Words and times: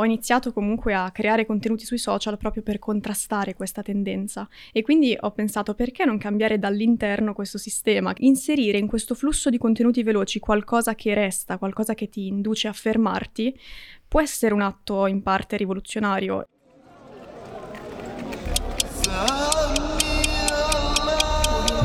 ho 0.00 0.04
iniziato 0.04 0.52
comunque 0.52 0.94
a 0.94 1.10
creare 1.10 1.44
contenuti 1.44 1.84
sui 1.84 1.98
social 1.98 2.38
proprio 2.38 2.62
per 2.62 2.78
contrastare 2.78 3.54
questa 3.54 3.82
tendenza 3.82 4.48
e 4.72 4.80
quindi 4.80 5.14
ho 5.18 5.30
pensato 5.32 5.74
perché 5.74 6.06
non 6.06 6.16
cambiare 6.16 6.58
dall'interno 6.58 7.34
questo 7.34 7.58
sistema, 7.58 8.14
inserire 8.18 8.78
in 8.78 8.86
questo 8.86 9.14
flusso 9.14 9.50
di 9.50 9.58
contenuti 9.58 10.02
veloci 10.02 10.40
qualcosa 10.40 10.94
che 10.94 11.12
resta, 11.12 11.58
qualcosa 11.58 11.92
che 11.92 12.08
ti 12.08 12.26
induce 12.28 12.66
a 12.66 12.72
fermarti, 12.72 13.54
può 14.08 14.22
essere 14.22 14.54
un 14.54 14.62
atto 14.62 15.06
in 15.06 15.22
parte 15.22 15.58
rivoluzionario. 15.58 16.46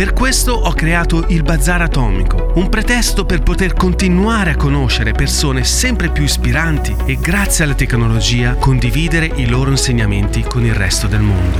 Per 0.00 0.14
questo 0.14 0.54
ho 0.54 0.72
creato 0.72 1.26
il 1.28 1.42
Bazar 1.42 1.82
Atomico, 1.82 2.52
un 2.54 2.70
pretesto 2.70 3.26
per 3.26 3.42
poter 3.42 3.74
continuare 3.74 4.52
a 4.52 4.56
conoscere 4.56 5.12
persone 5.12 5.62
sempre 5.62 6.08
più 6.08 6.22
ispiranti 6.22 6.96
e 7.04 7.16
grazie 7.16 7.64
alla 7.64 7.74
tecnologia 7.74 8.54
condividere 8.54 9.26
i 9.26 9.46
loro 9.46 9.68
insegnamenti 9.68 10.40
con 10.40 10.64
il 10.64 10.72
resto 10.72 11.06
del 11.06 11.20
mondo. 11.20 11.58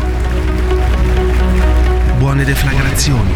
Buone 2.17 2.45
deflagrazioni. 2.45 3.33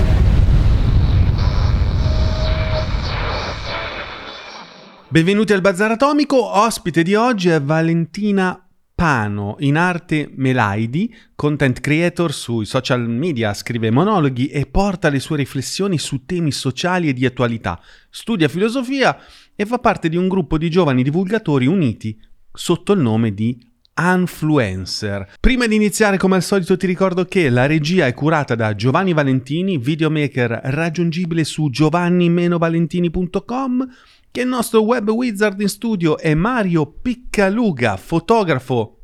Benvenuti 5.09 5.53
al 5.53 5.61
Bazar 5.61 5.91
Atomico, 5.91 6.59
ospite 6.59 7.03
di 7.03 7.15
oggi 7.15 7.51
è 7.51 7.61
Valentina 7.61 8.64
Pano, 8.95 9.57
in 9.59 9.77
arte 9.77 10.31
Melaidi, 10.37 11.13
content 11.35 11.81
creator 11.81 12.33
sui 12.33 12.65
social 12.65 13.09
media, 13.09 13.53
scrive 13.53 13.91
monologhi 13.91 14.47
e 14.47 14.67
porta 14.67 15.09
le 15.09 15.19
sue 15.19 15.39
riflessioni 15.39 15.99
su 15.99 16.25
temi 16.25 16.53
sociali 16.53 17.09
e 17.09 17.13
di 17.13 17.27
attualità. 17.27 17.81
Studia 18.09 18.49
filosofia 18.49 19.19
e 19.57 19.67
fa 19.67 19.79
parte 19.79 20.09
di 20.09 20.17
un 20.17 20.29
gruppo 20.29 20.59
di 20.59 20.71
giovani 20.71 21.03
divulgatori 21.03 21.67
uniti 21.67 22.17
sotto 22.53 22.93
il 22.93 23.01
nome 23.01 23.35
di 23.35 23.59
Influencer. 23.97 25.35
Prima 25.41 25.67
di 25.67 25.75
iniziare, 25.75 26.17
come 26.17 26.37
al 26.37 26.43
solito, 26.43 26.77
ti 26.77 26.87
ricordo 26.87 27.25
che 27.25 27.49
la 27.49 27.67
regia 27.67 28.07
è 28.07 28.15
curata 28.15 28.55
da 28.55 28.77
Giovanni 28.77 29.13
Valentini, 29.13 29.79
videomaker 29.79 30.61
raggiungibile 30.65 31.43
su 31.45 31.69
giovanni-valentini.com 31.69 33.89
che 34.35 34.41
il 34.41 34.49
nostro 34.49 34.83
web 34.83 35.09
wizard 35.11 35.61
in 35.61 35.69
studio 35.69 36.19
è 36.19 36.35
Mario 36.35 36.87
Piccaluga, 36.87 37.97
fotografo 37.97 39.03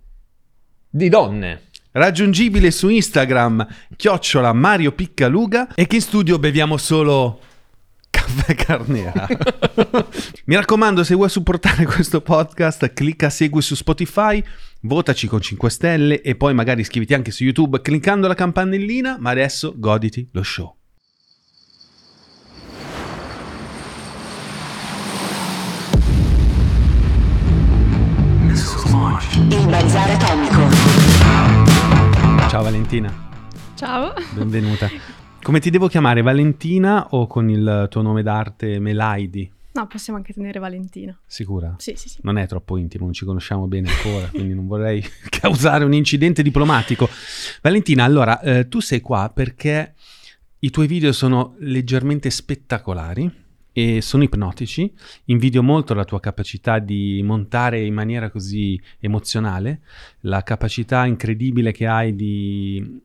di 0.90 1.08
donne. 1.08 1.68
Raggiungibile 1.92 2.72
su 2.72 2.88
Instagram, 2.88 3.64
chiocciola 3.94 4.52
Mario 4.52 4.90
Piccaluga 4.90 5.72
e 5.76 5.86
che 5.86 5.94
in 5.94 6.02
studio 6.02 6.40
beviamo 6.40 6.76
solo 6.76 7.40
caffè 8.10 8.56
carnera. 8.56 9.28
Mi 10.46 10.56
raccomando, 10.56 11.04
se 11.04 11.14
vuoi 11.14 11.28
supportare 11.28 11.84
questo 11.84 12.20
podcast, 12.22 12.92
clicca 12.92 13.30
segui 13.30 13.62
su 13.62 13.76
Spotify, 13.76 14.42
votaci 14.80 15.28
con 15.28 15.40
5 15.40 15.70
stelle 15.70 16.22
e 16.22 16.34
poi 16.34 16.54
magari 16.54 16.80
iscriviti 16.80 17.14
anche 17.14 17.30
su 17.30 17.44
YouTube 17.44 17.80
cliccando 17.80 18.26
la 18.26 18.34
campanellina, 18.34 19.16
ma 19.20 19.30
adesso 19.30 19.74
goditi 19.76 20.28
lo 20.32 20.42
show. 20.42 20.79
Il 29.10 29.66
bazar 29.66 30.08
atomico. 30.08 30.68
Ciao 32.48 32.62
Valentina. 32.62 33.12
Ciao. 33.74 34.14
Benvenuta. 34.32 34.88
Come 35.42 35.58
ti 35.58 35.70
devo 35.70 35.88
chiamare, 35.88 36.22
Valentina 36.22 37.08
o 37.10 37.26
con 37.26 37.50
il 37.50 37.88
tuo 37.90 38.02
nome 38.02 38.22
d'arte 38.22 38.78
Melaidi? 38.78 39.50
No, 39.72 39.88
possiamo 39.88 40.16
anche 40.18 40.32
tenere 40.32 40.60
Valentina. 40.60 41.18
Sicura? 41.26 41.74
Sì, 41.78 41.94
sì, 41.96 42.08
sì. 42.08 42.18
Non 42.22 42.38
è 42.38 42.46
troppo 42.46 42.76
intimo, 42.76 43.04
non 43.06 43.12
ci 43.12 43.24
conosciamo 43.24 43.66
bene 43.66 43.90
ancora, 43.90 44.28
quindi 44.28 44.54
non 44.54 44.68
vorrei 44.68 45.04
causare 45.28 45.82
un 45.82 45.92
incidente 45.92 46.42
diplomatico. 46.42 47.08
Valentina, 47.62 48.04
allora, 48.04 48.40
eh, 48.40 48.68
tu 48.68 48.78
sei 48.78 49.00
qua 49.00 49.28
perché 49.34 49.94
i 50.60 50.70
tuoi 50.70 50.86
video 50.86 51.10
sono 51.10 51.56
leggermente 51.58 52.30
spettacolari 52.30 53.39
e 53.72 54.00
sono 54.00 54.22
ipnotici. 54.22 54.92
Invidio 55.26 55.62
molto 55.62 55.94
la 55.94 56.04
tua 56.04 56.20
capacità 56.20 56.78
di 56.78 57.20
montare 57.24 57.84
in 57.84 57.94
maniera 57.94 58.30
così 58.30 58.80
emozionale, 58.98 59.80
la 60.20 60.42
capacità 60.42 61.06
incredibile 61.06 61.72
che 61.72 61.86
hai 61.86 62.14
di 62.14 63.00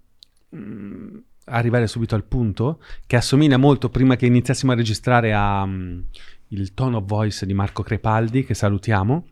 mm, 0.56 1.18
arrivare 1.46 1.88
subito 1.88 2.16
al 2.16 2.24
punto, 2.24 2.81
che 3.06 3.16
assomiglia 3.16 3.58
molto 3.58 3.90
prima 3.90 4.16
che 4.16 4.26
iniziassimo 4.26 4.72
a 4.72 4.76
registrare 4.76 5.34
a 5.34 5.64
um, 5.64 6.03
il 6.50 6.74
tone 6.74 6.96
of 6.96 7.06
voice 7.06 7.46
di 7.46 7.53
Marco 7.53 7.84
Crepaldi, 7.84 8.44
che 8.46 8.53
salutiamo 8.53 9.26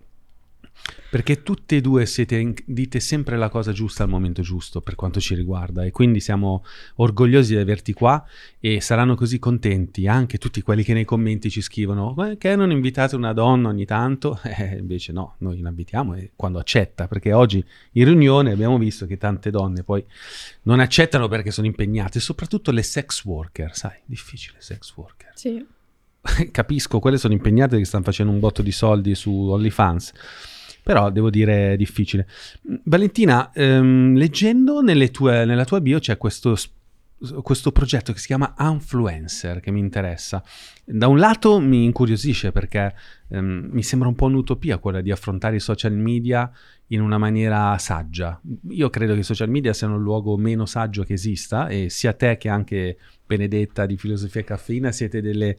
perché 1.09 1.43
tutte 1.43 1.77
e 1.77 1.81
due 1.81 2.05
siete, 2.05 2.55
dite 2.65 2.99
sempre 2.99 3.37
la 3.37 3.49
cosa 3.49 3.71
giusta 3.71 4.03
al 4.03 4.09
momento 4.09 4.41
giusto 4.41 4.81
per 4.81 4.95
quanto 4.95 5.19
ci 5.19 5.35
riguarda 5.35 5.83
e 5.85 5.91
quindi 5.91 6.19
siamo 6.19 6.65
orgogliosi 6.95 7.53
di 7.53 7.61
averti 7.61 7.93
qua 7.93 8.25
e 8.59 8.81
saranno 8.81 9.15
così 9.15 9.37
contenti 9.37 10.07
anche 10.07 10.37
tutti 10.37 10.61
quelli 10.61 10.83
che 10.83 10.93
nei 10.93 11.05
commenti 11.05 11.49
ci 11.49 11.61
scrivono 11.61 12.15
che 12.37 12.55
non 12.55 12.71
invitate 12.71 13.15
una 13.15 13.31
donna 13.31 13.69
ogni 13.69 13.85
tanto, 13.85 14.39
eh, 14.43 14.77
invece 14.77 15.11
no, 15.11 15.35
noi 15.39 15.59
invitiamo 15.59 16.15
e 16.15 16.31
quando 16.35 16.59
accetta, 16.59 17.07
perché 17.07 17.31
oggi 17.31 17.63
in 17.91 18.05
riunione 18.05 18.51
abbiamo 18.51 18.77
visto 18.77 19.05
che 19.05 19.17
tante 19.17 19.51
donne 19.51 19.83
poi 19.83 20.03
non 20.63 20.79
accettano 20.79 21.27
perché 21.27 21.51
sono 21.51 21.67
impegnate, 21.67 22.19
soprattutto 22.19 22.71
le 22.71 22.83
sex 22.83 23.23
worker, 23.23 23.75
sai, 23.75 23.99
difficile 24.05 24.57
sex 24.59 24.91
worker. 24.95 25.31
Sì. 25.35 25.63
Capisco, 26.51 26.99
quelle 26.99 27.17
sono 27.17 27.33
impegnate 27.33 27.77
che 27.77 27.85
stanno 27.85 28.03
facendo 28.03 28.31
un 28.31 28.39
botto 28.39 28.61
di 28.61 28.71
soldi 28.71 29.13
su 29.13 29.31
OnlyFans 29.31 30.13
però 30.83 31.09
devo 31.09 31.29
dire 31.29 31.75
difficile. 31.77 32.27
Valentina, 32.83 33.51
ehm, 33.53 34.15
leggendo 34.15 34.83
tue, 35.11 35.45
nella 35.45 35.65
tua 35.65 35.79
bio 35.79 35.99
c'è 35.99 36.17
questo, 36.17 36.55
questo 37.41 37.71
progetto 37.71 38.11
che 38.11 38.19
si 38.19 38.27
chiama 38.27 38.53
Influencer 38.59 39.61
che 39.61 39.71
mi 39.71 39.79
interessa. 39.79 40.43
Da 40.83 41.07
un 41.07 41.17
lato 41.17 41.59
mi 41.59 41.85
incuriosisce 41.85 42.51
perché 42.51 42.93
ehm, 43.29 43.69
mi 43.71 43.81
sembra 43.81 44.09
un 44.09 44.15
po' 44.15 44.25
un'utopia 44.25 44.77
quella 44.77 44.99
di 44.99 45.09
affrontare 45.09 45.55
i 45.55 45.61
social 45.61 45.93
media 45.93 46.51
in 46.87 47.01
una 47.01 47.17
maniera 47.17 47.77
saggia. 47.77 48.39
Io 48.69 48.89
credo 48.89 49.13
che 49.13 49.21
i 49.21 49.23
social 49.23 49.49
media 49.49 49.71
siano 49.71 49.95
il 49.95 50.01
luogo 50.01 50.35
meno 50.35 50.65
saggio 50.65 51.03
che 51.03 51.13
esista 51.13 51.67
e 51.69 51.89
sia 51.89 52.11
te 52.11 52.37
che 52.37 52.49
anche 52.49 52.97
Benedetta 53.25 53.85
di 53.85 53.95
Filosofia 53.97 54.41
e 54.41 54.43
Caffeina 54.43 54.91
siete 54.91 55.21
delle 55.21 55.57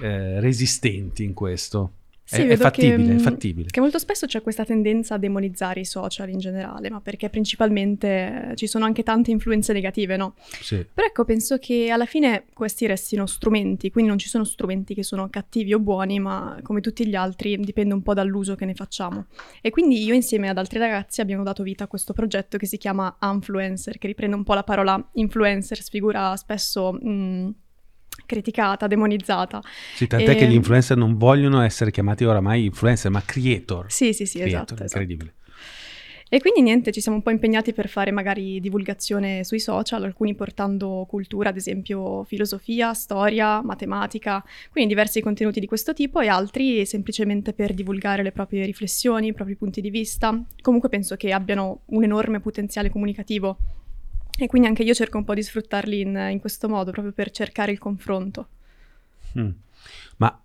eh, 0.00 0.40
resistenti 0.40 1.22
in 1.22 1.32
questo. 1.32 1.92
Sì, 2.26 2.40
è, 2.40 2.46
è 2.46 2.56
fattibile, 2.56 2.96
che, 2.96 3.10
è 3.10 3.14
mm, 3.14 3.18
fattibile. 3.18 3.68
che 3.70 3.80
molto 3.80 3.98
spesso 3.98 4.24
c'è 4.24 4.40
questa 4.40 4.64
tendenza 4.64 5.14
a 5.14 5.18
demonizzare 5.18 5.80
i 5.80 5.84
social 5.84 6.30
in 6.30 6.38
generale, 6.38 6.88
ma 6.88 7.02
perché 7.02 7.28
principalmente 7.28 8.50
eh, 8.52 8.56
ci 8.56 8.66
sono 8.66 8.86
anche 8.86 9.02
tante 9.02 9.30
influenze 9.30 9.74
negative, 9.74 10.16
no? 10.16 10.34
Sì. 10.60 10.86
Però 10.92 11.06
ecco, 11.06 11.26
penso 11.26 11.58
che 11.58 11.90
alla 11.90 12.06
fine 12.06 12.46
questi 12.54 12.86
restino 12.86 13.26
strumenti, 13.26 13.90
quindi 13.90 14.08
non 14.08 14.18
ci 14.18 14.28
sono 14.28 14.44
strumenti 14.44 14.94
che 14.94 15.02
sono 15.02 15.28
cattivi 15.28 15.74
o 15.74 15.78
buoni, 15.78 16.18
ma 16.18 16.58
come 16.62 16.80
tutti 16.80 17.06
gli 17.06 17.14
altri 17.14 17.58
dipende 17.58 17.92
un 17.92 18.02
po' 18.02 18.14
dall'uso 18.14 18.54
che 18.54 18.64
ne 18.64 18.74
facciamo. 18.74 19.26
E 19.60 19.68
quindi 19.68 20.02
io 20.02 20.14
insieme 20.14 20.48
ad 20.48 20.56
altri 20.56 20.78
ragazzi 20.78 21.20
abbiamo 21.20 21.42
dato 21.42 21.62
vita 21.62 21.84
a 21.84 21.88
questo 21.88 22.14
progetto 22.14 22.56
che 22.56 22.66
si 22.66 22.78
chiama 22.78 23.18
Influencer, 23.20 23.98
che 23.98 24.06
riprende 24.06 24.34
un 24.34 24.44
po' 24.44 24.54
la 24.54 24.64
parola 24.64 25.10
influencer, 25.12 25.82
figura 25.82 26.34
spesso... 26.36 26.92
mh, 26.92 27.54
criticata, 28.26 28.86
demonizzata. 28.86 29.60
Sì, 29.94 30.06
tant'è 30.06 30.36
che 30.36 30.44
E- 30.44 30.48
gli 30.48 30.54
influencer 30.54 30.96
non 30.96 31.16
vogliono 31.16 31.60
essere 31.62 31.90
chiamati 31.90 32.24
oramai 32.24 32.64
influencer, 32.66 33.10
ma 33.10 33.22
creator. 33.24 33.86
Sì, 33.90 34.12
sì, 34.12 34.26
sì, 34.26 34.38
Creator, 34.38 34.62
esatto, 34.62 34.74
esatto. 34.74 35.00
incredibile. 35.00 35.34
E 36.28 36.40
quindi 36.40 36.62
niente, 36.62 36.90
ci 36.90 37.00
siamo 37.00 37.18
un 37.18 37.22
po' 37.22 37.30
impegnati 37.30 37.72
per 37.72 37.88
fare 37.88 38.10
magari 38.10 38.58
divulgazione 38.58 39.44
sui 39.44 39.60
social, 39.60 40.02
alcuni 40.02 40.34
portando 40.34 41.06
cultura, 41.08 41.50
ad 41.50 41.56
esempio 41.56 42.24
filosofia, 42.24 42.92
storia, 42.92 43.62
matematica, 43.62 44.42
quindi 44.70 44.94
diversi 44.94 45.20
contenuti 45.20 45.60
di 45.60 45.66
questo 45.66 45.92
tipo 45.92 46.20
e 46.20 46.26
altri 46.26 46.86
semplicemente 46.86 47.52
per 47.52 47.72
divulgare 47.72 48.24
le 48.24 48.32
proprie 48.32 48.64
riflessioni, 48.64 49.28
i 49.28 49.32
propri 49.32 49.54
punti 49.54 49.80
di 49.80 49.90
vista. 49.90 50.42
Comunque 50.60 50.88
penso 50.88 51.14
che 51.14 51.30
abbiano 51.30 51.82
un 51.86 52.02
enorme 52.02 52.40
potenziale 52.40 52.90
comunicativo 52.90 53.58
e 54.38 54.46
quindi 54.46 54.68
anche 54.68 54.82
io 54.82 54.94
cerco 54.94 55.18
un 55.18 55.24
po' 55.24 55.34
di 55.34 55.42
sfruttarli 55.42 56.00
in, 56.00 56.28
in 56.30 56.40
questo 56.40 56.68
modo, 56.68 56.90
proprio 56.90 57.12
per 57.12 57.30
cercare 57.30 57.72
il 57.72 57.78
confronto. 57.78 58.48
Mm. 59.38 59.50
Ma 60.16 60.44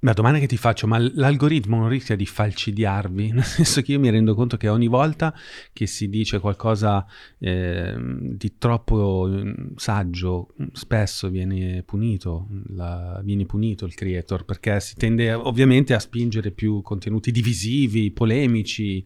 la 0.00 0.12
domanda 0.12 0.38
che 0.38 0.46
ti 0.46 0.56
faccio, 0.56 0.86
ma 0.86 0.98
l'algoritmo 0.98 1.78
non 1.78 1.88
rischia 1.88 2.14
di 2.14 2.26
falcidiarvi? 2.26 3.32
Nel 3.34 3.42
senso 3.42 3.82
che 3.82 3.92
io 3.92 3.98
mi 3.98 4.10
rendo 4.10 4.34
conto 4.34 4.56
che 4.56 4.68
ogni 4.68 4.86
volta 4.86 5.34
che 5.72 5.86
si 5.86 6.08
dice 6.08 6.38
qualcosa 6.38 7.04
ehm, 7.38 8.36
di 8.36 8.56
troppo 8.56 9.26
mm, 9.28 9.52
saggio, 9.74 10.54
mm, 10.62 10.66
spesso 10.72 11.28
viene 11.28 11.82
punito, 11.82 12.46
la- 12.68 13.20
viene 13.24 13.46
punito 13.46 13.84
il 13.84 13.94
creator, 13.94 14.44
perché 14.44 14.78
si 14.80 14.94
tende 14.94 15.32
ovviamente 15.32 15.92
a 15.92 15.98
spingere 15.98 16.52
più 16.52 16.82
contenuti 16.82 17.32
divisivi, 17.32 18.12
polemici, 18.12 19.04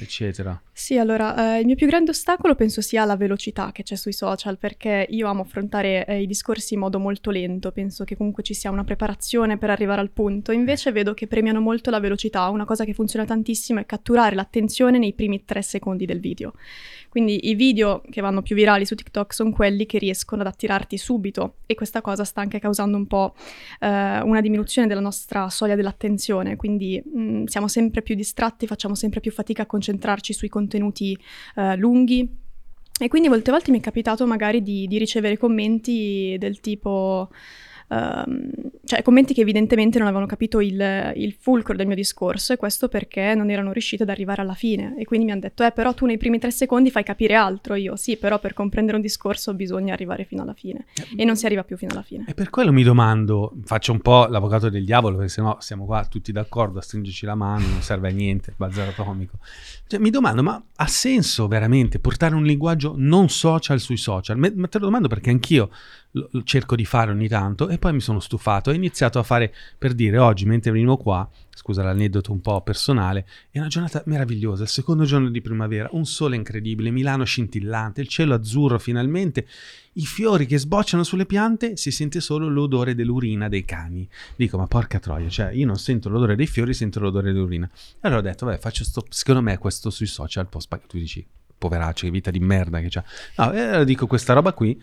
eccetera. 0.00 0.60
Sì, 0.72 0.98
allora, 0.98 1.56
eh, 1.56 1.60
il 1.60 1.66
mio 1.66 1.74
più 1.74 1.86
grande 1.86 2.10
ostacolo 2.10 2.54
penso 2.54 2.80
sia 2.80 3.04
la 3.04 3.16
velocità 3.16 3.72
che 3.72 3.82
c'è 3.82 3.96
sui 3.96 4.12
social, 4.12 4.58
perché 4.58 5.06
io 5.08 5.28
amo 5.28 5.42
affrontare 5.42 6.04
eh, 6.06 6.22
i 6.22 6.26
discorsi 6.26 6.74
in 6.74 6.80
modo 6.80 6.98
molto 6.98 7.30
lento, 7.30 7.72
penso 7.72 8.04
che 8.04 8.16
comunque 8.16 8.42
ci 8.42 8.54
sia 8.54 8.70
una 8.70 8.84
preparazione 8.84 9.56
per 9.58 9.70
arrivare 9.70 10.00
al 10.00 10.10
punto, 10.10 10.52
invece 10.52 10.92
vedo 10.92 11.14
che 11.14 11.26
premiano 11.26 11.60
molto 11.60 11.90
la 11.90 12.00
velocità, 12.00 12.48
una 12.48 12.64
cosa 12.64 12.84
che 12.84 12.92
funziona 12.92 13.24
tantissimo 13.24 13.80
è 13.80 13.86
catturare 13.86 14.34
l'attenzione 14.34 14.98
nei 14.98 15.14
primi 15.14 15.44
tre 15.44 15.62
secondi 15.62 16.04
del 16.04 16.20
video. 16.20 16.52
Quindi 17.16 17.48
i 17.48 17.54
video 17.54 18.02
che 18.10 18.20
vanno 18.20 18.42
più 18.42 18.54
virali 18.54 18.84
su 18.84 18.94
TikTok 18.94 19.32
sono 19.32 19.50
quelli 19.50 19.86
che 19.86 19.96
riescono 19.96 20.42
ad 20.42 20.48
attirarti 20.48 20.98
subito 20.98 21.54
e 21.64 21.74
questa 21.74 22.02
cosa 22.02 22.24
sta 22.24 22.42
anche 22.42 22.58
causando 22.58 22.98
un 22.98 23.06
po' 23.06 23.34
eh, 23.80 24.20
una 24.20 24.42
diminuzione 24.42 24.86
della 24.86 25.00
nostra 25.00 25.48
soglia 25.48 25.76
dell'attenzione, 25.76 26.56
quindi 26.56 27.02
mh, 27.02 27.44
siamo 27.44 27.68
sempre 27.68 28.02
più 28.02 28.14
distratti, 28.14 28.66
facciamo 28.66 28.94
sempre 28.94 29.20
più 29.20 29.32
fatica 29.32 29.62
a 29.62 29.66
concentrarci 29.66 30.34
sui 30.34 30.50
contenuti 30.50 31.18
eh, 31.54 31.74
lunghi. 31.76 32.28
E 33.00 33.08
quindi 33.08 33.30
molte 33.30 33.50
volte 33.50 33.70
mi 33.70 33.78
è 33.78 33.82
capitato 33.82 34.26
magari 34.26 34.60
di, 34.60 34.86
di 34.86 34.98
ricevere 34.98 35.38
commenti 35.38 36.36
del 36.38 36.60
tipo, 36.60 37.30
ehm, 37.88 38.50
cioè 38.84 39.02
commenti 39.02 39.34
che 39.34 39.40
evidentemente 39.40 39.98
non 39.98 40.06
avevano 40.06 40.26
capito 40.28 40.60
il, 40.60 41.12
il 41.16 41.36
fulcro 41.38 41.74
del 41.74 41.86
mio 41.86 41.96
discorso 41.96 42.52
e 42.52 42.56
questo 42.56 42.88
perché 42.88 43.34
non 43.34 43.50
erano 43.50 43.72
riusciti 43.72 44.02
ad 44.02 44.08
arrivare 44.08 44.42
alla 44.42 44.54
fine. 44.54 44.94
E 44.98 45.04
quindi 45.04 45.26
mi 45.26 45.32
hanno 45.32 45.40
detto, 45.40 45.64
eh 45.64 45.72
però 45.72 45.92
tu 45.92 46.06
nei 46.06 46.18
primi 46.18 46.38
tre 46.38 46.50
secondi 46.50 46.90
fai 46.90 47.02
capire 47.02 47.34
altro. 47.34 47.74
Io, 47.74 47.96
sì, 47.96 48.16
però 48.16 48.38
per 48.38 48.54
comprendere 48.54 48.96
un 48.96 49.02
discorso 49.02 49.54
bisogna 49.54 49.92
arrivare 49.92 50.24
fino 50.24 50.42
alla 50.42 50.54
fine. 50.54 50.86
E 51.16 51.24
non 51.24 51.36
si 51.36 51.46
arriva 51.46 51.64
più 51.64 51.76
fino 51.76 51.92
alla 51.92 52.02
fine. 52.02 52.24
E 52.28 52.34
per 52.34 52.50
quello 52.50 52.72
mi 52.72 52.82
domando, 52.82 53.54
faccio 53.64 53.92
un 53.92 54.00
po' 54.00 54.26
l'avvocato 54.26 54.68
del 54.68 54.84
diavolo, 54.84 55.16
perché 55.16 55.32
sennò 55.32 55.56
siamo 55.60 55.84
qua 55.84 56.06
tutti 56.06 56.32
d'accordo 56.32 56.78
a 56.78 56.82
stringerci 56.82 57.26
la 57.26 57.34
mano, 57.34 57.66
non 57.66 57.82
serve 57.82 58.08
a 58.08 58.12
niente, 58.12 58.54
bazar 58.56 58.88
atomico. 58.88 59.38
Cioè, 59.86 59.98
mi 60.00 60.10
domando, 60.10 60.42
ma 60.42 60.62
ha 60.76 60.86
senso 60.86 61.48
veramente 61.48 61.98
portare 61.98 62.34
un 62.34 62.44
linguaggio 62.44 62.94
non 62.96 63.28
social 63.28 63.80
sui 63.80 63.96
social? 63.96 64.38
Me- 64.38 64.52
ma 64.54 64.68
te 64.68 64.78
lo 64.78 64.86
domando 64.86 65.08
perché 65.08 65.30
anch'io 65.30 65.70
cerco 66.44 66.76
di 66.76 66.84
fare 66.84 67.10
ogni 67.10 67.28
tanto 67.28 67.68
e 67.68 67.78
poi 67.78 67.92
mi 67.92 68.00
sono 68.00 68.20
stufato. 68.20 68.70
Ho 68.70 68.72
iniziato 68.72 69.18
a 69.18 69.22
fare, 69.22 69.54
per 69.76 69.94
dire, 69.94 70.18
oggi 70.18 70.46
mentre 70.46 70.70
venivo 70.70 70.96
qua, 70.96 71.28
scusa 71.54 71.82
l'aneddoto 71.82 72.32
un 72.32 72.40
po' 72.40 72.60
personale, 72.60 73.26
è 73.50 73.58
una 73.58 73.68
giornata 73.68 74.02
meravigliosa, 74.06 74.62
il 74.62 74.68
secondo 74.68 75.04
giorno 75.04 75.28
di 75.30 75.40
primavera, 75.40 75.88
un 75.92 76.04
sole 76.04 76.36
incredibile, 76.36 76.90
Milano 76.90 77.24
scintillante, 77.24 78.00
il 78.00 78.08
cielo 78.08 78.34
azzurro 78.34 78.78
finalmente, 78.78 79.46
i 79.94 80.04
fiori 80.04 80.46
che 80.46 80.58
sbocciano 80.58 81.02
sulle 81.02 81.26
piante, 81.26 81.76
si 81.76 81.90
sente 81.90 82.20
solo 82.20 82.48
l'odore 82.48 82.94
dell'urina 82.94 83.48
dei 83.48 83.64
cani. 83.64 84.08
Dico, 84.36 84.58
ma 84.58 84.66
porca 84.66 84.98
troia, 84.98 85.28
cioè 85.28 85.52
io 85.52 85.66
non 85.66 85.76
sento 85.76 86.08
l'odore 86.08 86.36
dei 86.36 86.46
fiori, 86.46 86.74
sento 86.74 87.00
l'odore 87.00 87.32
dell'urina. 87.32 87.68
Allora 88.00 88.20
ho 88.20 88.22
detto, 88.22 88.46
vabbè, 88.46 88.58
faccio 88.58 88.84
sto, 88.84 89.04
secondo 89.08 89.40
me 89.40 89.58
questo 89.58 89.90
sui 89.90 90.06
social, 90.06 90.48
post 90.48 90.86
tu 90.86 90.98
dici, 90.98 91.26
poveraccio, 91.56 92.04
che 92.04 92.12
vita 92.12 92.30
di 92.30 92.40
merda 92.40 92.80
che 92.80 92.88
c'ha. 92.90 93.04
No, 93.36 93.52
e 93.52 93.60
allora 93.60 93.84
dico 93.84 94.06
questa 94.06 94.34
roba 94.34 94.52
qui, 94.52 94.80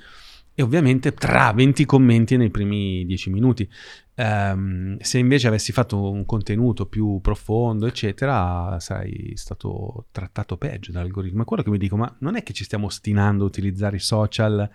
e 0.55 0.61
ovviamente 0.61 1.13
tra 1.13 1.51
20 1.51 1.85
commenti 1.85 2.37
nei 2.37 2.49
primi 2.49 3.05
10 3.05 3.29
minuti. 3.29 3.67
Ehm, 4.15 4.97
se 4.99 5.17
invece 5.17 5.47
avessi 5.47 5.71
fatto 5.71 6.11
un 6.11 6.25
contenuto 6.25 6.85
più 6.85 7.19
profondo, 7.21 7.87
eccetera, 7.87 8.79
sarei 8.79 9.33
stato 9.35 10.05
trattato 10.11 10.57
peggio 10.57 10.91
dall'algoritmo. 10.91 11.41
È 11.41 11.45
quello 11.45 11.63
che 11.63 11.71
mi 11.71 11.79
dico, 11.79 11.97
ma 11.97 12.13
non 12.19 12.35
è 12.35 12.43
che 12.43 12.53
ci 12.53 12.63
stiamo 12.63 12.85
ostinando 12.85 13.43
a 13.43 13.47
utilizzare 13.47 13.95
i 13.95 13.99
social 13.99 14.69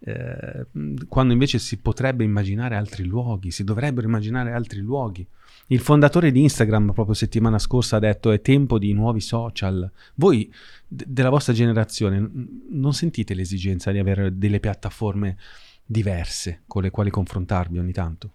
eh, 0.00 0.66
quando 1.08 1.32
invece 1.32 1.58
si 1.58 1.78
potrebbe 1.78 2.24
immaginare 2.24 2.74
altri 2.74 3.04
luoghi, 3.04 3.50
si 3.50 3.64
dovrebbero 3.64 4.06
immaginare 4.06 4.52
altri 4.52 4.80
luoghi. 4.80 5.26
Il 5.72 5.78
fondatore 5.78 6.32
di 6.32 6.42
Instagram 6.42 6.92
proprio 6.92 7.14
settimana 7.14 7.60
scorsa 7.60 7.96
ha 7.96 8.00
detto 8.00 8.32
è 8.32 8.40
tempo 8.40 8.76
di 8.76 8.92
nuovi 8.92 9.20
social. 9.20 9.88
Voi 10.16 10.52
d- 10.86 11.04
della 11.06 11.30
vostra 11.30 11.52
generazione 11.52 12.18
n- 12.18 12.66
non 12.70 12.92
sentite 12.92 13.34
l'esigenza 13.34 13.92
di 13.92 13.98
avere 13.98 14.36
delle 14.36 14.58
piattaforme 14.58 15.36
diverse 15.86 16.62
con 16.66 16.82
le 16.82 16.90
quali 16.90 17.10
confrontarvi 17.10 17.78
ogni 17.78 17.92
tanto? 17.92 18.32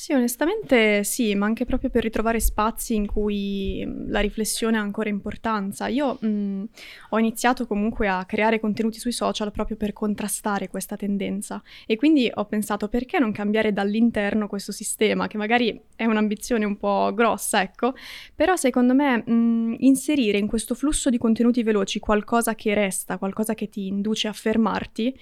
Sì, 0.00 0.14
onestamente 0.14 1.04
sì, 1.04 1.34
ma 1.34 1.44
anche 1.44 1.66
proprio 1.66 1.90
per 1.90 2.02
ritrovare 2.02 2.40
spazi 2.40 2.94
in 2.94 3.04
cui 3.06 3.84
mh, 3.84 4.10
la 4.10 4.20
riflessione 4.20 4.78
ha 4.78 4.80
ancora 4.80 5.10
importanza. 5.10 5.88
Io 5.88 6.16
mh, 6.18 6.64
ho 7.10 7.18
iniziato 7.18 7.66
comunque 7.66 8.08
a 8.08 8.24
creare 8.24 8.60
contenuti 8.60 8.98
sui 8.98 9.12
social 9.12 9.52
proprio 9.52 9.76
per 9.76 9.92
contrastare 9.92 10.68
questa 10.68 10.96
tendenza 10.96 11.62
e 11.84 11.96
quindi 11.96 12.30
ho 12.34 12.46
pensato 12.46 12.88
perché 12.88 13.18
non 13.18 13.30
cambiare 13.30 13.74
dall'interno 13.74 14.46
questo 14.48 14.72
sistema, 14.72 15.26
che 15.26 15.36
magari 15.36 15.78
è 15.94 16.06
un'ambizione 16.06 16.64
un 16.64 16.78
po' 16.78 17.12
grossa, 17.12 17.60
ecco, 17.60 17.92
però 18.34 18.56
secondo 18.56 18.94
me 18.94 19.18
mh, 19.22 19.76
inserire 19.80 20.38
in 20.38 20.46
questo 20.46 20.74
flusso 20.74 21.10
di 21.10 21.18
contenuti 21.18 21.62
veloci 21.62 21.98
qualcosa 21.98 22.54
che 22.54 22.72
resta, 22.72 23.18
qualcosa 23.18 23.52
che 23.52 23.68
ti 23.68 23.88
induce 23.88 24.28
a 24.28 24.32
fermarti, 24.32 25.14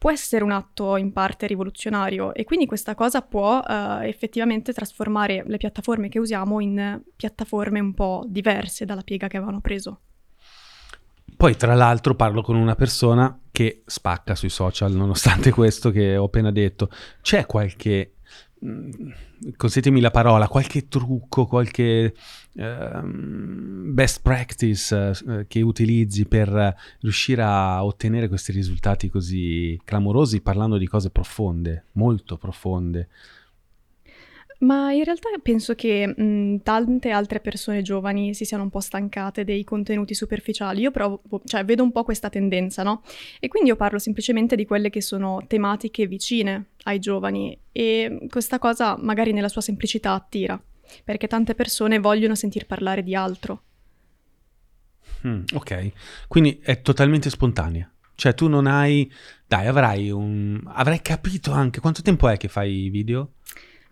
può 0.00 0.10
essere 0.10 0.42
un 0.42 0.50
atto 0.50 0.96
in 0.96 1.12
parte 1.12 1.46
rivoluzionario 1.46 2.32
e 2.32 2.44
quindi 2.44 2.64
questa 2.64 2.94
cosa 2.94 3.20
può 3.20 3.60
eh, 3.60 4.08
effettivamente 4.08 4.72
trasformare 4.72 5.44
le 5.46 5.58
piattaforme 5.58 6.08
che 6.08 6.18
usiamo 6.18 6.58
in 6.58 7.02
piattaforme 7.14 7.80
un 7.80 7.92
po' 7.92 8.24
diverse 8.26 8.86
dalla 8.86 9.02
piega 9.02 9.28
che 9.28 9.36
avevano 9.36 9.60
preso. 9.60 10.00
Poi, 11.36 11.54
tra 11.54 11.74
l'altro, 11.74 12.14
parlo 12.14 12.40
con 12.40 12.56
una 12.56 12.74
persona 12.74 13.38
che 13.52 13.82
spacca 13.84 14.34
sui 14.34 14.48
social, 14.48 14.92
nonostante 14.92 15.52
questo 15.52 15.90
che 15.90 16.16
ho 16.16 16.24
appena 16.24 16.50
detto. 16.50 16.88
C'è 17.20 17.44
qualche, 17.44 18.14
mh, 18.60 19.12
consentitemi 19.56 20.00
la 20.00 20.10
parola, 20.10 20.48
qualche 20.48 20.88
trucco, 20.88 21.46
qualche 21.46 22.14
ehm, 22.54 23.92
best 23.92 24.20
practice 24.22 25.12
eh, 25.28 25.46
che 25.48 25.60
utilizzi 25.62 26.26
per 26.26 26.76
riuscire 27.00 27.42
a 27.42 27.84
ottenere 27.84 28.28
questi 28.28 28.52
risultati 28.52 29.08
così 29.08 29.78
clamorosi, 29.84 30.40
parlando 30.40 30.78
di 30.78 30.86
cose 30.86 31.10
profonde, 31.10 31.84
molto 31.92 32.36
profonde? 32.36 33.08
Ma 34.60 34.92
in 34.92 35.04
realtà 35.04 35.30
penso 35.42 35.74
che 35.74 36.06
mh, 36.06 36.60
tante 36.62 37.10
altre 37.10 37.40
persone 37.40 37.80
giovani 37.80 38.34
si 38.34 38.44
siano 38.44 38.64
un 38.64 38.68
po' 38.68 38.80
stancate 38.80 39.42
dei 39.42 39.64
contenuti 39.64 40.14
superficiali. 40.14 40.82
Io 40.82 40.90
provo, 40.90 41.22
cioè, 41.46 41.64
vedo 41.64 41.82
un 41.82 41.92
po' 41.92 42.04
questa 42.04 42.28
tendenza, 42.28 42.82
no? 42.82 43.02
E 43.40 43.48
quindi 43.48 43.70
io 43.70 43.76
parlo 43.76 43.98
semplicemente 43.98 44.56
di 44.56 44.66
quelle 44.66 44.90
che 44.90 45.00
sono 45.00 45.42
tematiche 45.46 46.06
vicine 46.06 46.66
ai 46.84 46.98
giovani 46.98 47.58
e 47.72 48.26
questa 48.28 48.58
cosa 48.58 48.96
magari 48.98 49.32
nella 49.32 49.48
sua 49.48 49.60
semplicità 49.60 50.12
attira, 50.12 50.60
perché 51.04 51.26
tante 51.26 51.54
persone 51.54 51.98
vogliono 51.98 52.34
sentir 52.34 52.66
parlare 52.66 53.02
di 53.02 53.14
altro. 53.14 53.62
Mm, 55.26 55.42
ok, 55.52 55.92
quindi 56.28 56.58
è 56.62 56.80
totalmente 56.80 57.30
spontanea. 57.30 57.90
Cioè 58.14 58.34
tu 58.34 58.48
non 58.48 58.66
hai... 58.66 59.10
Dai, 59.46 59.66
avrai 59.66 60.10
un... 60.10 60.60
Avrai 60.66 61.00
capito 61.00 61.52
anche... 61.52 61.80
Quanto 61.80 62.02
tempo 62.02 62.28
è 62.28 62.36
che 62.36 62.48
fai 62.48 62.84
i 62.84 62.90
video? 62.90 63.32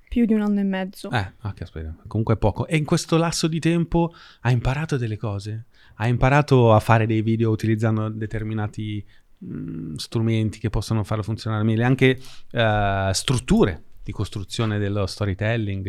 Più 0.06 0.26
di 0.26 0.34
un 0.34 0.42
anno 0.42 0.60
e 0.60 0.64
mezzo. 0.64 1.10
Eh, 1.10 1.32
ah, 1.38 1.52
caspita, 1.54 1.96
comunque 2.06 2.34
è 2.34 2.36
poco. 2.36 2.66
E 2.66 2.76
in 2.76 2.84
questo 2.84 3.16
lasso 3.16 3.48
di 3.48 3.58
tempo 3.58 4.12
hai 4.42 4.52
imparato 4.52 4.98
delle 4.98 5.16
cose? 5.16 5.66
Hai 5.96 6.10
imparato 6.10 6.74
a 6.74 6.80
fare 6.80 7.06
dei 7.06 7.22
video 7.22 7.50
utilizzando 7.50 8.10
determinati 8.10 9.02
mh, 9.38 9.94
strumenti 9.94 10.58
che 10.58 10.70
possono 10.70 11.04
farlo 11.04 11.22
funzionare 11.22 11.62
meglio, 11.64 11.84
anche 11.84 12.18
eh, 12.50 13.10
strutture 13.12 13.82
di 14.02 14.12
costruzione 14.12 14.78
dello 14.78 15.06
storytelling 15.06 15.86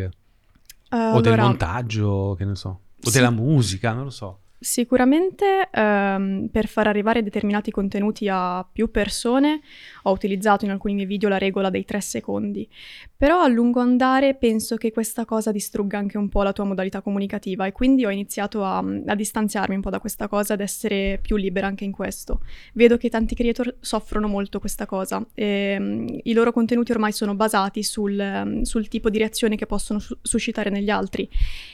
Eh, 0.92 0.96
o 0.98 1.22
del 1.22 1.34
allora, 1.34 1.48
montaggio, 1.48 2.36
che 2.38 2.46
ne 2.46 2.56
so, 2.56 2.70
o 2.70 3.08
Sì. 3.10 3.12
della 3.12 3.30
musica, 3.30 3.94
non 3.94 4.06
lo 4.06 4.10
so. 4.10 4.40
Sicuramente 4.62 5.70
ehm, 5.72 6.50
per 6.52 6.68
far 6.68 6.88
arrivare 6.88 7.24
determinati 7.24 7.72
contenuti 7.72 8.28
a 8.30 8.68
più 8.70 8.92
persone 8.92 9.62
ho 10.04 10.12
utilizzato 10.12 10.66
in 10.66 10.72
alcuni 10.72 10.96
miei 10.96 11.06
video 11.06 11.30
la 11.30 11.38
regola 11.38 11.70
dei 11.70 11.86
tre 11.86 12.02
secondi, 12.02 12.68
però 13.16 13.40
a 13.40 13.48
lungo 13.48 13.80
andare 13.80 14.36
penso 14.36 14.76
che 14.76 14.92
questa 14.92 15.24
cosa 15.24 15.54
distrugga 15.54 15.98
anche 15.98 16.18
un 16.18 16.28
po' 16.28 16.44
la 16.44 16.52
tua 16.52 16.66
modalità 16.66 17.00
comunicativa 17.00 17.68
e 17.68 17.72
quindi 17.72 18.06
ho 18.06 18.10
iniziato 18.10 18.66
a, 18.66 18.80
a 18.80 19.16
distanziarmi 19.16 19.76
un 19.76 19.82
po' 19.82 19.90
da 19.90 20.02
questa 20.02 20.28
cosa 20.28 20.56
ed 20.56 20.60
essere 20.60 21.20
più 21.22 21.38
libera 21.38 21.68
anche 21.68 21.86
in 21.86 21.94
questo. 21.94 22.42
Vedo 22.74 22.98
che 22.98 23.08
tanti 23.08 23.36
creator 23.36 23.78
soffrono 23.80 24.28
molto 24.28 24.60
questa 24.60 24.86
cosa 24.86 25.26
e 25.36 25.78
mm, 25.80 26.08
i 26.24 26.34
loro 26.34 26.52
contenuti 26.52 26.92
ormai 26.92 27.14
sono 27.14 27.34
basati 27.34 27.82
sul, 27.82 28.22
mm, 28.46 28.62
sul 28.64 28.90
tipo 28.90 29.10
di 29.10 29.20
reazione 29.20 29.56
che 29.56 29.66
possono 29.66 30.00
su- 30.00 30.18
suscitare 30.22 30.70
negli 30.70 30.90
altri 30.90 31.30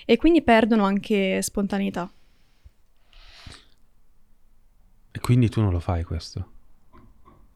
e 0.05 0.17
quindi 0.17 0.43
perdono 0.43 0.83
anche 0.83 1.41
spontaneità. 1.41 2.07
E 5.15 5.19
quindi 5.21 5.47
tu 5.47 5.61
non 5.61 5.71
lo 5.71 5.79
fai 5.79 6.03
questo. 6.03 6.51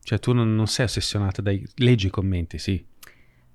Cioè 0.01 0.17
tu 0.17 0.31
non, 0.31 0.55
non 0.55 0.67
sei 0.67 0.85
ossessionata 0.85 1.41
dai... 1.41 1.61
Leggi 1.75 2.07
i 2.07 2.09
commenti, 2.09 2.57
sì. 2.57 2.81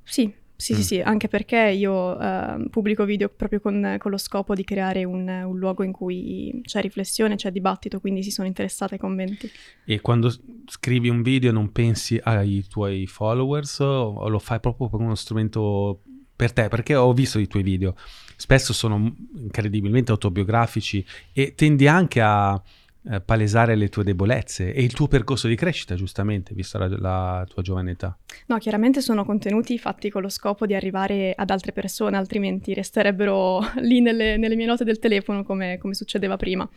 Sì, 0.03 0.31
sì, 0.55 0.73
Mm. 0.73 0.77
sì, 0.77 0.83
sì, 0.83 1.01
anche 1.01 1.27
perché 1.29 1.57
io 1.71 2.21
eh, 2.21 2.67
pubblico 2.71 3.05
video 3.07 3.29
proprio 3.31 3.61
con, 3.61 3.97
con 3.99 4.11
lo 4.11 4.19
scopo 4.19 4.55
di 4.55 4.63
creare 4.63 5.03
un, 5.05 5.27
un 5.27 5.59
luogo 5.59 5.83
in 5.83 5.91
cui 5.93 6.61
c'è 6.63 6.83
riflessione, 6.83 7.35
c'è 7.37 7.51
dibattito, 7.51 7.99
quindi 7.99 8.23
si 8.23 8.31
sono 8.31 8.47
interessata 8.47 8.93
ai 8.93 9.01
commenti. 9.01 9.51
E 9.87 10.01
quando 10.03 10.31
scrivi 10.67 11.09
un 11.09 11.23
video 11.23 11.51
non 11.51 11.73
pensi 11.73 12.21
ai 12.23 12.67
tuoi 12.69 13.07
followers 13.07 13.79
o, 13.81 14.29
lo 14.29 14.39
fai 14.39 14.61
proprio 14.61 14.91
come 14.91 15.05
uno 15.05 15.15
strumento 15.15 16.03
per 16.37 16.53
te? 16.53 16.69
Perché 16.69 16.95
ho 16.95 17.13
visto 17.15 17.39
i 17.39 17.47
tuoi 17.49 17.63
video, 17.63 17.97
spesso 18.37 18.73
sono 18.75 19.13
incredibilmente 19.37 20.13
autobiografici 20.13 21.05
e 21.33 21.55
tendi 21.55 21.89
anche 21.89 22.21
a 22.21 22.61
eh, 23.07 23.21
palesare 23.21 23.75
le 23.75 23.91
tue 23.91 24.03
debolezze 24.03 24.73
e 24.73 24.83
il 24.83 24.95
tuo 24.95 25.09
percorso 25.09 25.47
di 25.47 25.57
crescita, 25.57 25.95
giustamente, 25.95 26.55
vista 26.55 26.79
la, 26.79 26.89
la 26.89 27.47
tua 27.47 27.61
giovane 27.61 27.91
età. 27.91 28.17
No, 28.47 28.57
chiaramente 28.59 29.03
sono 29.03 29.25
contenuti 29.25 29.79
fatti 29.79 30.09
con 30.09 30.23
lo 30.23 30.31
scopo 30.31 30.65
di 30.65 30.75
arrivare 30.75 31.35
ad 31.37 31.51
altre 31.51 31.73
persone, 31.73 32.17
altrimenti 32.17 32.73
resterebbero 32.73 33.61
lì 33.81 34.01
nelle, 34.01 34.39
nelle 34.39 34.57
mie 34.57 34.67
note 34.67 34.85
del 34.85 34.99
telefono 34.99 35.45
come, 35.45 35.77
come 35.79 35.93
succedeva 35.93 36.37
prima. 36.37 36.69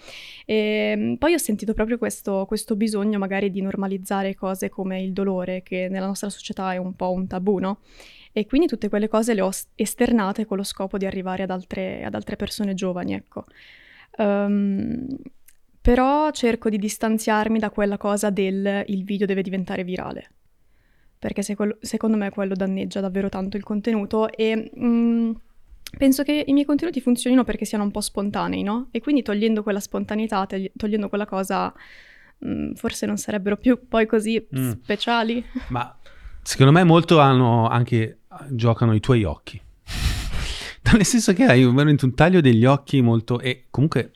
E 0.45 1.15
poi 1.17 1.33
ho 1.33 1.37
sentito 1.37 1.73
proprio 1.73 1.97
questo, 1.97 2.45
questo 2.45 2.75
bisogno 2.75 3.17
magari 3.19 3.49
di 3.49 3.61
normalizzare 3.61 4.35
cose 4.35 4.69
come 4.69 5.01
il 5.01 5.13
dolore, 5.13 5.63
che 5.63 5.87
nella 5.89 6.07
nostra 6.07 6.29
società 6.29 6.73
è 6.73 6.77
un 6.77 6.93
po' 6.93 7.11
un 7.11 7.27
tabù, 7.27 7.57
no? 7.59 7.79
E 8.33 8.45
quindi 8.45 8.67
tutte 8.67 8.89
quelle 8.89 9.07
cose 9.07 9.33
le 9.33 9.41
ho 9.41 9.49
esternate 9.75 10.45
con 10.45 10.57
lo 10.57 10.63
scopo 10.63 10.97
di 10.97 11.05
arrivare 11.05 11.43
ad 11.43 11.49
altre, 11.49 12.03
ad 12.03 12.13
altre 12.13 12.35
persone 12.35 12.73
giovani, 12.73 13.13
ecco. 13.13 13.45
Ehm, 14.17 15.07
però 15.87 16.31
cerco 16.31 16.69
di 16.69 16.77
distanziarmi 16.77 17.59
da 17.59 17.69
quella 17.69 17.97
cosa 17.97 18.29
del 18.29 18.83
il 18.87 19.03
video 19.05 19.25
deve 19.25 19.41
diventare 19.41 19.85
virale 19.85 20.31
perché 21.17 21.41
se 21.41 21.55
quello- 21.55 21.77
secondo 21.79 22.17
me 22.17 22.29
quello 22.29 22.55
danneggia 22.55 22.99
davvero 22.99 23.29
tanto 23.29 23.55
il 23.55 23.63
contenuto 23.63 24.29
e 24.29 24.69
mm, 24.77 25.31
penso 25.97 26.23
che 26.23 26.43
i 26.45 26.51
miei 26.51 26.65
contenuti 26.65 26.99
funzionino 26.99 27.45
perché 27.45 27.63
siano 27.63 27.85
un 27.85 27.91
po' 27.91 28.01
spontanei, 28.01 28.63
no? 28.63 28.89
E 28.91 28.99
quindi 28.99 29.21
togliendo 29.21 29.63
quella 29.63 29.79
spontaneità, 29.79 30.45
togli- 30.45 30.69
togliendo 30.75 31.07
quella 31.07 31.25
cosa, 31.25 31.73
mm, 32.45 32.73
forse 32.73 33.05
non 33.05 33.17
sarebbero 33.17 33.55
più 33.55 33.87
poi 33.87 34.05
così 34.05 34.45
Mm. 34.55 34.71
speciali. 34.83 35.43
Ma 35.69 35.97
secondo 36.43 36.71
me 36.73 36.83
molto 36.83 37.19
hanno 37.19 37.67
anche 37.67 38.19
giocano 38.49 38.93
i 38.93 38.99
tuoi 38.99 39.23
occhi. 39.23 39.59
Nel 40.93 41.05
senso 41.05 41.33
che 41.33 41.45
hai 41.45 41.63
veramente 41.63 42.05
un 42.05 42.13
taglio 42.13 42.41
degli 42.41 42.65
occhi 42.65 43.01
molto 43.01 43.39
e 43.39 43.65
comunque 43.71 44.11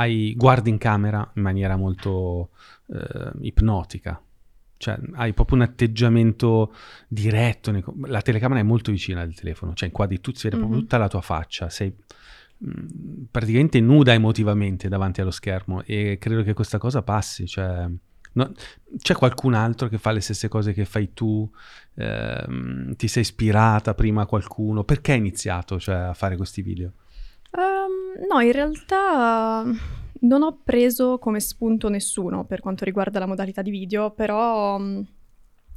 hai 0.00 0.34
guardi 0.34 0.70
in 0.70 0.78
camera 0.78 1.30
in 1.34 1.42
maniera 1.42 1.76
molto 1.76 2.50
eh, 2.92 3.30
ipnotica. 3.42 4.20
Cioè, 4.78 4.98
hai 5.12 5.34
proprio 5.34 5.58
un 5.58 5.62
atteggiamento 5.64 6.72
diretto. 7.06 7.70
nei 7.70 7.84
La 8.06 8.22
telecamera 8.22 8.60
è 8.60 8.62
molto 8.62 8.90
vicina 8.90 9.20
al 9.20 9.34
telefono, 9.34 9.74
cioè 9.74 9.88
inquadri 9.88 10.20
tu, 10.22 10.32
si 10.34 10.44
vede 10.44 10.56
proprio 10.56 10.76
Mhm. 10.78 10.84
tutta 10.84 10.96
la 10.98 11.08
tua 11.08 11.20
faccia. 11.20 11.68
Sei 11.68 11.94
mm, 12.64 13.24
praticamente 13.30 13.78
nuda 13.80 14.12
emotivamente 14.14 14.88
davanti 14.88 15.20
allo 15.20 15.30
schermo 15.30 15.82
e 15.84 16.16
credo 16.18 16.42
che 16.42 16.54
questa 16.54 16.78
cosa 16.78 17.02
passi. 17.02 17.46
Cioè, 17.46 17.86
no- 18.32 18.52
c'è 18.98 19.14
qualcun 19.14 19.52
altro 19.52 19.88
che 19.88 19.98
fa 19.98 20.12
le 20.12 20.20
stesse 20.20 20.48
cose 20.48 20.72
che 20.72 20.86
fai 20.86 21.12
tu? 21.12 21.50
Ehm, 21.96 22.96
ti 22.96 23.06
sei 23.06 23.22
ispirata 23.22 23.92
prima 23.94 24.22
a 24.22 24.26
qualcuno? 24.26 24.82
Perché 24.84 25.12
hai 25.12 25.18
iniziato 25.18 25.78
cioè, 25.78 25.94
a 25.96 26.14
fare 26.14 26.36
questi 26.36 26.62
video? 26.62 26.92
Ehm, 27.56 28.26
no, 28.28 28.40
in 28.40 28.52
realtà 28.52 29.64
non 30.20 30.42
ho 30.42 30.58
preso 30.62 31.18
come 31.18 31.40
spunto 31.40 31.88
nessuno 31.88 32.44
per 32.44 32.60
quanto 32.60 32.84
riguarda 32.84 33.18
la 33.18 33.26
modalità 33.26 33.62
di 33.62 33.70
video, 33.70 34.10
però 34.10 34.78
mm, 34.78 35.00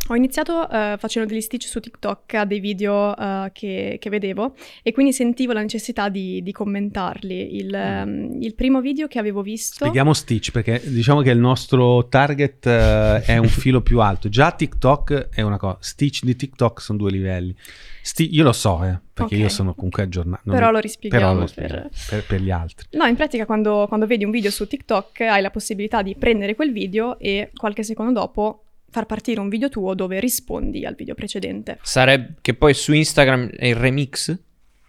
ho 0.10 0.16
iniziato 0.16 0.70
eh, 0.70 0.96
facendo 1.00 1.30
degli 1.30 1.40
stitch 1.40 1.66
su 1.66 1.80
TikTok 1.80 2.34
a 2.34 2.46
dei 2.46 2.60
video 2.60 3.16
eh, 3.16 3.52
che, 3.54 3.98
che 4.02 4.10
vedevo 4.10 4.54
e 4.82 4.92
quindi 4.92 5.14
sentivo 5.14 5.54
la 5.54 5.62
necessità 5.62 6.10
di, 6.10 6.44
di 6.44 6.52
commentarli. 6.52 7.56
Il, 7.56 7.74
ehm, 7.74 8.42
il 8.42 8.54
primo 8.54 8.82
video 8.82 9.08
che 9.08 9.18
avevo 9.18 9.42
visto... 9.42 9.86
Spieghiamo 9.86 10.14
Stitch 10.14 10.52
perché 10.52 10.82
diciamo 10.84 11.22
che 11.22 11.30
il 11.30 11.40
nostro 11.40 12.08
target 12.10 12.66
eh, 12.66 13.22
è 13.22 13.38
un 13.38 13.48
filo 13.48 13.82
più 13.82 14.02
alto. 14.02 14.28
Già 14.28 14.52
TikTok 14.52 15.30
è 15.30 15.42
una 15.42 15.58
cosa, 15.58 15.78
Stitch 15.80 16.24
di 16.24 16.36
TikTok 16.36 16.82
sono 16.82 16.98
due 16.98 17.12
livelli. 17.12 17.56
Sti- 18.06 18.36
io 18.36 18.44
lo 18.44 18.52
so, 18.52 18.84
eh, 18.84 19.00
perché 19.14 19.36
Ok. 19.36 19.42
io 19.42 19.50
sono 19.50 19.74
comunque 19.74 20.04
aggiornato. 20.04 20.52
Però 20.52 20.72
lo 20.72 20.80
rispieghiamo 20.80 21.26
però 21.26 21.40
lo 21.40 21.52
per- 21.56 21.90
per, 22.10 22.26
per 22.26 22.42
gli 22.42 22.52
altri. 22.52 22.88
No, 22.98 23.06
in 23.06 23.16
pratica 23.16 23.46
quando, 23.46 23.86
quando 23.88 24.06
vedi 24.06 24.26
un 24.26 24.32
video 24.32 24.52
su 24.52 24.68
TikTok 24.68 25.22
hai 25.22 25.42
la 25.42 25.50
possibilità 25.52 26.02
di 26.02 26.14
prendere 26.16 26.54
quel 26.56 26.72
video 26.74 27.18
e 27.18 27.50
qualche 27.56 27.84
secondo 27.84 28.12
dopo 28.20 28.66
far 28.90 29.06
partire 29.06 29.40
un 29.40 29.48
video 29.50 29.70
tuo 29.70 29.96
dove 29.96 30.20
rispondi 30.20 30.86
al 30.86 30.96
video 30.96 31.16
precedente. 31.16 31.80
Sarebbe 31.82 32.36
che 32.42 32.54
poi 32.54 32.74
su 32.74 32.92
Instagram 32.94 33.50
è 33.56 33.68
il 33.68 33.76
remix? 33.76 34.38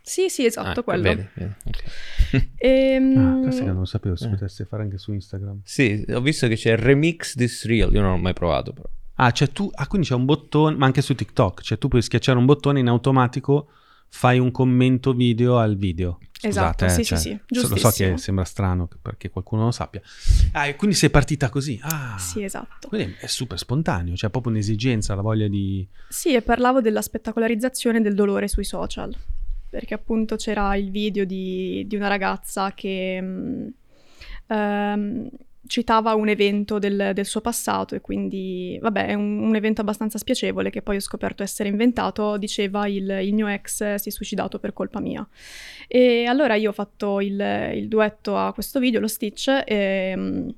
Sì, 0.02 0.28
sì, 0.28 0.44
esatto, 0.44 0.80
Ah, 0.80 0.82
quello. 0.82 1.02
vedi, 1.04 1.26
vedi, 1.34 1.52
ok. 1.66 1.84
Ehm, 2.58 3.16
Ah, 3.16 3.40
questo 3.42 3.62
che 3.62 3.70
non 3.70 3.78
lo 3.78 3.84
sapevo, 3.86 4.16
si 4.16 4.24
Eh. 4.26 4.28
potesse 4.30 4.64
fare 4.66 4.82
anche 4.82 4.98
su 4.98 5.12
Instagram. 5.14 5.60
Sì, 5.64 6.04
ho 6.10 6.20
visto 6.20 6.46
che 6.48 6.56
c'è 6.56 6.72
il 6.72 6.78
remix 6.78 7.34
this 7.36 7.64
real, 7.64 7.90
io 7.94 8.00
non 8.02 8.10
l'ho 8.10 8.16
mai 8.18 8.34
provato 8.34 8.72
però. 8.72 8.88
Ah, 9.16 9.30
cioè 9.30 9.48
tu, 9.50 9.70
ah, 9.74 9.86
quindi 9.86 10.08
c'è 10.08 10.14
un 10.14 10.24
bottone, 10.24 10.76
ma 10.76 10.86
anche 10.86 11.00
su 11.02 11.14
TikTok, 11.14 11.60
cioè 11.62 11.78
tu 11.78 11.88
puoi 11.88 12.02
schiacciare 12.02 12.38
un 12.38 12.44
bottone 12.46 12.80
in 12.80 12.88
automatico, 12.88 13.68
fai 14.08 14.38
un 14.38 14.50
commento 14.50 15.12
video 15.12 15.58
al 15.58 15.76
video. 15.76 16.18
Esatto, 16.40 16.84
Scusate, 16.84 16.86
eh, 16.86 16.88
sì, 16.90 17.04
cioè, 17.04 17.18
sì, 17.18 17.28
sì, 17.30 17.54
so- 17.54 17.60
Lo 17.60 17.68
so 17.68 17.74
giustissimo. 17.74 18.10
che 18.14 18.20
sembra 18.20 18.44
strano 18.44 18.88
perché 19.00 19.30
qualcuno 19.30 19.64
lo 19.64 19.70
sappia. 19.70 20.02
Ah, 20.52 20.66
e 20.66 20.76
quindi 20.76 20.94
sei 20.96 21.10
partita 21.10 21.48
così. 21.48 21.78
Ah, 21.82 22.16
Sì, 22.18 22.42
esatto. 22.42 22.88
quindi 22.88 23.14
è 23.20 23.26
super 23.26 23.58
spontaneo, 23.58 24.14
c'è 24.14 24.28
proprio 24.30 24.52
un'esigenza, 24.52 25.14
la 25.14 25.22
voglia 25.22 25.48
di... 25.48 25.86
Sì, 26.08 26.34
e 26.34 26.42
parlavo 26.42 26.80
della 26.80 27.00
spettacolarizzazione 27.02 28.00
del 28.02 28.14
dolore 28.14 28.46
sui 28.48 28.64
social, 28.64 29.14
perché 29.70 29.94
appunto 29.94 30.36
c'era 30.36 30.74
il 30.76 30.90
video 30.90 31.24
di, 31.24 31.84
di 31.86 31.96
una 31.96 32.08
ragazza 32.08 32.72
che 32.74 33.16
ehm, 34.46 35.28
citava 35.66 36.14
un 36.14 36.28
evento 36.28 36.78
del, 36.78 37.12
del 37.14 37.24
suo 37.24 37.40
passato 37.40 37.94
e 37.94 38.00
quindi, 38.00 38.78
vabbè, 38.80 39.06
è 39.06 39.14
un, 39.14 39.38
un 39.40 39.54
evento 39.54 39.80
abbastanza 39.80 40.18
spiacevole 40.18 40.70
che 40.70 40.82
poi 40.82 40.96
ho 40.96 41.00
scoperto 41.00 41.42
essere 41.42 41.68
inventato, 41.68 42.36
diceva 42.36 42.86
il, 42.86 43.08
il 43.22 43.34
mio 43.34 43.46
ex 43.46 43.94
si 43.94 44.08
è 44.08 44.12
suicidato 44.12 44.58
per 44.58 44.72
colpa 44.72 45.00
mia. 45.00 45.26
E 45.88 46.24
allora 46.26 46.54
io 46.54 46.70
ho 46.70 46.72
fatto 46.72 47.20
il, 47.20 47.40
il 47.74 47.88
duetto 47.88 48.36
a 48.36 48.52
questo 48.52 48.78
video, 48.78 49.00
lo 49.00 49.08
Stitch, 49.08 49.48
e... 49.64 50.54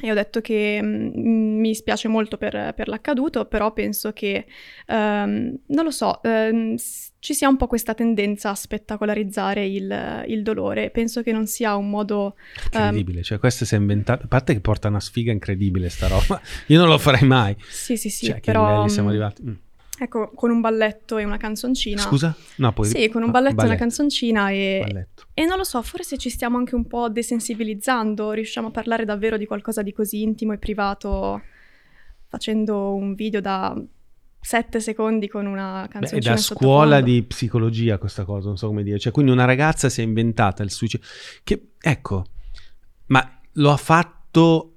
e 0.00 0.10
ho 0.10 0.14
detto 0.14 0.40
che 0.40 0.80
mm, 0.82 1.58
mi 1.60 1.74
spiace 1.74 2.08
molto 2.08 2.36
per, 2.36 2.72
per 2.74 2.88
l'accaduto, 2.88 3.44
però 3.44 3.72
penso 3.72 4.12
che, 4.12 4.46
ehm, 4.86 5.58
non 5.66 5.84
lo 5.84 5.90
so, 5.90 6.22
ehm, 6.22 6.76
ci 7.18 7.34
sia 7.34 7.48
un 7.48 7.56
po' 7.56 7.66
questa 7.66 7.94
tendenza 7.94 8.50
a 8.50 8.54
spettacolarizzare 8.54 9.66
il, 9.66 10.24
il 10.26 10.42
dolore. 10.42 10.90
Penso 10.90 11.22
che 11.22 11.32
non 11.32 11.46
sia 11.46 11.76
un 11.76 11.90
modo... 11.90 12.36
ehm, 12.72 12.82
Incredibile, 12.82 13.22
cioè 13.22 13.38
questa 13.38 13.64
si 13.64 13.74
è 13.74 13.78
inventata, 13.78 14.24
a 14.24 14.28
parte 14.28 14.54
che 14.54 14.60
porta 14.60 14.88
una 14.88 15.00
sfiga 15.00 15.32
incredibile 15.32 15.88
sta 15.88 16.08
roba, 16.08 16.40
io 16.68 16.78
non 16.78 16.88
lo 16.88 16.98
farei 16.98 17.26
mai. 17.26 17.54
sì, 17.68 17.96
sì, 17.96 18.08
sì, 18.08 18.26
cioè, 18.26 18.36
che 18.36 18.52
però... 18.52 18.66
livelli 18.66 18.88
siamo 18.88 19.08
mm, 19.08 19.10
arrivati? 19.10 19.42
Mm. 19.44 19.54
Ecco, 20.02 20.30
con 20.34 20.50
un 20.50 20.62
balletto 20.62 21.18
e 21.18 21.24
una 21.24 21.36
canzoncina. 21.36 22.00
Scusa? 22.00 22.34
No, 22.56 22.72
poi... 22.72 22.86
Sì, 22.86 23.10
con 23.10 23.22
un 23.22 23.28
ah, 23.28 23.32
balletto 23.32 23.60
e 23.60 23.66
una 23.66 23.74
canzoncina 23.74 24.48
e, 24.48 24.80
balletto. 24.82 25.24
E 25.34 25.44
non 25.44 25.58
lo 25.58 25.64
so, 25.64 25.82
forse 25.82 26.16
ci 26.16 26.30
stiamo 26.30 26.56
anche 26.56 26.74
un 26.74 26.86
po' 26.86 27.10
desensibilizzando, 27.10 28.32
riusciamo 28.32 28.68
a 28.68 28.70
parlare 28.70 29.04
davvero 29.04 29.36
di 29.36 29.44
qualcosa 29.44 29.82
di 29.82 29.92
così 29.92 30.22
intimo 30.22 30.54
e 30.54 30.58
privato 30.58 31.42
facendo 32.28 32.94
un 32.94 33.14
video 33.14 33.42
da 33.42 33.78
sette 34.40 34.80
secondi 34.80 35.28
con 35.28 35.44
una 35.44 35.86
Beh, 35.92 36.08
è 36.08 36.18
da 36.18 36.38
scuola 36.38 37.02
di 37.02 37.22
psicologia 37.22 37.98
questa 37.98 38.24
cosa, 38.24 38.46
non 38.46 38.56
so 38.56 38.68
come 38.68 38.82
dire. 38.82 38.98
Cioè, 38.98 39.12
quindi 39.12 39.32
una 39.32 39.44
ragazza 39.44 39.90
si 39.90 40.00
è 40.00 40.04
inventata 40.04 40.62
il 40.62 40.70
suicidio. 40.70 41.06
Che, 41.44 41.72
ecco, 41.78 42.24
ma 43.08 43.38
lo 43.52 43.70
ha 43.70 43.76
fatto 43.76 44.76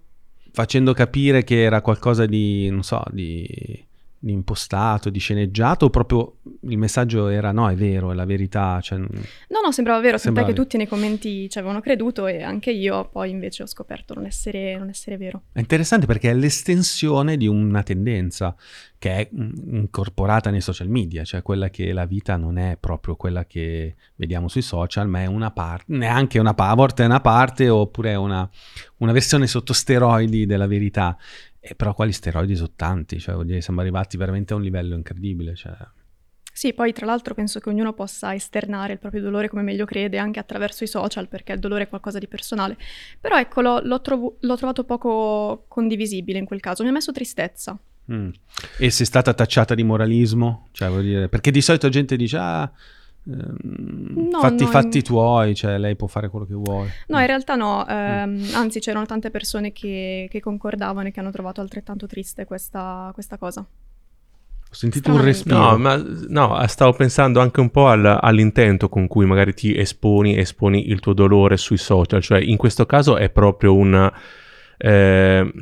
facendo 0.52 0.92
capire 0.92 1.46
che 1.46 1.62
era 1.62 1.80
qualcosa 1.80 2.26
di, 2.26 2.70
non 2.70 2.84
so, 2.84 3.02
di 3.10 3.92
impostato, 4.32 5.10
di 5.10 5.20
sceneggiato, 5.20 5.86
o 5.86 5.90
proprio 5.90 6.38
il 6.62 6.78
messaggio 6.78 7.28
era 7.28 7.52
no, 7.52 7.70
è 7.70 7.76
vero, 7.76 8.12
è 8.12 8.16
la 8.16 8.26
verità. 8.26 8.80
Cioè, 8.82 8.98
No, 9.00 9.60
no, 9.64 9.72
sembrava 9.72 10.00
vero, 10.00 10.18
Sembrava 10.18 10.48
che 10.48 10.54
tutti 10.54 10.78
nei 10.78 10.88
commenti 10.88 11.50
ci 11.50 11.58
avevano 11.58 11.82
creduto 11.82 12.28
e 12.28 12.42
anche 12.42 12.72
io 12.72 13.10
poi 13.10 13.30
invece 13.30 13.64
ho 13.64 13.68
scoperto 13.68 14.14
non 14.14 14.26
essere, 14.26 14.78
non 14.78 14.90
essere 14.90 15.18
vero. 15.18 15.44
È 15.52 15.60
interessante 15.60 16.06
perché 16.06 16.32
è 16.32 16.34
l'estensione 16.34 17.38
di 17.38 17.48
una 17.48 17.84
tendenza 17.84 18.56
che 18.98 19.16
è 19.16 19.30
mm, 19.36 19.76
incorporata 19.76 20.50
nei 20.50 20.62
social 20.62 20.88
media, 20.88 21.26
cioè 21.26 21.42
quella 21.42 21.70
che 21.70 21.92
la 21.92 22.06
vita 22.06 22.38
non 22.38 22.58
è 22.58 22.78
proprio 22.80 23.16
quella 23.16 23.46
che 23.46 23.96
vediamo 24.16 24.48
sui 24.48 24.62
social, 24.62 25.10
ma 25.10 25.22
è 25.22 25.26
una 25.26 25.52
parte, 25.52 25.86
neanche 25.88 26.40
una 26.40 26.54
parte, 26.54 26.72
a 26.72 26.76
volte 26.76 27.04
è 27.04 27.06
una 27.06 27.20
parte 27.20 27.68
oppure 27.68 28.12
è 28.12 28.16
una, 28.16 28.50
una 29.00 29.12
versione 29.12 29.48
sotto 29.48 29.74
steroidi 29.74 30.46
della 30.46 30.68
verità. 30.68 31.18
E 31.66 31.76
però 31.76 31.94
quali 31.94 32.12
steroidi 32.12 32.58
sono 32.58 32.74
tanti, 32.76 33.20
cioè 33.20 33.42
dire 33.46 33.62
siamo 33.62 33.80
arrivati 33.80 34.18
veramente 34.18 34.52
a 34.52 34.58
un 34.58 34.64
livello 34.64 34.96
incredibile. 34.96 35.56
Cioè. 35.56 35.74
Sì, 36.52 36.74
poi 36.74 36.92
tra 36.92 37.06
l'altro 37.06 37.34
penso 37.34 37.62
che 37.62 37.70
ognuno 37.70 37.94
possa 37.94 38.36
esternare 38.36 38.92
il 38.92 39.00
proprio 39.00 39.22
dolore 39.22 39.48
come 39.48 39.62
meglio 39.62 39.86
crede, 39.86 40.18
anche 40.18 40.40
attraverso 40.40 40.84
i 40.84 40.88
social, 40.88 41.30
perché 41.30 41.54
il 41.54 41.60
dolore 41.60 41.84
è 41.84 41.88
qualcosa 41.88 42.20
di 42.20 42.28
personale. 42.28 42.78
Però 43.18 43.40
ecco, 43.40 43.62
l'ho, 43.62 43.80
l'ho 43.82 44.02
trovo- 44.02 44.36
l'ho 44.42 44.58
trovato 44.58 44.84
poco 44.84 45.64
condivisibile 45.70 46.38
in 46.38 46.46
quel 46.46 46.60
caso, 46.60 46.84
mi 46.84 46.90
ha 46.90 46.92
messo 46.92 47.14
tristezza. 47.14 47.80
Mm. 48.12 48.30
E 48.80 48.90
sei 48.90 49.06
stata 49.06 49.34
tacciata 49.34 49.74
di 49.74 49.84
moralismo? 49.84 50.68
Cioè, 50.74 50.90
vuol 50.90 51.04
dire, 51.04 51.30
perché 51.30 51.50
di 51.50 51.62
solito 51.62 51.88
gente 51.88 52.18
dice, 52.18 52.38
ah, 52.38 52.70
No, 53.26 54.40
fatti 54.42 54.64
i 54.64 54.66
no, 54.66 54.72
fatti 54.72 54.98
in- 54.98 55.04
tuoi, 55.04 55.56
cioè 55.56 55.78
lei 55.78 55.96
può 55.96 56.08
fare 56.08 56.28
quello 56.30 56.46
che 56.46 56.54
vuole. 56.54 56.90
No, 57.08 57.20
in 57.20 57.26
realtà 57.26 57.56
no, 57.56 57.88
ehm, 57.88 58.50
anzi 58.54 58.80
c'erano 58.80 59.06
tante 59.06 59.30
persone 59.30 59.72
che, 59.72 60.28
che 60.30 60.40
concordavano 60.42 61.08
e 61.08 61.12
che 61.12 61.20
hanno 61.22 61.32
trovato 61.32 61.62
altrettanto 61.62 62.06
triste 62.06 62.44
questa, 62.46 63.10
questa 63.14 63.38
cosa. 63.38 63.62
Ho 63.62 64.76
sentito 64.76 65.12
un 65.12 65.18
Stranamente. 65.20 65.38
respiro. 65.50 65.60
No, 65.60 65.78
ma 65.78 66.58
no, 66.58 66.68
stavo 66.68 66.94
pensando 66.94 67.40
anche 67.40 67.60
un 67.62 67.70
po' 67.70 67.88
al- 67.88 68.18
all'intento 68.20 68.90
con 68.90 69.08
cui 69.08 69.26
magari 69.26 69.54
ti 69.54 69.78
esponi, 69.78 70.38
esponi 70.38 70.90
il 70.90 71.00
tuo 71.00 71.14
dolore 71.14 71.58
sui 71.58 71.78
social, 71.78 72.22
cioè 72.22 72.40
in 72.42 72.58
questo 72.58 72.86
caso 72.88 73.16
è 73.18 73.30
proprio 73.30 73.76
un, 73.76 74.12
eh, 74.78 75.54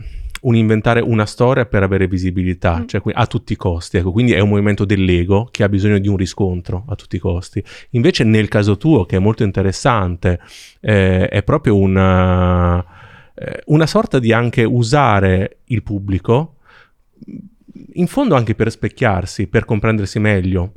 un 0.42 0.56
inventare 0.56 1.02
una 1.02 1.26
storia 1.26 1.66
per 1.66 1.84
avere 1.84 2.08
visibilità, 2.08 2.80
Mm. 2.80 2.88
cioè 2.88 3.02
a 3.14 3.28
tutti 3.28 3.54
i 3.54 3.56
costi, 3.56 3.98
ecco, 3.98 4.12
quindi 4.12 4.34
è 4.34 4.40
un 4.40 4.50
movimento 4.50 4.86
dell'ego 4.86 5.48
che 5.52 5.64
ha 5.64 5.70
bisogno 5.70 6.00
di 6.00 6.08
un 6.08 6.18
riscontro 6.18 6.84
a 6.88 6.96
tutti 6.96 7.16
i 7.16 7.20
costi. 7.20 7.64
Invece 7.92 8.24
nel 8.24 8.48
caso 8.48 8.78
tuo, 8.78 9.06
che 9.06 9.18
è 9.18 9.20
molto 9.20 9.44
interessante, 9.44 10.40
eh, 10.80 11.28
è 11.28 11.44
proprio 11.44 11.76
una, 11.78 12.80
eh, 13.36 13.62
una 13.66 13.86
sorta 13.86 14.20
di 14.20 14.34
anche 14.34 14.64
usare 14.64 15.60
il 15.66 15.84
pubblico 15.84 16.56
in 17.94 18.08
fondo 18.08 18.36
anche 18.36 18.56
per 18.56 18.72
specchiarsi, 18.72 19.48
per 19.48 19.66
comprendersi 19.66 20.20
meglio, 20.20 20.74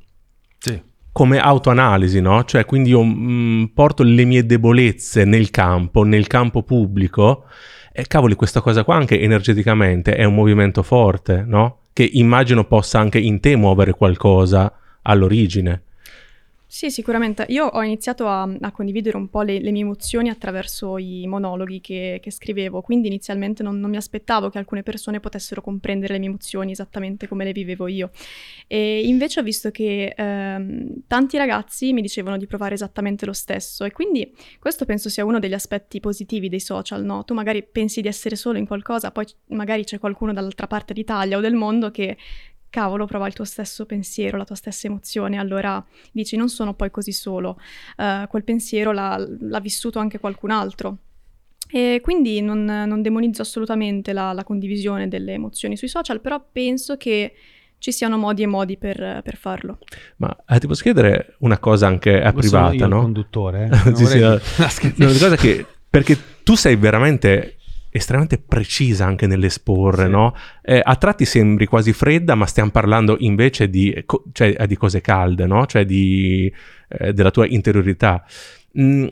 Sì. 0.59 0.81
come 1.13 1.39
autoanalisi, 1.39 2.21
no? 2.21 2.45
Cioè, 2.45 2.65
quindi 2.65 2.91
io 2.91 3.03
mm, 3.03 3.65
porto 3.75 4.03
le 4.03 4.25
mie 4.25 4.45
debolezze 4.47 5.25
nel 5.25 5.51
campo, 5.51 6.03
nel 6.03 6.27
campo 6.27 6.63
pubblico, 6.63 7.45
e 7.97 8.09
cavoli, 8.09 8.35
questa 8.35 8.61
cosa 8.61 8.83
qua 8.83 8.97
anche 8.97 9.21
energeticamente 9.21 10.17
è 10.17 10.25
un 10.25 10.35
movimento 10.35 10.83
forte, 10.83 11.45
no? 11.47 11.83
Che 11.93 12.03
immagino 12.15 12.65
possa 12.65 12.99
anche 12.99 13.21
in 13.21 13.39
te 13.39 13.55
muovere 13.55 13.93
qualcosa 13.93 14.73
all'origine. 15.03 15.83
Sì, 16.75 16.91
sicuramente. 16.91 17.47
Io 17.51 17.67
ho 17.67 17.85
iniziato 17.85 18.27
a, 18.27 18.43
a 18.43 18.73
condividere 18.73 19.17
un 19.17 19.29
po' 19.29 19.43
le, 19.43 19.61
le 19.61 19.71
mie 19.71 19.83
emozioni 19.83 20.29
attraverso 20.29 20.99
i 20.99 21.25
monologhi 21.29 21.81
che, 21.81 22.19
che 22.21 22.33
scrivevo, 22.33 22.81
quindi 22.81 23.07
inizialmente 23.07 23.63
non, 23.63 23.79
non 23.79 23.91
mi 23.91 23.97
aspettavo 23.97 24.51
che 24.51 24.59
alcune 24.59 24.83
persone 24.83 25.21
potessero 25.21 25.61
comprendere 25.61 26.15
le 26.15 26.19
mie 26.19 26.31
emozioni 26.31 26.73
esattamente 26.73 27.29
come 27.29 27.45
le 27.45 27.53
vivevo 27.53 27.87
io. 27.87 28.11
E 28.67 29.07
invece 29.07 29.39
ho 29.39 29.45
visto 29.45 29.71
che 29.71 30.15
ehm, 30.17 31.05
tanti 31.07 31.37
ragazzi 31.37 31.93
mi 31.93 32.01
dicevano 32.01 32.37
di 32.37 32.49
provare 32.49 32.75
esattamente 32.75 33.25
lo 33.25 33.35
stesso 33.35 33.85
e 33.85 33.93
quindi 33.93 34.35
questo 34.59 34.85
penso 34.85 35.09
sia 35.09 35.25
uno 35.25 35.39
degli 35.39 35.55
aspetti 35.55 36.01
positivi 36.01 36.49
dei 36.49 36.59
social, 36.59 37.05
no? 37.05 37.23
Tu 37.23 37.35
magari 37.35 37.63
pensi 37.63 38.01
di 38.01 38.09
essere 38.09 38.35
solo 38.35 38.59
in 38.59 38.67
qualcosa, 38.67 39.13
poi 39.13 39.27
magari 39.51 39.85
c'è 39.85 40.01
qualcuno 40.01 40.33
dall'altra 40.33 40.67
parte 40.67 40.93
d'Italia 40.93 41.37
o 41.37 41.41
del 41.41 41.55
mondo 41.55 41.93
che... 41.93 42.17
Cavolo, 42.75 43.07
prova 43.07 43.29
il 43.29 43.35
tuo 43.35 43.45
stesso 43.45 43.87
pensiero, 43.87 44.37
la 44.37 44.45
tua 44.45 44.57
stessa 44.57 44.89
emozione, 44.89 45.39
allora 45.39 45.85
dici 46.11 46.35
non 46.37 46.49
sono 46.49 46.75
poi 46.75 46.91
così 46.91 47.13
solo, 47.13 47.57
Eh, 47.97 48.27
quel 48.29 48.43
pensiero 48.43 48.91
l'ha, 48.91 49.17
l'ha 49.39 49.61
vissuto 49.61 50.01
anche 50.01 50.19
qualcun 50.19 50.51
altro. 50.51 50.99
E 51.71 52.01
quindi 52.03 52.41
non, 52.41 52.65
non 52.65 53.01
demonizzo 53.01 53.43
assolutamente 53.43 54.13
la, 54.13 54.33
la 54.33 54.43
condivisione 54.43 55.07
delle 55.07 55.35
emozioni 55.35 55.77
sui 55.77 55.87
social, 55.87 56.21
però 56.21 56.45
penso 56.51 56.97
che 56.97 57.35
ci 57.79 57.93
siano 57.93 58.19
modi 58.19 58.43
e 58.43 58.47
modi 58.47 58.77
per, 58.77 59.21
per 59.23 59.37
farlo. 59.37 59.79
Ma 60.17 60.37
eh, 60.49 60.59
ti 60.59 60.67
posso 60.67 60.83
chiedere 60.83 61.37
una 61.41 61.59
cosa 61.59 61.87
anche 61.87 62.21
a 62.21 62.33
privata, 62.33 62.75
io 62.75 62.85
il 62.85 62.91
no? 62.91 63.03
conduttore, 63.03 63.71
eh. 63.71 63.77
Sì, 63.95 64.05
sì. 64.05 64.19
No, 64.19 65.07
una 65.07 65.19
cosa 65.19 65.37
che, 65.37 65.65
perché 65.89 66.19
tu 66.43 66.57
sei 66.57 66.75
veramente 66.75 67.54
estremamente 67.97 68.39
precisa 68.39 69.07
anche 69.07 69.29
nell'esporre, 69.29 70.07
Sì. 70.07 70.11
no? 70.11 70.35
Eh, 70.63 70.81
a 70.83 70.97
tratti 70.97 71.25
sembri 71.25 71.67
quasi 71.67 71.93
fredda, 71.93 72.35
ma 72.35 72.45
stiamo 72.45 72.71
parlando 72.71 73.15
invece 73.21 73.71
di, 73.71 74.03
co- 74.05 74.25
cioè, 74.33 74.53
eh, 74.59 74.67
di 74.67 74.77
cose 74.77 75.01
calde, 75.01 75.47
no? 75.47 75.65
Cioè 75.67 75.85
di, 75.85 76.53
eh, 76.89 77.13
della 77.13 77.31
tua 77.31 77.47
interiorità. 77.47 78.25
Mm, 78.81 79.07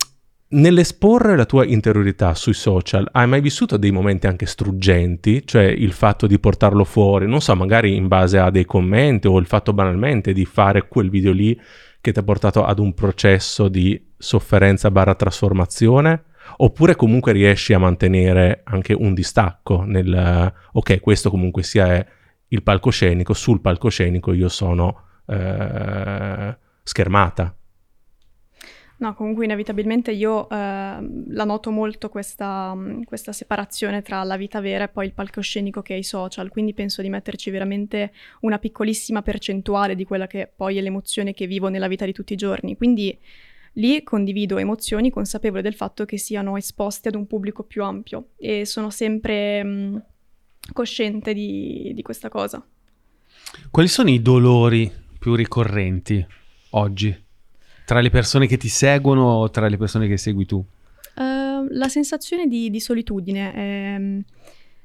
nell'esporre 0.48 1.36
la 1.36 1.44
tua 1.44 1.64
interiorità 1.64 2.34
sui 2.34 2.54
social, 2.54 3.08
hai 3.12 3.28
mai 3.28 3.40
vissuto 3.40 3.76
dei 3.76 3.92
momenti 3.92 4.26
anche 4.26 4.46
struggenti? 4.46 5.46
Cioè 5.46 5.62
il 5.62 5.92
fatto 5.92 6.26
di 6.26 6.40
portarlo 6.40 6.82
fuori, 6.82 7.28
non 7.28 7.40
so, 7.40 7.54
magari 7.54 7.94
in 7.94 8.08
base 8.08 8.38
a 8.38 8.50
dei 8.50 8.64
commenti 8.64 9.28
o 9.28 9.38
il 9.38 9.46
fatto 9.46 9.72
banalmente 9.72 10.32
di 10.32 10.44
fare 10.44 10.88
quel 10.88 11.08
video 11.08 11.30
lì 11.30 11.56
che 12.00 12.10
ti 12.10 12.18
ha 12.18 12.24
portato 12.24 12.64
ad 12.64 12.80
un 12.80 12.94
processo 12.94 13.68
di 13.68 14.08
sofferenza 14.18 14.90
barra 14.90 15.14
trasformazione? 15.14 16.24
Oppure 16.56 16.96
comunque 16.96 17.32
riesci 17.32 17.72
a 17.72 17.78
mantenere 17.78 18.62
anche 18.64 18.92
un 18.92 19.14
distacco 19.14 19.82
nel 19.84 20.52
ok, 20.72 21.00
questo 21.00 21.30
comunque 21.30 21.62
sia 21.62 22.06
il 22.48 22.62
palcoscenico, 22.62 23.32
sul 23.32 23.60
palcoscenico 23.60 24.32
io 24.32 24.48
sono 24.48 25.04
eh, 25.26 26.56
schermata. 26.82 27.56
No, 29.02 29.14
comunque 29.14 29.44
inevitabilmente 29.46 30.12
io 30.12 30.48
eh, 30.48 30.54
la 30.54 31.44
noto 31.44 31.72
molto 31.72 32.08
questa, 32.08 32.76
questa 33.04 33.32
separazione 33.32 34.00
tra 34.00 34.22
la 34.22 34.36
vita 34.36 34.60
vera 34.60 34.84
e 34.84 34.88
poi 34.88 35.06
il 35.06 35.12
palcoscenico 35.12 35.82
che 35.82 35.94
è 35.94 35.96
i 35.96 36.04
social, 36.04 36.50
quindi 36.50 36.72
penso 36.72 37.02
di 37.02 37.08
metterci 37.08 37.50
veramente 37.50 38.12
una 38.42 38.58
piccolissima 38.58 39.20
percentuale 39.22 39.96
di 39.96 40.04
quella 40.04 40.28
che 40.28 40.48
poi 40.54 40.78
è 40.78 40.80
l'emozione 40.80 41.34
che 41.34 41.48
vivo 41.48 41.66
nella 41.68 41.88
vita 41.88 42.04
di 42.04 42.12
tutti 42.12 42.34
i 42.34 42.36
giorni. 42.36 42.76
Quindi 42.76 43.18
lì 43.74 44.02
condivido 44.02 44.58
emozioni 44.58 45.10
consapevole 45.10 45.62
del 45.62 45.74
fatto 45.74 46.04
che 46.04 46.18
siano 46.18 46.56
esposte 46.56 47.08
ad 47.08 47.14
un 47.14 47.26
pubblico 47.26 47.62
più 47.62 47.82
ampio 47.82 48.30
e 48.36 48.66
sono 48.66 48.90
sempre 48.90 49.62
mh, 49.64 50.04
cosciente 50.72 51.32
di, 51.32 51.92
di 51.94 52.02
questa 52.02 52.28
cosa. 52.28 52.64
Quali 53.70 53.88
sono 53.88 54.10
i 54.10 54.20
dolori 54.20 54.90
più 55.18 55.34
ricorrenti 55.34 56.24
oggi? 56.70 57.16
Tra 57.84 58.00
le 58.00 58.10
persone 58.10 58.46
che 58.46 58.56
ti 58.56 58.68
seguono 58.68 59.24
o 59.24 59.50
tra 59.50 59.68
le 59.68 59.76
persone 59.76 60.08
che 60.08 60.16
segui 60.16 60.46
tu? 60.46 60.64
Eh, 61.14 61.66
la 61.68 61.88
sensazione 61.88 62.46
di, 62.46 62.70
di 62.70 62.80
solitudine 62.80 63.52
è 63.52 63.98
mm, 63.98 64.20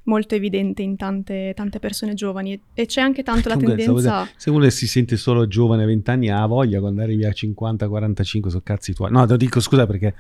molto 0.08 0.36
evidente 0.36 0.82
in 0.82 0.96
tante, 0.96 1.54
tante 1.56 1.80
persone 1.80 2.14
giovani 2.14 2.60
e 2.74 2.86
c'è 2.86 3.02
anche 3.02 3.24
tanto 3.24 3.50
la 3.50 3.56
Comunque, 3.56 3.82
stavo 3.82 4.02
tendenza... 4.02 4.30
Se 4.36 4.50
uno 4.50 4.70
si 4.70 4.88
sente 4.88 5.16
solo 5.16 5.48
giovane 5.48 5.84
a 5.84 5.86
20 5.86 6.10
anni 6.10 6.30
ha 6.30 6.46
voglia, 6.46 6.80
quando 6.80 7.02
arrivi 7.02 7.26
a 7.26 7.30
50-45 7.30 8.48
sono 8.48 8.62
cazzi 8.64 8.94
tuoi. 8.94 9.12
No, 9.12 9.26
te 9.26 9.32
lo 9.32 9.38
dico 9.38 9.60
scusa 9.60 9.86
perché 9.86 10.08
è 10.08 10.14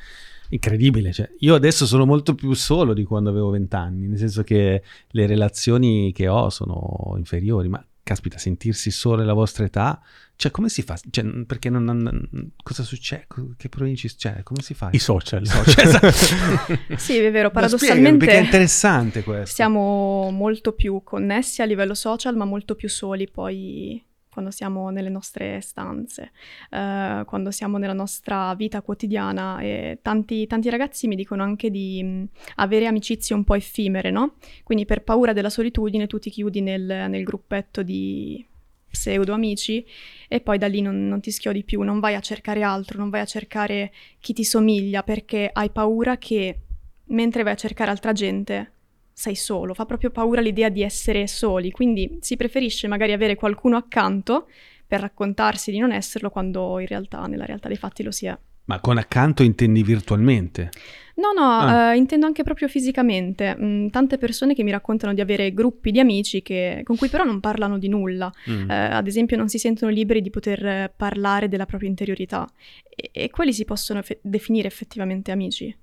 incredibile. 0.49 1.11
Cioè, 1.11 1.29
io 1.39 1.55
adesso 1.55 1.85
sono 1.85 2.05
molto 2.05 2.35
più 2.35 2.53
solo 2.53 2.93
di 2.93 3.03
quando 3.03 3.29
avevo 3.29 3.49
20 3.49 3.75
anni, 3.75 4.07
nel 4.07 4.17
senso 4.17 4.43
che 4.43 4.81
le 5.09 5.25
relazioni 5.25 6.11
che 6.13 6.27
ho 6.27 6.49
sono 6.49 7.13
inferiori, 7.17 7.67
ma 7.67 7.83
caspita, 8.03 8.37
sentirsi 8.37 8.89
solo 8.91 9.21
alla 9.21 9.33
vostra 9.33 9.65
età, 9.65 10.01
cioè 10.37 10.51
come 10.51 10.69
si 10.69 10.83
fa? 10.83 10.95
Cioè, 11.09 11.25
perché 11.47 11.71
non, 11.71 11.83
non- 11.83 12.51
cosa 12.61 12.83
succede? 12.83 13.25
Che 13.57 13.69
problemi 13.69 13.97
ci 13.97 14.15
cioè, 14.15 14.43
come 14.43 14.61
si 14.61 14.75
fa? 14.75 14.89
I 14.91 14.99
social. 14.99 15.41
I 15.41 15.47
social, 15.47 15.85
esatto. 15.87 16.75
Sì, 16.95 17.15
è 17.17 17.31
vero, 17.31 17.49
spiegami, 17.49 17.51
paradossalmente 17.51 18.25
perché 18.25 18.39
è 18.39 18.43
interessante 18.43 19.23
questo. 19.23 19.55
siamo 19.55 20.29
molto 20.29 20.73
più 20.73 21.01
connessi 21.03 21.63
a 21.63 21.65
livello 21.65 21.95
social, 21.95 22.35
ma 22.35 22.45
molto 22.45 22.75
più 22.75 22.87
soli 22.87 23.27
poi 23.27 23.99
quando 24.29 24.51
siamo 24.51 24.91
nelle 24.91 25.09
nostre 25.09 25.59
stanze, 25.61 26.31
eh, 26.69 27.23
quando 27.25 27.49
siamo 27.49 27.79
nella 27.79 27.93
nostra 27.93 28.53
vita 28.53 28.83
quotidiana. 28.83 29.59
E 29.61 29.97
tanti, 30.03 30.45
tanti 30.45 30.69
ragazzi 30.69 31.07
mi 31.07 31.15
dicono 31.15 31.41
anche 31.41 31.71
di 31.71 32.03
mh, 32.03 32.29
avere 32.57 32.85
amicizie 32.85 33.33
un 33.33 33.43
po' 33.43 33.55
effimere, 33.55 34.11
no? 34.11 34.35
Quindi 34.63 34.85
per 34.85 35.01
paura 35.01 35.33
della 35.33 35.49
solitudine 35.49 36.05
tu 36.05 36.19
ti 36.19 36.29
chiudi 36.29 36.61
nel, 36.61 37.07
nel 37.09 37.23
gruppetto 37.23 37.81
di, 37.81 38.45
pseudo 38.89 39.33
amici 39.33 39.85
e 40.27 40.41
poi 40.41 40.57
da 40.57 40.67
lì 40.67 40.81
non, 40.81 41.07
non 41.07 41.21
ti 41.21 41.31
schiodi 41.31 41.63
più, 41.63 41.81
non 41.81 41.99
vai 41.99 42.15
a 42.15 42.19
cercare 42.19 42.63
altro, 42.63 42.97
non 42.97 43.09
vai 43.09 43.21
a 43.21 43.25
cercare 43.25 43.91
chi 44.19 44.33
ti 44.33 44.43
somiglia 44.43 45.03
perché 45.03 45.49
hai 45.51 45.69
paura 45.69 46.17
che 46.17 46.59
mentre 47.05 47.43
vai 47.43 47.53
a 47.53 47.57
cercare 47.57 47.91
altra 47.91 48.11
gente 48.11 48.71
sei 49.13 49.35
solo, 49.35 49.73
fa 49.73 49.85
proprio 49.85 50.11
paura 50.11 50.41
l'idea 50.41 50.69
di 50.69 50.83
essere 50.83 51.25
soli, 51.25 51.71
quindi 51.71 52.19
si 52.21 52.35
preferisce 52.35 52.87
magari 52.87 53.13
avere 53.13 53.35
qualcuno 53.35 53.75
accanto 53.75 54.47
per 54.85 54.99
raccontarsi 54.99 55.71
di 55.71 55.79
non 55.79 55.91
esserlo 55.91 56.29
quando 56.29 56.79
in 56.79 56.85
realtà, 56.85 57.25
nella 57.25 57.45
realtà 57.45 57.67
dei 57.67 57.77
fatti 57.77 58.03
lo 58.03 58.11
si 58.11 58.27
è. 58.27 58.37
Ma 58.65 58.79
con 58.79 58.97
accanto 58.97 59.43
intendi 59.43 59.81
virtualmente? 59.81 60.69
No, 61.17 61.31
no, 61.35 61.49
Ah. 61.49 61.93
eh, 61.93 61.97
intendo 61.97 62.27
anche 62.27 62.43
proprio 62.43 62.67
fisicamente. 62.67 63.57
Mm, 63.59 63.87
tante 63.87 64.19
persone 64.19 64.53
che 64.53 64.61
mi 64.63 64.69
raccontano 64.69 65.13
di 65.15 65.21
avere 65.21 65.51
gruppi 65.51 65.89
di 65.91 65.99
amici 65.99 66.43
che- 66.43 66.81
con 66.83 66.95
cui 66.95 67.09
però 67.09 67.23
non 67.23 67.39
parlano 67.39 67.79
di 67.79 67.87
nulla. 67.87 68.31
Mm. 68.49 68.69
Eh, 68.69 68.75
ad 68.75 69.07
esempio 69.07 69.35
non 69.35 69.49
si 69.49 69.57
sentono 69.57 69.91
liberi 69.91 70.21
di 70.21 70.29
poter 70.29 70.93
parlare 70.95 71.47
della 71.49 71.65
propria 71.65 71.89
interiorità. 71.89 72.47
E, 72.87 73.09
e 73.11 73.29
quelli 73.31 73.51
si 73.51 73.65
possono 73.65 73.99
effe- 73.99 74.19
definire 74.21 74.67
effettivamente 74.67 75.31
amici. 75.31 75.75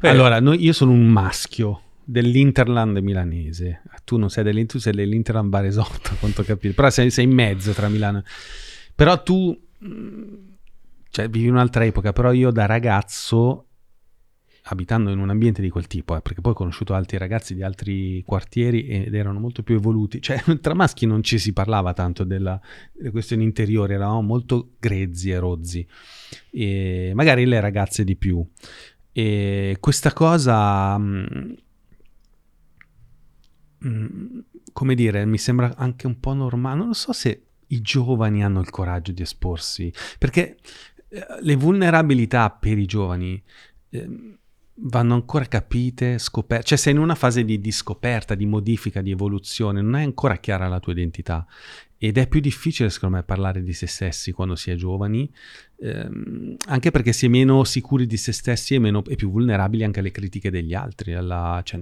Beh, 0.00 0.08
Allora, 0.08 0.40
noi- 0.40 0.62
io 0.62 0.72
sono 0.72 0.92
un 0.92 1.06
maschio 1.08 1.82
dell'Interland 2.04 2.96
milanese. 2.98 3.82
Tu 4.04 4.16
non 4.16 4.30
sei 4.30 4.44
dell'Inter, 4.44 4.76
tu 4.76 4.78
sei 4.78 4.92
dell'Interland 4.94 5.48
Baresotto, 5.50 6.10
a 6.14 6.16
quanto 6.18 6.42
capito. 6.42 6.74
Però 6.74 6.88
sei, 6.90 7.10
sei 7.10 7.24
in 7.24 7.32
mezzo 7.32 7.72
tra 7.72 7.88
Milano. 7.88 8.22
Però 8.94 9.22
tu, 9.22 9.58
mh, 9.78 10.34
cioè, 11.10 11.28
vivi 11.28 11.48
un'altra 11.48 11.84
epoca. 11.84 12.12
Però 12.12 12.32
io 12.32 12.50
da 12.50 12.66
ragazzo, 12.66 13.66
abitando 14.64 15.10
in 15.10 15.18
un 15.18 15.30
ambiente 15.30 15.60
di 15.60 15.68
quel 15.68 15.86
tipo, 15.86 16.16
eh, 16.16 16.20
perché 16.20 16.40
poi 16.40 16.52
ho 16.52 16.54
conosciuto 16.54 16.94
altri 16.94 17.18
ragazzi 17.18 17.54
di 17.54 17.62
altri 17.62 18.22
quartieri 18.24 18.86
ed 18.86 19.14
erano 19.14 19.40
molto 19.40 19.62
più 19.62 19.74
evoluti. 19.74 20.22
Cioè, 20.22 20.42
tra 20.60 20.74
maschi 20.74 21.06
non 21.06 21.22
ci 21.22 21.38
si 21.38 21.52
parlava 21.52 21.92
tanto 21.92 22.24
della- 22.24 22.60
delle 22.92 23.10
questioni 23.10 23.44
interiori, 23.44 23.94
eravamo 23.94 24.22
molto 24.22 24.72
grezzi 24.78 25.30
e 25.30 25.38
rozzi. 25.38 25.86
E 26.50 27.12
magari 27.14 27.44
le 27.44 27.60
ragazze 27.60 28.04
di 28.04 28.16
più. 28.16 28.44
E 29.12 29.76
questa 29.80 30.12
cosa, 30.12 30.96
mh, 30.96 31.54
mh, 33.78 34.44
come 34.72 34.94
dire, 34.94 35.24
mi 35.24 35.38
sembra 35.38 35.74
anche 35.76 36.06
un 36.06 36.20
po' 36.20 36.32
normale. 36.34 36.76
Non 36.78 36.94
so 36.94 37.12
se 37.12 37.46
i 37.66 37.80
giovani 37.80 38.44
hanno 38.44 38.60
il 38.60 38.70
coraggio 38.70 39.12
di 39.12 39.22
esporsi, 39.22 39.92
perché 40.18 40.56
le 41.40 41.56
vulnerabilità 41.56 42.50
per 42.50 42.78
i 42.78 42.86
giovani 42.86 43.42
ehm, 43.90 44.38
vanno 44.82 45.14
ancora 45.14 45.44
capite, 45.46 46.18
scoperte. 46.18 46.66
Cioè 46.66 46.78
sei 46.78 46.92
in 46.92 47.00
una 47.00 47.14
fase 47.14 47.44
di, 47.44 47.60
di 47.60 47.72
scoperta, 47.72 48.34
di 48.34 48.46
modifica, 48.46 49.02
di 49.02 49.10
evoluzione, 49.10 49.82
non 49.82 49.96
è 49.96 50.04
ancora 50.04 50.36
chiara 50.36 50.68
la 50.68 50.80
tua 50.80 50.92
identità. 50.92 51.46
Ed 51.98 52.16
è 52.16 52.28
più 52.28 52.40
difficile, 52.40 52.88
secondo 52.88 53.16
me, 53.16 53.22
parlare 53.22 53.62
di 53.62 53.74
se 53.74 53.86
stessi 53.86 54.32
quando 54.32 54.56
si 54.56 54.70
è 54.70 54.74
giovani, 54.74 55.30
ehm, 55.80 56.56
anche 56.66 56.90
perché 56.90 57.12
si 57.12 57.26
è 57.26 57.28
meno 57.28 57.64
sicuri 57.64 58.06
di 58.06 58.16
se 58.16 58.32
stessi 58.32 58.74
e, 58.74 58.78
meno, 58.78 59.02
e 59.06 59.16
più 59.16 59.30
vulnerabili 59.30 59.84
anche 59.84 60.00
alle 60.00 60.10
critiche 60.10 60.50
degli 60.50 60.74
altri, 60.74 61.14
alla- 61.14 61.60
cioè, 61.64 61.80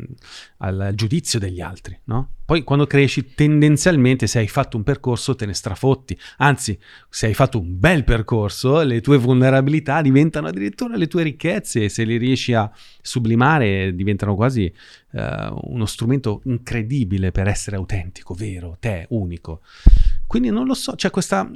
al 0.58 0.92
giudizio 0.94 1.38
degli 1.38 1.60
altri, 1.60 1.98
no? 2.04 2.34
Poi 2.48 2.62
quando 2.62 2.86
cresci, 2.86 3.34
tendenzialmente, 3.34 4.26
se 4.26 4.38
hai 4.38 4.48
fatto 4.48 4.78
un 4.78 4.82
percorso, 4.82 5.34
te 5.34 5.44
ne 5.44 5.52
strafotti. 5.52 6.18
Anzi, 6.38 6.78
se 7.10 7.26
hai 7.26 7.34
fatto 7.34 7.60
un 7.60 7.78
bel 7.78 8.04
percorso, 8.04 8.80
le 8.82 9.02
tue 9.02 9.18
vulnerabilità 9.18 10.00
diventano 10.00 10.46
addirittura 10.46 10.96
le 10.96 11.08
tue 11.08 11.24
ricchezze 11.24 11.90
se 11.90 12.04
le 12.06 12.16
riesci 12.16 12.54
a 12.54 12.70
sublimare 13.02 13.94
diventano 13.94 14.34
quasi 14.34 14.72
eh, 15.12 15.52
uno 15.62 15.84
strumento 15.84 16.40
incredibile 16.44 17.32
per 17.32 17.48
essere 17.48 17.76
autentico, 17.76 18.32
vero, 18.32 18.76
te, 18.80 19.06
unico. 19.10 19.60
Quindi 20.26 20.48
non 20.50 20.66
lo 20.66 20.74
so, 20.74 20.94
c'è 20.94 21.10
questa... 21.10 21.50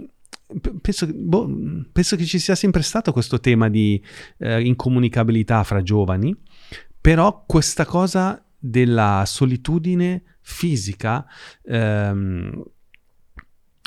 Penso, 0.80 1.06
boh, 1.12 1.48
penso 1.92 2.16
che 2.16 2.24
ci 2.24 2.38
sia 2.38 2.54
sempre 2.54 2.82
stato 2.82 3.12
questo 3.12 3.40
tema 3.40 3.68
di 3.68 4.02
eh, 4.38 4.60
incomunicabilità 4.60 5.62
fra 5.64 5.82
giovani, 5.82 6.34
però 7.00 7.44
questa 7.46 7.84
cosa 7.84 8.44
della 8.58 9.24
solitudine 9.26 10.22
fisica 10.40 11.26
ehm, 11.62 12.62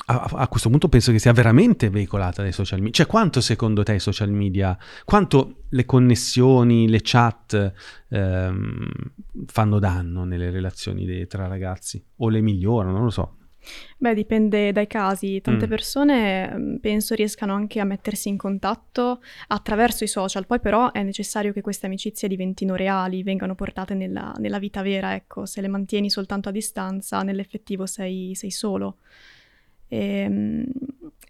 a, 0.08 0.28
a 0.32 0.48
questo 0.48 0.68
punto 0.68 0.88
penso 0.88 1.10
che 1.10 1.18
sia 1.18 1.32
veramente 1.32 1.90
veicolata 1.90 2.42
dai 2.42 2.52
social 2.52 2.78
media. 2.78 2.94
Cioè, 2.94 3.06
quanto 3.06 3.40
secondo 3.40 3.82
te 3.82 3.94
i 3.94 4.00
social 4.00 4.30
media, 4.30 4.76
quanto 5.04 5.64
le 5.70 5.84
connessioni, 5.84 6.88
le 6.88 7.00
chat 7.02 7.72
ehm, 8.08 8.88
fanno 9.46 9.78
danno 9.78 10.24
nelle 10.24 10.50
relazioni 10.50 11.04
de- 11.04 11.26
tra 11.26 11.46
ragazzi? 11.46 12.04
O 12.16 12.28
le 12.28 12.40
migliorano, 12.40 12.92
non 12.92 13.04
lo 13.04 13.10
so. 13.10 13.36
Beh, 13.98 14.14
dipende 14.14 14.72
dai 14.72 14.86
casi. 14.86 15.40
Tante 15.40 15.66
Mm. 15.66 15.68
persone 15.68 16.52
mm, 16.56 16.76
penso 16.76 17.14
riescano 17.14 17.54
anche 17.54 17.80
a 17.80 17.84
mettersi 17.84 18.28
in 18.28 18.36
contatto 18.36 19.20
attraverso 19.48 20.04
i 20.04 20.08
social, 20.08 20.46
poi 20.46 20.60
però 20.60 20.92
è 20.92 21.02
necessario 21.02 21.52
che 21.52 21.60
queste 21.62 21.86
amicizie 21.86 22.28
diventino 22.28 22.74
reali, 22.74 23.22
vengano 23.22 23.54
portate 23.54 23.94
nella, 23.94 24.32
nella 24.38 24.58
vita 24.58 24.82
vera, 24.82 25.14
ecco, 25.14 25.46
se 25.46 25.60
le 25.60 25.68
mantieni 25.68 26.10
soltanto 26.10 26.48
a 26.48 26.52
distanza, 26.52 27.22
nell'effettivo 27.22 27.86
sei, 27.86 28.34
sei 28.34 28.50
solo. 28.50 28.98
Ehm, 29.88 30.64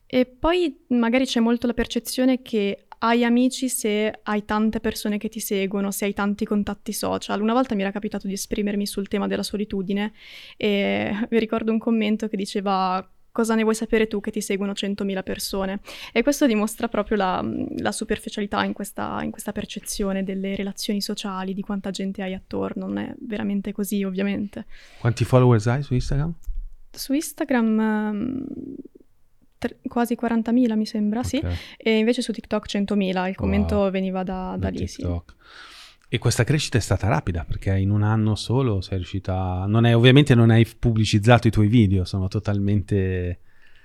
E, 0.08 0.24
poi 0.24 0.84
magari 0.90 1.24
c'è 1.26 1.40
molto 1.40 1.66
la 1.66 1.74
percezione 1.74 2.40
che 2.40 2.84
hai 3.06 3.24
amici 3.24 3.68
se 3.68 4.20
hai 4.22 4.44
tante 4.44 4.80
persone 4.80 5.18
che 5.18 5.28
ti 5.28 5.40
seguono, 5.40 5.90
se 5.90 6.06
hai 6.06 6.12
tanti 6.12 6.44
contatti 6.44 6.92
social. 6.92 7.40
Una 7.40 7.52
volta 7.52 7.74
mi 7.74 7.82
era 7.82 7.92
capitato 7.92 8.26
di 8.26 8.32
esprimermi 8.32 8.86
sul 8.86 9.08
tema 9.08 9.26
della 9.26 9.42
solitudine 9.42 10.12
e 10.56 11.10
mi 11.30 11.38
ricordo 11.38 11.70
un 11.70 11.78
commento 11.78 12.28
che 12.28 12.36
diceva 12.36 13.08
cosa 13.30 13.54
ne 13.54 13.64
vuoi 13.64 13.74
sapere 13.74 14.06
tu 14.06 14.20
che 14.20 14.30
ti 14.30 14.40
seguono 14.40 14.72
100.000 14.72 15.22
persone? 15.22 15.80
E 16.10 16.22
questo 16.22 16.46
dimostra 16.46 16.88
proprio 16.88 17.18
la, 17.18 17.44
la 17.76 17.92
superficialità 17.92 18.64
in 18.64 18.72
questa, 18.72 19.22
in 19.22 19.30
questa 19.30 19.52
percezione 19.52 20.24
delle 20.24 20.56
relazioni 20.56 21.02
sociali, 21.02 21.52
di 21.52 21.60
quanta 21.60 21.90
gente 21.90 22.22
hai 22.22 22.32
attorno. 22.32 22.86
Non 22.86 22.96
è 22.96 23.14
veramente 23.20 23.72
così, 23.72 24.02
ovviamente. 24.04 24.64
Quanti 24.98 25.24
followers 25.24 25.66
hai 25.66 25.82
su 25.82 25.92
Instagram? 25.92 26.32
Su 26.90 27.12
Instagram 27.12 27.78
ehm, 27.78 28.46
tre- 29.58 29.78
quasi 29.88 30.14
40.000 30.14 30.74
mi 30.76 30.86
sembra, 30.86 31.22
sì. 31.22 31.36
Ok, 31.36 31.56
E 31.76 31.98
invece 31.98 32.22
su 32.22 32.32
TikTok 32.32 32.66
100.000, 32.66 33.28
il 33.28 33.34
commento 33.36 33.76
Wow. 33.76 33.90
veniva 33.90 34.22
da, 34.22 34.56
da 34.58 34.68
lì, 34.68 34.86
sì. 34.86 35.06
E 36.08 36.18
questa 36.18 36.44
crescita 36.44 36.78
è 36.78 36.80
stata 36.80 37.08
rapida 37.08 37.44
perché 37.44 37.76
in 37.76 37.90
un 37.90 38.02
anno 38.02 38.36
solo 38.36 38.80
sei 38.80 38.98
riuscita. 38.98 39.64
Non 39.66 39.84
hai, 39.84 39.92
ovviamente 39.92 40.34
non 40.34 40.50
hai 40.50 40.64
pubblicizzato 40.64 41.48
i 41.48 41.50
tuoi 41.50 41.66
video, 41.66 42.04
sono 42.04 42.28
totalmente. 42.28 43.40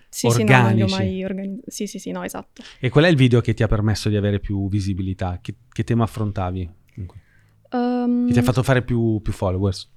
Sì, 0.07 0.29
sì, 0.29 0.43
no, 0.43 0.61
non 0.61 0.73
li 0.75 0.81
ho 0.81 0.85
organici. 0.85 0.93
mai 0.93 1.23
organizzati. 1.23 1.71
Sì, 1.71 1.87
sì, 1.87 1.97
sì, 1.97 2.11
no, 2.11 2.21
esatto. 2.23 2.61
E 2.79 2.89
qual 2.89 3.05
è 3.05 3.07
il 3.07 3.15
video 3.15 3.41
che 3.41 3.53
ti 3.53 3.63
ha 3.63 3.67
permesso 3.67 4.09
di 4.09 4.17
avere 4.17 4.39
più 4.39 4.67
visibilità? 4.69 5.39
Che, 5.41 5.55
che 5.71 5.83
tema 5.83 6.03
affrontavi? 6.03 6.69
Ehm, 7.71 8.27
Che 8.27 8.33
ti 8.33 8.39
ha 8.39 8.43
fatto 8.43 8.61
fare 8.63 8.81
più, 8.83 9.19
più 9.21 9.31
followers? 9.33 9.89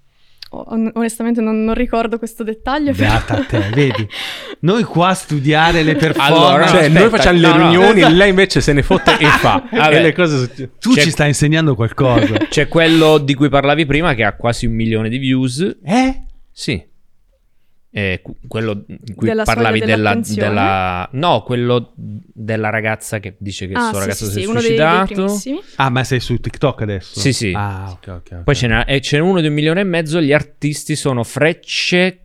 On- 0.69 0.91
onestamente 0.95 1.41
non, 1.41 1.65
non 1.65 1.75
ricordo 1.75 2.19
questo 2.19 2.43
dettaglio. 2.45 2.93
però- 2.93 3.09
Beata 3.11 3.35
a 3.39 3.45
te, 3.45 3.69
vedi? 3.73 4.09
Noi 4.61 4.83
qua 4.85 5.09
a 5.09 5.15
studiare 5.15 5.83
le 5.83 5.95
performance. 5.97 6.33
Allora, 6.35 6.65
no, 6.65 6.71
cioè, 6.71 6.81
aspetta, 6.85 6.99
noi 7.01 7.09
facciamo 7.11 7.39
le 7.41 7.49
no, 7.49 7.57
no. 7.57 7.71
riunioni, 7.71 8.15
lei 8.15 8.29
invece 8.31 8.61
se 8.61 8.73
ne 8.73 8.83
fotte 8.83 9.17
e 9.19 9.27
fa. 9.27 9.63
Vabbè. 9.71 9.97
e 9.97 10.03
le 10.03 10.13
cose 10.13 10.51
tu 10.81 10.95
ci 10.95 11.11
stai 11.11 11.29
insegnando 11.29 11.75
qualcosa. 11.75 12.37
C'è 12.49 12.69
quello 12.69 13.19
di 13.19 13.35
cui 13.35 13.49
parlavi 13.49 13.87
prima 13.87 14.15
che 14.15 14.25
ha 14.25 14.35
quasi 14.35 14.67
un 14.67 14.73
milione 14.75 15.09
di 15.09 15.19
views. 15.19 15.77
eh? 15.85 16.23
Sì. 16.53 16.93
Eh, 17.97 18.23
quello 18.49 18.85
in 18.89 19.15
cui 19.15 19.29
Della 19.29 19.45
parlavi 19.45 19.79
della, 19.79 20.17
della- 20.17 21.09
No, 21.13 21.45
quello 21.45 21.93
della 21.95 22.69
ragazza 22.69 23.21
che 23.21 23.37
dice 23.39 23.67
che 23.67 23.73
il 23.75 23.79
Ah, 23.79 23.83
suo 23.83 23.93
sì, 23.95 23.99
ragazzo 24.01 24.25
sì, 24.27 24.33
si 24.33 24.39
è 24.39 24.43
sì, 24.43 24.49
uno 24.49 24.61
dei, 24.61 24.75
dei 24.75 25.07
suicidato. 25.15 25.63
Ah, 25.77 25.91
ma 25.91 26.03
sei 26.03 26.19
su 26.19 26.37
TikTok 26.37 26.81
adesso? 26.83 27.21
Sì, 27.21 27.33
sì. 27.33 27.53
Ah, 27.55 27.93
ok, 27.93 28.07
ok. 28.09 28.29
ok. 28.33 28.43
Poi 28.43 28.55
ce 28.57 28.67
n'è, 28.67 28.85
e 28.89 29.01
ce 29.01 29.17
n'è 29.19 29.23
uno 29.23 29.41
di 29.41 29.47
un 29.47 29.53
milione 29.53 29.83
e 29.83 29.85
mezzo. 29.85 30.21
Gli 30.21 30.33
artisti 30.33 30.97
sono 30.97 31.23
frecce. 31.23 32.19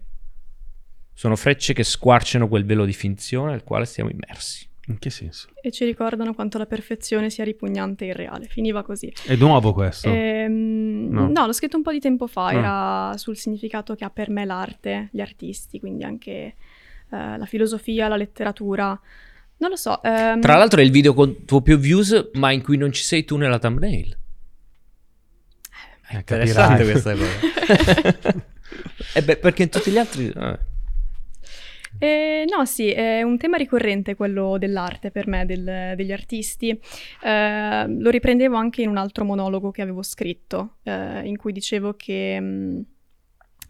Sono 1.13 1.35
frecce 1.35 1.73
che 1.73 1.83
squarciano 1.83 2.47
quel 2.47 2.65
velo 2.65 2.83
di 2.85 2.93
finzione 2.93 3.53
al 3.53 3.63
quale 3.63 3.85
siamo 3.85 4.09
immersi. 4.09 4.67
In 4.89 4.97
che 4.97 5.09
senso? 5.11 5.49
E 5.61 5.69
ci 5.71 5.85
ricordano 5.85 6.33
quanto 6.33 6.57
la 6.57 6.65
perfezione 6.65 7.29
sia 7.29 7.43
ripugnante 7.43 8.05
e 8.05 8.07
irreale. 8.07 8.47
Finiva 8.47 8.81
così. 8.83 9.13
È 9.25 9.35
nuovo 9.35 9.71
questo? 9.73 10.09
Ehm, 10.09 11.07
No. 11.11 11.29
no. 11.29 11.45
l'ho 11.45 11.53
scritto 11.53 11.77
un 11.77 11.83
po' 11.83 11.91
di 11.91 11.99
tempo 11.99 12.25
fa, 12.27 12.45
Ah. 12.47 12.53
era 12.53 13.17
sul 13.17 13.37
significato 13.37 13.93
che 13.95 14.03
ha 14.03 14.09
per 14.09 14.29
me 14.31 14.45
l'arte, 14.45 15.09
gli 15.11 15.21
artisti, 15.21 15.79
quindi 15.79 16.03
anche 16.03 16.31
eh, 17.11 17.37
la 17.37 17.45
filosofia, 17.45 18.07
la 18.07 18.15
letteratura. 18.17 18.99
Non 19.57 19.69
lo 19.69 19.75
so. 19.75 20.01
ehm, 20.03 20.41
Tra 20.41 20.57
l'altro 20.57 20.79
è 20.79 20.83
il 20.83 20.91
video 20.91 21.13
con 21.13 21.45
tuo 21.45 21.61
più 21.61 21.77
views, 21.77 22.29
ma 22.33 22.51
in 22.51 22.61
cui 22.63 22.77
non 22.77 22.91
ci 22.91 23.03
sei 23.03 23.25
tu 23.25 23.37
nella 23.37 23.59
thumbnail. 23.59 24.17
Eh, 26.11 26.17
Interessante 26.17 26.83
capirai. 26.83 26.91
questa 26.91 27.13
cosa. 28.23 28.47
Eh 29.15 29.23
beh, 29.23 29.37
perché 29.37 29.63
in 29.63 29.69
tutti 29.69 29.89
gli 29.91 29.97
altri... 29.97 30.29
eh. 30.29 30.59
Eh, 32.01 32.45
no, 32.49 32.63
sì, 32.65 32.89
è 32.91 33.21
un 33.23 33.37
tema 33.37 33.57
ricorrente 33.57 34.15
quello 34.15 34.57
dell'arte 34.57 35.11
per 35.11 35.27
me, 35.27 35.45
del- 35.45 35.93
degli 35.95 36.11
artisti. 36.13 36.69
Eh, 37.21 37.87
lo 37.87 38.09
riprendevo 38.09 38.55
anche 38.55 38.81
in 38.81 38.87
un 38.89 38.95
altro 38.97 39.25
monologo 39.25 39.71
che 39.71 39.81
avevo 39.81 40.01
scritto, 40.01 40.77
eh, 40.83 41.21
in 41.27 41.35
cui 41.37 41.51
dicevo 41.51 41.95
che 41.97 42.39
mh, 42.39 42.85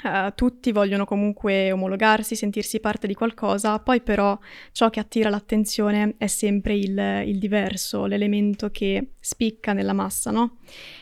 eh, 0.06 0.32
tutti 0.36 0.72
vogliono 0.72 1.06
comunque 1.06 1.72
omologarsi, 1.72 2.36
sentirsi 2.36 2.80
parte 2.80 3.08
di 3.08 3.15
qualcosa, 3.15 3.80
poi 3.80 4.02
però 4.02 4.38
ciò 4.72 4.89
che 4.92 5.00
attira 5.00 5.30
l'attenzione 5.30 6.13
è 6.18 6.28
sempre 6.28 6.76
il, 6.76 6.98
il 7.26 7.39
diverso, 7.39 8.06
l'elemento 8.06 8.70
che 8.70 9.13
spicca 9.20 9.74
nella 9.74 9.94
massa, 9.94 10.30
no? 10.32 10.58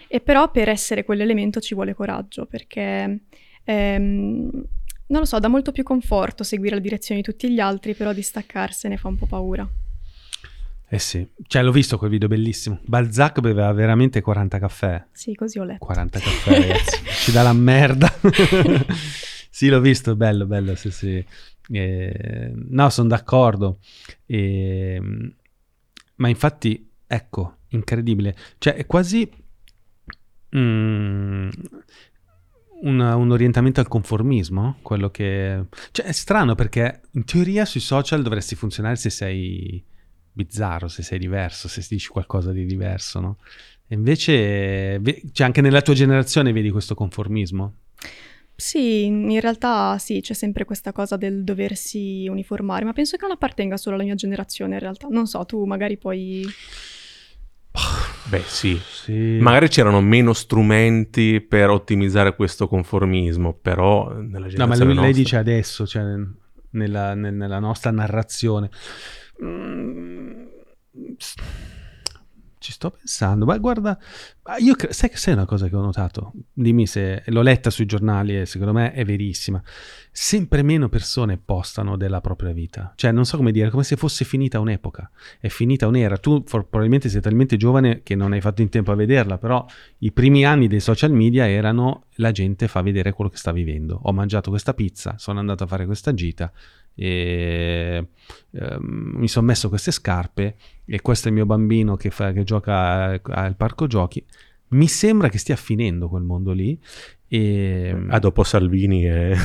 E 0.07 0.21
però 0.21 0.49
per 0.49 0.69
essere 0.69 1.03
quell'elemento 1.03 1.59
ci 1.59 1.75
vuole 1.75 1.93
coraggio, 1.93 2.45
perché 2.45 3.19
ehm, 3.65 4.63
non 5.07 5.21
lo 5.21 5.25
so, 5.25 5.39
dà 5.39 5.47
molto 5.47 5.71
più 5.71 5.83
conforto 5.83 6.43
seguire 6.43 6.75
la 6.75 6.81
direzione 6.81 7.21
di 7.21 7.27
tutti 7.29 7.51
gli 7.51 7.59
altri, 7.59 7.93
però 7.93 8.13
distaccarsene 8.13 8.97
fa 8.97 9.07
un 9.07 9.15
po' 9.17 9.25
paura. 9.25 9.67
Eh 10.89 10.99
sì, 10.99 11.27
cioè 11.47 11.63
l'ho 11.63 11.71
visto 11.71 11.97
quel 11.97 12.09
video 12.09 12.29
bellissimo. 12.29 12.79
Balzac 12.85 13.41
beveva 13.41 13.71
veramente 13.73 14.21
40 14.21 14.57
caffè. 14.57 15.05
Sì, 15.11 15.35
così 15.35 15.59
ho 15.59 15.65
letto. 15.65 15.83
40 15.85 16.19
caffè, 16.19 16.61
ragazzi. 16.61 17.03
Ci 17.25 17.31
dà 17.31 17.41
la 17.41 17.51
merda. 17.51 18.09
sì, 19.49 19.67
l'ho 19.67 19.81
visto, 19.81 20.15
bello, 20.15 20.45
bello, 20.45 20.75
sì, 20.75 20.89
sì. 20.89 21.25
Eh, 21.69 22.53
no, 22.53 22.89
sono 22.89 23.09
d'accordo. 23.09 23.79
Eh, 24.25 25.01
ma 26.15 26.29
infatti, 26.29 26.89
ecco, 27.05 27.57
incredibile. 27.69 28.35
Cioè, 28.57 28.75
è 28.75 28.85
quasi 28.85 29.29
mm, 30.55 31.49
un, 32.81 32.99
un 32.99 33.31
orientamento 33.31 33.79
al 33.79 33.87
conformismo, 33.87 34.77
quello 34.81 35.09
che... 35.09 35.65
Cioè, 35.91 36.05
è 36.05 36.11
strano 36.11 36.55
perché 36.55 37.01
in 37.11 37.25
teoria 37.25 37.65
sui 37.65 37.79
social 37.79 38.21
dovresti 38.21 38.55
funzionare 38.55 38.95
se 38.95 39.09
sei 39.09 39.83
bizzarro, 40.31 40.87
se 40.87 41.01
sei 41.01 41.17
diverso, 41.17 41.67
se 41.67 41.85
dici 41.89 42.09
qualcosa 42.09 42.51
di 42.51 42.65
diverso, 42.65 43.19
no? 43.19 43.37
E 43.87 43.95
invece, 43.95 44.99
ve- 44.99 45.23
cioè 45.31 45.47
anche 45.47 45.61
nella 45.61 45.81
tua 45.81 45.93
generazione 45.93 46.51
vedi 46.51 46.69
questo 46.69 46.93
conformismo? 46.93 47.73
Sì, 48.55 49.05
in 49.05 49.39
realtà 49.39 49.97
sì, 49.97 50.19
c'è 50.21 50.33
sempre 50.33 50.65
questa 50.65 50.91
cosa 50.91 51.15
del 51.15 51.43
doversi 51.43 52.27
uniformare, 52.27 52.85
ma 52.85 52.93
penso 52.93 53.15
che 53.15 53.23
non 53.23 53.33
appartenga 53.33 53.77
solo 53.77 53.95
alla 53.95 54.03
mia 54.03 54.15
generazione 54.15 54.73
in 54.73 54.79
realtà. 54.79 55.07
Non 55.09 55.27
so, 55.27 55.45
tu 55.45 55.63
magari 55.65 55.97
poi... 55.97 56.43
Beh, 58.29 58.41
sì. 58.45 58.79
Sì. 58.83 59.37
Magari 59.39 59.69
c'erano 59.69 60.01
meno 60.01 60.33
strumenti 60.33 61.39
per 61.41 61.69
ottimizzare 61.69 62.35
questo 62.35 62.67
conformismo, 62.67 63.53
però 63.53 64.11
nella 64.11 64.21
No, 64.21 64.39
ma 64.43 64.47
generazione 64.49 64.83
lui- 64.93 64.93
lei 64.95 65.05
nostra- 65.05 65.11
dice 65.23 65.35
adesso, 65.37 65.87
cioè 65.87 66.03
nella, 66.71 67.13
nel- 67.13 67.33
nella 67.33 67.59
nostra 67.59 67.91
narrazione. 67.91 68.69
Mm, 69.43 70.45
Ci 72.67 72.73
sto 72.73 72.89
pensando, 72.89 73.45
ma 73.45 73.57
guarda, 73.59 73.97
io 74.59 74.75
cre- 74.75 74.91
sai, 74.91 75.09
sai 75.13 75.35
una 75.35 75.45
cosa 75.45 75.69
che 75.69 75.75
ho 75.77 75.81
notato? 75.81 76.33
Dimmi 76.51 76.85
se 76.85 77.23
l'ho 77.27 77.41
letta 77.41 77.69
sui 77.69 77.85
giornali 77.85 78.41
e 78.41 78.45
secondo 78.45 78.73
me 78.73 78.91
è 78.91 79.05
verissima. 79.05 79.63
Sempre 80.11 80.63
meno 80.63 80.89
persone 80.89 81.37
postano 81.37 81.95
della 81.95 82.19
propria 82.19 82.51
vita. 82.51 82.91
Cioè, 82.97 83.13
non 83.13 83.23
so 83.23 83.37
come 83.37 83.53
dire, 83.53 83.69
come 83.69 83.83
se 83.85 83.95
fosse 83.95 84.25
finita 84.25 84.59
un'epoca. 84.59 85.09
È 85.39 85.47
finita 85.47 85.87
un'era. 85.87 86.17
Tu 86.17 86.43
for- 86.45 86.67
probabilmente 86.67 87.07
sei 87.07 87.21
talmente 87.21 87.55
giovane 87.55 88.03
che 88.03 88.15
non 88.15 88.33
hai 88.33 88.41
fatto 88.41 88.61
in 88.61 88.67
tempo 88.67 88.91
a 88.91 88.95
vederla, 88.95 89.37
però 89.37 89.65
i 89.99 90.11
primi 90.11 90.43
anni 90.43 90.67
dei 90.67 90.81
social 90.81 91.13
media 91.13 91.47
erano 91.47 92.07
la 92.15 92.33
gente 92.33 92.67
fa 92.67 92.81
vedere 92.81 93.13
quello 93.13 93.29
che 93.29 93.37
sta 93.37 93.53
vivendo. 93.53 93.97
Ho 94.03 94.11
mangiato 94.11 94.49
questa 94.49 94.73
pizza, 94.73 95.15
sono 95.17 95.39
andato 95.39 95.63
a 95.63 95.67
fare 95.67 95.85
questa 95.85 96.13
gita, 96.13 96.51
e, 96.99 98.07
ehm, 98.51 98.79
mi 98.81 99.27
sono 99.27 99.45
messo 99.45 99.69
queste 99.69 99.91
scarpe 99.91 100.55
e 100.83 100.99
questo 101.01 101.27
è 101.27 101.29
il 101.29 101.35
mio 101.35 101.45
bambino 101.45 101.95
che, 101.95 102.09
fa- 102.09 102.31
che 102.31 102.43
gioca 102.43 103.21
al 103.21 103.55
parco 103.55 103.85
giochi. 103.85 104.25
Mi 104.69 104.87
sembra 104.87 105.29
che 105.29 105.37
stia 105.37 105.55
finendo 105.55 106.09
quel 106.09 106.23
mondo 106.23 106.51
lì. 106.53 106.77
E, 107.29 107.95
Ah, 108.09 108.19
dopo 108.19 108.43
Salvini 108.43 109.05
e... 109.05 109.37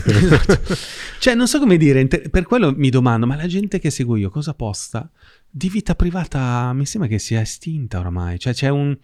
cioè, 1.21 1.35
non 1.35 1.47
so 1.47 1.59
come 1.59 1.77
dire, 1.77 2.07
per 2.07 2.45
quello 2.45 2.73
mi 2.75 2.89
domando, 2.89 3.27
ma 3.27 3.37
la 3.37 3.47
gente 3.47 3.79
che 3.79 3.91
seguo 3.91 4.17
io 4.17 4.31
cosa 4.31 4.55
posta? 4.55 5.11
Di 5.49 5.69
vita 5.69 5.95
privata 5.95 6.73
mi 6.73 6.87
sembra 6.87 7.11
che 7.11 7.19
sia 7.19 7.41
estinta 7.41 7.99
oramai, 7.99 8.39
cioè 8.39 8.55
c'è 8.55 8.69
un, 8.71 8.97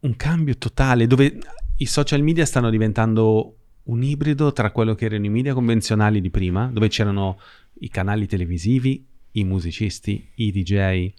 un 0.00 0.16
cambio 0.16 0.56
totale 0.56 1.06
dove 1.06 1.38
i 1.78 1.86
social 1.86 2.22
media 2.22 2.46
stanno 2.46 2.70
diventando 2.70 3.56
un 3.86 4.02
ibrido 4.02 4.52
tra 4.52 4.70
quello 4.70 4.94
che 4.94 5.06
erano 5.06 5.26
i 5.26 5.30
media 5.30 5.54
convenzionali 5.54 6.20
di 6.20 6.30
prima, 6.30 6.68
dove 6.72 6.88
c'erano 6.88 7.38
i 7.80 7.88
canali 7.88 8.26
televisivi, 8.26 9.04
i 9.32 9.44
musicisti, 9.44 10.28
i 10.36 10.50
DJ, 10.50 11.12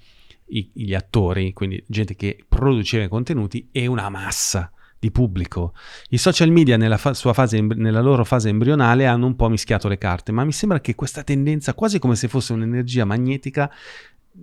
i- 0.49 0.69
gli 0.73 0.93
attori, 0.93 1.53
quindi 1.53 1.83
gente 1.87 2.15
che 2.15 2.43
produceva 2.47 3.03
i 3.03 3.09
contenuti 3.09 3.69
e 3.71 3.87
una 3.87 4.09
massa 4.09 4.71
di 4.99 5.11
pubblico. 5.11 5.73
I 6.09 6.17
social 6.17 6.49
media 6.49 6.75
nella, 6.75 6.97
fa- 6.97 7.13
fase 7.13 7.61
nella 7.61 8.01
loro 8.01 8.25
fase 8.25 8.49
embrionale 8.49 9.05
hanno 9.05 9.27
un 9.27 9.35
po' 9.35 9.47
mischiato 9.49 9.87
le 9.87 9.97
carte, 9.97 10.31
ma 10.31 10.43
mi 10.43 10.51
sembra 10.51 10.79
che 10.79 10.95
questa 10.95 11.23
tendenza, 11.23 11.73
quasi 11.73 11.99
come 11.99 12.15
se 12.15 12.27
fosse 12.27 12.53
un'energia 12.53 13.05
magnetica, 13.05 13.71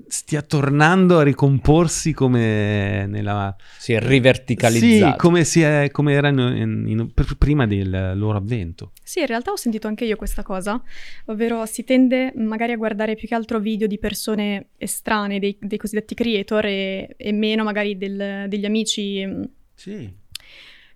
stia 0.08 0.42
tornando 0.42 1.18
a 1.18 1.22
ricomporsi 1.22 2.12
come 2.12 3.06
nella... 3.06 3.54
Si 3.78 3.92
è 3.92 4.00
riverticalizzato. 4.00 5.12
Sì, 5.12 5.18
come, 5.18 5.44
si 5.44 5.60
è, 5.62 5.88
come 5.92 6.12
era 6.12 6.28
in- 6.28 6.38
in- 6.38 6.84
in- 6.88 7.12
pr- 7.12 7.36
prima 7.36 7.66
del 7.66 8.12
loro 8.16 8.36
avvento. 8.38 8.92
Sì, 9.02 9.20
in 9.20 9.26
realtà 9.26 9.52
ho 9.52 9.56
sentito 9.56 9.86
anche 9.86 10.04
io 10.04 10.16
questa 10.16 10.42
cosa, 10.42 10.82
ovvero 11.26 11.64
si 11.66 11.84
tende 11.84 12.32
magari 12.36 12.72
a 12.72 12.76
guardare 12.76 13.14
più 13.14 13.28
che 13.28 13.34
altro 13.34 13.58
video 13.60 13.86
di 13.86 13.98
persone 13.98 14.68
estranee, 14.76 15.38
dei, 15.38 15.56
dei 15.60 15.78
cosiddetti 15.78 16.14
creator, 16.14 16.66
e, 16.66 17.14
e 17.16 17.32
meno 17.32 17.62
magari 17.64 17.96
del- 17.96 18.46
degli 18.48 18.64
amici. 18.64 19.26
Sì. 19.74 20.12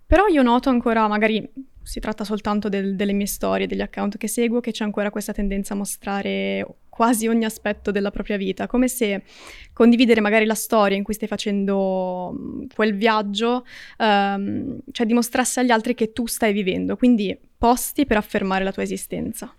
Però 0.05 0.25
io 0.27 0.41
noto 0.41 0.69
ancora, 0.69 1.07
magari 1.07 1.47
si 1.81 1.99
tratta 1.99 2.23
soltanto 2.23 2.69
del- 2.69 2.95
delle 2.95 3.13
mie 3.13 3.25
storie, 3.25 3.65
degli 3.65 3.81
account 3.81 4.17
che 4.17 4.27
seguo, 4.27 4.59
che 4.59 4.71
c'è 4.71 4.83
ancora 4.83 5.09
questa 5.09 5.33
tendenza 5.33 5.73
a 5.73 5.77
mostrare 5.77 6.65
quasi 6.99 7.29
ogni 7.29 7.45
aspetto 7.45 7.91
della 7.91 8.11
propria 8.11 8.35
vita, 8.35 8.67
come 8.67 8.89
se 8.89 9.23
condividere 9.71 10.19
magari 10.19 10.43
la 10.43 10.53
storia 10.53 10.97
in 10.97 11.03
cui 11.03 11.13
stai 11.13 11.29
facendo 11.29 12.35
quel 12.75 12.93
viaggio, 12.93 13.63
ehm, 13.97 14.79
cioè 14.91 15.05
dimostrasse 15.05 15.61
agli 15.61 15.71
altri 15.71 15.95
che 15.95 16.11
tu 16.11 16.27
stai 16.27 16.51
vivendo, 16.51 16.97
quindi 16.97 17.39
posti 17.57 18.05
per 18.05 18.17
affermare 18.17 18.65
la 18.65 18.73
tua 18.73 18.83
esistenza. 18.83 19.55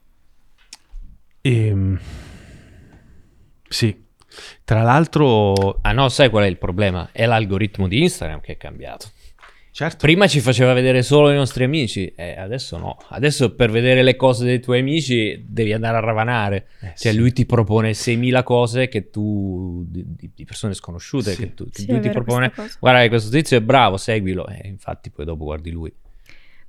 Ehm, 1.40 1.98
sì. 3.66 4.04
Tra 4.62 4.82
l'altro, 4.82 5.78
Ah 5.80 5.92
no, 5.92 6.10
sai 6.10 6.28
qual 6.28 6.44
è 6.44 6.46
il 6.46 6.58
problema? 6.58 7.08
È 7.10 7.24
l'algoritmo 7.24 7.88
di 7.88 8.02
Instagram 8.02 8.42
che 8.42 8.52
è 8.52 8.56
cambiato. 8.58 9.12
Certo, 9.70 9.98
Prima 10.06 10.26
ci 10.26 10.40
faceva 10.40 10.72
vedere 10.72 11.02
solo 11.02 11.30
i 11.30 11.34
nostri 11.34 11.64
amici, 11.64 12.12
e 12.16 12.36
adesso 12.38 12.76
no. 12.78 12.96
Adesso 13.08 13.54
per 13.54 13.70
vedere 13.70 14.02
le 14.02 14.16
cose 14.16 14.44
dei 14.44 14.60
tuoi 14.60 14.80
amici 14.80 15.44
devi 15.48 15.72
andare 15.72 15.96
a 15.96 16.00
ravanare. 16.00 16.66
Eh, 16.80 16.92
Cioè 16.96 17.12
sì. 17.12 17.16
lui 17.18 17.32
ti 17.32 17.46
propone 17.46 17.92
6.000 17.92 18.42
cose 18.42 18.88
che 18.88 19.10
tu, 19.10 19.84
di, 19.88 20.04
di- 20.34 20.44
persone 20.44 20.74
sconosciute, 20.74 21.32
Sì. 21.32 21.36
che, 21.38 21.54
tu, 21.54 21.64
che 21.70 21.80
Sì, 21.82 21.90
lui 21.90 22.00
ti 22.00 22.10
propone, 22.10 22.52
guarda 22.78 23.00
che 23.02 23.08
questo 23.08 23.30
tizio 23.30 23.56
è 23.56 23.60
bravo, 23.60 23.96
seguilo. 23.96 24.46
E 24.48 24.66
infatti 24.68 25.10
poi 25.10 25.24
dopo 25.24 25.44
guardi 25.44 25.70
lui. 25.70 25.92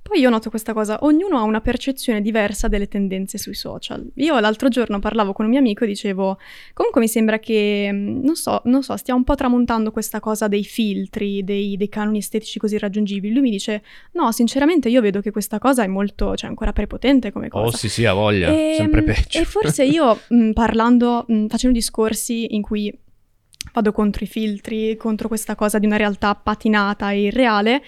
Poi 0.02 0.18
io 0.18 0.30
noto 0.30 0.50
questa 0.50 0.72
cosa, 0.72 0.98
ognuno 1.02 1.38
ha 1.38 1.42
una 1.42 1.60
percezione 1.60 2.20
diversa 2.20 2.66
delle 2.66 2.88
tendenze 2.88 3.38
sui 3.38 3.54
social. 3.54 4.04
Io 4.16 4.38
l'altro 4.40 4.68
giorno 4.68 4.98
parlavo 4.98 5.32
con 5.32 5.44
un 5.44 5.52
mio 5.52 5.60
amico 5.60 5.84
e 5.84 5.86
dicevo, 5.86 6.38
comunque 6.74 7.00
mi 7.00 7.08
sembra 7.08 7.38
che, 7.38 7.88
mh, 7.90 8.20
non 8.22 8.34
so, 8.34 8.60
non 8.64 8.82
so, 8.82 8.96
stia 8.96 9.14
un 9.14 9.22
po' 9.22 9.36
tramontando 9.36 9.92
questa 9.92 10.18
cosa 10.18 10.48
dei 10.48 10.64
filtri, 10.64 11.44
dei, 11.44 11.76
dei 11.76 11.88
canoni 11.88 12.18
estetici 12.18 12.58
così 12.58 12.78
raggiungibili. 12.78 13.32
Lui 13.32 13.42
mi 13.42 13.50
dice, 13.50 13.82
no, 14.12 14.32
sinceramente 14.32 14.88
io 14.88 15.00
vedo 15.00 15.20
che 15.20 15.30
questa 15.30 15.58
cosa 15.58 15.84
è 15.84 15.86
molto, 15.86 16.34
cioè 16.34 16.48
ancora 16.48 16.72
prepotente 16.72 17.30
come 17.30 17.48
cosa. 17.48 17.66
Oh 17.66 17.76
sì 17.76 17.88
sì, 17.88 18.04
ha 18.04 18.12
voglia, 18.12 18.48
E, 18.48 18.74
sempre 18.76 19.02
mh, 19.02 19.04
peggio. 19.04 19.38
E 19.38 19.44
forse 19.44 19.84
io 19.84 20.18
mh, 20.28 20.50
parlando, 20.50 21.24
mh, 21.28 21.46
facendo 21.46 21.78
discorsi 21.78 22.54
in 22.54 22.62
cui 22.62 22.92
vado 23.72 23.92
contro 23.92 24.24
i 24.24 24.28
filtri, 24.28 24.96
contro 24.96 25.28
questa 25.28 25.54
cosa 25.54 25.78
di 25.78 25.86
una 25.86 25.96
realtà 25.96 26.34
patinata 26.34 27.12
e 27.12 27.22
irreale, 27.22 27.82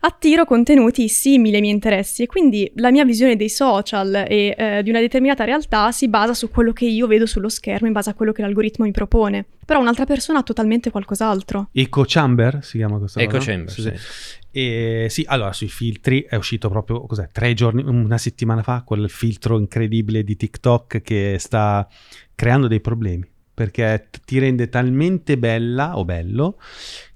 attiro 0.00 0.44
contenuti 0.44 1.08
simili 1.08 1.56
ai 1.56 1.60
miei 1.60 1.74
interessi 1.74 2.22
e 2.22 2.26
quindi 2.26 2.70
la 2.76 2.90
mia 2.90 3.04
visione 3.04 3.36
dei 3.36 3.48
social 3.50 4.24
e 4.26 4.54
eh, 4.56 4.82
di 4.82 4.90
una 4.90 5.00
determinata 5.00 5.44
realtà 5.44 5.92
si 5.92 6.08
basa 6.08 6.34
su 6.34 6.50
quello 6.50 6.72
che 6.72 6.86
io 6.86 7.06
vedo 7.06 7.26
sullo 7.26 7.48
schermo 7.48 7.86
in 7.86 7.92
base 7.92 8.10
a 8.10 8.14
quello 8.14 8.32
che 8.32 8.42
l'algoritmo 8.42 8.84
mi 8.84 8.92
propone. 8.92 9.44
Però 9.64 9.80
un'altra 9.80 10.04
persona 10.04 10.40
ha 10.40 10.42
totalmente 10.42 10.90
qualcos'altro. 10.90 11.68
Echo 11.72 12.04
Chamber 12.06 12.58
si 12.62 12.78
chiama 12.78 12.98
questa 12.98 13.20
Echo 13.20 13.38
cosa? 13.38 13.50
Chamber, 13.50 13.72
Sì, 13.72 13.82
sì. 13.82 13.92
sì. 13.94 14.38
E 14.52 15.06
sì, 15.10 15.24
allora 15.28 15.52
sui 15.52 15.68
filtri 15.68 16.26
è 16.28 16.34
uscito 16.34 16.68
proprio, 16.68 17.06
cos'è, 17.06 17.28
tre 17.30 17.54
giorni, 17.54 17.84
una 17.84 18.18
settimana 18.18 18.62
fa, 18.62 18.82
quel 18.84 19.08
filtro 19.08 19.58
incredibile 19.58 20.24
di 20.24 20.34
TikTok 20.34 21.02
che 21.02 21.36
sta 21.38 21.86
creando 22.34 22.66
dei 22.66 22.80
problemi, 22.80 23.24
perché 23.54 24.08
t- 24.10 24.20
ti 24.24 24.40
rende 24.40 24.68
talmente 24.68 25.38
bella 25.38 25.96
o 25.96 26.04
bello 26.04 26.56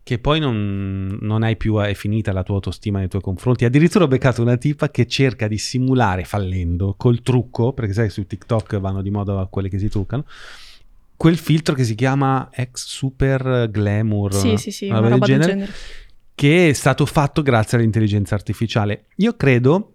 che 0.05 0.19
poi 0.19 0.39
non, 0.39 1.17
non 1.23 1.43
hai 1.43 1.57
più, 1.57 1.79
è 1.79 1.95
finita 1.95 2.31
la 2.33 2.43
tua 2.43 2.57
autostima 2.57 2.99
nei 2.99 3.09
tuoi 3.09 3.23
confronti. 3.23 3.65
Addirittura 3.65 4.05
ho 4.05 4.09
beccato 4.09 4.43
una 4.43 4.59
tipa 4.59 4.91
che 4.91 5.07
cerca 5.07 5.49
di 5.49 5.57
simulare, 5.57 6.25
fallendo, 6.25 6.95
col 6.97 7.23
trucco, 7.23 7.73
perché 7.73 7.95
sai 7.95 8.11
su 8.11 8.27
TikTok 8.27 8.79
vanno 8.79 9.01
di 9.01 9.11
moda 9.11 9.47
quelle 9.51 9.71
che 9.71 9.79
si 9.79 9.89
truccano, 9.89 10.27
quel 11.17 11.39
filtro 11.39 11.75
che 11.75 11.85
si 11.85 11.95
chiama 11.95 12.51
ex 12.53 12.87
super 12.87 13.71
glamour. 13.71 14.35
Sì, 14.35 14.59
sì, 14.59 14.71
sì, 14.71 14.89
una 14.89 14.99
una 14.99 15.09
roba 15.09 15.27
del 15.27 15.37
genere 15.39 15.53
genere. 15.53 15.73
che 16.35 16.69
è 16.69 16.73
stato 16.75 17.07
fatto 17.07 17.41
grazie 17.41 17.79
all'intelligenza 17.79 18.35
artificiale. 18.35 19.07
Io 19.17 19.35
credo 19.37 19.95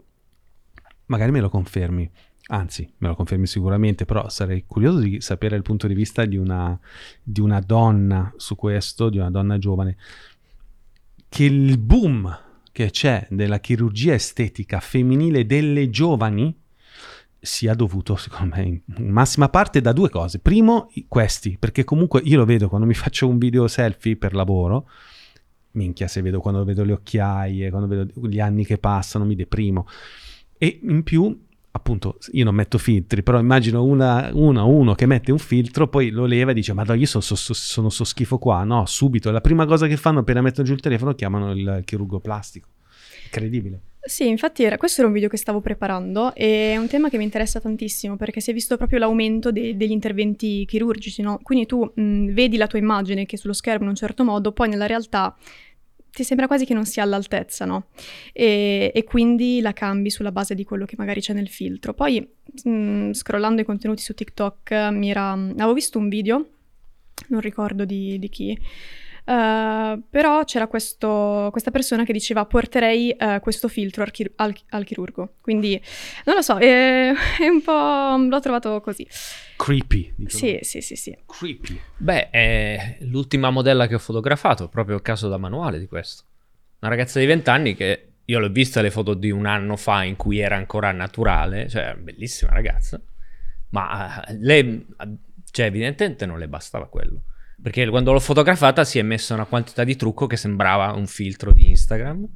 magari 1.06 1.32
me 1.32 1.40
lo 1.40 1.50
confermi. 1.50 2.10
Anzi, 2.52 2.92
me 2.98 3.10
lo 3.10 3.16
confermi 3.16 3.46
sicuramente, 3.46 4.06
però 4.06 4.28
sarei 4.30 4.64
curioso 4.66 5.00
di 5.00 5.22
sapere 5.22 5.56
il 5.56 5.62
punto 5.62 5.86
di 5.86 5.94
vista 5.94 6.26
di 6.26 6.36
una, 6.36 6.78
di 7.22 7.42
una 7.42 7.60
donna 7.60 8.34
su 8.38 8.56
questo, 8.56 9.10
di 9.10 9.20
una 9.20 9.30
donna 9.30 9.60
giovane, 9.60 9.98
che 11.30 11.44
il 11.44 11.78
boom 11.78 12.48
che 12.72 12.90
c'è 12.90 13.28
della 13.30 13.60
chirurgia 13.60 14.14
estetica 14.14 14.80
femminile 14.80 15.46
delle 15.46 15.92
giovani 15.92 16.56
sia 17.40 17.76
dovuto, 17.76 18.16
secondo 18.16 18.56
me, 18.56 18.82
in 18.98 19.10
massima 19.10 19.50
parte 19.50 19.80
da 19.80 19.94
due 19.94 20.10
cose. 20.10 20.40
Primo, 20.40 20.92
questi, 21.08 21.56
perché 21.60 21.84
comunque 21.84 22.22
io 22.24 22.38
lo 22.38 22.46
vedo 22.46 22.68
quando 22.68 22.88
mi 22.88 22.96
faccio 22.96 23.28
un 23.28 23.38
video 23.38 23.68
selfie 23.68 24.18
per 24.18 24.34
lavoro, 24.34 24.90
minchia 25.74 26.08
se 26.08 26.24
vedo 26.24 26.40
quando 26.40 26.64
vedo 26.64 26.84
le 26.84 26.94
occhiaie, 26.94 27.70
quando 27.70 27.88
vedo 27.88 28.28
gli 28.28 28.40
anni 28.40 28.66
che 28.66 28.80
passano, 28.80 29.24
mi 29.24 29.36
deprimo. 29.36 29.88
E 30.58 30.80
in 30.82 31.04
più, 31.04 31.48
appunto, 31.72 32.18
io 32.32 32.44
non 32.44 32.56
metto 32.56 32.78
filtri, 32.78 33.24
però 33.24 33.40
immagino 33.40 33.84
una, 33.84 34.30
una 34.34 34.64
uno 34.64 34.96
che 34.96 35.06
mette 35.06 35.32
un 35.32 35.38
filtro, 35.38 35.88
poi 35.88 36.10
lo 36.10 36.26
leva 36.26 36.52
e 36.52 36.54
dice, 36.54 36.74
ma 36.74 36.84
io 36.94 37.06
sono, 37.06 37.24
so- 37.24 37.36
so- 37.36 37.54
sono 37.54 37.90
so 37.90 38.04
schifo 38.04 38.38
qua. 38.38 38.64
No, 38.64 38.86
subito, 38.86 39.32
la 39.32 39.42
prima 39.42 39.66
cosa 39.66 39.88
che 39.88 39.98
fanno 39.98 40.20
appena 40.20 40.42
mettono 40.42 40.68
giù 40.68 40.74
il 40.74 40.80
telefono 40.80 41.14
chiamano 41.14 41.52
il 41.52 41.82
chirurgo 41.86 42.20
plastico. 42.20 42.68
Incredibile. 43.26 43.82
Sì, 44.02 44.28
infatti 44.28 44.64
era, 44.64 44.78
questo 44.78 45.02
era 45.02 45.10
un 45.10 45.14
video 45.14 45.30
che 45.30 45.38
stavo 45.38 45.60
preparando 45.60 46.34
e 46.34 46.72
è 46.72 46.78
un 46.78 46.88
tema 46.88 47.10
che 47.10 47.18
mi 47.18 47.26
interessa 47.26 47.60
tantissimo 47.60 48.16
perché 48.16 48.40
si 48.40 48.50
è 48.50 48.54
visto 48.54 48.78
proprio 48.78 48.98
l'aumento 48.98 49.52
de- 49.52 49.76
degli 49.76 49.92
interventi 49.92 50.66
chirurgici, 50.66 51.22
no? 51.22 51.40
Quindi 51.44 51.66
tu 51.66 51.92
mh, 51.94 52.32
vedi 52.32 52.56
la 52.56 52.66
tua 52.66 52.80
immagine 52.80 53.26
che 53.26 53.36
è 53.36 53.40
sullo 53.40 53.54
schermo 53.54 53.84
in 53.84 53.90
un 53.90 53.96
certo 53.96 54.24
modo, 54.24 54.54
poi 54.54 54.70
nella 54.70 54.88
realtà 54.88 55.36
ti 56.12 56.24
sembra 56.24 56.48
quasi 56.48 56.66
che 56.66 56.74
non 56.74 56.86
sia 56.86 57.04
all'altezza, 57.04 57.66
no? 57.66 57.88
E, 58.34 58.92
e 58.94 59.04
quindi 59.04 59.62
la 59.62 59.74
cambi 59.74 60.10
sulla 60.10 60.32
base 60.32 60.56
di 60.56 60.64
quello 60.64 60.86
che 60.86 60.96
magari 60.98 61.22
c'è 61.22 61.34
nel 61.34 61.50
filtro. 61.50 61.94
Poi, 61.94 62.28
mh, 62.64 63.12
scrollando 63.12 63.62
i 63.62 63.66
contenuti 63.66 64.02
su 64.02 64.14
TikTok, 64.14 64.72
mi 64.92 65.10
era, 65.10 65.32
avevo 65.32 65.74
visto 65.74 65.98
un 65.98 66.10
video, 66.10 66.48
non 67.28 67.42
ricordo 67.42 67.86
di, 67.86 68.18
di 68.20 68.30
chi, 68.30 68.60
eh, 69.30 70.02
però 70.10 70.44
c'era 70.44 70.66
questo- 70.68 71.50
questa 71.52 71.70
persona 71.70 72.04
che 72.04 72.14
diceva 72.14 72.46
porterei 72.46 73.12
eh, 73.12 73.40
questo 73.42 73.68
filtro 73.68 74.02
al, 74.04 74.12
chir- 74.12 74.32
al- 74.38 74.56
al 74.70 74.84
chirurgo. 74.86 75.36
Quindi, 75.42 75.80
non 76.26 76.36
lo 76.36 76.42
so, 76.42 76.58
è, 76.58 77.12
è 77.40 77.48
un 77.48 77.62
po'... 77.62 78.18
l'ho 78.28 78.40
trovato 78.40 78.82
così. 78.82 79.08
Creepy. 79.56 80.16
Sì, 80.28 80.60
sì, 80.62 80.82
sì, 80.82 80.96
sì. 80.96 81.16
Creepy. 81.26 81.80
Beh, 81.98 82.30
è 82.32 82.98
l'ultima 83.02 83.50
modella 83.52 83.88
che 83.88 83.96
ho 83.96 84.00
fotografato, 84.00 84.68
proprio 84.70 84.96
il 84.96 85.02
caso 85.02 85.28
da 85.30 85.38
manuale 85.38 85.78
di 85.80 85.88
questo. 85.88 86.24
Una 86.80 86.90
ragazza 86.92 87.20
di 87.20 87.26
20 87.26 87.50
anni 87.50 87.76
che 87.76 88.06
io 88.26 88.40
l'ho 88.40 88.50
vista 88.50 88.82
le 88.82 88.90
foto 88.90 89.14
di 89.14 89.30
un 89.32 89.46
anno 89.46 89.76
fa 89.76 90.04
in 90.04 90.16
cui 90.16 90.40
era 90.40 90.56
ancora 90.56 90.92
naturale, 90.92 91.68
cioè 91.68 91.96
bellissima 91.96 92.52
ragazza, 92.52 93.00
ma 93.72 94.24
eh, 94.24 94.38
lei, 94.40 94.86
cioè 95.52 95.66
evidentemente 95.66 96.26
non 96.26 96.40
le 96.40 96.48
bastava 96.48 96.88
quello. 96.88 97.24
Perché 97.62 97.88
quando 97.90 98.12
l'ho 98.14 98.20
fotografata 98.20 98.84
si 98.84 99.00
è 99.00 99.02
messa 99.02 99.34
una 99.34 99.46
quantità 99.46 99.84
di 99.84 99.96
trucco 99.96 100.28
che 100.28 100.38
sembrava 100.38 100.94
un 100.94 101.08
filtro 101.08 101.52
di 101.52 101.70
Instagram 101.70 102.28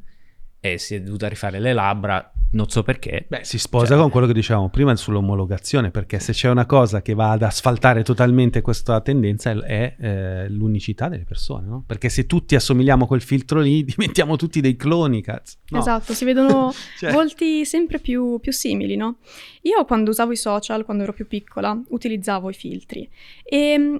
e 0.59 0.77
si 0.77 0.95
è 0.95 1.01
dovuta 1.01 1.27
rifare 1.27 1.59
le 1.59 1.73
labbra, 1.73 2.31
non 2.51 2.69
so 2.69 2.83
perché. 2.83 3.25
Beh, 3.27 3.43
si 3.43 3.57
sposa 3.57 3.87
Cioè- 3.87 3.97
con 3.97 4.09
quello 4.09 4.27
che 4.27 4.33
dicevamo 4.33 4.69
prima 4.69 4.95
sull'omologazione, 4.95 5.91
perché 5.91 6.19
se 6.21 6.31
c'è 6.31 6.49
una 6.49 6.65
cosa 6.65 7.01
che 7.01 7.13
va 7.13 7.31
ad 7.31 7.41
asfaltare 7.43 8.01
totalmente 8.03 8.61
questa 8.61 9.01
tendenza 9.01 9.51
è, 9.51 9.95
eh, 9.99 10.47
l'unicità 10.49 11.09
delle 11.09 11.25
persone, 11.25 11.67
no? 11.67 11.83
Perché 11.85 12.07
se 12.07 12.25
tutti 12.27 12.55
assomigliamo 12.55 13.03
a 13.03 13.07
quel 13.07 13.21
filtro 13.21 13.59
lì, 13.59 13.83
diventiamo 13.85 14.37
tutti 14.37 14.61
dei 14.61 14.77
cloni, 14.77 15.21
cazzo. 15.21 15.57
No. 15.69 15.79
Esatto, 15.79 16.13
si 16.13 16.23
vedono 16.23 16.71
Cioè- 16.97 17.11
volti 17.11 17.65
sempre 17.65 17.99
più, 17.99 18.39
più 18.39 18.53
simili, 18.53 18.95
no? 18.95 19.17
Io 19.63 19.83
quando 19.83 20.11
usavo 20.11 20.31
i 20.31 20.37
social, 20.37 20.85
quando 20.85 21.03
ero 21.03 21.11
più 21.11 21.27
piccola, 21.27 21.77
utilizzavo 21.89 22.49
i 22.49 22.53
filtri 22.53 23.09
e 23.43 23.77
mh, 23.77 23.99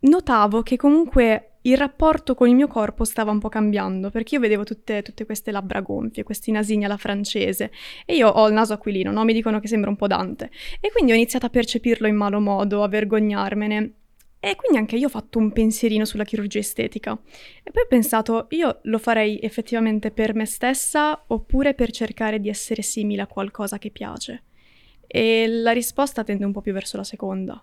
notavo 0.00 0.62
che 0.62 0.76
comunque 0.76 1.50
il 1.62 1.76
rapporto 1.76 2.34
con 2.34 2.48
il 2.48 2.54
mio 2.54 2.68
corpo 2.68 3.04
stava 3.04 3.30
un 3.30 3.38
po' 3.38 3.48
cambiando, 3.48 4.10
perché 4.10 4.36
io 4.36 4.40
vedevo 4.40 4.64
tutte, 4.64 5.02
tutte 5.02 5.26
queste 5.26 5.50
labbra 5.50 5.80
gonfie, 5.80 6.22
questi 6.22 6.50
nasini 6.50 6.84
alla 6.84 6.96
francese 6.96 7.70
e 8.06 8.16
io 8.16 8.28
ho 8.28 8.46
il 8.48 8.54
naso 8.54 8.72
aquilino, 8.72 9.12
no? 9.12 9.24
Mi 9.24 9.34
dicono 9.34 9.60
che 9.60 9.68
sembra 9.68 9.90
un 9.90 9.96
po' 9.96 10.06
Dante. 10.06 10.50
E 10.80 10.90
quindi 10.90 11.12
ho 11.12 11.14
iniziato 11.14 11.46
a 11.46 11.50
percepirlo 11.50 12.06
in 12.06 12.16
malo 12.16 12.40
modo, 12.40 12.82
a 12.82 12.88
vergognarmene. 12.88 13.94
E 14.42 14.56
quindi 14.56 14.78
anche 14.78 14.96
io 14.96 15.08
ho 15.08 15.10
fatto 15.10 15.38
un 15.38 15.52
pensierino 15.52 16.06
sulla 16.06 16.24
chirurgia 16.24 16.60
estetica. 16.60 17.12
E 17.62 17.70
poi 17.70 17.82
ho 17.82 17.86
pensato, 17.86 18.46
io 18.50 18.78
lo 18.84 18.96
farei 18.96 19.38
effettivamente 19.42 20.10
per 20.10 20.34
me 20.34 20.46
stessa 20.46 21.24
oppure 21.26 21.74
per 21.74 21.90
cercare 21.90 22.40
di 22.40 22.48
essere 22.48 22.80
simile 22.80 23.20
a 23.20 23.26
qualcosa 23.26 23.76
che 23.76 23.90
piace? 23.90 24.44
E 25.06 25.46
la 25.46 25.72
risposta 25.72 26.24
tende 26.24 26.46
un 26.46 26.52
po' 26.52 26.62
più 26.62 26.72
verso 26.72 26.96
la 26.96 27.04
seconda. 27.04 27.62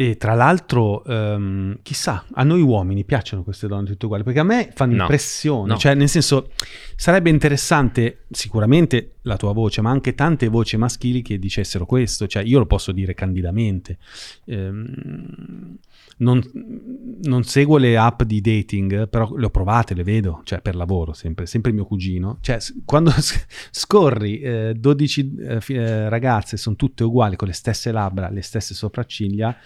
E 0.00 0.16
tra 0.16 0.32
l'altro, 0.32 1.04
ehm, 1.04 1.80
chissà, 1.82 2.24
a 2.32 2.42
noi 2.42 2.62
uomini 2.62 3.04
piacciono 3.04 3.42
queste 3.42 3.66
donne 3.66 3.84
tutte 3.86 4.06
uguali, 4.06 4.24
perché 4.24 4.38
a 4.40 4.44
me 4.44 4.70
fanno 4.74 4.94
No. 4.94 5.02
impressione, 5.02 5.72
No. 5.72 5.76
cioè 5.76 5.94
nel 5.94 6.08
senso 6.08 6.52
sarebbe 6.96 7.28
interessante 7.28 8.24
sicuramente 8.30 9.16
la 9.24 9.36
tua 9.36 9.52
voce, 9.52 9.82
ma 9.82 9.90
anche 9.90 10.14
tante 10.14 10.48
voci 10.48 10.78
maschili 10.78 11.20
che 11.20 11.38
dicessero 11.38 11.84
questo, 11.84 12.26
cioè 12.26 12.42
io 12.42 12.58
lo 12.58 12.64
posso 12.64 12.92
dire 12.92 13.12
candidamente. 13.12 13.98
Ehm, 14.46 15.76
non, 16.20 16.42
non 17.22 17.42
seguo 17.44 17.76
le 17.78 17.96
app 17.96 18.22
di 18.22 18.40
dating, 18.40 19.08
però 19.08 19.34
le 19.36 19.46
ho 19.46 19.50
provate, 19.50 19.94
le 19.94 20.02
vedo, 20.02 20.40
cioè 20.44 20.60
per 20.62 20.76
lavoro 20.76 21.12
sempre, 21.12 21.44
sempre 21.46 21.72
mio 21.72 21.84
cugino. 21.84 22.38
Cioè 22.40 22.58
quando 22.86 23.10
scorri 23.70 24.40
eh, 24.40 24.74
12 24.76 25.34
eh, 25.38 25.58
eh, 25.68 26.08
ragazze, 26.08 26.56
sono 26.56 26.76
tutte 26.76 27.04
uguali, 27.04 27.36
con 27.36 27.48
le 27.48 27.54
stesse 27.54 27.90
labbra, 27.92 28.28
le 28.30 28.42
stesse 28.42 28.74
sopracciglia, 28.74 29.56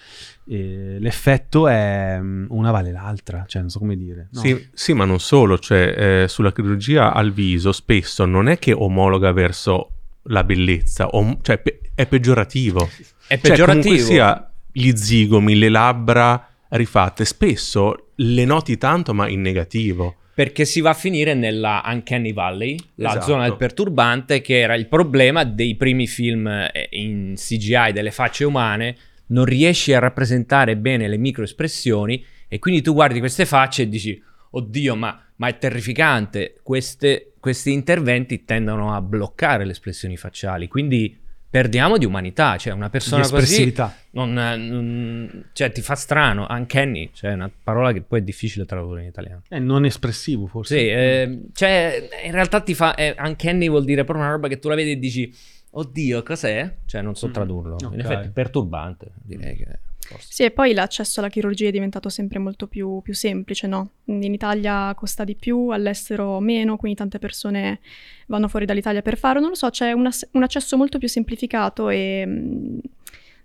l'effetto 0.46 1.68
è 1.68 2.18
mm, 2.20 2.46
una 2.50 2.70
vale 2.70 2.92
l'altra, 2.92 3.44
cioè 3.46 3.62
non 3.62 3.70
so 3.70 3.78
come 3.78 3.96
dire. 3.96 4.28
no? 4.33 4.40
Sì, 4.40 4.68
sì, 4.74 4.92
ma 4.92 5.04
non 5.04 5.18
solo, 5.20 5.59
cioè 5.59 6.22
eh, 6.24 6.28
sulla 6.28 6.52
chirurgia 6.52 7.12
al 7.12 7.33
viso 7.33 7.72
spesso 7.72 8.24
non 8.26 8.48
è 8.48 8.59
che 8.59 8.72
omologa 8.72 9.33
verso 9.33 9.90
la 10.24 10.44
bellezza, 10.44 11.09
om- 11.12 11.38
cioè 11.42 11.59
pe- 11.59 11.80
è 11.94 12.07
peggiorativo. 12.07 12.85
È 13.26 13.35
Cioè, 13.35 13.38
peggiorativo. 13.38 13.83
comunque 13.85 13.98
sia 14.04 14.50
gli 14.70 14.90
zigomi, 14.94 15.57
le 15.57 15.68
labbra 15.68 16.48
rifatte, 16.70 17.24
spesso 17.24 18.09
le 18.16 18.44
noti 18.44 18.76
tanto 18.76 19.14
ma 19.14 19.28
in 19.28 19.40
negativo. 19.40 20.16
Perché 20.35 20.64
si 20.64 20.80
va 20.80 20.90
a 20.90 20.94
finire 20.94 21.33
nella 21.35 21.80
Uncanny 21.87 22.33
Valley, 22.33 22.76
la 22.96 23.11
Esatto. 23.11 23.24
zona 23.26 23.44
del 23.44 23.57
perturbante, 23.57 24.40
che 24.40 24.59
era 24.59 24.74
il 24.74 24.88
problema 24.88 25.44
dei 25.44 25.76
primi 25.76 26.09
film 26.09 26.48
eh, 26.48 26.88
in 26.90 27.35
CGI 27.37 27.92
delle 27.92 28.11
facce 28.11 28.44
umane. 28.44 28.96
Non 29.27 29.45
riesci 29.45 29.93
a 29.93 29.99
rappresentare 29.99 30.77
bene 30.77 31.09
le 31.09 31.17
microespressioni 31.17 32.25
e 32.49 32.59
quindi 32.59 32.83
tu 32.83 32.93
guardi 32.93 33.19
queste 33.19 33.47
facce 33.47 33.83
e 33.83 33.89
dici, 33.89 34.21
oddio, 34.51 34.95
ma, 34.97 35.21
ma 35.37 35.49
è 35.49 35.59
terrificante. 35.59 36.61
Queste- 36.63 37.33
questi 37.41 37.73
interventi 37.73 38.45
tendono 38.45 38.95
a 38.95 39.01
bloccare 39.01 39.65
le 39.65 39.73
espressioni 39.73 40.17
facciali, 40.17 40.69
quindi 40.69 41.19
perdiamo 41.55 41.99
di 41.99 42.05
umanità. 42.05 42.57
Cioè 42.57 42.73
una 42.73 42.91
persona 42.91 43.29
così 43.29 43.73
non, 44.11 44.33
non- 44.33 45.45
cioè, 45.53 45.71
ti 45.71 45.83
fa 45.83 45.95
strano. 45.95 46.47
Uncanny, 46.49 47.11
cioè 47.13 47.33
una 47.33 47.51
parola 47.63 47.93
che 47.93 48.01
poi 48.03 48.21
è 48.21 48.23
difficile 48.23 48.65
tradurre 48.65 49.03
in 49.03 49.09
italiano. 49.09 49.43
È 49.49 49.59
non 49.59 49.85
espressivo 49.85 50.47
forse. 50.47 50.79
Sì, 50.79 50.89
eh, 50.89 51.41
cioè, 51.53 52.09
in 52.25 52.33
realtà 52.33 52.61
ti 52.61 52.75
fa. 52.75 52.95
Eh, 52.95 53.15
uncanny 53.19 53.69
vuol 53.69 53.85
dire 53.85 54.05
proprio 54.05 54.25
una 54.25 54.35
roba 54.35 54.49
che 54.49 54.59
tu 54.59 54.69
la 54.69 54.75
vedi 54.75 54.93
e 54.93 54.99
dici, 54.99 55.33
oddio, 55.75 56.23
cos'è? 56.23 56.75
Cioè, 56.87 57.03
non 57.03 57.15
so 57.15 57.29
Mm, 57.29 57.33
tradurlo. 57.33 57.75
ok. 57.77 57.93
In 57.93 58.01
effetti, 58.01 58.27
è 58.29 58.31
perturbante, 58.31 59.13
direi 59.23 59.57
che. 59.57 59.67
forse. 60.01 60.29
Sì, 60.31 60.43
e 60.45 60.51
poi 60.51 60.75
l'accesso 60.75 61.21
alla 61.21 61.29
chirurgia 61.31 61.69
è 61.69 61.71
diventato 61.71 62.09
sempre 62.09 62.39
molto 62.39 62.67
più, 62.67 63.01
più 63.03 63.15
semplice, 63.15 63.67
no? 63.67 63.91
In 64.07 64.33
Italia 64.35 64.93
costa 64.95 65.25
di 65.25 65.35
più, 65.35 65.69
all'estero 65.69 66.41
meno, 66.41 66.77
quindi 66.77 66.99
tante 66.99 67.19
persone 67.19 67.81
vanno 68.27 68.49
fuori 68.49 68.67
dall'Italia 68.67 69.01
per 69.03 69.17
farlo. 69.17 69.41
Non 69.41 69.51
lo 69.51 69.55
so, 69.55 69.71
c'è 69.71 69.93
un, 69.93 70.07
ass- 70.07 70.29
un 70.33 70.43
accesso 70.43 70.77
molto 70.77 70.99
più 70.99 71.09
semplificato 71.09 71.89
e... 71.89 72.25
mm, 72.27 72.79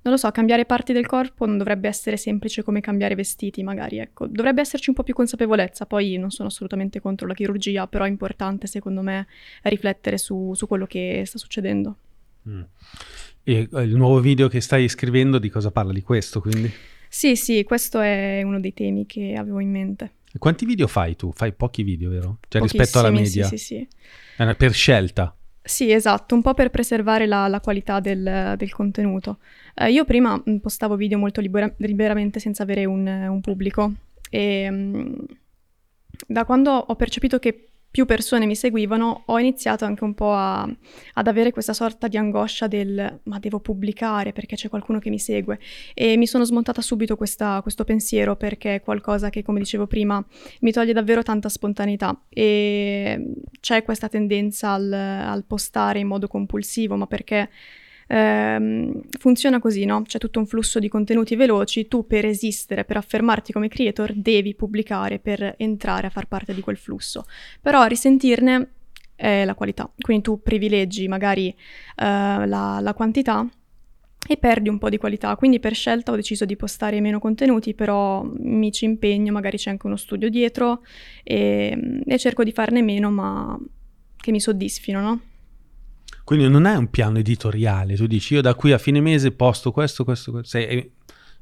Non 0.02 0.14
lo 0.14 0.18
so, 0.18 0.32
cambiare 0.32 0.64
parti 0.66 0.94
del 0.94 1.06
corpo 1.08 1.46
non 1.46 1.58
dovrebbe 1.58 1.88
essere 1.90 2.16
semplice 2.18 2.64
come 2.64 2.80
cambiare 2.82 3.16
vestiti, 3.16 3.64
magari, 3.64 3.98
ecco. 4.00 4.28
Dovrebbe 4.28 4.62
esserci 4.62 4.90
un 4.90 4.96
po' 4.96 5.04
più 5.04 5.14
consapevolezza. 5.14 5.86
Poi 5.86 6.16
non 6.18 6.30
sono 6.32 6.48
assolutamente 6.50 7.00
contro 7.02 7.28
la 7.28 7.34
chirurgia, 7.34 7.86
però 7.88 8.06
è 8.06 8.08
importante, 8.10 8.66
secondo 8.68 9.02
me, 9.02 9.28
riflettere 9.64 10.18
su, 10.18 10.54
su 10.56 10.68
quello 10.68 10.86
che 10.86 11.24
sta 11.26 11.38
succedendo. 11.38 11.96
Mm. 12.50 12.62
E 13.44 13.70
eh, 13.72 13.82
il 13.84 13.96
nuovo 13.96 14.20
video 14.20 14.48
che 14.48 14.62
stai 14.62 14.88
scrivendo 14.90 15.38
di 15.40 15.50
cosa 15.50 15.72
parla? 15.72 15.94
Di 15.94 16.02
questo 16.02 16.42
quindi? 16.42 16.72
Sì, 17.08 17.36
sì, 17.36 17.64
questo 17.64 18.00
è 18.00 18.42
uno 18.44 18.60
dei 18.60 18.74
temi 18.74 19.06
che 19.06 19.34
avevo 19.38 19.60
in 19.60 19.72
mente. 19.72 20.14
Quanti 20.38 20.66
video 20.66 20.88
fai 20.88 21.16
tu? 21.16 21.32
Fai 21.34 21.54
pochi 21.54 21.82
video, 21.82 22.10
vero? 22.10 22.38
Cioè 22.48 22.62
rispetto 22.62 23.00
alla 23.00 23.10
media? 23.10 23.46
Sì, 23.46 23.58
sì, 23.58 23.66
sì. 23.76 23.88
Una- 24.38 24.54
per 24.54 24.74
scelta. 24.74 25.36
Sì, 25.62 25.92
esatto, 25.92 26.36
un 26.36 26.42
po' 26.42 26.54
per 26.54 26.70
preservare 26.70 27.28
la, 27.28 27.48
la 27.48 27.60
qualità 27.60 28.00
del, 28.00 28.56
del 28.58 28.72
contenuto. 28.72 29.40
Eh, 29.76 29.92
io 29.92 30.06
prima 30.06 30.42
mh, 30.44 30.58
postavo 30.58 30.96
video 30.96 31.18
molto 31.18 31.42
libera- 31.42 31.72
liberamente 31.78 32.40
senza 32.40 32.64
avere 32.64 32.86
un, 32.86 33.06
un 33.06 33.42
pubblico 33.42 33.94
e 34.30 34.70
mh, 34.70 35.26
da 36.28 36.46
quando 36.46 36.72
ho 36.72 36.96
percepito 36.96 37.40
che 37.40 37.69
più 37.92 38.06
persone 38.06 38.46
mi 38.46 38.56
seguivano, 38.56 39.24
ho 39.26 39.40
iniziato 39.40 39.86
anche 39.86 40.04
un 40.04 40.14
po' 40.14 40.34
a, 40.34 40.62
ad 41.14 41.28
avere 41.28 41.52
questa 41.52 41.74
sorta 41.74 42.08
di 42.08 42.18
angoscia 42.18 42.68
del 42.68 43.20
ma 43.24 43.40
devo 43.40 43.60
pubblicare 43.60 44.32
perché 44.32 44.56
c'è 44.56 44.70
qualcuno 44.70 45.00
che 45.00 45.10
mi 45.10 45.18
segue 45.18 45.60
e 45.94 46.16
mi 46.18 46.28
sono 46.28 46.44
smontata 46.44 46.82
subito 46.82 47.16
questa, 47.16 47.62
questo 47.62 47.84
pensiero 47.84 48.36
perché 48.36 48.76
è 48.76 48.82
qualcosa 48.82 49.30
che, 49.30 49.42
come 49.44 49.60
dicevo 49.60 49.88
prima, 49.88 50.24
mi 50.62 50.72
toglie 50.72 50.94
davvero 50.94 51.24
tanta 51.24 51.50
spontaneità. 51.50 52.26
E 52.30 53.34
c'è 53.60 53.84
questa 53.84 54.08
tendenza 54.08 54.72
al, 54.72 54.92
al 54.92 55.46
postare 55.46 56.00
in 56.00 56.08
modo 56.08 56.28
compulsivo, 56.28 56.96
ma 56.96 57.08
perché 57.08 57.50
ehm, 58.10 59.02
funziona 59.20 59.60
così, 59.60 59.86
no? 59.86 60.02
C'è 60.02 60.18
tutto 60.18 60.40
un 60.40 60.48
flusso 60.48 60.80
di 60.80 60.88
contenuti 60.88 61.36
veloci, 61.36 61.88
tu 61.88 62.06
per 62.08 62.26
esistere, 62.26 62.84
per 62.84 62.98
affermarti 62.98 63.54
come 63.54 63.68
creator, 63.68 64.14
devi 64.14 64.56
pubblicare 64.56 65.20
per 65.20 65.56
entrare 65.58 66.08
a 66.08 66.10
far 66.10 66.28
parte 66.28 66.54
di 66.54 66.62
quel 66.62 66.78
flusso. 66.78 67.26
Però 67.62 67.80
a 67.80 67.86
risentirne 67.86 68.72
è 69.16 69.46
la 69.46 69.54
qualità, 69.54 69.92
quindi 70.00 70.24
tu 70.24 70.42
privilegi 70.42 71.08
magari 71.08 71.50
eh, 71.50 71.56
la, 71.96 72.80
la 72.82 72.94
quantità 72.94 73.48
e 74.28 74.38
perdi 74.38 74.70
un 74.70 74.78
po' 74.78 74.90
di 74.90 74.98
qualità. 74.98 75.36
Quindi 75.36 75.60
per 75.60 75.74
scelta 75.74 76.12
ho 76.12 76.16
deciso 76.16 76.46
di 76.46 76.56
postare 76.56 77.00
meno 77.02 77.20
contenuti, 77.20 77.74
però 77.74 78.24
mi 78.24 78.72
ci 78.72 78.86
impegno, 78.86 79.32
magari 79.32 79.58
c'è 79.58 79.70
anche 79.70 79.88
uno 79.88 79.98
studio 79.98 80.30
dietro 80.30 80.84
e, 81.24 82.02
e 82.06 82.18
cerco 82.18 82.44
di 82.44 82.52
farne 82.52 82.82
meno, 82.82 83.12
ma 83.12 83.58
che 84.18 84.32
mi 84.32 84.40
soddisfino, 84.40 85.00
no? 85.00 85.22
Quindi 86.30 86.48
non 86.48 86.68
è 86.68 86.76
un 86.76 86.92
piano 86.92 87.18
editoriale, 87.18 87.96
tu 87.96 88.06
dici 88.06 88.36
io 88.36 88.42
da 88.42 88.54
qui 88.54 88.72
a 88.72 88.78
fine 88.78 89.02
mese 89.02 89.32
posto 89.32 89.72
questo, 89.72 90.04
questo, 90.04 90.30
questo. 90.30 90.48
Sei, 90.48 90.92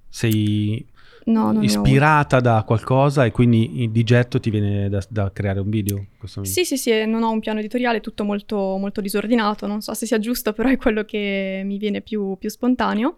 sei 0.08 0.88
No, 1.28 1.52
non 1.52 1.62
ispirata 1.62 2.40
da 2.40 2.64
qualcosa 2.66 3.26
e 3.26 3.32
quindi 3.32 3.90
di 3.92 4.04
getto 4.04 4.40
ti 4.40 4.50
viene 4.50 4.88
da, 4.88 5.04
da 5.10 5.32
creare 5.34 5.60
un 5.60 5.70
video? 5.70 6.06
Sì, 6.42 6.64
sì, 6.64 6.78
sì, 6.78 7.06
non 7.06 7.22
ho 7.24 7.32
un 7.32 7.42
piano 7.42 7.60
editoriale, 7.60 8.00
tutto 8.00 8.24
molto, 8.24 8.78
molto 8.78 9.02
disordinato, 9.02 9.68
non 9.68 9.82
so 9.82 9.94
se 9.94 10.06
sia 10.06 10.20
giusto, 10.20 10.52
però 10.54 10.70
è 10.70 10.78
quello 10.78 11.04
che 11.04 11.64
mi 11.66 11.78
viene 11.78 12.02
più, 12.02 12.38
più 12.38 12.50
spontaneo 12.50 13.18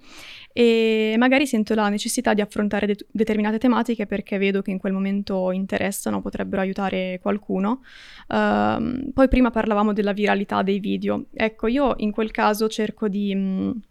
e 0.52 1.14
magari 1.20 1.46
sento 1.46 1.76
la 1.76 1.90
necessità 1.90 2.34
di 2.34 2.42
affrontare 2.42 2.88
de- 2.88 3.06
determinate 3.12 3.60
tematiche 3.60 4.08
perché 4.08 4.40
vedo 4.40 4.64
che 4.64 4.72
in 4.72 4.80
quel 4.80 4.94
momento 4.94 5.52
interessano, 5.52 6.22
potrebbero 6.22 6.64
aiutare 6.64 7.20
qualcuno. 7.22 7.82
Uh, 8.28 9.12
poi 9.14 9.28
prima 9.28 9.52
parlavamo 9.52 9.94
della 9.94 10.14
viralità 10.14 10.64
dei 10.64 10.80
video. 10.80 11.26
Ecco, 11.32 11.68
io 11.68 11.94
in 11.98 12.12
quel 12.12 12.32
caso 12.32 12.68
cerco 12.68 13.08
di... 13.08 13.36
Mh, 13.36 13.82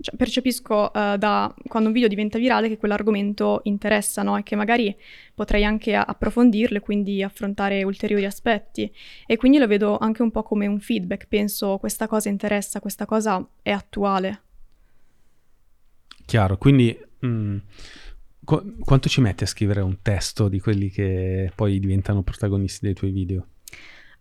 cioè, 0.00 0.16
percepisco 0.16 0.90
uh, 0.94 1.16
da 1.16 1.52
quando 1.66 1.88
un 1.88 1.94
video 1.94 2.08
diventa 2.08 2.38
virale 2.38 2.68
che 2.68 2.76
quell'argomento 2.76 3.60
interessa, 3.64 4.22
no? 4.22 4.36
E 4.36 4.42
che 4.42 4.54
magari 4.54 4.94
potrei 5.34 5.64
anche 5.64 5.94
approfondirlo 5.94 6.78
e 6.78 6.80
quindi 6.80 7.22
affrontare 7.22 7.82
ulteriori 7.82 8.24
aspetti. 8.24 8.92
E 9.26 9.36
quindi 9.36 9.58
lo 9.58 9.66
vedo 9.66 9.98
anche 9.98 10.22
un 10.22 10.30
po' 10.30 10.42
come 10.42 10.66
un 10.66 10.78
feedback. 10.78 11.26
Penso 11.26 11.78
questa 11.78 12.06
cosa 12.06 12.28
interessa, 12.28 12.80
questa 12.80 13.06
cosa 13.06 13.46
è 13.62 13.70
attuale. 13.70 14.42
Chiaro, 16.24 16.58
quindi 16.58 16.96
mh, 17.20 17.26
mm, 17.26 17.56
qu- 18.44 18.78
quanto 18.80 19.08
ci 19.08 19.20
metti 19.20 19.44
a 19.44 19.46
scrivere 19.46 19.80
un 19.80 19.98
testo 20.02 20.48
di 20.48 20.60
quelli 20.60 20.90
che 20.90 21.50
poi 21.54 21.78
diventano 21.80 22.22
protagonisti 22.22 22.84
dei 22.84 22.94
tuoi 22.94 23.10
video? 23.10 23.46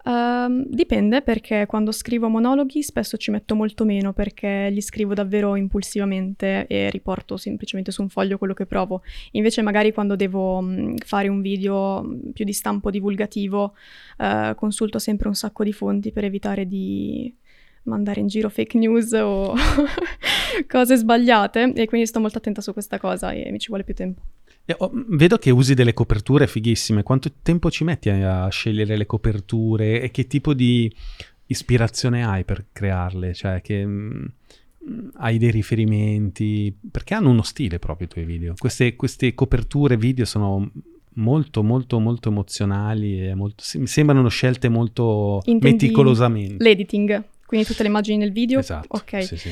Uh, 0.08 0.64
dipende 0.70 1.22
perché 1.22 1.66
quando 1.66 1.92
scrivo 1.92 2.30
monologhi 2.30 2.82
spesso 2.82 3.18
ci 3.18 3.30
metto 3.30 3.56
molto 3.56 3.84
meno 3.84 4.14
perché 4.14 4.70
li 4.72 4.80
scrivo 4.80 5.14
davvero 5.14 5.58
impulsivamente 5.58 6.66
e 6.68 6.90
riporto 6.90 7.36
semplicemente 7.36 7.92
su 7.92 8.04
un 8.04 8.08
foglio 8.08 8.38
quello 8.38 8.54
che 8.54 8.66
provo. 8.66 9.02
Invece 9.32 9.62
magari 9.62 9.92
quando 9.92 10.16
devo 10.16 10.62
mh, 10.62 11.00
fare 11.06 11.28
un 11.28 11.42
video 11.42 12.08
più 12.32 12.46
di 12.46 12.54
stampo 12.54 12.90
divulgativo 12.90 13.76
uh, 14.20 14.56
consulto 14.56 14.98
sempre 14.98 15.28
un 15.28 15.36
sacco 15.36 15.66
di 15.66 15.74
fonti 15.74 16.14
per 16.14 16.24
evitare 16.24 16.66
di 16.66 17.36
mandare 17.84 18.22
in 18.22 18.28
giro 18.28 18.48
fake 18.48 18.78
news 18.78 19.12
o 19.12 19.56
cose 20.70 20.96
sbagliate 20.96 21.74
e 21.74 21.86
quindi 21.86 22.08
sto 22.08 22.22
molto 22.22 22.38
attenta 22.38 22.62
su 22.62 22.72
questa 22.72 22.98
cosa 22.98 23.32
e 23.32 23.52
mi 23.52 23.60
ci 23.60 23.68
vuole 23.68 23.84
più 23.84 23.94
tempo. 23.94 24.22
Oh, 24.80 24.92
vedo 24.94 25.38
che 25.38 25.50
usi 25.50 25.74
delle 25.74 25.94
coperture 25.94 26.46
fighissime. 26.46 27.04
Quanto 27.04 27.32
tempo 27.42 27.72
ci 27.72 27.84
metti 27.84 28.10
a 28.10 28.50
scegliere 28.50 28.98
le 28.98 29.06
coperture 29.06 30.02
e 30.02 30.12
che 30.12 30.28
tipo 30.28 30.54
di 30.54 30.94
ispirazione 31.46 32.26
hai 32.26 32.44
per 32.44 32.66
crearle? 32.74 33.34
Cioè, 33.34 33.62
che 33.62 33.86
mh, 33.86 34.34
hai 35.16 35.38
dei 35.38 35.52
riferimenti? 35.52 36.76
Perché 36.92 37.14
hanno 37.14 37.30
uno 37.30 37.44
stile 37.44 37.80
proprio 37.80 38.08
i 38.08 38.10
tuoi 38.10 38.26
video. 38.26 38.56
Queste, 38.58 38.96
queste 38.98 39.34
coperture 39.34 39.96
video 39.96 40.26
sono 40.26 40.70
molto, 41.14 41.64
molto, 41.64 42.00
molto 42.00 42.30
emozionali 42.30 43.26
e 43.26 43.36
molto, 43.36 43.64
mi 43.76 43.88
sembrano 43.88 44.28
scelte 44.28 44.70
molto 44.70 45.42
Intendi 45.46 45.86
meticolosamente. 45.86 46.64
L'editing, 46.64 47.24
quindi 47.46 47.66
tutte 47.66 47.84
le 47.84 47.90
immagini 47.90 48.18
nel 48.18 48.32
video? 48.32 48.60
Esatto. 48.60 48.98
Ok. 48.98 49.24
Sì, 49.24 49.38
sì. 49.38 49.50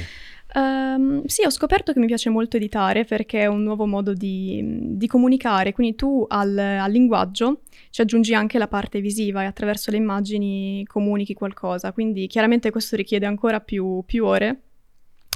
Um, 0.55 1.25
sì, 1.25 1.43
ho 1.43 1.49
scoperto 1.49 1.91
che 1.91 1.99
mi 1.99 2.05
piace 2.05 2.29
molto 2.29 2.55
editare 2.55 3.03
perché 3.03 3.41
è 3.41 3.45
un 3.45 3.61
nuovo 3.61 3.85
modo 3.85 4.13
di, 4.13 4.63
di 4.95 5.05
comunicare, 5.05 5.73
quindi 5.73 5.97
tu 5.97 6.25
al, 6.29 6.57
al, 6.57 6.89
linguaggio 6.89 7.63
ci 7.89 7.99
aggiungi 7.99 8.33
anche 8.33 8.57
la 8.57 8.69
parte 8.69 9.01
visiva 9.01 9.43
e 9.43 9.47
attraverso 9.47 9.91
le 9.91 9.97
immagini 9.97 10.85
comunichi 10.87 11.33
qualcosa, 11.33 11.91
quindi 11.91 12.27
chiaramente 12.27 12.71
questo 12.71 12.95
richiede 12.95 13.25
ancora 13.25 13.59
più, 13.59 14.01
più 14.05 14.23
ore, 14.23 14.61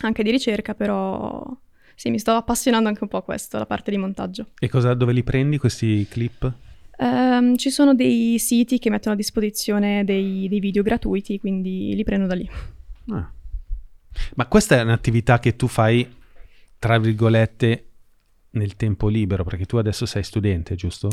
anche 0.03 0.23
di 0.23 0.31
ricerca, 0.31 0.73
però 0.73 1.45
sì, 1.95 2.09
mi 2.11 2.19
sto 2.19 2.31
appassionando 2.31 2.87
anche 2.87 3.03
un 3.03 3.09
po' 3.09 3.17
a 3.17 3.23
questo, 3.23 3.57
la 3.57 3.65
parte 3.65 3.91
di 3.91 3.97
montaggio. 3.97 4.47
E 4.57 4.69
cosa, 4.69 4.93
dove 4.93 5.11
li 5.11 5.23
prendi 5.23 5.57
questi 5.57 6.07
clip? 6.09 6.49
Um, 6.97 7.57
ci 7.57 7.71
sono 7.71 7.93
dei 7.93 8.39
siti 8.39 8.79
che 8.79 8.89
mettono 8.89 9.15
a 9.15 9.17
disposizione 9.17 10.05
dei, 10.05 10.47
dei 10.47 10.61
video 10.61 10.81
gratuiti, 10.81 11.39
quindi 11.39 11.93
li 11.93 12.03
prendo 12.05 12.25
da 12.25 12.35
lì. 12.35 12.49
Ah. 13.09 13.29
Ma 14.35 14.47
questa 14.47 14.77
è 14.77 14.81
un'attività 14.81 15.39
che 15.39 15.55
tu 15.55 15.67
fai, 15.67 16.07
tra 16.77 16.97
virgolette, 16.97 17.85
nel 18.51 18.75
tempo 18.75 19.07
libero, 19.07 19.43
perché 19.43 19.65
tu 19.65 19.77
adesso 19.77 20.05
sei 20.05 20.23
studente, 20.23 20.75
giusto? 20.75 21.09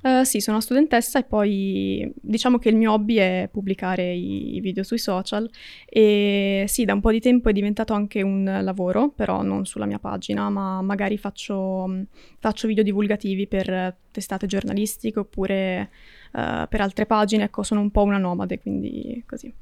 Uh, 0.00 0.22
sì, 0.22 0.40
sono 0.40 0.60
studentessa 0.60 1.18
e 1.18 1.24
poi 1.24 2.08
diciamo 2.14 2.58
che 2.58 2.68
il 2.68 2.76
mio 2.76 2.92
hobby 2.92 3.16
è 3.16 3.48
pubblicare 3.50 4.12
i 4.12 4.60
video 4.62 4.84
sui 4.84 4.98
social 4.98 5.50
e 5.88 6.66
sì, 6.68 6.84
da 6.84 6.92
un 6.92 7.00
po' 7.00 7.10
di 7.10 7.18
tempo 7.18 7.48
è 7.48 7.52
diventato 7.52 7.94
anche 7.94 8.22
un 8.22 8.60
lavoro, 8.62 9.10
però 9.10 9.42
non 9.42 9.66
sulla 9.66 9.86
mia 9.86 9.98
pagina, 9.98 10.50
ma 10.50 10.80
magari 10.82 11.18
faccio, 11.18 12.04
faccio 12.38 12.68
video 12.68 12.84
divulgativi 12.84 13.48
per 13.48 13.96
testate 14.12 14.46
giornalistiche 14.46 15.18
oppure 15.18 15.90
uh, 16.32 16.68
per 16.68 16.80
altre 16.80 17.04
pagine, 17.04 17.44
ecco, 17.44 17.64
sono 17.64 17.80
un 17.80 17.90
po' 17.90 18.04
una 18.04 18.18
nomade, 18.18 18.60
quindi 18.60 19.24
così. 19.26 19.52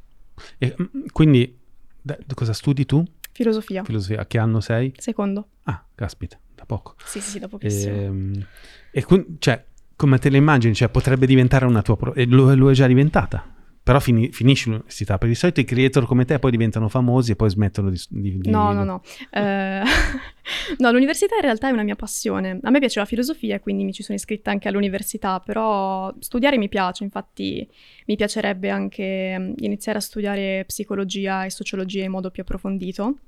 E, 0.59 0.77
mm, 0.79 1.07
quindi 1.13 1.65
da, 2.07 2.35
cosa 2.35 2.53
studi 2.53 2.87
tu? 2.87 3.03
Filosofia. 3.33 3.83
Filosofia. 3.85 4.21
A 4.21 4.27
che 4.27 4.39
anno 4.39 4.61
sei? 4.61 4.93
Secondo. 4.97 5.49
Ah, 5.65 5.85
caspita, 5.95 6.39
da 6.55 6.65
poco. 6.65 6.95
Sì, 7.05 7.21
sì, 7.21 7.31
sì 7.31 7.39
da 7.39 7.49
pochissimo. 7.49 7.95
E, 7.95 8.03
ehm, 8.05 8.47
e 8.93 9.05
quindi, 9.05 9.37
cioè, 9.39 9.65
come 9.97 10.19
te 10.19 10.29
le 10.31 10.37
immagini? 10.37 10.75
Cioè, 10.75 10.89
potrebbe 10.89 11.27
diventare 11.27 11.65
una 11.67 11.83
tua... 11.83 11.97
Pro- 11.97 12.15
e 12.15 12.27
lo, 12.27 12.55
lo 12.55 12.71
è 12.71 12.75
già 12.75 12.87
diventata 12.87 13.55
però 13.87 14.01
fini, 14.01 14.33
finisci 14.33 14.69
l'università, 14.69 15.13
perché 15.13 15.29
di 15.29 15.39
solito 15.39 15.61
i 15.61 15.65
creator 15.65 16.07
come 16.07 16.25
te 16.25 16.41
poi 16.41 16.51
diventano 16.51 16.89
famosi 16.89 17.31
e 17.31 17.37
poi 17.37 17.51
smettono 17.51 17.89
di... 17.89 18.03
di, 18.09 18.39
di 18.41 18.51
no, 18.51 18.73
no, 18.73 18.83
no. 18.83 19.03
Eh, 19.31 19.81
no, 20.79 20.91
l'università 20.91 21.37
in 21.37 21.43
realtà 21.43 21.69
è 21.69 21.71
una 21.71 21.85
mia 21.85 21.95
passione. 21.95 22.59
A 22.65 22.71
me 22.71 22.81
piace 22.81 22.99
la 22.99 23.05
filosofia 23.05 23.55
e 23.55 23.61
quindi 23.61 23.85
mi 23.85 23.93
ci 23.93 24.03
sono 24.03 24.19
iscritta 24.19 24.51
anche 24.51 24.67
all'università, 24.67 25.39
però 25.39 26.13
studiare 26.19 26.59
mi 26.59 26.69
piace, 26.69 27.05
infatti 27.05 27.65
mi 28.07 28.17
piacerebbe 28.17 28.71
anche 28.71 29.39
mm, 29.39 29.53
iniziare 29.59 29.99
a 29.99 30.01
studiare 30.01 30.65
psicologia 30.67 31.45
e 31.45 31.51
sociologia 31.51 32.03
in 32.03 32.11
modo 32.11 32.33
più 32.33 32.43
approfondito. 32.43 33.19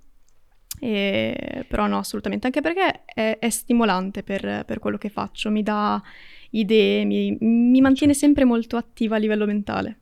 E, 0.81 1.67
però 1.69 1.87
no, 1.87 1.99
assolutamente, 1.99 2.47
anche 2.47 2.63
perché 2.63 3.05
è, 3.05 3.39
è 3.39 3.49
stimolante 3.49 4.25
per, 4.25 4.65
per, 4.67 4.81
quello 4.81 4.99
che 4.99 5.09
faccio, 5.09 5.53
mi 5.53 5.63
dà 5.63 6.03
idee, 6.51 7.05
mi, 7.05 7.37
mi 7.39 7.81
mantiene 7.81 8.13
certo. 8.13 8.27
sempre 8.27 8.45
molto 8.45 8.77
attiva 8.77 9.15
a 9.15 9.21
livello 9.21 9.47
mentale. 9.47 10.01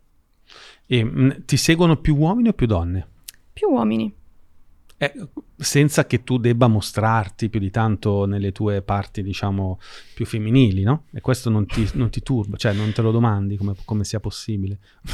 E 0.87 1.05
mh, 1.05 1.45
ti 1.45 1.57
seguono 1.57 1.97
più 1.97 2.17
uomini 2.17 2.49
o 2.49 2.53
più 2.53 2.67
donne? 2.67 3.07
Più 3.53 3.69
uomini. 3.69 4.13
Eh, 4.99 5.13
senza 5.59 6.07
che 6.07 6.25
tu 6.25 6.39
debba 6.39 6.69
mostrarti 6.69 7.51
più 7.51 7.61
di 7.61 7.71
tanto 7.71 8.25
nelle 8.25 8.53
tue 8.53 8.81
parti, 8.81 9.23
diciamo, 9.23 9.79
più 10.15 10.25
femminili, 10.25 10.85
no? 10.85 11.05
E 11.13 11.21
questo 11.21 11.51
non 11.51 11.67
ti, 11.67 11.87
non 11.95 12.09
ti 12.09 12.23
turba, 12.23 12.57
cioè 12.57 12.73
non 12.73 12.93
te 12.93 13.03
lo 13.03 13.11
domandi 13.11 13.57
come, 13.57 13.75
come 13.85 14.05
sia 14.05 14.21
possibile. 14.21 14.79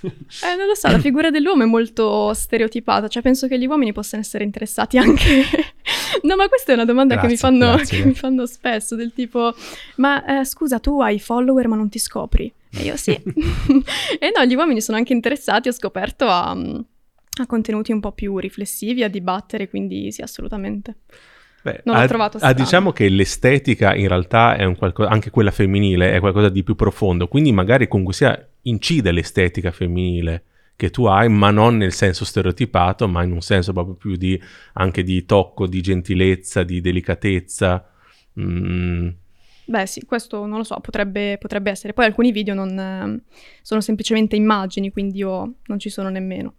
eh, 0.00 0.56
non 0.56 0.66
lo 0.66 0.74
so, 0.74 0.88
la 0.88 0.98
figura 1.00 1.30
dell'uomo 1.30 1.64
è 1.64 1.66
molto 1.66 2.32
stereotipata, 2.32 3.08
cioè 3.08 3.22
penso 3.22 3.46
che 3.46 3.58
gli 3.58 3.66
uomini 3.66 3.92
possano 3.92 4.22
essere 4.22 4.44
interessati 4.44 4.96
anche... 4.96 5.44
no, 6.22 6.36
ma 6.36 6.48
questa 6.48 6.72
è 6.72 6.74
una 6.74 6.86
domanda 6.86 7.16
grazie, 7.16 7.36
che, 7.36 7.50
mi 7.50 7.58
fanno, 7.58 7.76
che 7.84 8.04
mi 8.04 8.14
fanno 8.14 8.46
spesso, 8.46 8.96
del 8.96 9.12
tipo, 9.12 9.54
ma 9.96 10.40
eh, 10.40 10.46
scusa, 10.46 10.78
tu 10.78 11.00
hai 11.02 11.18
follower 11.20 11.68
ma 11.68 11.76
non 11.76 11.90
ti 11.90 11.98
scopri? 11.98 12.50
E 12.72 12.82
io 12.82 12.96
sì. 12.96 13.12
e 14.18 14.32
no, 14.36 14.44
gli 14.44 14.54
uomini 14.54 14.80
sono 14.80 14.96
anche 14.96 15.12
interessati, 15.12 15.68
ho 15.68 15.72
scoperto, 15.72 16.26
a, 16.26 16.50
a, 16.50 17.46
contenuti 17.46 17.92
un 17.92 18.00
po' 18.00 18.12
più 18.12 18.38
riflessivi, 18.38 19.02
a 19.02 19.08
dibattere, 19.08 19.68
quindi 19.68 20.12
sì, 20.12 20.22
assolutamente. 20.22 20.96
Beh, 21.62 21.82
Non 21.84 21.96
l'ho 21.96 22.02
ah- 22.02 22.06
trovato 22.06 22.38
strano. 22.38 22.54
diciamo 22.54 22.92
che 22.92 23.08
l'estetica 23.08 23.94
in 23.94 24.08
realtà 24.08 24.56
è 24.56 24.64
un 24.64 24.76
qualcosa, 24.76 25.10
anche 25.10 25.30
quella 25.30 25.50
femminile, 25.50 26.12
è 26.12 26.20
qualcosa 26.20 26.48
di 26.48 26.62
più 26.62 26.74
profondo, 26.74 27.28
quindi 27.28 27.52
magari 27.52 27.86
comunque 27.86 28.14
sia 28.14 28.48
incide 28.62 29.12
l'estetica 29.12 29.70
femminile 29.70 30.44
che 30.80 30.88
tu 30.88 31.04
hai, 31.04 31.28
ma 31.28 31.50
non 31.50 31.76
nel 31.76 31.92
senso 31.92 32.24
stereotipato, 32.24 33.06
ma 33.06 33.22
in 33.22 33.32
un 33.32 33.42
senso 33.42 33.74
proprio 33.74 33.96
più 33.96 34.16
di 34.16 34.40
anche 34.74 35.02
di 35.02 35.26
tocco, 35.26 35.66
di 35.66 35.82
gentilezza, 35.82 36.62
di 36.62 36.80
delicatezza. 36.80 37.86
Mm, 38.40 39.08
Beh 39.70 39.86
sì, 39.86 40.04
questo 40.04 40.46
non 40.46 40.58
lo 40.58 40.64
so, 40.64 40.80
potrebbe, 40.80 41.38
potrebbe 41.38 41.70
essere. 41.70 41.92
Poi 41.92 42.04
alcuni 42.04 42.32
video 42.32 42.54
non, 42.54 42.76
ehm, 42.76 43.22
sono 43.62 43.80
semplicemente 43.80 44.34
immagini, 44.34 44.90
quindi 44.90 45.18
io 45.18 45.54
non 45.66 45.78
ci 45.78 45.90
sono 45.90 46.08
nemmeno. 46.08 46.54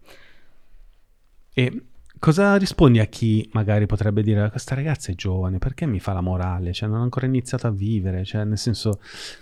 E 1.52 1.82
cosa 2.18 2.56
rispondi 2.56 3.00
a 3.00 3.04
chi 3.04 3.46
magari 3.52 3.84
potrebbe 3.84 4.22
dire 4.22 4.48
questa 4.48 4.74
ragazza 4.74 5.12
è 5.12 5.14
giovane, 5.14 5.58
perché 5.58 5.84
mi 5.84 6.00
fa 6.00 6.14
la 6.14 6.22
morale? 6.22 6.72
Cioè, 6.72 6.88
non 6.88 7.00
ha 7.00 7.02
ancora 7.02 7.26
iniziato 7.26 7.66
a 7.66 7.70
vivere, 7.70 8.24
cioè, 8.24 8.44
nel 8.44 8.56
senso, 8.56 8.98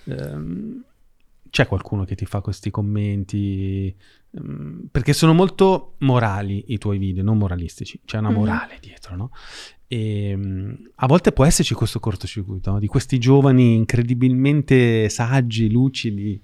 ehm, 0.07 0.83
c'è 1.51 1.67
qualcuno 1.67 2.05
che 2.05 2.15
ti 2.15 2.25
fa 2.27 2.41
questi 2.41 2.71
commenti? 2.71 3.95
Ehm, 4.37 4.89
perché 4.91 5.13
sono 5.13 5.35
molto 5.35 5.95
morali 5.99 6.65
i 6.69 6.79
tuoi 6.79 6.99
video, 6.99 7.23
non 7.23 7.39
moralistici, 7.39 8.01
c'è 8.05 8.19
una 8.19 8.31
Mhm. 8.31 8.37
morale 8.37 8.79
dietro, 8.81 9.17
no? 9.17 9.31
E 9.89 10.35
mm, 10.37 10.73
a 10.97 11.07
volte 11.09 11.33
può 11.33 11.45
esserci 11.45 11.75
questo 11.75 11.99
cortocircuito 11.99 12.71
no? 12.71 12.79
di 12.79 12.87
questi 12.87 13.19
giovani 13.19 13.75
incredibilmente 13.75 15.09
saggi, 15.09 15.71
lucidi. 15.71 16.41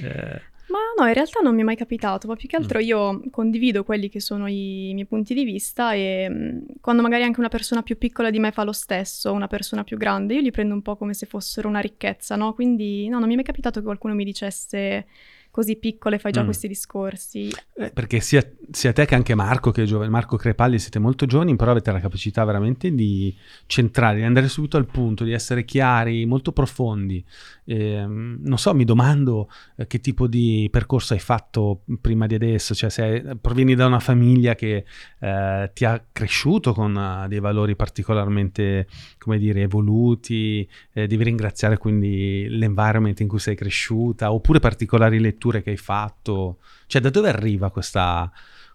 eh, 0.00 0.40
Ma 0.74 0.80
no, 1.04 1.06
in 1.06 1.14
realtà 1.14 1.38
non 1.40 1.54
mi 1.54 1.60
è 1.60 1.64
mai 1.64 1.76
capitato, 1.76 2.26
ma 2.26 2.34
più 2.34 2.48
che 2.48 2.56
altro 2.56 2.80
Mm. 2.80 2.82
io 2.82 3.20
condivido 3.30 3.84
quelli 3.84 4.08
che 4.08 4.18
sono 4.18 4.48
i 4.48 4.90
miei 4.92 5.06
punti 5.06 5.32
di 5.32 5.44
vista 5.44 5.92
e 5.92 6.28
mh, 6.28 6.80
quando 6.80 7.00
magari 7.00 7.22
anche 7.22 7.38
una 7.38 7.48
persona 7.48 7.82
più 7.82 7.96
piccola 7.96 8.28
di 8.30 8.40
me 8.40 8.50
fa 8.50 8.64
lo 8.64 8.72
stesso, 8.72 9.30
una 9.32 9.46
persona 9.46 9.84
più 9.84 9.96
grande, 9.96 10.34
io 10.34 10.40
li 10.40 10.50
prendo 10.50 10.74
un 10.74 10.82
po' 10.82 10.96
come 10.96 11.14
se 11.14 11.26
fossero 11.26 11.68
una 11.68 11.78
ricchezza, 11.78 12.34
no? 12.34 12.54
Quindi 12.54 13.06
no, 13.08 13.18
non 13.20 13.26
mi 13.28 13.34
è 13.34 13.36
mai 13.36 13.44
capitato 13.44 13.78
che 13.78 13.84
qualcuno 13.86 14.14
mi 14.14 14.24
dicesse 14.24 15.06
così 15.54 15.76
piccole 15.76 16.18
fai 16.18 16.32
già 16.32 16.42
Mm. 16.42 16.46
questi 16.46 16.66
discorsi. 16.66 17.48
Eh, 17.76 17.90
perché 17.92 18.18
sia, 18.18 18.44
sia 18.72 18.92
te 18.92 19.04
che 19.04 19.14
anche 19.14 19.36
Marco, 19.36 19.70
che 19.70 19.84
è 19.84 19.86
giovane, 19.86 20.10
Marco 20.10 20.36
Crepalli, 20.36 20.80
siete 20.80 20.98
molto 20.98 21.26
giovani, 21.26 21.54
però 21.54 21.70
avete 21.70 21.92
la 21.92 22.00
capacità 22.00 22.42
veramente 22.44 22.92
di 22.92 23.32
centrare, 23.66 24.16
di 24.16 24.24
andare 24.24 24.48
subito 24.48 24.76
al 24.76 24.86
punto, 24.86 25.22
di 25.22 25.30
essere 25.30 25.64
chiari, 25.64 26.26
molto 26.26 26.50
profondi. 26.50 27.24
Ehm, 27.66 28.38
non 28.40 28.58
so, 28.58 28.74
mi 28.74 28.84
domando 28.84 29.48
eh, 29.76 29.86
che 29.86 30.00
tipo 30.00 30.26
di 30.26 30.68
percorso 30.70 31.14
hai 31.14 31.20
fatto 31.20 31.82
prima 32.00 32.26
di 32.26 32.34
adesso, 32.34 32.74
cioè 32.74 32.90
se 32.90 33.36
provieni 33.40 33.74
da 33.74 33.86
una 33.86 34.00
famiglia 34.00 34.54
che 34.54 34.84
eh, 35.20 35.70
ti 35.72 35.84
ha 35.84 36.04
cresciuto 36.12 36.72
con 36.74 36.96
eh, 36.96 37.28
dei 37.28 37.40
valori 37.40 37.76
particolarmente, 37.76 38.86
come 39.18 39.38
dire, 39.38 39.62
evoluti, 39.62 40.68
eh, 40.92 41.06
devi 41.06 41.24
ringraziare 41.24 41.78
quindi 41.78 42.46
l'environment 42.48 43.18
in 43.20 43.28
cui 43.28 43.38
sei 43.38 43.54
cresciuta, 43.54 44.32
oppure 44.32 44.58
particolari 44.60 45.18
letture 45.18 45.62
che 45.62 45.70
hai 45.70 45.76
fatto. 45.76 46.58
Cioè, 46.86 47.00
da 47.00 47.10
dove 47.10 47.28
arriva 47.28 47.70
questa, 47.70 48.30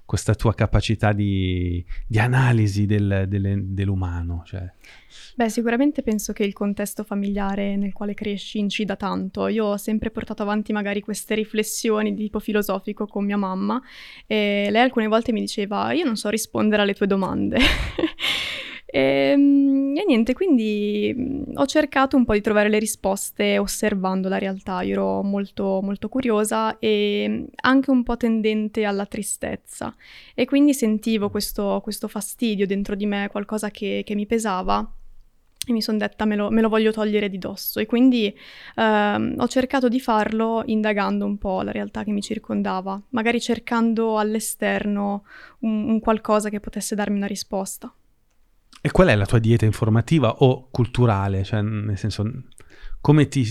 questa 0.09 0.33
tua 0.33 0.55
capacità 0.55 1.13
di, 1.13 1.85
di 2.07 2.17
analisi 2.17 2.87
del- 2.87 3.25
delle- 3.27 3.61
dell'umano? 3.63 4.41
Cioè, 4.43 4.67
Beh, 5.35 5.49
sicuramente 5.49 6.01
penso 6.01 6.33
che 6.33 6.43
il 6.43 6.51
contesto 6.53 7.03
familiare 7.03 7.75
nel 7.75 7.93
quale 7.93 8.15
cresci 8.15 8.57
incida 8.57 8.95
tanto. 8.95 9.45
Io 9.47 9.65
ho 9.65 9.77
sempre 9.77 10.09
portato 10.09 10.41
avanti 10.41 10.73
magari 10.73 11.01
queste 11.01 11.35
riflessioni 11.35 12.15
di 12.15 12.23
tipo 12.23 12.39
filosofico 12.39 13.05
con 13.05 13.23
mia 13.23 13.37
mamma 13.37 13.79
e 14.25 14.69
lei 14.71 14.81
alcune 14.81 15.05
volte 15.05 15.31
mi 15.31 15.41
diceva 15.41 15.91
io 15.91 16.05
non 16.05 16.17
so 16.17 16.29
rispondere 16.29 16.81
alle 16.81 16.95
tue 16.95 17.05
domande. 17.05 17.59
e, 18.91 19.35
mm, 19.37 19.97
e 19.97 20.03
niente, 20.05 20.33
quindi 20.33 21.13
mm, 21.15 21.41
ho 21.55 21.65
cercato 21.67 22.17
un 22.17 22.25
po' 22.25 22.33
di 22.33 22.41
trovare 22.41 22.69
le 22.69 22.79
risposte 22.79 23.59
osservando 23.59 24.29
la 24.29 24.39
realtà. 24.39 24.81
Io 24.81 24.93
ero 24.93 25.23
molto, 25.23 25.79
molto 25.83 26.09
curiosa 26.09 26.79
e 26.79 27.25
mm, 27.29 27.43
anche 27.61 27.91
un 27.91 28.03
po' 28.03 28.17
tendente 28.17 28.85
alla 28.85 29.05
tristezza. 29.05 29.95
E 30.33 30.45
quindi 30.45 30.73
sentivo 30.73 31.29
questo, 31.29 31.81
questo 31.83 32.07
fastidio 32.07 32.65
dentro 32.65 32.95
di 32.95 33.05
me, 33.05 33.27
qualcosa 33.29 33.69
che, 33.69 34.01
che 34.03 34.15
mi 34.15 34.25
pesava 34.25 34.91
e 35.67 35.71
mi 35.71 35.81
sono 35.81 35.97
detta 35.97 36.25
me 36.25 36.35
lo, 36.35 36.49
me 36.49 36.61
lo 36.61 36.69
voglio 36.69 36.91
togliere 36.91 37.29
di 37.29 37.37
dosso. 37.37 37.79
E 37.79 37.85
quindi 37.85 38.33
ehm, 38.75 39.35
ho 39.37 39.47
cercato 39.47 39.87
di 39.87 39.99
farlo 39.99 40.63
indagando 40.65 41.25
un 41.25 41.37
po' 41.37 41.61
la 41.61 41.71
realtà 41.71 42.03
che 42.03 42.11
mi 42.11 42.21
circondava, 42.21 42.99
magari 43.09 43.39
cercando 43.39 44.17
all'esterno 44.17 45.25
un, 45.59 45.89
un 45.89 45.99
qualcosa 45.99 46.49
che 46.49 46.59
potesse 46.59 46.95
darmi 46.95 47.17
una 47.17 47.27
risposta. 47.27 47.93
E 48.81 48.91
qual 48.91 49.07
è 49.07 49.15
la 49.15 49.25
tua 49.25 49.39
dieta 49.39 49.65
informativa 49.65 50.35
o 50.39 50.67
culturale? 50.71 51.43
Cioè, 51.43 51.61
nel 51.61 51.97
senso, 51.97 52.29
come, 53.01 53.27
ti, 53.27 53.45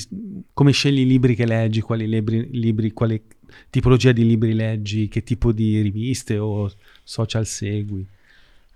come 0.52 0.72
scegli 0.72 1.00
i 1.00 1.06
libri 1.06 1.34
che 1.34 1.46
leggi, 1.46 1.80
quali 1.80 2.08
libri, 2.08 2.48
libri, 2.52 2.92
quale 2.92 3.22
tipologia 3.70 4.12
di 4.12 4.26
libri 4.26 4.52
leggi, 4.54 5.08
che 5.08 5.22
tipo 5.22 5.52
di 5.52 5.80
riviste 5.80 6.38
o 6.38 6.70
social 7.02 7.46
segui? 7.46 8.06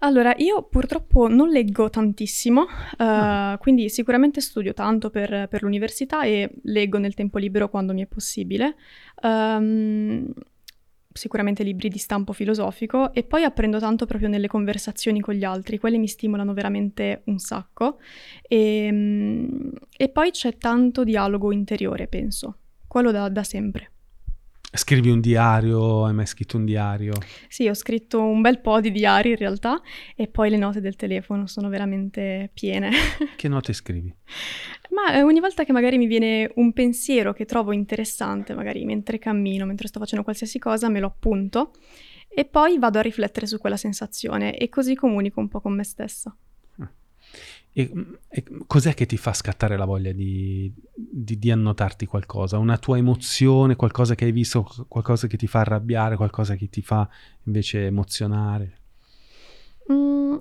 Allora, 0.05 0.34
io 0.38 0.62
purtroppo 0.64 1.28
non 1.28 1.48
leggo 1.48 1.88
tantissimo, 1.88 2.66
eh, 2.98 3.05
Ah. 3.05 3.57
quindi 3.61 3.88
sicuramente 3.88 4.40
studio 4.40 4.74
tanto 4.74 5.11
per, 5.11 5.46
per 5.48 5.62
l'università 5.62 6.24
e 6.24 6.50
leggo 6.64 6.98
nel 6.98 7.14
tempo 7.14 7.38
libero 7.38 7.68
quando 7.68 7.92
mi 7.92 8.03
è 8.03 8.07
possibile. 8.07 8.74
Ehm, 9.22 10.32
sicuramente 11.12 11.62
libri 11.62 11.88
di 11.88 11.98
stampo 11.98 12.32
filosofico 12.32 13.12
e 13.12 13.22
poi 13.22 13.44
apprendo 13.44 13.78
tanto 13.78 14.06
proprio 14.06 14.28
nelle 14.28 14.48
conversazioni 14.48 15.20
con 15.20 15.34
gli 15.34 15.44
altri, 15.44 15.78
quelle 15.78 15.98
mi 15.98 16.08
stimolano 16.08 16.52
veramente 16.52 17.22
un 17.26 17.38
sacco. 17.38 17.98
E, 18.42 18.88
mm, 18.90 19.68
e 19.96 20.08
poi 20.08 20.30
c'è 20.30 20.56
tanto 20.56 21.04
dialogo 21.04 21.52
interiore, 21.52 22.06
penso, 22.06 22.56
quello 22.86 23.10
da- 23.10 23.28
da 23.28 23.42
sempre. 23.44 23.90
Scrivi 24.74 25.10
un 25.10 25.20
diario? 25.20 26.06
Hai 26.06 26.14
mai 26.14 26.24
scritto 26.24 26.56
un 26.56 26.64
diario? 26.64 27.12
Sì, 27.46 27.68
ho 27.68 27.74
scritto 27.74 28.22
un 28.22 28.40
bel 28.40 28.58
po' 28.60 28.80
di 28.80 28.90
diari 28.90 29.28
in 29.28 29.36
realtà 29.36 29.78
e 30.16 30.28
poi 30.28 30.48
le 30.48 30.56
note 30.56 30.80
del 30.80 30.96
telefono 30.96 31.46
sono 31.46 31.68
veramente 31.68 32.50
piene. 32.54 32.90
Che 33.36 33.48
note 33.48 33.74
scrivi? 33.74 34.14
Ma 34.95 35.14
eh, 35.14 35.22
ogni 35.22 35.40
volta 35.40 35.64
che 35.64 35.72
magari 35.72 35.97
mi 35.97 36.07
viene 36.07 36.51
un 36.57 36.72
pensiero 36.72 37.32
che 37.32 37.45
trovo 37.45 37.72
interessante, 37.72 38.55
magari 38.55 38.84
mentre 38.84 39.18
cammino, 39.18 39.64
mentre 39.64 39.88
sto 39.88 39.99
facendo 39.99 40.24
qualsiasi 40.24 40.59
cosa, 40.59 40.88
me 40.88 41.01
lo 41.01 41.07
appunto 41.07 41.72
e 42.28 42.45
poi 42.45 42.78
vado 42.78 42.99
a 42.99 43.03
riflettere 43.03 43.47
su 43.47 43.59
quella 43.59 43.76
sensazione 43.76 44.57
e 44.57 44.68
così 44.68 44.95
comunico 44.95 45.40
un 45.40 45.49
po' 45.49 45.61
con 45.61 45.74
me 45.74 45.84
stessa. 45.84 46.34
E, 47.74 47.90
e 48.28 48.45
cos'è 48.66 48.93
che 48.93 49.07
ti 49.07 49.16
fa 49.16 49.32
scattare 49.32 49.78
la 49.78 49.86
voglia 49.86 50.12
di, 50.12 50.70
di- 50.95 51.38
di 51.38 51.51
annotarti 51.51 52.05
qualcosa? 52.05 52.59
Una 52.59 52.76
tua 52.76 52.99
emozione, 52.99 53.76
qualcosa 53.76 54.14
che 54.14 54.26
hai 54.26 54.32
visto, 54.32 54.68
qualcosa 54.88 55.26
che 55.26 55.38
ti 55.38 55.47
fa 55.47 55.61
arrabbiare, 55.61 56.16
qualcosa 56.16 56.55
che 56.55 56.68
ti 56.68 56.82
fa 56.82 57.09
invece 57.45 57.86
emozionare? 57.86 58.80
Mm, 59.90 60.36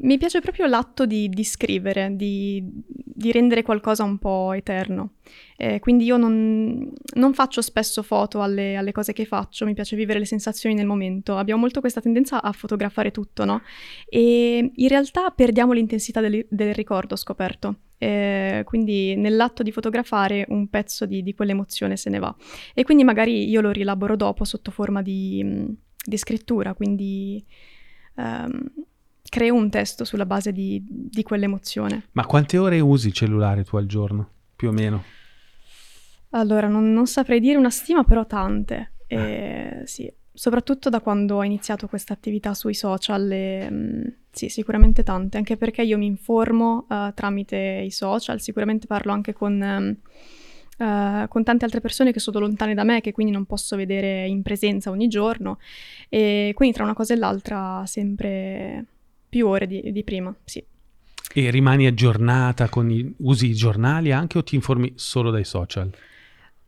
mi 0.00 0.18
piace 0.18 0.40
proprio 0.40 0.66
l'atto 0.66 1.06
di, 1.06 1.28
di 1.28 1.44
scrivere, 1.44 2.14
di, 2.14 2.62
di 2.64 3.32
rendere 3.32 3.62
qualcosa 3.62 4.04
un 4.04 4.18
po' 4.18 4.52
eterno. 4.52 5.14
Eh, 5.56 5.80
quindi 5.80 6.04
io 6.04 6.16
non, 6.16 6.92
non 7.14 7.34
faccio 7.34 7.60
spesso 7.62 8.02
foto 8.02 8.42
alle, 8.42 8.76
alle 8.76 8.92
cose 8.92 9.12
che 9.12 9.24
faccio, 9.24 9.64
mi 9.64 9.74
piace 9.74 9.96
vivere 9.96 10.20
le 10.20 10.24
sensazioni 10.24 10.74
nel 10.74 10.86
momento. 10.86 11.36
Abbiamo 11.36 11.60
molto 11.60 11.80
questa 11.80 12.00
tendenza 12.00 12.42
a 12.42 12.52
fotografare 12.52 13.10
tutto, 13.10 13.44
no? 13.44 13.62
E 14.08 14.70
in 14.72 14.88
realtà 14.88 15.30
perdiamo 15.30 15.72
l'intensità 15.72 16.20
del, 16.20 16.46
del 16.48 16.74
ricordo, 16.74 17.16
scoperto. 17.16 17.76
Eh, 17.98 18.62
quindi 18.64 19.16
nell'atto 19.16 19.64
di 19.64 19.72
fotografare 19.72 20.46
un 20.50 20.68
pezzo 20.68 21.04
di, 21.04 21.24
di 21.24 21.34
quell'emozione 21.34 21.96
se 21.96 22.10
ne 22.10 22.20
va. 22.20 22.34
E 22.72 22.84
quindi 22.84 23.02
magari 23.02 23.48
io 23.48 23.60
lo 23.60 23.72
rielaboro 23.72 24.14
dopo 24.14 24.44
sotto 24.44 24.70
forma 24.70 25.02
di, 25.02 25.76
scrittura, 26.16 26.74
quindi 26.74 27.44
ehm, 28.16 28.70
creo 29.28 29.54
un 29.54 29.70
testo 29.70 30.04
sulla 30.04 30.26
base 30.26 30.52
di, 30.52 30.84
di 30.86 31.22
quell'emozione. 31.22 32.04
Ma 32.12 32.26
quante 32.26 32.58
ore 32.58 32.80
usi 32.80 33.08
il 33.08 33.12
cellulare 33.12 33.64
tu 33.64 33.76
al 33.76 33.86
giorno? 33.86 34.30
Più 34.56 34.68
o 34.68 34.72
meno? 34.72 35.04
Allora, 36.30 36.68
non, 36.68 36.92
non 36.92 37.06
saprei 37.06 37.40
dire 37.40 37.56
una 37.56 37.70
stima, 37.70 38.04
però 38.04 38.26
tante. 38.26 38.92
Eh, 39.06 39.82
sì, 39.84 40.12
soprattutto 40.32 40.90
da 40.90 41.00
quando 41.00 41.36
ho 41.36 41.44
iniziato 41.44 41.88
questa 41.88 42.12
attività 42.12 42.54
sui 42.54 42.74
social, 42.74 43.30
e, 43.30 43.68
mm, 43.70 44.02
sì, 44.30 44.48
sicuramente 44.48 45.02
tante, 45.02 45.38
anche 45.38 45.56
perché 45.56 45.82
io 45.82 45.96
mi 45.98 46.06
informo 46.06 46.86
eh, 46.90 47.12
tramite 47.14 47.82
i 47.84 47.90
social, 47.90 48.40
sicuramente 48.40 48.86
parlo 48.86 49.12
anche 49.12 49.32
con, 49.32 49.62
ehm, 49.62 49.96
eh, 50.78 51.26
con 51.28 51.42
tante 51.42 51.64
altre 51.64 51.80
persone 51.80 52.12
che 52.12 52.20
sono 52.20 52.38
lontane 52.38 52.74
da 52.74 52.84
me, 52.84 53.00
che 53.00 53.12
quindi 53.12 53.32
non 53.32 53.46
posso 53.46 53.74
vedere 53.74 54.26
in 54.28 54.42
presenza 54.42 54.90
ogni 54.90 55.08
giorno, 55.08 55.58
e 56.08 56.52
quindi 56.54 56.74
tra 56.74 56.84
una 56.84 56.94
cosa 56.94 57.14
e 57.14 57.16
l'altra 57.16 57.82
sempre 57.86 58.86
più 59.28 59.46
ore 59.46 59.66
di, 59.66 59.92
di 59.92 60.04
prima, 60.04 60.34
sì. 60.44 60.64
E 61.34 61.50
rimani 61.50 61.86
aggiornata 61.86 62.68
i... 62.88 63.14
usi 63.18 63.48
i 63.48 63.54
giornali 63.54 64.12
anche 64.12 64.38
o 64.38 64.42
ti 64.42 64.54
informi 64.54 64.92
solo 64.96 65.30
dai 65.30 65.44
social? 65.44 65.90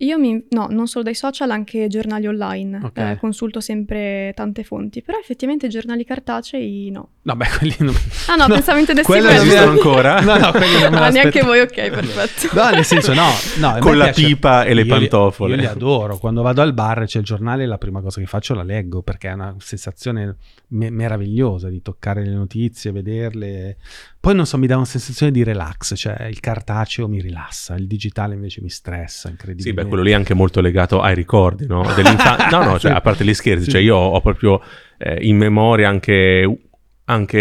Io 0.03 0.19
mi, 0.19 0.43
no, 0.51 0.67
non 0.71 0.87
solo 0.89 1.05
dai 1.05 1.15
social, 1.15 1.51
anche 1.51 1.87
giornali 1.89 2.27
online. 2.27 2.81
Ok. 2.83 2.97
Eh, 2.99 3.17
consulto 3.21 3.61
sempre 3.61 4.33
tante 4.35 4.65
fonti, 4.65 5.03
però 5.03 5.19
effettivamente 5.19 5.69
giornali 5.69 6.05
cartacei 6.05 6.91
no. 6.91 7.09
No, 7.23 7.37
beh, 7.37 7.47
quelli 7.59 7.75
non... 7.81 7.95
Ah 8.29 8.37
no, 8.37 8.47
pensavo 8.53 8.79
intendessi 8.79 9.07
quello 9.07 9.27
quello. 9.27 9.43
non 9.43 9.49
Esistono 9.53 9.71
ancora? 9.73 10.21
No, 10.21 10.39
no, 10.39 10.51
quelli 10.53 10.81
non 10.81 10.93
me 10.93 10.99
Ah, 11.01 11.09
neanche 11.11 11.43
voi, 11.43 11.61
ok, 11.61 11.91
perfetto. 11.91 12.55
No, 12.59 12.71
nel 12.71 12.85
senso, 12.85 13.13
no. 13.13 13.29
no 13.59 13.77
Con 13.81 13.99
la 13.99 14.05
piace- 14.05 14.25
pipa 14.25 14.65
e 14.65 14.73
le 14.73 14.81
Io 14.83 14.95
li- 14.95 15.01
pantofole. 15.09 15.55
Io 15.55 15.61
li 15.61 15.67
adoro. 15.67 16.17
Quando 16.17 16.41
vado 16.41 16.63
al 16.63 16.73
bar 16.73 17.03
e 17.03 17.07
c'è 17.07 17.19
il 17.19 17.25
giornale, 17.25 17.67
la 17.67 17.77
prima 17.77 18.01
cosa 18.01 18.21
che 18.21 18.27
faccio 18.27 18.55
la 18.55 18.63
leggo 18.63 19.03
perché 19.03 19.29
è 19.29 19.33
una 19.33 19.55
sensazione 19.59 20.37
me- 20.69 20.89
meravigliosa 20.91 21.69
di 21.69 21.83
toccare 21.83 22.25
le 22.25 22.33
notizie, 22.33 22.91
vederle. 22.91 23.77
Poi 24.21 24.35
non 24.35 24.45
so, 24.45 24.59
mi 24.59 24.67
dà 24.67 24.77
una 24.77 24.85
sensazione 24.85 25.33
di 25.33 25.43
relax, 25.43 25.95
cioè 25.97 26.27
il 26.27 26.41
cartaceo 26.41 27.09
mi 27.09 27.23
rilassa, 27.23 27.75
il 27.75 27.87
digitale 27.87 28.35
invece 28.35 28.61
mi 28.61 28.69
stressa 28.69 29.29
Sì, 29.29 29.31
incredibilmente. 29.31 29.83
beh, 29.83 29.89
quello 29.89 30.03
lì 30.03 30.11
è 30.11 30.15
anche 30.15 30.35
molto 30.35 30.61
legato 30.61 31.01
ai 31.01 31.15
ricordi, 31.15 31.67
no? 31.67 31.83
No, 32.51 32.63
no, 32.65 32.79
cioè, 32.79 32.91
Sì. 32.91 32.97
a 32.97 33.01
parte 33.01 33.25
gli 33.25 33.33
scherzi, 33.33 33.65
Sì. 33.65 33.71
cioè 33.71 33.81
io 33.81 33.97
ho 33.97 34.21
proprio 34.21 34.61
eh, 34.99 35.19
in 35.27 35.39
memoria 35.39 35.89
anche, 35.89 36.59
anche 37.05 37.39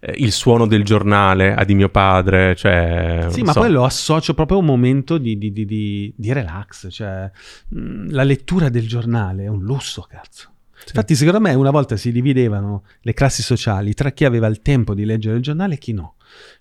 eh, 0.00 0.12
il 0.16 0.32
suono 0.32 0.66
del 0.66 0.84
giornale 0.84 1.54
a 1.54 1.64
di 1.64 1.74
mio 1.74 1.90
padre, 1.90 2.54
cioè... 2.56 3.26
Sì, 3.28 3.42
ma 3.42 3.52
so. 3.52 3.60
poi 3.60 3.70
lo 3.70 3.84
associo 3.84 4.32
proprio 4.32 4.56
a 4.56 4.60
un 4.60 4.66
momento 4.66 5.18
di, 5.18 5.36
di- 5.36 5.52
di- 5.52 5.66
di- 5.66 6.14
di 6.16 6.32
relax, 6.32 6.88
cioè 6.90 7.30
mh, 7.68 8.10
la 8.10 8.22
lettura 8.22 8.70
del 8.70 8.88
giornale 8.88 9.44
è 9.44 9.48
un 9.48 9.62
lusso, 9.62 10.06
cazzo. 10.08 10.48
Infatti, 10.86 11.14
secondo 11.14 11.40
me, 11.40 11.54
una 11.54 11.70
volta 11.70 11.96
si 11.96 12.12
dividevano 12.12 12.84
le 13.00 13.12
classi 13.14 13.42
sociali 13.42 13.94
tra 13.94 14.10
chi 14.10 14.24
aveva 14.24 14.46
il 14.46 14.60
tempo 14.60 14.94
di 14.94 15.04
leggere 15.04 15.36
il 15.36 15.42
giornale 15.42 15.74
e 15.74 15.78
chi 15.78 15.92
no. 15.92 16.16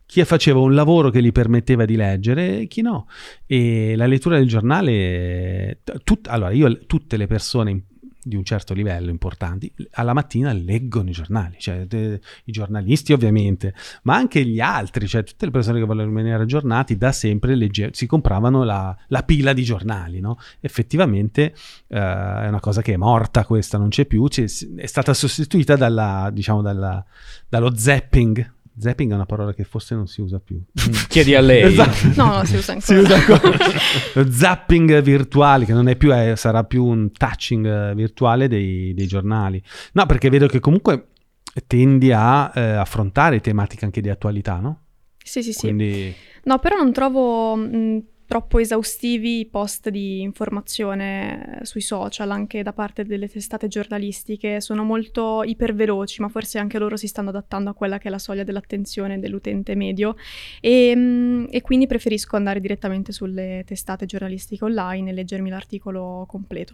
Chi 0.05 0.23
faceva 0.25 0.59
un 0.59 0.73
lavoro 0.73 1.09
che 1.09 1.21
gli 1.21 1.31
permetteva 1.31 1.85
di 1.85 1.95
leggere 1.95 2.59
e 2.61 2.67
chi 2.67 2.81
no. 2.81 3.07
E 3.45 3.95
la 3.95 4.05
lettura 4.05 4.37
del 4.37 4.47
giornale, 4.47 5.79
tut- 6.03 6.27
allora 6.27 6.51
io, 6.51 6.85
tutte 6.85 7.17
le 7.17 7.27
persone 7.27 7.83
di 8.23 8.35
un 8.35 8.43
certo 8.43 8.73
livello 8.73 9.09
importanti, 9.09 9.71
alla 9.91 10.13
mattina 10.13 10.51
leggono 10.53 11.09
i 11.09 11.11
giornali, 11.11 11.55
cioè 11.59 11.85
de- 11.85 12.19
i 12.45 12.51
giornalisti 12.51 13.13
ovviamente, 13.13 13.73
ma 14.03 14.15
anche 14.15 14.45
gli 14.45 14.59
altri, 14.59 15.07
cioè 15.07 15.23
tutte 15.23 15.45
le 15.45 15.51
persone 15.51 15.79
che 15.79 15.85
vogliono 15.85 16.07
rimanere 16.07 16.43
aggiornati, 16.43 16.97
da 16.97 17.11
sempre 17.11 17.55
legge- 17.55 17.89
si 17.93 18.05
compravano 18.05 18.63
la, 18.63 18.95
la 19.07 19.23
pila 19.23 19.53
di 19.53 19.63
giornali, 19.63 20.19
no? 20.19 20.37
Effettivamente 20.59 21.53
eh, 21.87 21.97
è 21.97 22.47
una 22.47 22.59
cosa 22.59 22.81
che 22.81 22.93
è 22.93 22.97
morta 22.97 23.45
questa, 23.45 23.77
non 23.77 23.89
c'è 23.89 24.05
più, 24.05 24.27
c'è- 24.27 24.47
è 24.75 24.85
stata 24.85 25.13
sostituita 25.13 25.75
dalla, 25.75 26.29
diciamo, 26.31 26.61
dalla- 26.61 27.03
dallo 27.47 27.75
zapping. 27.75 28.52
Zapping 28.77 29.11
è 29.11 29.15
una 29.15 29.25
parola 29.25 29.53
che 29.53 29.63
forse 29.63 29.93
non 29.95 30.07
si 30.07 30.21
usa 30.21 30.39
più. 30.39 30.59
Chiedi 31.07 31.35
a 31.35 31.41
lei. 31.41 31.63
Esatto. 31.63 32.07
No, 32.15 32.37
no, 32.37 32.45
si 32.45 32.55
usa 32.55 32.79
Si 32.79 32.93
ancora. 32.93 33.15
usa 33.15 33.33
ancora. 33.33 33.57
Lo 34.15 34.31
zapping 34.31 35.01
virtuale, 35.01 35.65
che 35.65 35.73
non 35.73 35.87
è 35.87 35.95
più, 35.95 36.13
eh, 36.13 36.35
sarà 36.35 36.63
più 36.63 36.83
un 36.85 37.11
touching 37.11 37.65
eh, 37.65 37.93
virtuale 37.95 38.47
dei, 38.47 38.93
dei 38.93 39.07
giornali. 39.07 39.61
No, 39.93 40.05
perché 40.05 40.29
vedo 40.29 40.47
che 40.47 40.59
comunque 40.59 41.09
tendi 41.67 42.11
a 42.11 42.51
eh, 42.55 42.61
affrontare 42.61 43.39
tematiche 43.41 43.85
anche 43.85 44.01
di 44.01 44.09
attualità, 44.09 44.57
no? 44.59 44.79
Sì, 45.23 45.43
sì, 45.43 45.53
sì. 45.53 45.59
Quindi 45.59 46.13
No, 46.45 46.59
però 46.59 46.75
non 46.77 46.91
trovo 46.91 47.55
mh, 47.55 48.03
troppo 48.33 48.57
esaustivi 48.57 49.41
i 49.41 49.45
post 49.45 49.89
di 49.89 50.21
informazione 50.21 51.59
sui 51.61 51.81
social, 51.81 52.31
anche 52.31 52.63
da 52.63 52.73
parte 52.73 53.05
delle 53.05 53.29
testate 53.29 53.67
giornalistiche. 53.67 54.59
Sono 54.59 54.83
molto 54.83 55.43
iperveloci, 55.43 56.19
ma 56.19 56.29
forse 56.29 56.57
anche 56.57 56.79
loro 56.79 56.97
si 56.97 57.05
stanno 57.05 57.29
adattando 57.29 57.69
a 57.69 57.75
quella 57.75 57.99
che 57.99 58.07
è 58.07 58.09
la 58.09 58.17
soglia 58.17 58.43
dell'attenzione 58.43 59.19
dell'utente 59.19 59.75
medio. 59.75 60.15
E, 60.61 60.95
mh, 60.95 61.49
e 61.51 61.61
quindi 61.61 61.85
preferisco 61.85 62.35
andare 62.35 62.59
direttamente 62.59 63.11
sulle 63.11 63.61
testate 63.67 64.07
giornalistiche 64.07 64.63
online 64.63 65.11
e 65.11 65.13
leggermi 65.13 65.51
l'articolo 65.51 66.25
completo. 66.27 66.73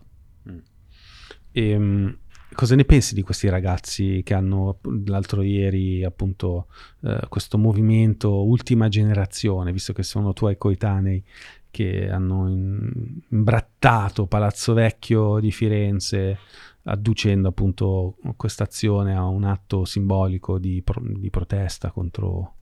Ehm, 1.52 2.20
cosa 2.60 2.76
ne 2.76 2.84
pensi 2.84 3.14
di 3.14 3.22
questi 3.22 3.48
ragazzi 3.48 4.20
che 4.22 4.34
hanno 4.34 4.80
l'altro 5.06 5.44
ieri 5.44 6.04
appunto 6.04 6.68
eh, 7.04 7.22
questo 7.30 7.58
movimento 7.58 8.46
ultima 8.46 8.90
generazione, 8.90 9.72
visto 9.72 9.94
che 9.94 10.04
sono 10.04 10.34
tuoi 10.34 10.58
coetanei 10.58 11.24
che 11.72 12.10
hanno 12.10 12.50
imbrattato 13.30 14.26
Palazzo 14.26 14.74
Vecchio 14.74 15.40
di 15.40 15.52
Firenze 15.52 16.40
adducendo 16.84 17.48
appunto 17.48 18.18
questa 18.36 18.66
azione 18.66 19.16
a 19.16 19.24
un 19.24 19.46
atto 19.46 19.86
simbolico 19.86 20.60
di, 20.60 20.82
pro- 20.82 21.02
di 21.02 21.30
protesta 21.30 21.92
contro 21.92 22.56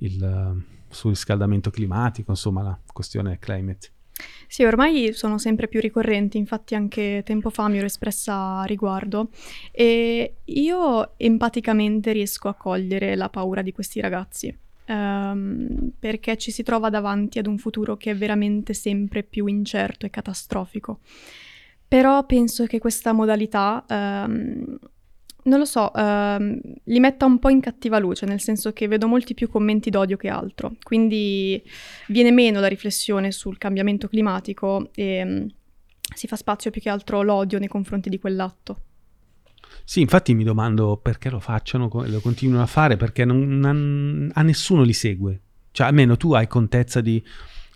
il 0.00 0.24
eh, 0.24 0.76
surriscaldamento 0.88 1.68
climatico, 1.68 2.30
insomma 2.30 2.62
la 2.62 2.78
questione 2.90 3.38
climate. 3.38 3.90
Sì, 4.46 4.64
ormai 4.64 5.12
sono 5.12 5.38
sempre 5.38 5.68
più 5.68 5.80
ricorrenti, 5.80 6.38
infatti 6.38 6.74
anche 6.74 7.22
tempo 7.24 7.50
fa 7.50 7.68
mi 7.68 7.76
ero 7.76 7.86
espressa 7.86 8.60
a 8.60 8.64
riguardo 8.64 9.28
e 9.70 10.36
io 10.44 11.12
empaticamente 11.18 12.12
riesco 12.12 12.48
a 12.48 12.54
cogliere 12.54 13.14
la 13.14 13.28
paura 13.28 13.60
di 13.62 13.72
questi 13.72 14.00
ragazzi, 14.00 14.56
ehm, 14.86 15.92
perché 15.98 16.36
ci 16.38 16.50
si 16.50 16.62
trova 16.62 16.88
davanti 16.88 17.38
ad 17.38 17.46
un 17.46 17.58
futuro 17.58 17.96
che 17.96 18.12
è 18.12 18.16
veramente 18.16 18.72
sempre 18.74 19.22
più 19.22 19.46
incerto 19.46 20.06
e 20.06 20.10
catastrofico. 20.10 21.00
Però 21.86 22.24
penso 22.26 22.66
che 22.66 22.78
questa 22.78 23.12
modalità, 23.12 23.84
ehm, 23.88 24.78
non 25.48 25.58
lo 25.58 25.64
so, 25.64 25.92
ehm, 25.92 26.60
li 26.84 27.00
metta 27.00 27.24
un 27.24 27.38
po' 27.38 27.48
in 27.48 27.60
cattiva 27.60 27.98
luce, 27.98 28.26
nel 28.26 28.40
senso 28.40 28.72
che 28.72 28.86
vedo 28.86 29.08
molti 29.08 29.34
più 29.34 29.48
commenti 29.48 29.90
d'odio 29.90 30.16
che 30.16 30.28
altro, 30.28 30.76
quindi 30.82 31.60
viene 32.08 32.30
meno 32.30 32.60
la 32.60 32.68
riflessione 32.68 33.32
sul 33.32 33.58
cambiamento 33.58 34.08
climatico 34.08 34.90
e 34.94 35.24
mm, 35.24 35.46
si 36.14 36.26
fa 36.26 36.36
spazio 36.36 36.70
più 36.70 36.80
che 36.80 36.90
altro 36.90 37.22
l'odio 37.22 37.58
nei 37.58 37.68
confronti 37.68 38.08
di 38.08 38.18
quell'atto. 38.18 38.82
Sì, 39.84 40.00
infatti 40.00 40.34
mi 40.34 40.44
domando 40.44 40.98
perché 40.98 41.30
lo 41.30 41.40
facciano, 41.40 41.88
lo 41.90 42.20
continuano 42.20 42.62
a 42.62 42.66
fare, 42.66 42.96
perché 42.96 43.24
non, 43.24 43.58
non- 43.58 44.30
a 44.34 44.42
nessuno 44.42 44.82
li 44.82 44.92
segue. 44.92 45.40
Cioè, 45.70 45.86
almeno 45.86 46.16
tu 46.16 46.32
hai 46.32 46.46
contezza 46.46 47.00
di 47.00 47.22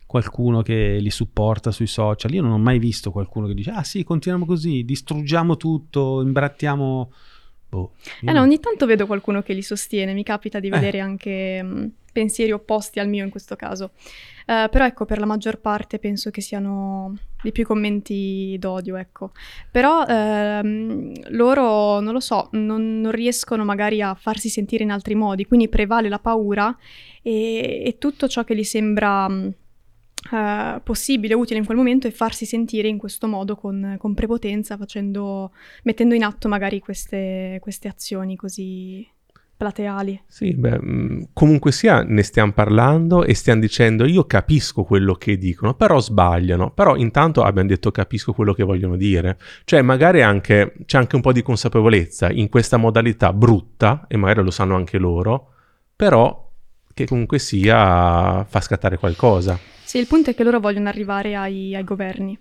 qualcuno 0.07 0.61
che 0.61 0.99
li 1.01 1.11
supporta 1.11 1.71
sui 1.71 1.87
social. 1.87 2.35
Io 2.35 2.43
non 2.43 2.53
ho 2.53 2.59
mai 2.59 2.79
visto 2.79 3.11
qualcuno 3.11 3.47
che 3.47 3.55
dice, 3.55 3.71
ah 3.71 3.83
sì, 3.83 4.05
continuiamo 4.05 4.45
così, 4.45 4.85
distruggiamo 4.85 5.57
tutto, 5.57 6.21
imbrattiamo... 6.21 7.13
Boh. 7.73 7.93
Eh 8.21 8.33
no, 8.33 8.43
ogni 8.43 8.61
tanto 8.61 8.85
vedo 8.85 9.07
qualcuno 9.07 9.41
che 9.41 9.55
li 9.55 9.63
sostiene, 9.63 10.13
mi 10.13 10.23
capita 10.25 10.61
di 10.61 10.67
Eh. 10.67 10.71
vedere 10.71 11.01
anche 11.01 11.63
mm, 11.63 11.87
pensieri 12.13 12.53
opposti 12.53 13.01
al 13.01 13.09
mio 13.09 13.25
in 13.25 13.31
questo 13.31 13.57
caso. 13.57 13.93
Eh, 14.45 14.69
però 14.71 14.85
ecco, 14.85 15.07
per 15.07 15.19
la 15.19 15.25
maggior 15.25 15.59
parte 15.59 15.99
penso 15.99 16.31
che 16.31 16.43
siano 16.43 17.17
di 17.43 17.51
più 17.51 17.65
commenti 17.65 18.57
d'odio, 18.59 18.97
ecco. 18.97 19.31
Però 19.71 20.05
ehm, 20.05 21.31
loro, 21.31 22.01
non 22.01 22.13
lo 22.13 22.21
so, 22.21 22.49
non, 22.53 23.01
non 23.01 23.11
riescono 23.13 23.65
magari 23.65 24.03
a 24.03 24.15
farsi 24.15 24.51
sentire 24.51 24.85
in 24.85 24.91
altri 24.91 25.15
modi, 25.15 25.47
quindi 25.47 25.71
prevale 25.71 26.11
la 26.11 26.19
paura 26.19 26.77
e, 27.23 27.85
e 27.87 27.97
tutto 27.99 28.29
ciò 28.29 28.45
che 28.45 28.55
gli 28.55 28.65
sembra 28.65 29.27
mm, 29.31 29.49
eh, 30.31 30.81
possibile, 30.83 31.35
utile 31.35 31.59
in 31.59 31.65
quel 31.65 31.77
momento 31.77 32.07
è 32.07 32.11
farsi 32.11 32.45
sentire 32.45 32.89
in 32.89 32.99
questo 32.99 33.27
modo 33.27 33.57
con, 33.57 33.97
con 33.99 34.15
prepotenza, 34.15 34.77
facendo, 34.77 35.53
mettendo 35.85 36.15
in 36.15 36.25
atto 36.25 36.49
magari 36.49 36.79
queste, 36.79 37.59
queste 37.61 37.89
azioni 37.89 38.37
così 38.37 39.07
plateali. 39.63 40.21
Sì, 40.27 40.55
beh, 40.55 40.81
mh, 40.81 41.29
comunque 41.33 41.71
sia, 41.71 42.03
ne 42.03 42.23
stiamo 42.25 42.51
parlando 42.51 43.23
e 43.25 43.35
stiamo 43.35 43.61
dicendo 43.61 44.05
io 44.07 44.25
capisco 44.25 44.83
quello 44.83 45.15
che 45.15 45.39
dicono, 45.39 45.75
però 45.75 46.01
sbagliano. 46.01 46.73
Però 46.73 46.97
intanto 46.97 47.43
abbiamo 47.43 47.69
detto 47.69 47.93
capisco 47.93 48.33
quello 48.33 48.55
che 48.55 48.65
vogliono 48.65 48.97
dire. 48.97 49.39
Cioè, 49.65 49.83
magari 49.83 50.23
anche, 50.23 50.75
c'è 50.85 50.99
anche 50.99 51.15
un 51.15 51.23
po' 51.23 51.33
di 51.33 51.43
consapevolezza 51.43 52.31
in 52.31 52.49
questa 52.49 52.77
modalità 52.77 53.33
brutta, 53.33 54.07
e 54.09 54.17
magari 54.17 54.43
lo 54.43 54.51
sanno 54.51 54.75
anche 54.75 54.99
loro, 54.99 55.53
però 55.95 56.51
che 56.93 57.07
comunque 57.07 57.39
sia 57.39 58.45
fa 58.45 58.61
scattare 58.61 58.99
qualcosa. 58.99 59.57
Sì, 59.93 59.99
il 59.99 60.07
punto 60.07 60.31
è 60.31 60.35
che 60.35 60.43
loro 60.43 60.59
vogliono 60.59 60.89
arrivare 60.89 61.37
ai, 61.37 61.75
ai 61.75 61.85
governi. 61.85 62.41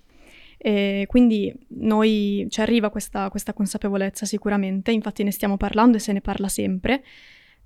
E 0.58 1.04
quindi 1.10 1.54
noi 1.80 2.48
ci 2.50 2.62
arriva 2.62 2.90
questa, 2.90 3.30
questa 3.30 3.52
consapevolezza 3.52 4.26
sicuramente, 4.26 4.94
infatti 4.94 5.22
ne 5.22 5.32
stiamo 5.32 5.58
parlando 5.58 5.98
e 5.98 6.00
se 6.00 6.14
ne 6.14 6.22
parla 6.22 6.48
sempre, 6.48 7.04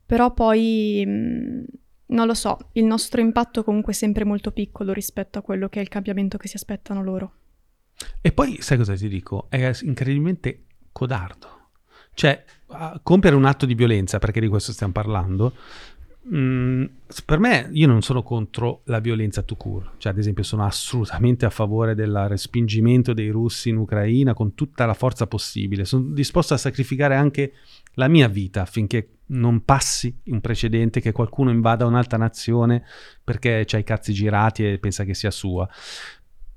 però 0.03 0.33
poi 0.33 1.05
mh, 1.05 1.65
non 2.07 2.25
lo 2.25 2.33
so, 2.33 2.71
il 2.71 2.85
nostro 2.85 3.21
impatto 3.21 3.63
comunque 3.63 3.93
è 3.93 3.95
sempre 3.95 4.25
molto 4.25 4.51
piccolo 4.51 4.91
rispetto 4.91 5.37
a 5.37 5.43
quello 5.43 5.69
che 5.69 5.77
è 5.77 5.83
il 5.83 5.89
cambiamento 5.89 6.39
che 6.39 6.47
si 6.47 6.55
aspettano 6.55 7.03
loro. 7.03 7.33
E 8.21 8.31
poi, 8.31 8.57
sai 8.61 8.77
cosa 8.77 8.95
ti 8.95 9.07
dico? 9.07 9.45
È 9.49 9.71
incredibilmente 9.83 10.63
codardo. 10.91 11.69
Cioè, 12.15 12.43
compiere 13.03 13.35
un 13.35 13.45
atto 13.45 13.67
di 13.67 13.75
violenza, 13.75 14.17
perché 14.17 14.39
di 14.39 14.47
questo 14.47 14.71
stiamo 14.71 14.93
parlando, 14.93 15.53
mh, 16.29 16.85
per 17.25 17.39
me 17.39 17.69
io 17.71 17.87
non 17.87 18.01
sono 18.01 18.23
contro 18.23 18.81
la 18.85 18.99
violenza 18.99 19.41
tout 19.41 19.59
court. 19.59 19.93
Cioè, 19.97 20.11
ad 20.11 20.17
esempio, 20.17 20.43
sono 20.43 20.65
assolutamente 20.65 21.45
a 21.45 21.49
favore 21.49 21.95
del 21.95 22.25
respingimento 22.27 23.13
dei 23.13 23.29
russi 23.29 23.69
in 23.69 23.77
Ucraina 23.77 24.33
con 24.33 24.55
tutta 24.55 24.85
la 24.85 24.93
forza 24.93 25.27
possibile. 25.27 25.85
Sono 25.85 26.11
disposto 26.11 26.53
a 26.53 26.57
sacrificare 26.57 27.15
anche 27.15 27.53
la 27.95 28.07
mia 28.07 28.27
vita 28.27 28.61
affinché 28.61 29.09
non 29.27 29.63
passi 29.63 30.15
un 30.25 30.41
precedente 30.41 30.99
che 30.99 31.11
qualcuno 31.11 31.49
invada 31.49 31.85
un'altra 31.85 32.17
nazione 32.17 32.83
perché 33.23 33.63
c'ha 33.65 33.77
i 33.77 33.83
cazzi 33.83 34.13
girati 34.13 34.67
e 34.67 34.77
pensa 34.79 35.03
che 35.03 35.13
sia 35.13 35.31
sua. 35.31 35.67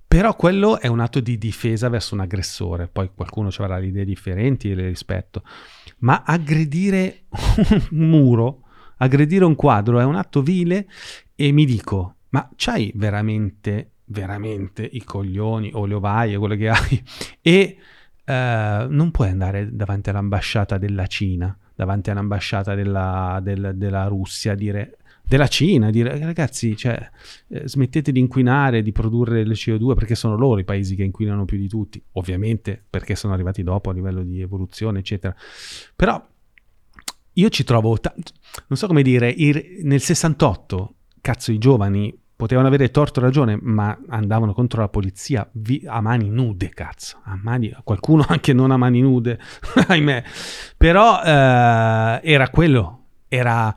Però 0.06 0.34
quello 0.36 0.80
è 0.80 0.86
un 0.86 1.00
atto 1.00 1.20
di 1.20 1.36
difesa 1.36 1.90
verso 1.90 2.14
un 2.14 2.20
aggressore, 2.20 2.88
poi 2.88 3.10
qualcuno 3.14 3.50
ci 3.50 3.60
avrà 3.60 3.76
le 3.78 3.88
idee 3.88 4.06
differenti 4.06 4.70
e 4.70 4.74
le 4.74 4.86
rispetto, 4.86 5.42
ma 5.98 6.22
aggredire 6.24 7.24
un 7.92 8.08
muro, 8.08 8.67
aggredire 8.98 9.44
un 9.44 9.54
quadro 9.54 9.98
è 9.98 10.04
un 10.04 10.14
atto 10.14 10.42
vile 10.42 10.86
e 11.34 11.52
mi 11.52 11.64
dico, 11.64 12.16
ma 12.30 12.48
c'hai 12.56 12.92
veramente, 12.94 13.92
veramente 14.06 14.88
i 14.90 15.02
coglioni 15.02 15.70
o 15.74 15.86
le 15.86 15.94
ovaie, 15.94 16.38
quello 16.38 16.56
che 16.56 16.68
hai, 16.68 17.02
e 17.40 17.76
eh, 18.24 18.86
non 18.88 19.10
puoi 19.10 19.28
andare 19.30 19.74
davanti 19.74 20.10
all'ambasciata 20.10 20.78
della 20.78 21.06
Cina, 21.06 21.56
davanti 21.74 22.10
all'ambasciata 22.10 22.74
della, 22.74 23.40
del- 23.42 23.72
della 23.74 24.06
Russia 24.06 24.54
dire 24.54 24.98
della 25.28 25.46
Cina, 25.46 25.90
dire 25.90 26.18
ragazzi, 26.18 26.74
cioè, 26.74 26.98
eh, 27.48 27.68
smettete 27.68 28.12
di 28.12 28.18
inquinare, 28.18 28.80
di 28.80 28.92
produrre 28.92 29.40
il 29.40 29.50
CO2 29.50 29.94
perché 29.94 30.14
sono 30.14 30.36
loro 30.36 30.58
i 30.58 30.64
paesi 30.64 30.96
che 30.96 31.02
inquinano 31.02 31.44
più 31.44 31.58
di 31.58 31.68
tutti, 31.68 32.02
ovviamente 32.12 32.82
perché 32.88 33.14
sono 33.14 33.34
arrivati 33.34 33.62
dopo 33.62 33.90
a 33.90 33.92
livello 33.92 34.22
di 34.22 34.40
evoluzione, 34.40 35.00
eccetera. 35.00 35.36
Però 35.94 36.26
io 37.38 37.48
ci 37.50 37.62
trovo, 37.64 37.96
ta- 37.98 38.14
non 38.14 38.76
so 38.78 38.86
come 38.86 39.02
dire, 39.02 39.30
i- 39.30 39.80
nel 39.82 40.00
68, 40.00 40.94
cazzo, 41.20 41.52
i 41.52 41.58
giovani 41.58 42.16
potevano 42.34 42.68
avere 42.68 42.90
torto 42.90 43.20
ragione, 43.20 43.58
ma 43.60 43.96
andavano 44.08 44.52
contro 44.52 44.80
la 44.80 44.88
polizia 44.88 45.48
vi- 45.52 45.82
a 45.86 46.00
mani 46.00 46.30
nude, 46.30 46.68
cazzo, 46.68 47.20
a 47.24 47.38
mani, 47.40 47.74
qualcuno 47.84 48.24
anche 48.28 48.52
non 48.52 48.70
a 48.70 48.76
mani 48.76 49.00
nude, 49.00 49.38
ahimè. 49.88 50.22
Però 50.76 51.20
eh, 51.22 52.20
era 52.22 52.48
quello, 52.50 53.04
era, 53.28 53.74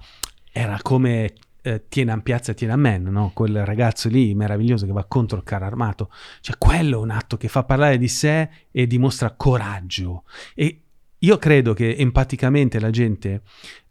era 0.51 0.79
come 0.81 1.33
eh, 1.63 1.85
Tienanmen 1.87 2.23
Piazza 2.23 2.53
Tienanmen, 2.53 3.03
no? 3.03 3.31
quel 3.33 3.63
ragazzo 3.65 4.09
lì 4.09 4.33
meraviglioso 4.33 4.87
che 4.87 4.91
va 4.91 5.05
contro 5.05 5.37
il 5.37 5.43
carro 5.43 5.65
armato. 5.65 6.09
Cioè, 6.39 6.57
quello 6.57 6.97
è 6.97 7.01
un 7.03 7.11
atto 7.11 7.37
che 7.37 7.47
fa 7.47 7.63
parlare 7.63 7.97
di 7.99 8.07
sé 8.07 8.49
e 8.71 8.87
dimostra 8.87 9.31
coraggio. 9.35 10.23
E 10.55 10.81
io 11.23 11.37
credo 11.37 11.73
che 11.73 11.95
empaticamente 11.97 12.79
la 12.79 12.89
gente 12.89 13.41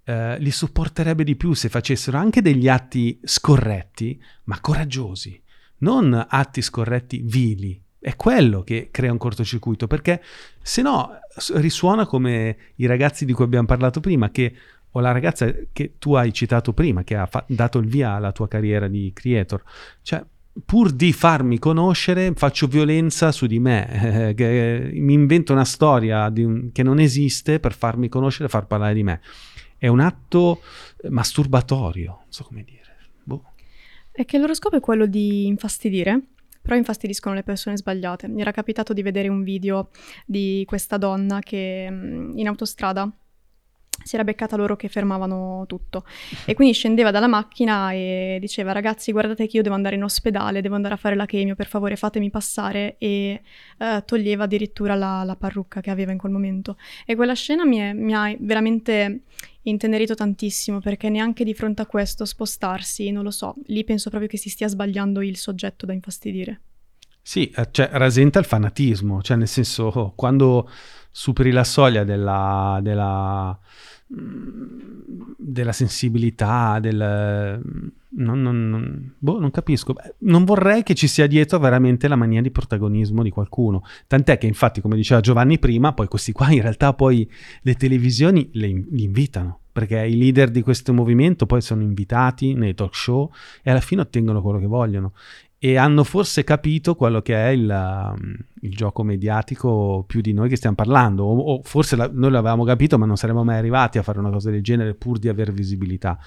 eh, 0.05 0.39
li 0.39 0.51
supporterebbe 0.51 1.23
di 1.23 1.37
più 1.37 1.53
se 1.53 1.69
facessero 1.69 2.17
anche 2.17 2.43
degli 2.43 2.69
atti 2.69 3.21
scorretti, 3.23 4.21
ma 4.45 4.59
coraggiosi, 4.61 5.41
non 5.79 6.27
atti 6.29 6.63
scorretti 6.63 7.23
vili. 7.25 7.81
È 7.99 8.17
quello 8.17 8.63
che 8.63 8.89
crea 8.91 9.13
un 9.13 9.19
cortocircuito, 9.19 9.87
perché 9.87 10.23
se 10.63 10.83
no 10.83 11.11
risuona 11.55 12.07
come 12.07 12.57
i 12.77 12.87
ragazzi 12.87 13.25
di 13.25 13.33
cui 13.33 13.45
abbiamo 13.45 13.67
parlato 13.67 14.01
prima, 14.01 14.31
che, 14.31 14.53
o 14.91 15.01
la 15.01 15.13
ragazza 15.13 15.53
che 15.73 15.95
tu 15.99 16.15
hai 16.15 16.33
citato 16.33 16.73
prima, 16.73 17.05
che 17.05 17.15
ha 17.15 17.27
fa- 17.27 17.45
dato 17.47 17.79
il 17.79 17.87
via 17.87 18.13
alla 18.13 18.33
tua 18.33 18.49
carriera 18.49 18.89
di 18.89 19.13
creator. 19.15 19.63
Cioè, 20.03 20.25
pur 20.65 20.91
di 20.91 21.13
farmi 21.13 21.59
conoscere, 21.59 22.33
faccio 22.35 22.67
violenza 22.67 23.33
su 23.33 23.47
di 23.47 23.59
me, 23.59 24.35
eh, 24.37 24.91
mi 24.95 25.13
invento 25.13 25.53
una 25.53 25.65
storia 25.65 26.31
un- 26.37 26.71
che 26.73 26.83
non 26.83 26.99
esiste 26.99 27.61
per 27.61 27.75
farmi 27.75 28.09
conoscere 28.09 28.49
far 28.49 28.67
parlare 28.67 28.95
di 28.95 29.03
me. 29.03 29.21
È 29.77 29.87
un 29.87 30.01
atto 30.01 30.61
eh, 31.03 31.09
masturbatorio, 31.11 32.11
non 32.11 32.31
so 32.33 32.45
come 32.45 32.65
dire. 32.65 32.97
Boh. 33.23 33.53
È 34.11 34.25
che 34.25 34.37
il 34.37 34.43
loro 34.43 34.55
scopo 34.55 34.77
è 34.77 34.81
quello 34.81 35.07
di 35.07 35.47
infastidire, 35.47 36.21
però 36.61 36.77
infastidiscono 36.77 37.35
le 37.35 37.43
persone 37.43 37.77
sbagliate. 37.77 38.29
Mi 38.29 38.41
era 38.41 38.51
capitato 38.51 38.93
di 38.93 39.03
vedere 39.03 39.29
un 39.29 39.43
video 39.43 39.91
di 40.27 40.65
questa 40.67 40.99
donna 40.99 41.39
che 41.41 41.89
mm, 41.91 42.37
in 42.37 42.49
autostrada 42.49 43.11
si 44.03 44.15
era 44.15 44.25
beccata 44.25 44.57
loro 44.57 44.77
che 44.77 44.89
fermavano 44.89 45.65
tutto 45.67 46.05
e 46.45 46.55
quindi 46.55 46.75
scendeva 46.75 47.11
dalla 47.11 47.27
macchina 47.27 47.93
e 47.93 48.39
diceva 48.41 48.73
ragazzi 48.73 49.13
guardate 49.13 49.47
che 49.47 49.57
io 49.57 49.63
devo 49.63 49.75
andare 49.75 49.97
in 49.97 50.05
ospedale, 50.05 50.61
devo 50.61 50.75
andare 50.75 50.95
a 50.95 50.97
fare 50.97 51.15
la 51.15 51.27
chemio, 51.27 51.55
per 51.55 51.67
favore 51.67 51.97
fatemi 51.97 52.31
passare 52.31 52.97
e 52.99 53.43
eh, 53.79 54.03
toglieva 54.05 54.45
addirittura 54.45 54.95
la, 54.95 55.23
la 55.25 55.37
parrucca 55.37 55.81
che 55.81 55.91
aveva 55.91 56.13
in 56.13 56.19
quel 56.19 56.33
momento. 56.33 56.77
E 57.05 57.15
quella 57.15 57.35
scena 57.35 57.65
mi, 57.65 57.79
è- 57.79 57.93
mi 57.93 58.15
ha 58.15 58.35
veramente 58.41 59.23
intenerito 59.63 60.15
tantissimo 60.15 60.81
perché 60.81 61.09
neanche 61.09 61.45
di 61.45 61.55
fronte 61.55 61.83
a 61.83 61.87
questo 61.87 62.25
spostarsi, 62.25 63.11
non 63.11 63.25
lo 63.25 63.31
so, 63.31 63.55
lì 63.67 63.85
penso 63.85 64.09
proprio 64.09 64.29
che 64.29 64.39
si 64.39 64.49
stia 64.49 64.69
sbagliando 64.69 65.21
il 65.23 65.37
soggetto 65.37 65.87
da 65.87 65.93
infastidire. 65.93 66.61
Sì, 67.23 67.51
eh, 67.51 67.69
cioè, 67.71 67.91
rasenta 67.93 68.39
il 68.39 68.45
fanatismo, 68.45 69.23
cioè 69.23 69.37
nel 69.37 69.49
senso 69.49 69.85
oh, 69.85 70.15
quando 70.15 70.69
superi 71.11 71.51
la 71.51 71.65
soglia 71.65 72.05
della, 72.05 72.79
della, 72.83 73.59
della 75.37 75.73
sensibilità, 75.73 76.79
del... 76.81 77.61
Non, 78.13 78.43
non- 78.43 78.69
non- 78.69 79.13
boh, 79.19 79.39
non 79.39 79.51
capisco. 79.53 79.95
Non 80.19 80.45
vorrei 80.45 80.83
che 80.83 80.95
ci 80.95 81.07
sia 81.07 81.29
dietro 81.29 81.59
veramente 81.61 82.09
la 82.09 82.17
mania 82.17 82.43
di 82.43 82.51
protagonismo 82.51 83.23
di 83.23 83.31
qualcuno. 83.31 83.85
Tant'è 84.09 84.37
che 84.37 84.47
infatti, 84.49 84.81
come 84.81 84.97
diceva 84.97 85.21
Giovanni 85.21 85.59
prima, 85.61 85.93
poi 85.93 86.09
questi 86.09 86.33
qua 86.33 86.51
in 86.51 86.61
realtà 86.61 86.93
poi 86.93 87.29
le 87.63 87.75
televisioni 87.75 88.51
le 88.55 88.67
in- 88.67 88.87
li 88.91 89.05
invitano, 89.05 89.61
perché 89.71 90.05
i 90.05 90.17
leader 90.19 90.51
di 90.51 90.63
questo 90.63 90.93
movimento 90.93 91.47
poi 91.47 91.61
sono 91.61 91.83
invitati 91.83 92.55
nei 92.55 92.75
talk 92.75 92.95
show 92.97 93.31
e 93.63 93.71
alla 93.71 93.81
fine 93.81 94.01
ottengono 94.01 94.43
quello 94.43 94.59
che 94.59 94.67
vogliono 94.67 95.13
e 95.63 95.77
hanno 95.77 96.05
forse 96.05 96.43
capito 96.43 96.95
quello 96.95 97.21
che 97.21 97.35
è 97.35 97.49
il, 97.49 97.69
um, 97.69 98.35
il 98.63 98.75
gioco 98.75 99.03
mediatico 99.03 100.05
più 100.07 100.23
di 100.23 100.33
noi 100.33 100.49
che 100.49 100.57
stiamo 100.57 100.75
parlando, 100.75 101.25
o, 101.25 101.37
o 101.37 101.61
forse 101.63 101.97
la- 101.97 102.09
noi 102.11 102.31
l'avevamo 102.31 102.65
capito, 102.65 102.97
ma 102.97 103.05
non 103.05 103.19
saremmo 103.19 103.45
mai 103.45 103.59
arrivati 103.59 103.99
a 103.99 104.03
fare 104.03 104.19
una 104.19 104.31
cosa 104.31 104.51
del 104.51 104.63
genere 104.63 104.95
pur 104.95 105.19
di 105.19 105.29
avere 105.29 105.53
visibilità. 105.53 106.19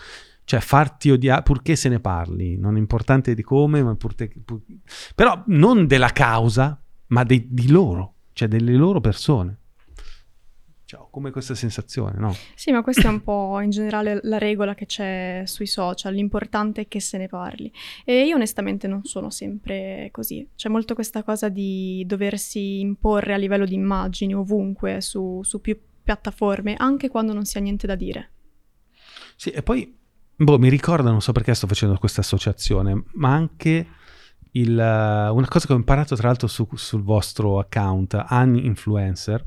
Cioè 0.44 0.60
farti 0.60 1.10
odiare, 1.10 1.42
purché 1.42 1.76
se 1.76 1.90
ne 1.90 2.00
parli, 2.00 2.58
non 2.58 2.76
è 2.76 2.78
importante 2.78 3.34
di 3.34 3.42
come, 3.42 3.82
ma 3.82 3.96
purché... 3.96 4.30
pur- 4.46 4.62
però 5.16 5.42
non 5.48 5.88
della 5.88 6.10
causa, 6.10 6.80
ma 7.08 7.24
dei- 7.24 7.48
di 7.50 7.72
loro, 7.72 8.14
cioè 8.34 8.48
delle 8.48 8.76
loro 8.76 9.02
persone. 9.02 9.58
Cioè, 10.94 11.02
ho 11.02 11.08
come 11.10 11.32
questa 11.32 11.56
sensazione, 11.56 12.20
no? 12.20 12.36
Sì, 12.54 12.72
ma 12.72 12.84
questa 12.84 13.08
è 13.08 13.12
un 13.12 13.24
po' 13.24 13.60
in 13.62 13.72
generale 13.72 14.20
la 14.24 14.38
regola 14.38 14.76
che 14.76 14.86
c'è 14.86 15.42
sui 15.46 15.66
social, 15.66 16.14
l'importante 16.14 16.82
è 16.82 16.88
che 16.88 17.00
se 17.00 17.18
ne 17.18 17.28
parli. 17.28 17.72
E 18.06 18.26
io 18.26 18.36
onestamente 18.36 18.88
non 18.88 19.04
sono 19.04 19.32
sempre 19.32 20.10
così. 20.12 20.48
C'è 20.56 20.70
molto 20.70 20.94
questa 20.94 21.24
cosa 21.24 21.50
di 21.50 22.04
doversi 22.06 22.80
imporre 22.80 23.34
a 23.34 23.38
livello 23.38 23.66
di 23.66 23.74
immagini 23.74 24.36
ovunque, 24.36 25.02
su, 25.02 25.42
su 25.44 25.62
più 25.62 25.80
piattaforme, 26.04 26.76
anche 26.78 27.10
quando 27.10 27.34
non 27.34 27.46
si 27.46 27.58
ha 27.58 27.62
niente 27.62 27.88
da 27.88 27.96
dire. 27.96 28.32
Sì, 29.36 29.50
e 29.50 29.64
poi, 29.64 29.98
boh, 30.36 30.60
mi 30.60 30.70
ricorda, 30.70 31.10
non 31.10 31.22
so 31.22 31.32
perché 31.32 31.56
sto 31.56 31.66
facendo 31.66 31.98
questa 31.98 32.22
associazione, 32.22 33.04
ma 33.14 33.34
anche 33.34 33.88
il, 34.52 34.78
una 34.78 35.48
cosa 35.48 35.66
che 35.66 35.74
ho 35.74 35.78
imparato 35.78 36.16
tra 36.16 36.28
l'altro 36.28 36.48
su- 36.48 36.68
sul 36.76 37.02
vostro 37.02 37.58
account, 37.58 38.14
Anni 38.28 38.68
Influencer, 38.68 39.44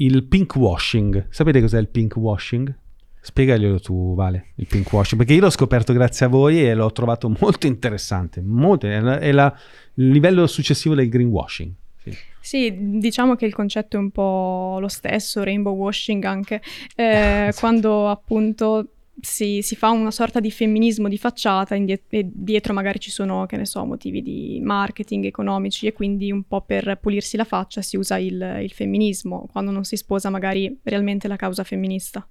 il 0.00 0.24
pink 0.24 0.54
washing. 0.56 1.26
Sapete 1.30 1.60
cos'è 1.60 1.78
il 1.78 1.88
pink 1.88 2.16
washing? 2.16 2.74
Spiegaglielo 3.22 3.80
tu, 3.80 4.14
Vale, 4.14 4.52
il 4.56 4.66
pink 4.66 4.90
washing, 4.92 5.18
perché 5.20 5.34
io 5.34 5.42
l'ho 5.42 5.50
scoperto 5.50 5.92
grazie 5.92 6.24
a 6.26 6.28
voi 6.30 6.64
e 6.66 6.72
l'ho 6.74 6.90
trovato 6.90 7.28
molto 7.40 7.66
interessante, 7.66 8.40
molto, 8.40 8.86
è, 8.86 8.98
la- 9.00 9.18
è 9.18 9.30
la- 9.32 9.54
il 9.94 10.08
livello 10.08 10.46
successivo 10.46 10.94
del 10.94 11.08
greenwashing. 11.10 11.70
Sì. 12.02 12.16
Sì, 12.40 12.74
diciamo 12.98 13.34
che 13.36 13.44
il 13.44 13.52
concetto 13.52 13.96
è 13.98 14.00
un 14.00 14.10
po' 14.10 14.78
lo 14.80 14.88
stesso, 14.88 15.42
rainbow 15.44 15.74
washing 15.76 16.24
anche, 16.24 16.62
eh, 16.96 17.04
Esatto. 17.48 17.56
quando 17.60 18.08
appunto 18.08 18.88
si, 19.20 19.62
si 19.62 19.76
fa 19.76 19.90
una 19.90 20.10
sorta 20.10 20.40
di 20.40 20.50
femminismo 20.50 21.08
di 21.08 21.18
facciata 21.18 21.74
indie- 21.74 22.04
e 22.08 22.28
dietro 22.32 22.72
magari 22.72 23.00
ci 23.00 23.10
sono, 23.10 23.46
che 23.46 23.56
ne 23.56 23.66
so, 23.66 23.84
motivi 23.84 24.22
di 24.22 24.60
marketing 24.62 25.24
economici 25.24 25.86
e 25.86 25.92
quindi 25.92 26.30
un 26.30 26.44
po' 26.44 26.62
per 26.62 26.98
pulirsi 27.00 27.36
la 27.36 27.44
faccia 27.44 27.82
si 27.82 27.96
usa 27.96 28.18
il, 28.18 28.60
il 28.62 28.72
femminismo, 28.72 29.48
quando 29.50 29.70
non 29.70 29.84
si 29.84 29.96
sposa 29.96 30.30
magari 30.30 30.78
realmente 30.82 31.28
la 31.28 31.36
causa 31.36 31.64
femminista. 31.64 32.26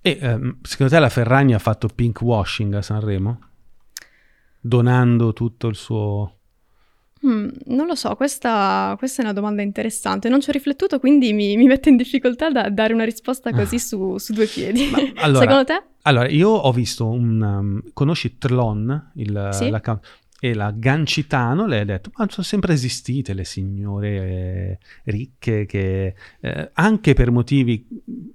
E 0.00 0.18
ehm, 0.20 0.58
secondo 0.62 0.92
te 0.92 1.00
la 1.00 1.08
Ferragni 1.08 1.54
ha 1.54 1.58
fatto 1.58 1.88
pink 1.88 2.20
washing 2.20 2.74
a 2.74 2.82
Sanremo? 2.82 3.40
Donando 4.60 5.32
tutto 5.32 5.66
il 5.66 5.74
suo... 5.74 6.35
Mm, 7.24 7.48
non 7.66 7.86
lo 7.86 7.94
so, 7.94 8.14
questa, 8.14 8.94
questa 8.98 9.22
è 9.22 9.24
una 9.24 9.32
domanda 9.32 9.62
interessante. 9.62 10.28
Non 10.28 10.40
ci 10.40 10.50
ho 10.50 10.52
riflettuto, 10.52 10.98
quindi 10.98 11.32
mi, 11.32 11.56
mi 11.56 11.66
mette 11.66 11.88
in 11.88 11.96
difficoltà 11.96 12.50
da 12.50 12.68
dare 12.68 12.92
una 12.92 13.04
risposta 13.04 13.52
così 13.52 13.78
su, 13.78 14.18
su 14.18 14.32
due 14.34 14.46
piedi. 14.46 14.88
Ma 14.90 14.98
allora- 15.22 15.40
Secondo 15.40 15.64
te? 15.64 15.82
Allora, 16.02 16.28
io 16.28 16.50
ho 16.50 16.72
visto 16.72 17.06
un... 17.08 17.40
um, 17.40 17.82
conosci 17.92 18.36
Tlon, 18.38 19.12
il, 19.14 19.48
Sì. 19.52 19.70
l'account- 19.70 20.04
e 20.38 20.52
la 20.54 20.70
Gancitano, 20.70 21.66
lei 21.66 21.80
ha 21.80 21.84
detto, 21.86 22.10
ma 22.16 22.26
sono 22.28 22.44
sempre 22.46 22.74
esistite 22.74 23.32
le 23.32 23.44
signore 23.44 24.08
eh, 24.10 24.78
ricche 25.04 25.64
che 25.64 26.14
eh, 26.40 26.70
anche 26.74 27.14
per 27.14 27.30
motivi, 27.30 27.86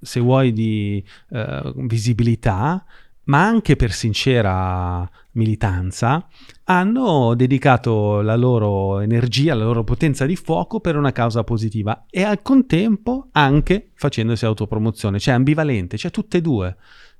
se 0.01 0.19
vuoi, 0.19 0.51
di 0.51 1.01
eh, 1.29 1.71
visibilità, 1.75 2.83
ma 3.25 3.45
anche 3.45 3.75
per 3.75 3.91
sincera 3.91 5.09
militanza, 5.33 6.27
hanno 6.65 7.33
dedicato 7.35 8.21
la 8.21 8.35
loro 8.35 8.99
energia, 8.99 9.53
la 9.53 9.63
loro 9.63 9.83
potenza 9.83 10.25
di 10.25 10.35
fuoco 10.35 10.79
per 10.79 10.95
una 10.95 11.11
causa 11.11 11.43
positiva 11.43 12.05
e 12.09 12.23
al 12.23 12.41
contempo 12.41 13.29
anche 13.31 13.91
facendosi 13.93 14.45
autopromozione, 14.45 15.19
cioè 15.19 15.33
ambivalente, 15.33 15.97
cioè 15.97 16.11
tutte 16.11 16.37
e 16.37 16.41
due. 16.41 16.75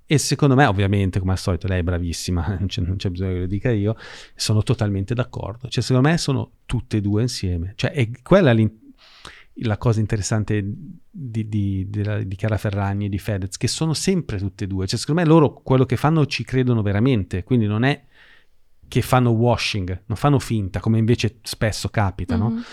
E 0.06 0.18
secondo 0.18 0.56
me, 0.56 0.66
ovviamente, 0.66 1.20
come 1.20 1.32
al 1.32 1.38
solito, 1.38 1.68
lei 1.68 1.80
è 1.80 1.84
bravissima, 1.84 2.56
non 2.60 2.68
c'è, 2.68 2.82
non 2.82 2.98
c'è 2.98 3.10
bisogno 3.10 3.32
che 3.32 3.40
lo 3.40 3.46
dica 3.46 3.72
io, 3.72 3.96
sono 4.36 4.62
totalmente 4.62 5.14
d'accordo. 5.14 5.70
Cioè, 5.70 5.82
secondo 5.82 6.10
me 6.10 6.18
sono 6.18 6.52
tutte 6.66 6.98
e 6.98 7.02
due 7.02 7.22
insieme. 7.22 7.72
Cioè, 7.78 7.92
è 7.92 8.10
quella 8.22 8.52
l'in- 8.52 8.81
la 9.64 9.78
cosa 9.78 10.00
interessante 10.00 10.64
di, 11.10 11.48
di, 11.48 11.88
della- 11.90 12.24
di 12.24 12.36
Chiara 12.36 12.58
Ferragni 12.58 13.06
e 13.06 13.10
di 13.10 13.18
Fedez, 13.20 13.58
che 13.58 13.68
sono 13.68 13.94
sempre 13.94 14.38
tutte 14.38 14.64
e 14.64 14.68
due. 14.68 14.88
Cioè, 14.88 15.00
secondo 15.00 15.22
me 15.22 15.28
loro 15.28 15.54
quello 15.54 15.86
che 15.86 15.98
fanno 15.98 16.26
ci 16.26 16.44
credono 16.44 16.82
veramente, 16.82 17.44
quindi 17.44 17.66
non 17.68 17.84
è 17.84 18.04
che 18.88 19.02
fanno 19.02 19.30
washing, 19.32 20.04
non 20.08 20.18
fanno 20.18 20.40
finta, 20.40 20.80
come 20.80 20.98
invece 20.98 21.40
spesso 21.44 21.90
capita, 21.90 22.36
no? 22.36 22.50
Mhm. 22.50 22.64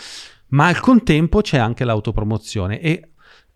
ma 0.49 0.67
al 0.67 0.81
contempo 0.81 1.43
c'è 1.43 1.59
anche 1.59 1.85
l'autopromozione 1.85 2.81
e 2.81 3.11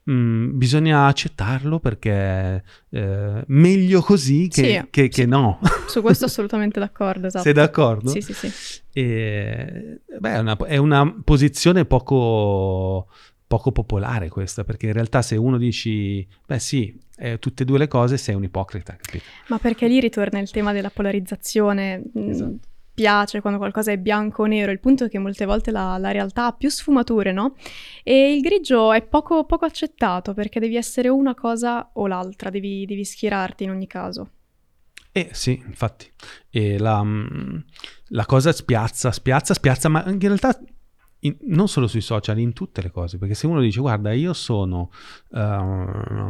mh, 0.05 0.57
bisogna 0.57 1.07
accettarlo 1.07 1.79
perché 1.81 2.63
eh, 2.91 3.45
meglio 3.47 4.01
così 4.01 4.49
che, 4.49 4.63
Sì, 4.63 4.87
che- 4.91 5.09
che 5.09 5.23
sì. 5.23 5.27
no. 5.29 5.61
Su 5.87 6.01
questo 6.03 6.25
assolutamente 6.27 6.79
d'accordo, 6.81 7.27
esatto. 7.29 7.45
Sei 7.45 7.53
d'accordo? 7.53 8.09
Sì, 8.11 8.21
sì, 8.21 8.33
sì. 8.33 8.53
E, 8.93 10.01
beh, 10.19 10.33
è 10.33 10.39
una, 10.39 10.57
è 10.57 10.77
una 10.77 11.21
posizione 11.25 11.85
poco, 11.85 13.09
poco 13.47 13.73
popolare 13.73 14.29
questa, 14.29 14.65
perché 14.65 14.87
in 14.87 14.93
realtà 14.93 15.23
se 15.23 15.37
uno 15.37 15.59
dici, 15.59 16.27
beh 16.47 16.59
sì, 16.59 16.99
eh, 17.17 17.39
tutte 17.39 17.63
e 17.63 17.67
due 17.67 17.79
le 17.79 17.89
cose, 17.89 18.17
sei 18.17 18.35
un 18.35 18.43
ipocrita, 18.45 18.97
capito? 19.01 19.25
Ma 19.49 19.59
perché 19.59 19.87
lì 19.89 20.01
ritorna 20.01 20.39
il 20.39 20.51
tema 20.51 20.73
della 20.73 20.91
polarizzazione. 20.91 22.03
Mm, 22.19 22.29
Esatto. 22.31 22.59
Piace 22.95 23.41
quando 23.41 23.59
qualcosa 23.59 23.91
è 23.93 23.99
bianco 23.99 24.43
o 24.43 24.47
nero. 24.47 24.71
Il 24.71 24.81
punto 24.81 25.05
è 25.05 25.09
che 25.09 25.19
molte 25.19 25.47
volte 25.47 25.71
la, 25.71 25.97
la 25.99 26.11
realtà 26.11 26.47
ha 26.47 26.53
più 26.53 26.69
sfumature, 26.69 27.33
no? 27.33 27.55
E 28.03 28.35
il 28.35 28.41
grigio 28.41 28.93
è 28.93 29.03
poco, 29.03 29.45
poco 29.45 29.65
accettato 29.65 30.35
perché 30.35 30.61
devi 30.61 30.77
essere 30.77 31.09
una 31.09 31.35
cosa 31.35 31.91
o 31.95 32.07
l'altra, 32.07 32.51
devi, 32.51 32.85
devi 32.85 33.05
schierarti 33.05 33.65
in 33.65 33.71
ogni 33.71 33.87
caso. 33.87 34.31
Eh 35.11 35.29
sì, 35.33 35.63
infatti. 35.67 36.11
E 36.51 36.79
la, 36.79 37.03
mh, 37.03 37.65
la 38.09 38.27
cosa 38.27 38.53
spiazza, 38.53 39.13
spiazza, 39.13 39.55
spiazza, 39.55 39.89
ma 39.89 40.05
in 40.07 40.19
realtà 40.19 40.59
in- 41.21 41.37
non 41.49 41.69
solo 41.69 41.87
sui 41.87 42.01
social, 42.01 42.39
in 42.39 42.53
tutte 42.53 42.83
le 42.83 42.91
cose. 42.91 43.19
Perché 43.19 43.35
se 43.35 43.47
uno 43.47 43.61
dice, 43.61 43.81
guarda, 43.81 44.13
io 44.13 44.33
sono, 44.33 44.91
eh, 45.33 45.39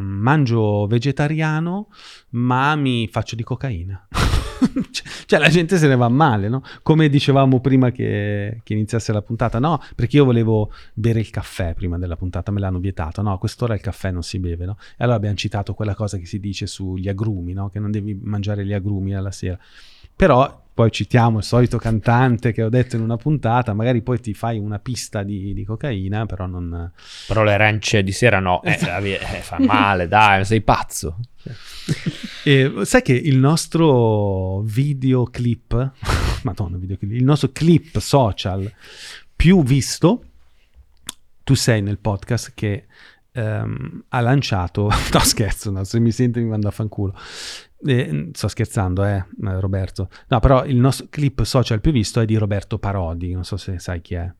mangio 0.00 0.86
vegetariano, 0.86 1.88
ma 2.30 2.74
mi 2.74 3.08
faccio 3.08 3.36
di 3.36 3.42
cocaina. 3.42 4.08
Cioè- 4.92 5.10
cioè 5.26 5.38
la 5.40 5.48
gente 5.48 5.76
se 5.78 5.86
ne 5.88 5.96
va 5.96 6.08
male, 6.08 6.48
no? 6.48 6.62
Come 6.82 7.08
dicevamo 7.08 7.60
prima 7.60 7.90
che, 7.90 8.60
che 8.62 8.72
iniziasse 8.74 9.12
la 9.12 9.22
puntata, 9.22 9.58
no? 9.58 9.80
Perché 9.94 10.16
io 10.16 10.24
volevo 10.24 10.72
bere 10.94 11.20
il 11.20 11.30
caffè 11.30 11.74
prima 11.74 11.98
della 11.98 12.16
puntata, 12.16 12.50
me 12.52 12.60
l'hanno 12.60 12.78
vietato, 12.78 13.22
no? 13.22 13.32
A 13.32 13.38
quest'ora 13.38 13.74
il 13.74 13.80
caffè 13.80 14.10
non 14.10 14.22
si 14.22 14.38
beve, 14.38 14.64
no? 14.66 14.76
E 14.92 15.02
allora 15.04 15.16
abbiamo 15.16 15.36
citato 15.36 15.74
quella 15.74 15.94
cosa 15.94 16.18
che 16.18 16.26
si 16.26 16.38
dice 16.40 16.66
sugli 16.66 17.08
agrumi, 17.08 17.52
no? 17.52 17.68
Che 17.70 17.78
non 17.78 17.90
devi 17.90 18.18
mangiare 18.22 18.64
gli 18.64 18.72
agrumi 18.72 19.14
alla 19.14 19.30
sera. 19.32 19.58
Però 20.14 20.60
poi 20.74 20.90
citiamo 20.90 21.38
il 21.38 21.44
solito 21.44 21.76
cantante 21.78 22.52
che 22.52 22.62
ho 22.62 22.68
detto 22.68 22.96
in 22.96 23.02
una 23.02 23.16
puntata, 23.16 23.74
magari 23.74 24.02
poi 24.02 24.20
ti 24.20 24.32
fai 24.34 24.58
una 24.58 24.78
pista 24.78 25.22
di, 25.22 25.52
di 25.52 25.64
cocaina, 25.64 26.24
però 26.26 26.46
non... 26.46 26.90
Però 27.26 27.42
le 27.42 27.52
arance 27.54 28.02
di 28.02 28.12
sera 28.12 28.38
no, 28.38 28.62
eh, 28.62 28.72
Esatto. 28.72 29.04
eh, 29.04 29.18
fa 29.42 29.58
male, 29.60 30.08
dai, 30.08 30.44
sei 30.44 30.60
pazzo. 30.62 31.18
E 32.44 32.72
sai 32.84 33.02
che 33.02 33.12
il 33.12 33.36
nostro 33.36 34.60
videoclip, 34.62 35.92
madonna, 36.42 36.76
videoclip, 36.76 37.12
il 37.12 37.24
nostro 37.24 37.50
clip 37.52 37.98
social 37.98 38.72
più 39.34 39.62
visto, 39.62 40.24
tu 41.44 41.54
sei 41.54 41.82
nel 41.82 41.98
podcast 41.98 42.52
che 42.54 42.86
ehm, 43.32 44.04
ha 44.08 44.20
lanciato, 44.20 44.88
no 45.12 45.18
scherzo, 45.20 45.70
no, 45.70 45.84
se 45.84 46.00
mi 46.00 46.12
sente 46.12 46.40
mi 46.40 46.48
manda 46.48 46.68
a 46.68 46.72
fanculo, 46.72 47.14
Eh, 47.84 48.30
sto 48.32 48.46
scherzando 48.46 49.04
eh, 49.04 49.16
eh, 49.16 49.60
Roberto, 49.60 50.08
no 50.28 50.38
però 50.38 50.64
il 50.64 50.76
nostro 50.76 51.06
clip 51.10 51.42
social 51.42 51.80
più 51.80 51.90
visto 51.90 52.20
è 52.20 52.24
di 52.24 52.36
Roberto 52.36 52.78
Parodi, 52.78 53.32
non 53.32 53.44
so 53.44 53.56
se 53.56 53.78
sai 53.80 54.00
chi 54.00 54.14
è. 54.14 54.32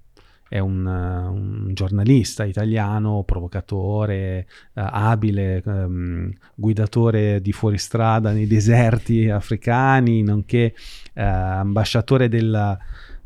È 0.52 0.58
un, 0.58 0.84
un 0.84 1.70
giornalista 1.72 2.44
italiano, 2.44 3.22
provocatore, 3.24 4.12
eh, 4.36 4.46
abile, 4.74 5.62
ehm, 5.64 6.30
guidatore 6.54 7.40
di 7.40 7.52
fuoristrada 7.52 8.32
nei 8.32 8.46
deserti 8.46 9.30
africani, 9.30 10.22
nonché 10.22 10.74
eh, 11.14 11.22
ambasciatore 11.22 12.28
della, 12.28 12.78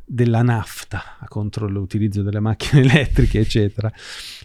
della 0.05 0.43
nafta 0.43 1.03
contro 1.27 1.66
l'utilizzo 1.66 2.22
delle 2.22 2.39
macchine 2.39 2.83
elettriche, 2.87 3.41
eccetera. 3.41 3.91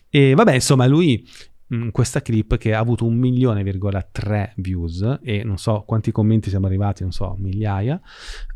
E 0.09 0.33
vabbè, 0.33 0.55
insomma, 0.55 0.87
lui 0.87 1.23
in 1.67 1.91
questa 1.91 2.23
clip 2.23 2.57
che 2.57 2.73
ha 2.73 2.79
avuto 2.79 3.05
un 3.05 3.15
milione 3.15 3.61
virgola 3.61 4.01
tre 4.01 4.53
views 4.57 5.19
e 5.21 5.43
non 5.43 5.57
so 5.57 5.83
quanti 5.85 6.11
commenti 6.11 6.49
siamo 6.49 6.65
arrivati, 6.65 7.03
non 7.03 7.11
so, 7.11 7.35
migliaia. 7.37 8.01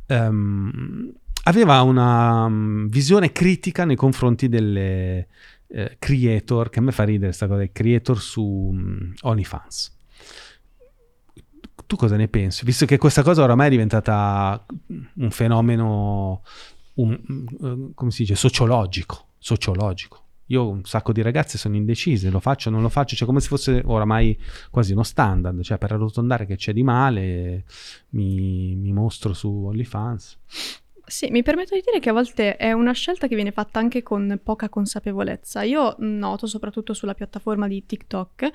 ehm, 0.08 1.14
aveva 1.48 1.82
una 1.82 2.48
mm, 2.48 2.88
visione 2.88 3.32
critica 3.32 3.86
nei 3.86 3.96
confronti 3.96 4.48
delle 4.48 5.28
eh, 5.68 5.96
creator, 6.00 6.70
che 6.70 6.80
a 6.80 6.82
me 6.82 6.91
fa 6.91 7.04
ridere 7.04 7.28
questa 7.28 7.48
cosa, 7.48 7.60
dei 7.60 7.72
creator 7.72 8.20
su 8.20 8.72
mm, 8.74 9.12
OnlyFans. 9.22 9.93
Tu 11.88 11.96
cosa 11.96 12.16
ne 12.16 12.28
pensi? 12.28 12.66
Visto 12.66 12.86
che 12.86 12.98
questa 12.98 13.22
cosa 13.22 13.43
oramai 13.43 13.68
è 13.68 13.70
diventata 13.70 14.66
un 14.88 15.30
fenomeno, 15.30 16.41
un- 16.96 17.46
eh, 17.62 17.91
come 17.93 18.12
si 18.12 18.24
dice, 18.24 18.36
sociologico, 18.36 19.28
sociologico. 19.38 20.24
Io 20.50 20.68
un 20.68 20.84
sacco 20.84 21.12
di 21.12 21.22
ragazze 21.22 21.58
sono 21.58 21.76
indecise, 21.76 22.30
lo 22.30 22.39
faccio 22.39 22.70
non 22.70 22.82
lo 22.82 22.89
faccio, 22.89 23.16
cioè 23.16 23.28
come 23.28 23.39
se 23.39 23.48
fosse 23.48 23.82
oramai 23.86 24.39
quasi 24.70 24.93
uno 24.93 25.04
standard, 25.04 25.62
cioè 25.62 25.78
per 25.80 25.91
arrotondare 25.91 26.46
che 26.46 26.56
c'è 26.56 26.72
di 26.72 26.84
male 26.84 27.66
mi, 28.10 28.76
mi 28.76 28.93
mostro 28.93 29.34
su 29.34 29.50
OnlyFans. 29.50 30.38
Sì, 31.08 31.30
mi 31.30 31.43
permetto 31.43 31.76
di 31.76 31.82
dire 31.86 31.99
che 31.99 32.10
a 32.10 32.14
volte 32.14 32.58
è 32.58 32.72
una 32.72 32.91
scelta 32.91 33.28
che 33.28 33.36
viene 33.36 33.51
fatta 33.51 33.78
anche 33.78 34.01
con 34.01 34.39
poca 34.43 34.70
consapevolezza. 34.70 35.62
Io 35.62 35.95
noto, 35.99 36.47
soprattutto 36.47 36.95
sulla 36.95 37.14
piattaforma 37.14 37.68
di 37.68 37.86
TikTok, 37.86 38.49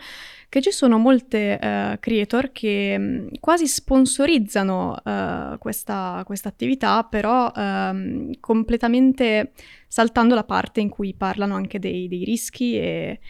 che 0.48 0.61
ci 0.61 0.72
sono 0.72 0.98
molte 0.98 1.59
eh, 1.61 1.98
creator 2.01 2.51
che 2.51 2.98
mh, 2.98 3.38
quasi 3.38 3.68
sponsorizzano 3.68 5.01
eh, 5.05 5.59
questa, 5.61 6.24
attività, 6.48 7.05
però 7.05 7.53
ehm, 7.55 8.32
completamente 8.40 9.53
saltando 9.86 10.34
la 10.34 10.44
parte 10.44 10.80
in 10.80 10.88
cui 10.88 11.14
parlano 11.14 11.55
anche 11.55 11.78
dei, 11.78 12.09
dei 12.09 12.24
rischi 12.24 12.76
e 12.76 13.20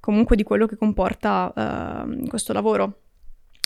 comunque 0.00 0.36
di 0.36 0.42
quello 0.42 0.64
che 0.66 0.76
comporta 0.76 1.52
ehm, 1.54 2.26
questo 2.28 2.54
lavoro. 2.54 3.00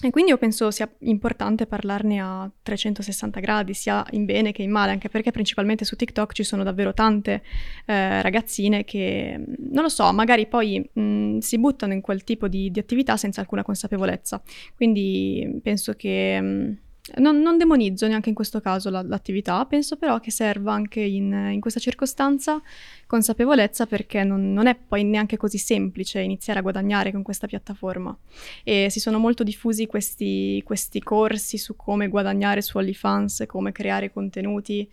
E 0.04 0.10
quindi 0.10 0.32
io 0.32 0.36
penso 0.36 0.70
sia 0.70 0.86
importante 1.00 1.66
parlarne 1.66 2.20
a 2.20 2.50
360 2.62 3.40
gradi, 3.40 3.72
sia 3.72 4.04
in 4.10 4.26
bene 4.26 4.52
che 4.52 4.62
in 4.62 4.70
male, 4.70 4.90
anche 4.90 5.08
perché 5.08 5.30
principalmente 5.30 5.86
su 5.86 5.96
TikTok 5.96 6.34
ci 6.34 6.44
sono 6.44 6.62
davvero 6.62 6.92
tante 6.92 7.42
eh, 7.86 8.20
ragazzine 8.20 8.84
che, 8.84 9.38
mh, 9.38 9.72
non 9.72 9.84
lo 9.84 9.88
so, 9.88 10.12
magari 10.12 10.46
poi 10.46 10.86
mh, 10.92 11.38
si 11.38 11.58
buttano 11.58 11.94
in 11.94 12.02
quel 12.02 12.22
tipo 12.22 12.48
di, 12.48 12.70
di 12.70 12.78
attività 12.78 13.16
senza 13.16 13.40
alcuna 13.40 13.62
consapevolezza. 13.62 14.42
Quindi 14.76 15.58
penso 15.62 15.94
che... 15.94 16.38
mh, 16.38 16.78
non, 17.16 17.40
non 17.42 17.58
demonizzo 17.58 18.06
neanche 18.06 18.30
in 18.30 18.34
questo 18.34 18.60
caso 18.60 18.88
la- 18.88 19.02
l'attività, 19.02 19.64
penso 19.66 19.96
però 19.96 20.20
che 20.20 20.30
serva 20.30 20.72
anche 20.72 21.00
in, 21.00 21.50
in 21.52 21.60
questa 21.60 21.78
circostanza 21.78 22.62
consapevolezza 23.06 23.86
perché 23.86 24.24
non, 24.24 24.52
non 24.54 24.66
è 24.66 24.74
poi 24.74 25.04
neanche 25.04 25.36
così 25.36 25.58
semplice 25.58 26.20
iniziare 26.20 26.60
a 26.60 26.62
guadagnare 26.62 27.12
con 27.12 27.22
questa 27.22 27.46
piattaforma 27.46 28.16
e 28.62 28.88
si 28.90 29.00
sono 29.00 29.18
molto 29.18 29.44
diffusi 29.44 29.86
questi, 29.86 30.62
questi 30.64 31.02
corsi 31.02 31.58
su 31.58 31.76
come 31.76 32.08
guadagnare 32.08 32.62
su 32.62 32.78
OnlyFans, 32.78 33.44
come 33.46 33.72
creare 33.72 34.10
contenuti. 34.10 34.88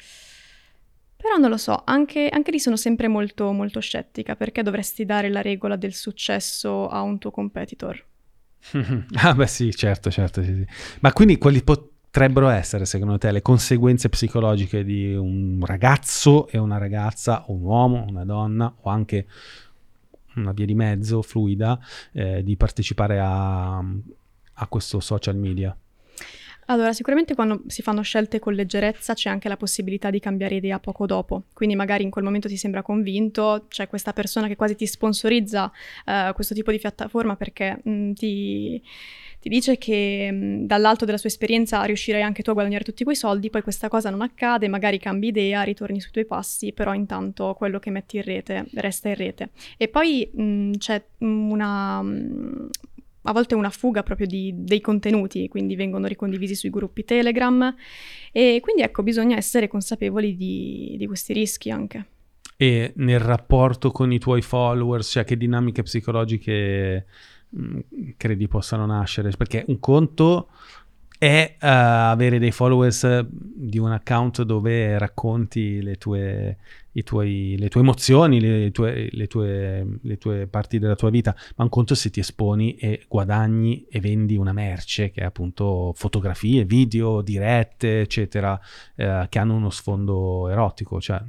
Però 1.15 1.37
non 1.37 1.49
lo 1.49 1.57
so, 1.57 1.83
anche, 1.85 2.27
anche 2.29 2.51
lì 2.51 2.59
sono 2.59 2.75
sempre 2.75 3.07
molto, 3.07 3.51
molto 3.53 3.79
scettica 3.79 4.35
perché 4.35 4.63
dovresti 4.63 5.05
dare 5.05 5.29
la 5.29 5.41
regola 5.41 5.75
del 5.77 5.93
successo 5.93 6.89
a 6.89 7.01
un 7.01 7.19
tuo 7.19 7.31
competitor. 7.31 8.03
ah 9.15 9.33
beh 9.33 9.47
sì, 9.47 9.73
certo, 9.73 10.11
certo. 10.11 10.43
sì, 10.43 10.53
sì. 10.53 10.65
Ma 11.01 11.13
quindi 11.13 11.37
quali 11.37 11.63
potrebbero 12.11 12.49
essere 12.49 12.83
secondo 12.83 13.17
te 13.17 13.31
le 13.31 13.41
conseguenze 13.41 14.09
psicologiche 14.09 14.83
di 14.83 15.15
un 15.15 15.63
ragazzo 15.65 16.49
e 16.49 16.57
una 16.57 16.77
ragazza, 16.77 17.45
un 17.47 17.61
uomo, 17.61 18.03
una 18.05 18.25
donna, 18.25 18.71
o 18.81 18.89
anche 18.89 19.25
una 20.35 20.51
via 20.51 20.65
di 20.65 20.75
mezzo 20.75 21.21
fluida 21.21 21.79
eh, 22.11 22.43
di 22.43 22.57
partecipare 22.57 23.17
a, 23.17 23.77
a 23.77 24.67
questo 24.67 24.99
social 24.99 25.37
media? 25.37 25.75
Allora, 26.65 26.91
sicuramente 26.91 27.33
quando 27.33 27.63
si 27.67 27.81
fanno 27.81 28.01
scelte 28.01 28.39
con 28.39 28.53
leggerezza 28.53 29.13
c'è 29.13 29.29
anche 29.29 29.49
la 29.49 29.57
possibilità 29.57 30.09
di 30.09 30.19
cambiare 30.19 30.55
idea 30.55 30.79
poco 30.79 31.05
dopo, 31.05 31.45
quindi 31.53 31.75
magari 31.75 32.03
in 32.03 32.09
quel 32.09 32.23
momento 32.23 32.47
ti 32.47 32.57
sembra 32.57 32.81
convinto, 32.81 33.65
c'è 33.69 33.87
questa 33.87 34.13
persona 34.13 34.47
che 34.47 34.55
quasi 34.55 34.75
ti 34.75 34.85
sponsorizza 34.85 35.71
eh, 36.05 36.31
questo 36.33 36.53
tipo 36.53 36.71
di 36.71 36.77
piattaforma 36.77 37.35
perché 37.35 37.79
mh, 37.83 38.11
ti, 38.13 38.81
ti 39.41 39.49
dice 39.49 39.77
che 39.77 40.31
mh, 40.31 40.67
dall'alto 40.67 41.03
della 41.03 41.17
sua 41.17 41.29
esperienza 41.29 41.83
riuscirai 41.83 42.21
anche 42.21 42.43
tu 42.43 42.51
a 42.51 42.53
guadagnare 42.53 42.83
tutti 42.83 43.03
quei 43.03 43.15
soldi, 43.15 43.49
poi 43.49 43.63
questa 43.63 43.89
cosa 43.89 44.09
non 44.09 44.21
accade, 44.21 44.67
magari 44.67 44.99
cambi 44.99 45.27
idea, 45.27 45.63
ritorni 45.63 45.99
sui 45.99 46.11
tuoi 46.11 46.25
passi, 46.25 46.71
però 46.71 46.93
intanto 46.93 47.53
quello 47.55 47.79
che 47.79 47.89
metti 47.89 48.17
in 48.17 48.23
rete 48.23 48.67
resta 48.75 49.09
in 49.09 49.15
rete. 49.15 49.49
E 49.77 49.87
poi 49.87 50.29
mh, 50.31 50.71
c'è 50.77 51.03
una... 51.17 52.01
mh, 52.01 52.69
a 53.23 53.33
volte 53.33 53.53
una 53.53 53.69
fuga 53.69 54.01
proprio 54.01 54.25
di, 54.25 54.51
dei 54.55 54.81
contenuti, 54.81 55.47
quindi 55.47 55.75
vengono 55.75 56.07
ricondivisi 56.07 56.55
sui 56.55 56.71
gruppi 56.71 57.03
Telegram 57.03 57.71
e 58.31 58.59
quindi 58.61 58.81
ecco 58.81 59.03
bisogna 59.03 59.37
essere 59.37 59.67
consapevoli 59.67 60.35
di, 60.35 60.95
di 60.97 61.05
questi 61.05 61.33
rischi 61.33 61.69
anche. 61.69 62.05
E 62.57 62.93
nel 62.95 63.19
rapporto 63.19 63.91
con 63.91 64.11
i 64.11 64.17
tuoi 64.17 64.41
followers, 64.41 65.07
cioè 65.07 65.23
che 65.23 65.37
dinamiche 65.37 65.83
psicologiche 65.83 67.05
credi 68.17 68.47
possano 68.47 68.85
nascere? 68.85 69.31
Perché 69.31 69.63
un 69.67 69.79
conto 69.79 70.49
è 71.21 71.53
uh, 71.53 71.65
avere 71.67 72.39
dei 72.39 72.49
followers 72.49 73.27
di 73.29 73.77
un 73.77 73.91
account 73.91 74.41
dove 74.41 74.97
racconti 74.97 75.79
le 75.79 75.97
tue, 75.97 76.57
tuoi, 77.03 77.57
le 77.59 77.69
tue 77.69 77.81
emozioni, 77.81 78.39
le 78.39 78.71
tue, 78.71 79.07
le, 79.11 79.27
tue, 79.27 79.99
le 80.01 80.17
tue, 80.17 80.47
parti 80.47 80.79
della 80.79 80.95
tua 80.95 81.11
vita, 81.11 81.35
ma 81.57 81.63
un 81.65 81.69
conto 81.69 81.93
se 81.93 82.09
ti 82.09 82.19
esponi 82.19 82.73
e 82.73 83.05
guadagni 83.07 83.85
e 83.87 83.99
vendi 83.99 84.35
una 84.35 84.51
merce 84.51 85.11
che 85.11 85.21
è 85.21 85.25
appunto 85.25 85.93
fotografie, 85.95 86.65
video, 86.65 87.21
dirette, 87.21 88.01
eccetera, 88.01 88.59
uh, 88.95 89.27
che 89.29 89.37
hanno 89.37 89.53
uno 89.53 89.69
sfondo 89.69 90.49
erotico, 90.49 90.99
cioè 90.99 91.21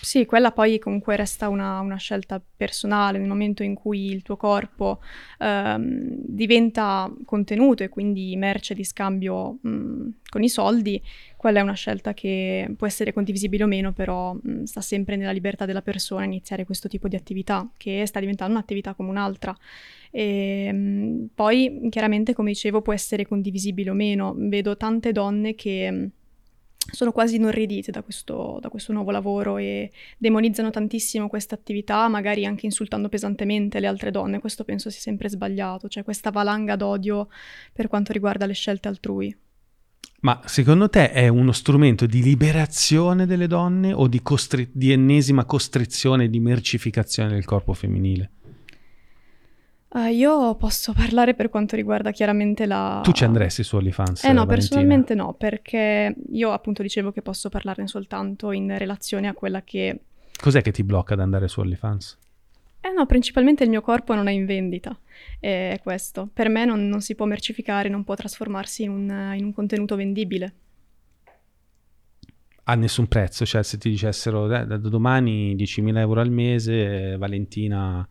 sì, 0.00 0.24
quella 0.24 0.52
poi 0.52 0.78
comunque 0.78 1.16
resta 1.16 1.48
una, 1.48 1.80
una, 1.80 1.96
scelta 1.96 2.42
personale 2.56 3.18
nel 3.18 3.28
momento 3.28 3.62
in 3.62 3.74
cui 3.74 4.06
il 4.06 4.22
tuo 4.22 4.36
corpo 4.36 5.00
ehm, 5.38 6.14
diventa 6.26 7.12
contenuto 7.24 7.82
e 7.82 7.88
quindi 7.88 8.34
merce 8.36 8.74
di 8.74 8.84
scambio 8.84 9.58
mh, 9.60 10.08
con 10.28 10.42
i 10.42 10.48
soldi, 10.48 11.02
quella 11.36 11.60
è 11.60 11.62
una 11.62 11.74
scelta 11.74 12.14
che 12.14 12.72
può 12.76 12.86
essere 12.86 13.12
condivisibile 13.12 13.64
o 13.64 13.66
meno, 13.66 13.92
però 13.92 14.34
mh, 14.34 14.64
sta 14.64 14.80
sempre 14.80 15.16
nella 15.16 15.32
libertà 15.32 15.66
della 15.66 15.82
persona 15.82 16.24
iniziare 16.24 16.64
questo 16.64 16.88
tipo 16.88 17.08
di 17.08 17.16
attività, 17.16 17.70
che 17.76 18.04
sta 18.06 18.20
diventando 18.20 18.54
un'attività 18.54 18.94
come 18.94 19.10
un'altra. 19.10 19.56
E, 20.10 20.72
mh, 20.72 21.30
poi 21.34 21.88
chiaramente, 21.90 22.34
come 22.34 22.50
dicevo, 22.50 22.82
può 22.82 22.92
essere 22.92 23.26
condivisibile 23.26 23.90
o 23.90 23.94
meno. 23.94 24.34
Vedo 24.36 24.76
tante 24.76 25.12
donne 25.12 25.54
che 25.54 26.10
sono 26.90 27.12
quasi 27.12 27.36
inorridite 27.36 27.90
da 27.90 28.02
questo, 28.02 28.58
da 28.60 28.68
questo 28.68 28.92
nuovo 28.92 29.10
lavoro 29.10 29.58
e 29.58 29.90
demonizzano 30.18 30.70
tantissimo 30.70 31.28
questa 31.28 31.54
attività, 31.54 32.08
magari 32.08 32.44
anche 32.44 32.66
insultando 32.66 33.08
pesantemente 33.08 33.80
le 33.80 33.86
altre 33.86 34.10
donne. 34.10 34.40
Questo 34.40 34.64
penso 34.64 34.90
sia 34.90 35.00
sempre 35.00 35.28
sbagliato, 35.28 35.88
cioè 35.88 36.04
questa 36.04 36.30
valanga 36.30 36.76
d'odio 36.76 37.28
per 37.72 37.88
quanto 37.88 38.12
riguarda 38.12 38.46
le 38.46 38.54
scelte 38.54 38.88
altrui. 38.88 39.36
Ma 40.22 40.40
secondo 40.44 40.90
te 40.90 41.12
è 41.12 41.28
uno 41.28 41.52
strumento 41.52 42.04
di 42.04 42.22
liberazione 42.22 43.24
delle 43.24 43.46
donne 43.46 43.92
o 43.94 44.06
di, 44.06 44.20
costri- 44.20 44.68
di 44.70 44.92
ennesima 44.92 45.46
costrizione 45.46 46.28
di 46.28 46.40
mercificazione 46.40 47.30
del 47.30 47.46
corpo 47.46 47.72
femminile? 47.72 48.32
Uh, 49.92 50.06
io 50.06 50.54
posso 50.54 50.92
parlare 50.92 51.34
per 51.34 51.48
quanto 51.48 51.74
riguarda 51.74 52.12
chiaramente 52.12 52.64
la... 52.64 53.00
Tu 53.02 53.10
ci 53.10 53.24
andresti 53.24 53.64
su 53.64 53.74
OnlyFans? 53.74 54.22
Eh 54.22 54.28
no, 54.28 54.44
Valentina? 54.44 54.54
personalmente 54.54 55.14
no, 55.14 55.34
perché 55.34 56.14
io 56.30 56.52
appunto 56.52 56.82
dicevo 56.82 57.10
che 57.10 57.22
posso 57.22 57.48
parlarne 57.48 57.88
soltanto 57.88 58.52
in 58.52 58.78
relazione 58.78 59.26
a 59.26 59.34
quella 59.34 59.62
che... 59.62 60.00
Cos'è 60.40 60.62
che 60.62 60.70
ti 60.70 60.84
blocca 60.84 61.14
ad 61.14 61.20
andare 61.20 61.48
su 61.48 61.58
OnlyFans? 61.58 62.18
Eh 62.82 62.92
no, 62.92 63.04
principalmente 63.06 63.64
il 63.64 63.70
mio 63.70 63.80
corpo 63.80 64.14
non 64.14 64.28
è 64.28 64.30
in 64.30 64.46
vendita, 64.46 64.96
è 65.40 65.80
questo. 65.82 66.30
Per 66.32 66.48
me 66.48 66.64
non, 66.64 66.88
non 66.88 67.00
si 67.00 67.16
può 67.16 67.26
mercificare, 67.26 67.88
non 67.88 68.04
può 68.04 68.14
trasformarsi 68.14 68.84
in 68.84 68.90
un, 68.90 69.32
in 69.36 69.44
un 69.44 69.52
contenuto 69.52 69.96
vendibile 69.96 70.54
a 72.70 72.74
nessun 72.76 73.08
prezzo, 73.08 73.44
cioè 73.44 73.64
se 73.64 73.78
ti 73.78 73.90
dicessero 73.90 74.44
eh, 74.44 74.64
da 74.64 74.76
domani 74.76 75.56
10.000 75.56 75.96
euro 75.98 76.20
al 76.20 76.30
mese, 76.30 77.16
Valentina 77.16 78.06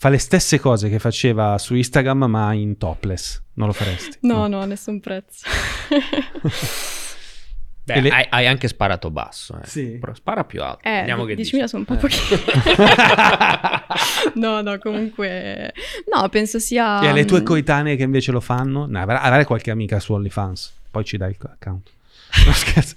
fa 0.00 0.08
le 0.10 0.18
stesse 0.18 0.60
cose 0.60 0.88
che 0.88 1.00
faceva 1.00 1.58
su 1.58 1.74
Instagram 1.74 2.24
ma 2.24 2.52
in 2.52 2.78
topless, 2.78 3.42
non 3.54 3.66
lo 3.66 3.72
faresti? 3.72 4.18
No, 4.20 4.46
no, 4.46 4.58
no 4.60 4.64
nessun 4.64 5.00
prezzo. 5.00 5.44
Beh, 7.82 8.00
le... 8.02 8.10
hai, 8.10 8.26
hai, 8.28 8.46
anche 8.46 8.68
sparato 8.68 9.10
basso, 9.10 9.58
eh. 9.60 9.66
sì. 9.66 9.96
Però 9.98 10.14
spara 10.14 10.44
più 10.44 10.62
alto. 10.62 10.86
Eh, 10.86 11.00
Vediamo 11.00 11.24
che 11.24 11.34
10.000 11.34 11.64
sono 11.64 11.84
un 11.84 11.84
po' 11.86 11.94
eh. 11.94 11.96
pochi. 11.96 12.16
no, 14.38 14.60
no, 14.60 14.78
comunque... 14.78 15.72
No, 16.14 16.28
penso 16.28 16.58
sia... 16.58 17.00
E 17.00 17.08
alle 17.08 17.24
tue 17.24 17.40
mm, 17.40 17.44
coetanee 17.44 17.96
che 17.96 18.02
invece 18.02 18.30
lo 18.30 18.40
fanno? 18.40 18.86
No, 18.86 19.00
avrai 19.00 19.46
qualche 19.46 19.70
amica 19.70 19.98
su 20.00 20.12
OnlyFans, 20.12 20.74
poi 20.90 21.04
ci 21.04 21.16
dai 21.16 21.30
il 21.30 21.36
account. 21.40 21.90
No, 22.44 22.52
scherzo. 22.52 22.94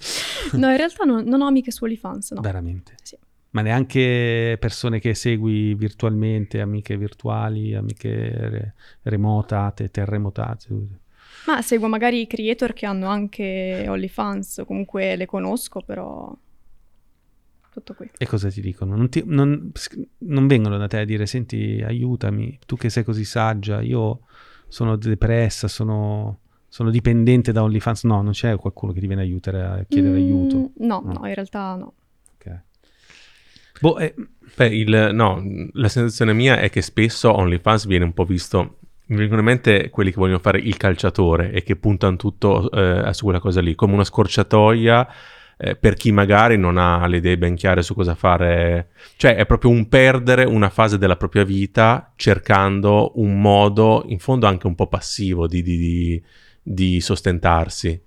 no, 0.58 0.70
in 0.70 0.76
realtà 0.76 1.04
non, 1.04 1.24
non 1.24 1.40
ho 1.40 1.46
amiche 1.46 1.70
su 1.70 1.84
OnlyFans, 1.84 2.32
no. 2.32 2.42
Veramente? 2.42 2.92
Sì 3.02 3.16
ma 3.52 3.62
neanche 3.62 4.56
persone 4.58 4.98
che 4.98 5.14
segui 5.14 5.74
virtualmente, 5.74 6.60
amiche 6.60 6.96
virtuali, 6.96 7.74
amiche 7.74 8.10
re- 8.48 8.74
remotate, 9.02 9.90
terremotate. 9.90 10.68
Ma 11.46 11.60
seguo 11.60 11.88
magari 11.88 12.20
i 12.20 12.26
creator 12.26 12.72
che 12.72 12.86
hanno 12.86 13.08
anche 13.08 13.84
OnlyFans, 13.88 14.62
comunque 14.66 15.16
le 15.16 15.26
conosco, 15.26 15.82
però 15.82 16.34
tutto 17.70 17.94
qui. 17.94 18.10
E 18.16 18.26
cosa 18.26 18.48
ti 18.48 18.60
dicono? 18.60 18.96
Non, 18.96 19.08
ti, 19.08 19.22
non, 19.26 19.72
non, 20.18 20.46
vengono 20.46 20.78
da 20.78 20.86
te 20.86 20.98
a 20.98 21.04
dire, 21.04 21.26
senti, 21.26 21.82
aiutami, 21.84 22.58
tu 22.64 22.76
che 22.76 22.88
sei 22.88 23.04
così 23.04 23.24
saggia, 23.24 23.82
io 23.82 24.20
sono 24.68 24.96
depressa, 24.96 25.68
sono, 25.68 26.40
sono 26.68 26.90
dipendente 26.90 27.52
da 27.52 27.62
OnlyFans. 27.64 28.04
No, 28.04 28.22
non 28.22 28.32
c'è 28.32 28.56
qualcuno 28.56 28.92
che 28.92 29.00
ti 29.00 29.06
viene 29.06 29.22
a 29.22 29.24
aiutare, 29.24 29.62
a 29.62 29.84
chiedere 29.86 30.14
mm, 30.14 30.22
aiuto. 30.22 30.70
No, 30.78 31.02
no, 31.04 31.12
no, 31.12 31.26
in 31.26 31.34
realtà 31.34 31.74
no. 31.76 31.94
Boh, 33.82 33.98
eh, 33.98 34.14
beh, 34.54 34.68
il, 34.68 35.10
no, 35.12 35.42
la 35.72 35.88
sensazione 35.88 36.32
mia 36.32 36.60
è 36.60 36.70
che 36.70 36.82
spesso 36.82 37.36
OnlyFans 37.36 37.86
viene 37.86 38.04
un 38.04 38.12
po' 38.12 38.24
visto 38.24 38.76
mi 39.06 39.16
vengono 39.16 39.40
in 39.40 39.46
mente 39.46 39.90
quelli 39.90 40.10
che 40.10 40.20
vogliono 40.20 40.38
fare 40.38 40.60
il 40.60 40.76
calciatore 40.76 41.50
e 41.50 41.64
che 41.64 41.74
puntano 41.74 42.14
tutto 42.14 42.70
eh, 42.70 43.12
su 43.12 43.24
quella 43.24 43.40
cosa 43.40 43.60
lì, 43.60 43.74
come 43.74 43.94
una 43.94 44.04
scorciatoia 44.04 45.08
eh, 45.56 45.74
per 45.74 45.94
chi 45.94 46.12
magari 46.12 46.56
non 46.56 46.78
ha 46.78 47.04
le 47.08 47.16
idee 47.16 47.36
ben 47.36 47.56
chiare 47.56 47.82
su 47.82 47.92
cosa 47.92 48.14
fare. 48.14 48.90
Cioè 49.16 49.34
è 49.34 49.44
proprio 49.46 49.72
un 49.72 49.88
perdere 49.88 50.44
una 50.44 50.70
fase 50.70 50.96
della 50.96 51.16
propria 51.16 51.42
vita 51.42 52.12
cercando 52.14 53.12
un 53.16 53.40
modo, 53.40 54.04
in 54.06 54.20
fondo 54.20 54.46
anche 54.46 54.68
un 54.68 54.76
po' 54.76 54.86
passivo, 54.86 55.48
di, 55.48 55.60
di, 55.60 55.76
di, 55.76 56.22
di 56.62 57.00
sostentarsi 57.00 58.00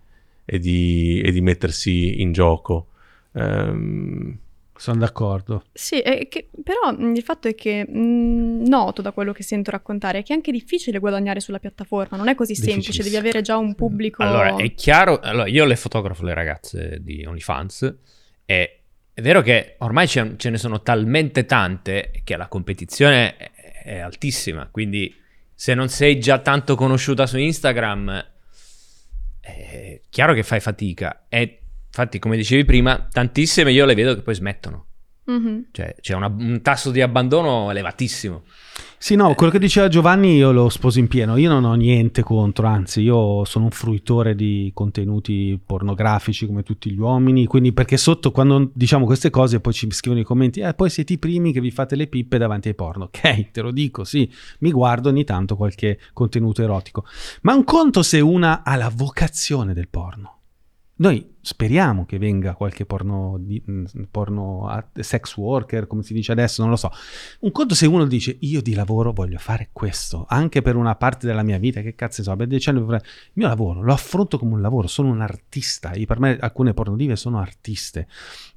e 0.46 0.60
di, 0.60 1.22
e 1.22 1.32
di 1.34 1.42
mettersi 1.42 2.22
in 2.22 2.32
gioco. 2.32 2.88
Um, 3.34 4.40
sono 4.78 5.00
d'accordo. 5.00 5.64
Sì, 5.72 6.02
che, 6.02 6.50
però 6.64 6.92
il 6.98 7.22
fatto 7.24 7.48
è 7.48 7.56
che 7.56 7.86
mh, 7.88 8.68
noto 8.68 9.02
da 9.02 9.12
quello 9.12 9.32
che 9.32 9.44
sento 9.44 9.72
raccontare 9.72 10.22
che 10.24 10.34
è 10.34 10.36
anche 10.36 10.52
difficile 10.52 11.00
guadagnare 11.00 11.40
sulla 11.40 11.60
piattaforma, 11.60 12.18
non 12.18 12.28
è 12.28 12.36
così 12.36 12.56
semplice, 12.56 13.04
devi 13.04 13.16
avere 13.16 13.42
già 13.42 13.58
un 13.58 13.76
pubblico. 13.76 14.24
Allora, 14.24 14.56
è 14.56 14.74
chiaro, 14.74 15.20
allora, 15.20 15.48
io 15.48 15.66
le 15.66 15.76
fotografo 15.76 16.24
le 16.24 16.34
ragazze 16.34 16.98
di 17.02 17.26
OnlyFans 17.26 17.96
e 18.46 18.80
è 19.14 19.22
vero 19.22 19.42
che 19.42 19.76
ormai 19.80 20.08
ce, 20.08 20.34
ce 20.38 20.50
ne 20.50 20.58
sono 20.58 20.82
talmente 20.82 21.46
tante 21.46 22.12
che 22.24 22.36
la 22.36 22.48
competizione 22.48 23.38
è, 23.38 23.52
è 23.84 23.98
altissima, 24.00 24.68
quindi 24.70 25.16
se 25.54 25.74
non 25.74 25.88
sei 25.88 26.20
già 26.20 26.40
tanto 26.40 26.76
conosciuta 26.76 27.26
su 27.26 27.38
Instagram 27.38 28.26
è 29.40 30.02
chiaro 30.10 30.34
che 30.34 30.44
fai 30.44 30.60
fatica 30.60 31.26
e 31.30 31.60
Infatti, 31.98 32.20
come 32.20 32.36
dicevi 32.36 32.66
prima, 32.66 33.08
tantissime 33.10 33.72
io 33.72 33.86
le 33.86 33.96
vedo 33.96 34.16
che 34.16 34.22
poi 34.22 34.36
smettono. 34.36 34.88
Mm-hmm. 35.32 35.60
Cioè, 35.72 35.96
c'è 36.02 36.14
una, 36.14 36.28
un 36.28 36.60
tasso 36.62 36.92
di 36.92 37.00
abbandono 37.02 37.72
elevatissimo. 37.72 38.44
Sì, 38.98 39.16
no, 39.16 39.34
quello 39.34 39.50
che 39.50 39.60
diceva 39.60 39.88
Giovanni 39.88 40.36
io 40.36 40.52
lo 40.52 40.68
sposo 40.68 41.00
in 41.00 41.08
pieno. 41.08 41.38
Io 41.38 41.50
non 41.50 41.64
ho 41.64 41.74
niente 41.76 42.22
contro, 42.22 42.68
anzi, 42.68 43.00
io 43.00 43.46
sono 43.46 43.66
un 43.66 43.72
fruitore 43.72 44.36
di 44.36 44.72
contenuti 44.74 45.58
pornografici 45.66 46.46
come 46.46 46.64
tutti 46.64 46.92
gli 46.92 47.00
uomini. 47.00 47.46
Quindi, 47.46 47.72
perché 47.72 47.96
sotto 47.96 48.32
quando 48.32 48.70
diciamo 48.74 49.06
queste 49.06 49.30
cose, 49.30 49.62
poi 49.62 49.72
ci 49.72 49.90
scrivono 49.90 50.22
i 50.22 50.26
commenti, 50.26 50.60
eh, 50.60 50.74
poi 50.74 50.90
siete 50.90 51.14
i 51.14 51.18
primi 51.18 51.54
che 51.54 51.62
vi 51.62 51.72
fate 51.72 51.96
le 51.96 52.08
pippe 52.08 52.38
davanti 52.38 52.68
ai 52.68 52.76
porno. 52.76 53.06
Ok, 53.06 53.52
te 53.52 53.62
lo 53.62 53.72
dico, 53.72 54.04
sì, 54.04 54.30
mi 54.60 54.72
guardo 54.72 55.08
ogni 55.08 55.24
tanto 55.24 55.56
qualche 55.56 55.98
contenuto 56.12 56.62
erotico. 56.62 57.06
Ma 57.44 57.54
un 57.54 57.64
conto 57.64 58.04
se 58.04 58.20
una 58.20 58.64
ha 58.66 58.76
la 58.76 58.92
vocazione 58.94 59.74
del 59.74 59.88
porno. 59.88 60.34
Noi 60.98 61.35
speriamo 61.46 62.06
che 62.06 62.18
venga 62.18 62.56
qualche 62.56 62.88
porno, 62.88 63.38
di, 63.40 63.62
mm, 63.70 63.86
porno 64.10 64.90
sex 64.96 65.38
worker, 65.38 65.86
come 65.86 66.02
si 66.02 66.16
dice 66.16 66.32
adesso, 66.32 66.64
non 66.64 66.72
lo 66.72 66.76
so. 66.76 66.90
Un 67.42 67.52
conto 67.52 67.76
se 67.76 67.86
uno 67.86 68.06
dice 68.06 68.36
io 68.40 68.64
di 68.64 68.74
lavoro 68.74 69.14
voglio 69.14 69.38
fare 69.38 69.70
questo, 69.72 70.26
anche 70.28 70.64
per 70.64 70.76
una 70.76 70.96
parte 70.96 71.28
della 71.28 71.44
mia 71.44 71.60
vita, 71.60 71.82
che 71.82 71.94
cazzo 71.94 72.24
so, 72.24 72.36
per 72.36 72.48
dieci 72.48 72.70
anni, 72.70 72.80
il 72.80 73.02
mio 73.34 73.48
lavoro 73.48 73.84
lo 73.84 73.94
affronto 73.94 74.40
come 74.40 74.56
un 74.56 74.62
lavoro, 74.62 74.88
sono 74.88 75.10
un 75.10 75.22
artista, 75.22 75.92
e 75.92 76.08
per 76.08 76.20
me 76.20 76.36
alcune 76.40 76.74
pornodive 76.74 77.16
sono 77.16 77.40
artiste 77.40 78.08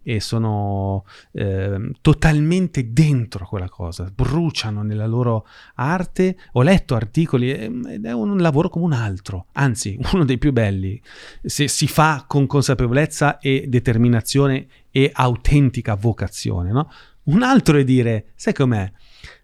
e 0.02 0.20
sono 0.20 1.04
eh, 1.32 1.90
totalmente 2.00 2.92
dentro 2.92 3.46
quella 3.46 3.68
cosa, 3.68 4.10
bruciano 4.14 4.82
nella 4.82 5.06
loro 5.06 5.46
arte. 5.74 6.36
Ho 6.52 6.62
letto 6.62 6.94
articoli 6.94 7.50
ed 7.50 8.04
è 8.04 8.12
un 8.12 8.38
lavoro 8.38 8.68
come 8.68 8.84
un 8.86 8.92
altro, 8.92 9.46
anzi 9.52 9.98
uno 10.12 10.24
dei 10.24 10.38
più 10.38 10.52
belli, 10.52 11.00
se 11.42 11.68
si 11.68 11.86
fa 11.86 12.24
con 12.26 12.46
consapevolezza 12.46 13.38
e 13.38 13.66
determinazione 13.68 14.66
e 14.90 15.10
autentica 15.12 15.94
vocazione, 15.94 16.70
no? 16.72 16.90
Un 17.24 17.42
altro 17.42 17.76
è 17.76 17.84
dire, 17.84 18.28
sai 18.34 18.54
com'è? 18.54 18.90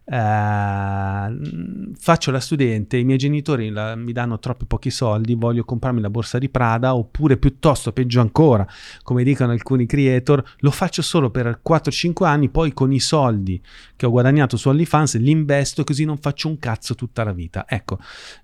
Eh, 0.06 1.92
faccio 1.94 2.30
la 2.30 2.40
studente, 2.40 2.98
i 2.98 3.04
miei 3.04 3.16
genitori 3.16 3.70
la- 3.70 3.94
mi 3.96 4.12
danno 4.12 4.38
troppi 4.38 4.66
pochi 4.66 4.90
soldi, 4.90 5.34
voglio 5.34 5.64
comprarmi 5.64 6.00
la 6.00 6.10
borsa 6.10 6.38
di 6.38 6.48
Prada, 6.50 6.94
oppure 6.94 7.36
piuttosto, 7.38 7.92
peggio 7.92 8.20
ancora, 8.20 8.66
come 9.02 9.24
dicono 9.24 9.52
alcuni 9.52 9.86
creator, 9.86 10.42
lo 10.58 10.70
faccio 10.70 11.00
solo 11.02 11.30
per 11.30 11.60
4-5 11.62 12.26
anni, 12.26 12.50
poi 12.50 12.72
con 12.74 12.92
i 12.92 13.00
soldi 13.00 13.60
che 13.96 14.06
ho 14.06 14.10
guadagnato 14.10 14.56
su 14.56 14.68
OnlyFans 14.68 15.18
li 15.18 15.30
investo 15.30 15.84
così 15.84 16.04
non 16.04 16.18
faccio 16.18 16.48
un 16.48 16.58
cazzo 16.58 16.94
tutta 16.94 17.24
la 17.24 17.32
vita. 17.32 17.64
Ecco, 17.66 17.98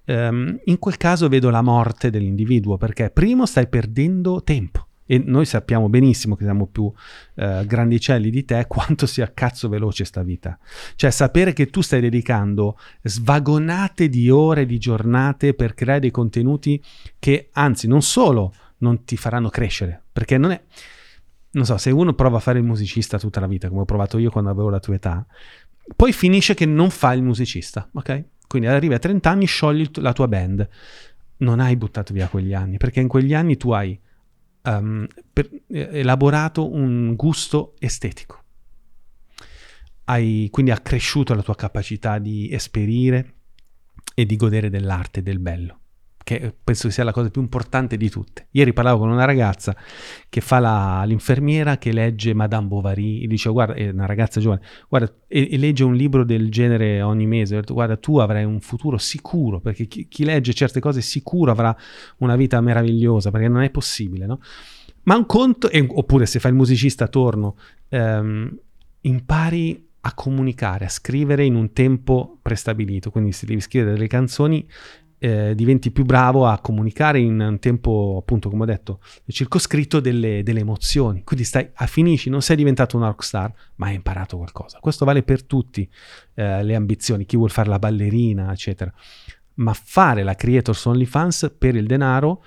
ehm, 0.04 0.60
in 0.64 0.78
quel 0.78 0.96
caso 0.96 1.28
vedo 1.28 1.50
la 1.50 1.62
morte 1.62 2.10
dell'individuo, 2.10 2.76
perché 2.78 3.10
primo 3.10 3.44
stai 3.46 3.68
perdendo 3.68 4.42
tempo. 4.42 4.86
E 5.10 5.20
noi 5.26 5.44
sappiamo 5.44 5.88
benissimo 5.88 6.36
che 6.36 6.44
siamo 6.44 6.68
più 6.68 6.88
eh, 7.34 7.64
grandicelli 7.66 8.30
di 8.30 8.44
te 8.44 8.66
quanto 8.70 9.06
sia 9.06 9.32
cazzo 9.34 9.68
veloce 9.68 10.04
sta 10.04 10.22
vita. 10.22 10.56
Cioè 10.94 11.10
sapere 11.10 11.52
che 11.52 11.66
tu 11.66 11.80
stai 11.80 12.00
dedicando 12.00 12.78
svagonate 13.02 14.08
di 14.08 14.30
ore, 14.30 14.66
di 14.66 14.78
giornate 14.78 15.54
per 15.54 15.74
creare 15.74 15.98
dei 15.98 16.12
contenuti 16.12 16.80
che 17.18 17.48
anzi 17.54 17.88
non 17.88 18.02
solo 18.02 18.54
non 18.78 19.02
ti 19.02 19.16
faranno 19.16 19.48
crescere, 19.48 20.00
perché 20.12 20.38
non 20.38 20.52
è... 20.52 20.62
Non 21.50 21.64
so, 21.64 21.76
se 21.76 21.90
uno 21.90 22.12
prova 22.12 22.36
a 22.36 22.40
fare 22.40 22.60
il 22.60 22.64
musicista 22.64 23.18
tutta 23.18 23.40
la 23.40 23.48
vita, 23.48 23.68
come 23.68 23.80
ho 23.80 23.86
provato 23.86 24.16
io 24.16 24.30
quando 24.30 24.50
avevo 24.50 24.68
la 24.68 24.78
tua 24.78 24.94
età, 24.94 25.26
poi 25.96 26.12
finisce 26.12 26.54
che 26.54 26.66
non 26.66 26.88
fa 26.88 27.12
il 27.14 27.24
musicista, 27.24 27.90
ok? 27.92 28.24
Quindi 28.46 28.68
arrivi 28.68 28.94
a 28.94 29.00
30 29.00 29.28
anni, 29.28 29.46
sciogli 29.46 29.90
la 29.94 30.12
tua 30.12 30.28
band. 30.28 30.68
Non 31.38 31.58
hai 31.58 31.74
buttato 31.74 32.12
via 32.12 32.28
quegli 32.28 32.54
anni, 32.54 32.76
perché 32.76 33.00
in 33.00 33.08
quegli 33.08 33.34
anni 33.34 33.56
tu 33.56 33.70
hai 33.70 33.98
ehm, 34.62 35.06
per- 35.32 35.50
eh, 35.68 35.88
elaborato 35.92 36.70
un 36.70 37.14
gusto 37.14 37.74
estetico. 37.78 38.38
Hai 40.04 40.48
quindi 40.50 40.72
accresciuto 40.72 41.34
la 41.34 41.42
tua 41.42 41.54
capacità 41.54 42.18
di 42.18 42.50
esperire 42.52 43.34
e 44.14 44.26
di 44.26 44.36
godere 44.36 44.68
dell'arte 44.70 45.20
e 45.20 45.22
del 45.22 45.38
bello, 45.38 45.79
che 46.22 46.54
penso 46.62 46.90
sia 46.90 47.04
la 47.04 47.12
cosa 47.12 47.30
più 47.30 47.40
importante 47.40 47.96
di 47.96 48.08
tutte. 48.10 48.48
Ieri 48.52 48.72
parlavo 48.72 49.00
con 49.00 49.10
una 49.10 49.24
ragazza 49.24 49.74
che 50.28 50.40
fa 50.40 50.58
la- 50.58 51.02
l'infermiera 51.04 51.78
che 51.78 51.92
legge 51.92 52.34
Madame 52.34 52.66
Bovary 52.66 53.22
e 53.22 53.26
dice 53.26 53.50
guarda, 53.50 53.74
è 53.74 53.88
una 53.88 54.06
ragazza 54.06 54.40
giovane, 54.40 54.60
guarda, 54.88 55.12
e, 55.26 55.48
e 55.50 55.56
legge 55.56 55.84
un 55.84 55.94
libro 55.94 56.24
del 56.24 56.50
genere 56.50 57.02
ogni 57.02 57.26
mese, 57.26 57.56
detto, 57.56 57.74
guarda 57.74 57.96
tu 57.96 58.18
avrai 58.18 58.44
un 58.44 58.60
futuro 58.60 58.98
sicuro, 58.98 59.60
perché 59.60 59.86
chi, 59.86 60.08
chi 60.08 60.24
legge 60.24 60.52
certe 60.52 60.80
cose 60.80 61.00
sicuro 61.00 61.50
avrà 61.50 61.74
una 62.18 62.36
vita 62.36 62.60
meravigliosa, 62.60 63.30
perché 63.30 63.48
non 63.48 63.62
è 63.62 63.70
possibile, 63.70 64.26
no? 64.26 64.40
Ma 65.04 65.16
un 65.16 65.26
conto, 65.26 65.70
e- 65.70 65.86
oppure 65.88 66.26
se 66.26 66.38
fai 66.38 66.50
il 66.50 66.56
musicista 66.56 67.08
torno, 67.08 67.56
ehm, 67.88 68.58
impari 69.02 69.88
a 70.02 70.14
comunicare, 70.14 70.86
a 70.86 70.88
scrivere 70.88 71.44
in 71.44 71.54
un 71.54 71.72
tempo 71.72 72.38
prestabilito, 72.40 73.10
quindi 73.10 73.32
se 73.32 73.46
devi 73.46 73.60
scrivere 73.60 73.92
delle 73.92 74.06
canzoni 74.06 74.66
eh, 75.22 75.54
diventi 75.54 75.90
più 75.90 76.04
bravo 76.04 76.46
a 76.46 76.58
comunicare 76.60 77.18
in 77.20 77.38
un 77.38 77.58
tempo, 77.58 78.16
appunto, 78.18 78.48
come 78.48 78.62
ho 78.62 78.66
detto, 78.66 79.00
circoscritto 79.26 80.00
delle, 80.00 80.42
delle 80.42 80.60
emozioni. 80.60 81.22
Quindi 81.24 81.44
stai, 81.44 81.70
a 81.74 81.86
finisci, 81.86 82.30
non 82.30 82.40
sei 82.40 82.56
diventato 82.56 82.96
un 82.96 83.04
rockstar, 83.04 83.52
ma 83.76 83.88
hai 83.88 83.96
imparato 83.96 84.38
qualcosa. 84.38 84.78
Questo 84.80 85.04
vale 85.04 85.22
per 85.22 85.44
tutti 85.44 85.88
eh, 86.34 86.64
le 86.64 86.74
ambizioni, 86.74 87.26
chi 87.26 87.36
vuol 87.36 87.50
fare 87.50 87.68
la 87.68 87.78
ballerina, 87.78 88.50
eccetera. 88.50 88.92
Ma 89.56 89.74
fare 89.74 90.22
la 90.22 90.34
creator 90.34 90.74
su 90.74 90.88
OnlyFans 90.88 91.54
per 91.58 91.76
il 91.76 91.86
denaro, 91.86 92.42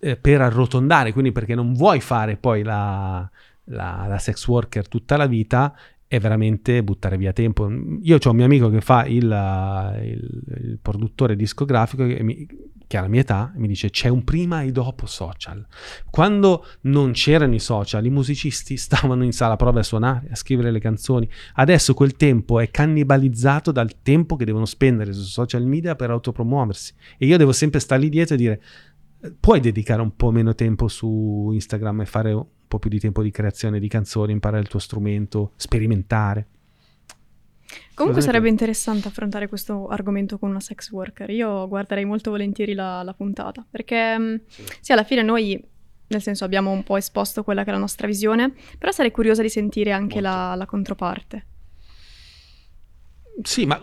eh, 0.00 0.16
per 0.16 0.40
arrotondare, 0.40 1.12
quindi 1.12 1.30
perché 1.30 1.54
non 1.54 1.74
vuoi 1.74 2.00
fare 2.00 2.36
poi 2.36 2.64
la, 2.64 3.28
la- 3.66 4.06
la 4.08 4.18
sex 4.18 4.44
worker 4.48 4.88
tutta 4.88 5.16
la 5.16 5.26
vita, 5.26 5.76
è 6.10 6.18
veramente 6.18 6.82
buttare 6.82 7.16
via 7.16 7.32
tempo. 7.32 7.70
Io 8.02 8.18
ho 8.20 8.30
un 8.30 8.34
mio 8.34 8.44
amico 8.44 8.68
che 8.68 8.80
fa 8.80 9.06
il, 9.06 9.22
il- 10.02 10.42
il 10.64 10.78
produttore 10.82 11.36
discografico 11.36 12.04
che, 12.04 12.20
mi- 12.24 12.48
che 12.84 12.96
ha 12.96 13.02
la 13.02 13.06
mia 13.06 13.20
età 13.20 13.52
mi 13.54 13.68
dice 13.68 13.90
c'è 13.90 14.08
un 14.08 14.24
prima 14.24 14.62
e 14.62 14.72
dopo 14.72 15.06
social. 15.06 15.64
Quando 16.10 16.66
non 16.80 17.12
c'erano 17.12 17.54
i 17.54 17.60
social, 17.60 18.04
i 18.04 18.10
musicisti 18.10 18.74
stavano 18.76 19.22
in 19.22 19.30
sala 19.30 19.54
prove 19.54 19.78
a 19.78 19.82
suonare, 19.84 20.26
a 20.32 20.34
scrivere 20.34 20.72
le 20.72 20.80
canzoni. 20.80 21.30
Adesso 21.54 21.94
quel 21.94 22.14
tempo 22.16 22.58
è 22.58 22.72
cannibalizzato 22.72 23.70
dal 23.70 24.02
tempo 24.02 24.34
che 24.34 24.44
devono 24.44 24.64
spendere 24.64 25.12
su 25.12 25.22
social 25.22 25.64
media 25.64 25.94
per 25.94 26.10
autopromuoversi. 26.10 26.92
E 27.18 27.26
io 27.26 27.36
devo 27.36 27.52
sempre 27.52 27.78
stare 27.78 28.00
lì 28.00 28.08
dietro 28.08 28.34
e 28.34 28.38
dire 28.38 28.62
puoi 29.38 29.60
dedicare 29.60 30.02
un 30.02 30.16
po' 30.16 30.32
meno 30.32 30.56
tempo 30.56 30.88
su 30.88 31.50
Instagram 31.52 32.00
e 32.00 32.06
fare 32.06 32.46
po' 32.70 32.78
più 32.78 32.88
di 32.88 33.00
tempo 33.00 33.22
di 33.22 33.32
creazione 33.32 33.80
di 33.80 33.88
canzoni, 33.88 34.30
imparare 34.30 34.62
il 34.62 34.68
tuo 34.68 34.78
strumento, 34.78 35.52
sperimentare. 35.56 36.46
Comunque 37.94 38.22
sarebbe 38.22 38.48
interessante 38.48 39.08
affrontare 39.08 39.48
questo 39.48 39.88
argomento 39.88 40.38
con 40.38 40.50
una 40.50 40.60
sex 40.60 40.90
worker. 40.90 41.28
Io 41.30 41.68
guarderei 41.68 42.04
molto 42.04 42.30
volentieri 42.30 42.72
la, 42.74 43.02
la 43.02 43.12
puntata, 43.12 43.66
perché 43.68 44.16
mh, 44.16 44.42
sì, 44.80 44.92
alla 44.92 45.04
fine 45.04 45.22
noi, 45.22 45.62
nel 46.06 46.22
senso, 46.22 46.44
abbiamo 46.44 46.70
un 46.70 46.82
po' 46.82 46.96
esposto 46.96 47.42
quella 47.42 47.62
che 47.64 47.70
è 47.70 47.72
la 47.72 47.78
nostra 47.78 48.06
visione, 48.06 48.54
però 48.78 48.92
sarei 48.92 49.10
curiosa 49.10 49.42
di 49.42 49.50
sentire 49.50 49.90
anche 49.92 50.20
la, 50.20 50.54
la 50.54 50.66
controparte. 50.66 51.46
Sì, 53.42 53.66
ma 53.66 53.80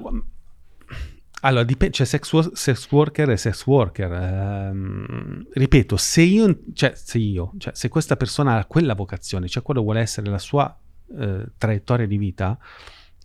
allora 1.42 1.64
dipende, 1.64 1.96
c'è 1.96 2.06
sex, 2.06 2.32
wo- 2.32 2.56
sex 2.56 2.92
worker 2.92 3.30
e 3.30 3.38
sex 3.38 3.66
worker. 3.66 4.12
Ehm, 4.12 5.48
ripeto, 5.54 5.98
se 5.98 6.22
io, 6.22 6.60
cioè, 6.74 6.94
se 6.96 7.18
io, 7.18 7.54
cioè, 7.58 7.74
se 7.76 7.90
questa 7.90 8.16
persona 8.16 8.58
ha 8.58 8.66
quella 8.66 8.96
vocazione, 8.96 9.48
cioè 9.48 9.64
quello 9.64 9.82
vuole 9.82 10.00
essere 10.00 10.30
la 10.30 10.40
sua 10.40 10.76
eh, 11.18 11.52
traiettoria 11.58 12.08
di 12.08 12.18
vita, 12.18 12.58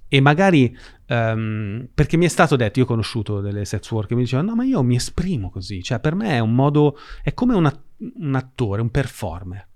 e 0.08 0.20
magari 0.20 0.76
ehm, 1.06 1.88
perché 1.94 2.18
mi 2.18 2.26
è 2.26 2.28
stato 2.28 2.54
detto, 2.54 2.78
io 2.78 2.84
ho 2.84 2.88
conosciuto 2.88 3.40
delle 3.40 3.64
sex 3.64 3.90
worker, 3.90 4.14
mi 4.14 4.24
dicevano: 4.24 4.50
no, 4.50 4.56
ma 4.56 4.64
io 4.64 4.82
mi 4.82 4.96
esprimo 4.96 5.50
così, 5.50 5.82
cioè 5.82 5.98
per 6.00 6.14
me 6.14 6.32
è 6.32 6.38
un 6.38 6.54
modo, 6.54 6.98
è 7.22 7.32
come 7.32 7.54
un, 7.54 7.64
att- 7.64 7.84
un 7.96 8.34
attore, 8.34 8.82
un 8.82 8.90
performer. 8.90 9.68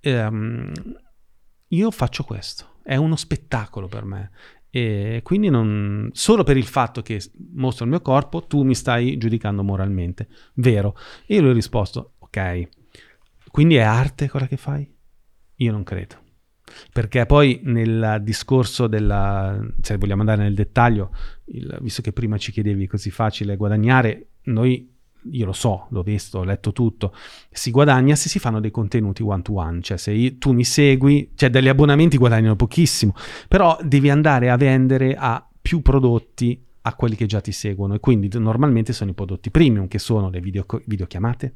Ehm, 0.00 0.72
io 1.68 1.90
faccio 1.90 2.22
questo, 2.22 2.74
è 2.84 2.94
uno 2.94 3.16
spettacolo 3.16 3.88
per 3.88 4.04
me. 4.04 4.30
E 4.74 5.20
quindi 5.22 5.50
non, 5.50 6.08
solo 6.12 6.44
per 6.44 6.56
il 6.56 6.64
fatto 6.64 7.02
che 7.02 7.20
mostro 7.52 7.84
il 7.84 7.90
mio 7.90 8.00
corpo, 8.00 8.46
tu 8.46 8.62
mi 8.62 8.74
stai 8.74 9.18
giudicando 9.18 9.62
moralmente. 9.62 10.28
Vero. 10.54 10.96
E 11.26 11.34
io 11.34 11.42
gli 11.42 11.48
ho 11.48 11.52
risposto, 11.52 12.14
ok, 12.20 12.68
quindi 13.50 13.74
è 13.74 13.82
arte 13.82 14.30
quella 14.30 14.46
che 14.46 14.56
fai? 14.56 14.90
Io 15.56 15.72
non 15.72 15.82
credo. 15.82 16.20
Perché 16.90 17.26
poi 17.26 17.60
nel 17.64 18.20
discorso 18.22 18.86
della, 18.86 19.60
se 19.82 19.98
vogliamo 19.98 20.22
andare 20.22 20.42
nel 20.42 20.54
dettaglio, 20.54 21.10
il- 21.46 21.78
visto 21.82 22.00
che 22.00 22.12
prima 22.12 22.38
ci 22.38 22.50
chiedevi 22.50 22.86
così 22.86 23.10
facile 23.10 23.56
guadagnare, 23.56 24.28
noi, 24.44 24.91
io 25.30 25.46
lo 25.46 25.52
so, 25.52 25.86
l'ho 25.90 26.02
visto, 26.02 26.38
ho 26.38 26.44
letto 26.44 26.72
tutto, 26.72 27.14
si 27.50 27.70
guadagna 27.70 28.14
se 28.14 28.28
si 28.28 28.38
fanno 28.38 28.60
dei 28.60 28.70
contenuti 28.70 29.22
one 29.22 29.42
to 29.42 29.54
one, 29.54 29.80
cioè 29.82 29.96
se 29.96 30.10
io- 30.12 30.36
tu 30.38 30.52
mi 30.52 30.64
segui, 30.64 31.30
cioè 31.34 31.50
degli 31.50 31.68
abbonamenti 31.68 32.16
guadagnano 32.16 32.56
pochissimo, 32.56 33.14
però 33.48 33.78
devi 33.82 34.10
andare 34.10 34.50
a 34.50 34.56
vendere 34.56 35.14
a 35.16 35.46
più 35.60 35.80
prodotti 35.82 36.60
a 36.84 36.94
quelli 36.94 37.14
che 37.14 37.26
già 37.26 37.40
ti 37.40 37.52
seguono 37.52 37.94
e 37.94 38.00
quindi 38.00 38.28
normalmente 38.38 38.92
sono 38.92 39.10
i 39.10 39.14
prodotti 39.14 39.50
premium 39.52 39.86
che 39.86 40.00
sono 40.00 40.30
le 40.30 40.40
video- 40.40 40.66
videochiamate, 40.84 41.54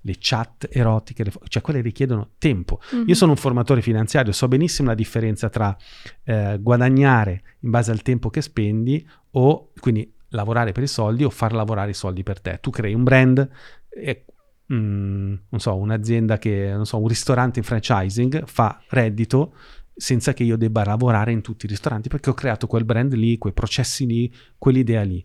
le 0.00 0.16
chat 0.18 0.68
erotiche, 0.70 1.24
le 1.24 1.30
fo- 1.30 1.40
cioè 1.48 1.60
quelle 1.62 1.82
richiedono 1.82 2.30
tempo. 2.38 2.80
Mhm. 2.92 3.04
Io 3.06 3.14
sono 3.14 3.32
un 3.32 3.36
formatore 3.36 3.82
finanziario, 3.82 4.32
so 4.32 4.48
benissimo 4.48 4.88
la 4.88 4.94
differenza 4.94 5.50
tra 5.50 5.76
eh, 6.24 6.58
guadagnare 6.60 7.42
in 7.60 7.70
base 7.70 7.90
al 7.90 8.00
tempo 8.00 8.30
che 8.30 8.40
spendi 8.40 9.06
o 9.32 9.70
quindi 9.78 10.13
lavorare 10.34 10.72
per 10.72 10.82
i 10.82 10.88
soldi 10.88 11.24
o 11.24 11.30
far 11.30 11.52
lavorare 11.52 11.90
i 11.90 11.94
soldi 11.94 12.22
per 12.22 12.40
te. 12.40 12.58
Tu 12.60 12.70
crei 12.70 12.94
un 12.94 13.04
brand 13.04 13.48
e 13.88 14.24
mm, 14.72 15.34
non 15.48 15.60
so, 15.60 15.76
un'azienda 15.76 16.38
che, 16.38 16.72
non 16.74 16.86
so, 16.86 16.98
un 16.98 17.08
ristorante 17.08 17.58
in 17.58 17.64
franchising 17.64 18.44
fa 18.46 18.82
reddito 18.88 19.54
senza 19.96 20.32
che 20.34 20.42
io 20.42 20.56
debba 20.56 20.84
lavorare 20.84 21.30
in 21.30 21.40
tutti 21.40 21.66
i 21.66 21.68
ristoranti 21.68 22.08
perché 22.08 22.30
ho 22.30 22.34
creato 22.34 22.66
quel 22.66 22.84
brand 22.84 23.14
lì, 23.14 23.38
quei 23.38 23.52
processi 23.52 24.06
lì, 24.06 24.32
quell'idea 24.58 25.02
lì. 25.02 25.24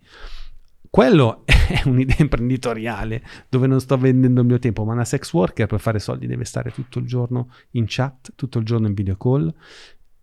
Quello 0.92 1.44
è 1.46 1.82
un'idea 1.86 2.18
imprenditoriale 2.20 3.24
dove 3.48 3.68
non 3.68 3.80
sto 3.80 3.98
vendendo 3.98 4.42
il 4.42 4.48
mio 4.48 4.60
tempo, 4.60 4.86
ma 4.86 4.94
una 4.94 5.06
sex 5.06 5.34
worker 5.34 5.68
per 5.68 5.80
fare 5.80 6.00
soldi 6.00 6.28
deve 6.28 6.46
stare 6.46 6.72
tutto 6.72 7.00
il 7.00 7.06
giorno 7.06 7.52
in 7.72 7.86
chat, 7.88 8.34
tutto 8.36 8.60
il 8.60 8.66
giorno 8.66 8.88
in 8.88 8.94
video 8.94 9.16
call 9.18 9.54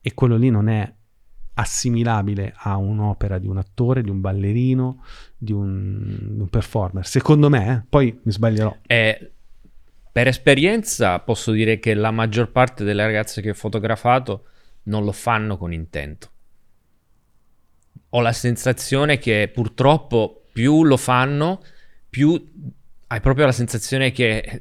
e 0.01 0.15
quello 0.15 0.37
lì 0.37 0.51
non 0.51 0.69
è 0.69 0.93
assimilabile 1.59 2.53
a 2.57 2.77
un'opera 2.77 3.39
di 3.39 3.47
un 3.47 3.57
attore, 3.57 4.03
di 4.03 4.11
un 4.11 4.21
ballerino, 4.21 5.03
di 5.37 5.53
un, 5.53 6.05
di 6.35 6.41
un 6.41 6.49
performer. 6.49 7.07
Secondo 7.07 7.49
me, 7.49 7.73
eh, 7.73 7.87
poi 7.89 8.19
mi 8.23 8.33
sbaglierò. 8.33 8.77
E 8.87 9.31
per 10.13 10.29
esperienza 10.29 11.19
posso 11.19 11.53
dire 11.53 11.79
che 11.79 11.95
la 11.95 12.11
maggior 12.11 12.51
parte 12.51 12.85
delle 12.85 13.05
ragazze 13.05 13.41
che 13.41 13.51
ho 13.51 13.55
fotografato 13.55 14.45
non 14.85 15.05
lo 15.05 15.13
fanno 15.13 15.57
con 15.57 15.73
intento. 15.73 16.31
Ho 18.11 18.21
la 18.21 18.33
sensazione 18.33 19.19
che 19.19 19.51
purtroppo 19.53 20.47
più 20.53 20.85
lo 20.85 20.97
fanno, 20.97 21.63
più 22.09 22.75
hai 23.09 23.21
proprio 23.21 23.47
la 23.47 23.53
sensazione 23.53 24.11
che 24.11 24.61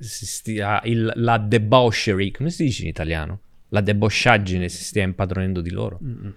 il- 0.84 1.11
la 1.15 1.38
debauchery, 1.38 2.31
come 2.31 2.49
si 2.49 2.63
dice 2.63 2.84
in 2.84 2.89
italiano? 2.89 3.39
la 3.69 3.81
debosciaggine 3.81 4.69
si 4.69 4.84
stia 4.84 5.03
impadronendo 5.03 5.59
di 5.59 5.72
loro. 5.72 5.99
Mm-mm. 6.01 6.34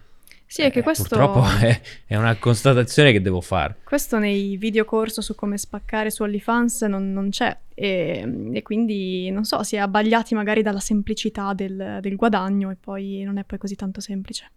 Sì, 0.49 0.63
è 0.63 0.71
che 0.71 0.79
Eh, 0.79 0.83
questo... 0.83 1.03
Purtroppo 1.03 1.45
è, 1.61 1.81
è 2.07 2.17
una 2.17 2.35
constatazione 2.37 3.13
che 3.13 3.21
devo 3.21 3.43
fare. 3.43 3.77
Questo 3.85 4.19
nei 4.19 4.57
videocorso 4.57 5.21
su 5.21 5.35
come 5.35 5.59
spaccare 5.59 6.11
su 6.11 6.23
OnlyFans 6.23 6.83
non, 6.83 7.13
non 7.13 7.29
c'è 7.29 7.55
e, 7.75 8.51
e 8.53 8.63
quindi 8.63 9.31
non 9.31 9.45
so, 9.45 9.63
si 9.63 9.77
è 9.77 9.79
abbagliati 9.79 10.35
magari 10.35 10.63
dalla 10.63 10.81
semplicità 10.81 11.53
del, 11.53 11.99
del 12.01 12.17
guadagno 12.17 12.71
e 12.71 12.77
poi 12.81 13.23
non 13.25 13.37
è 13.37 13.45
poi 13.45 13.59
così 13.59 13.77
tanto 13.77 14.01
semplice. 14.01 14.51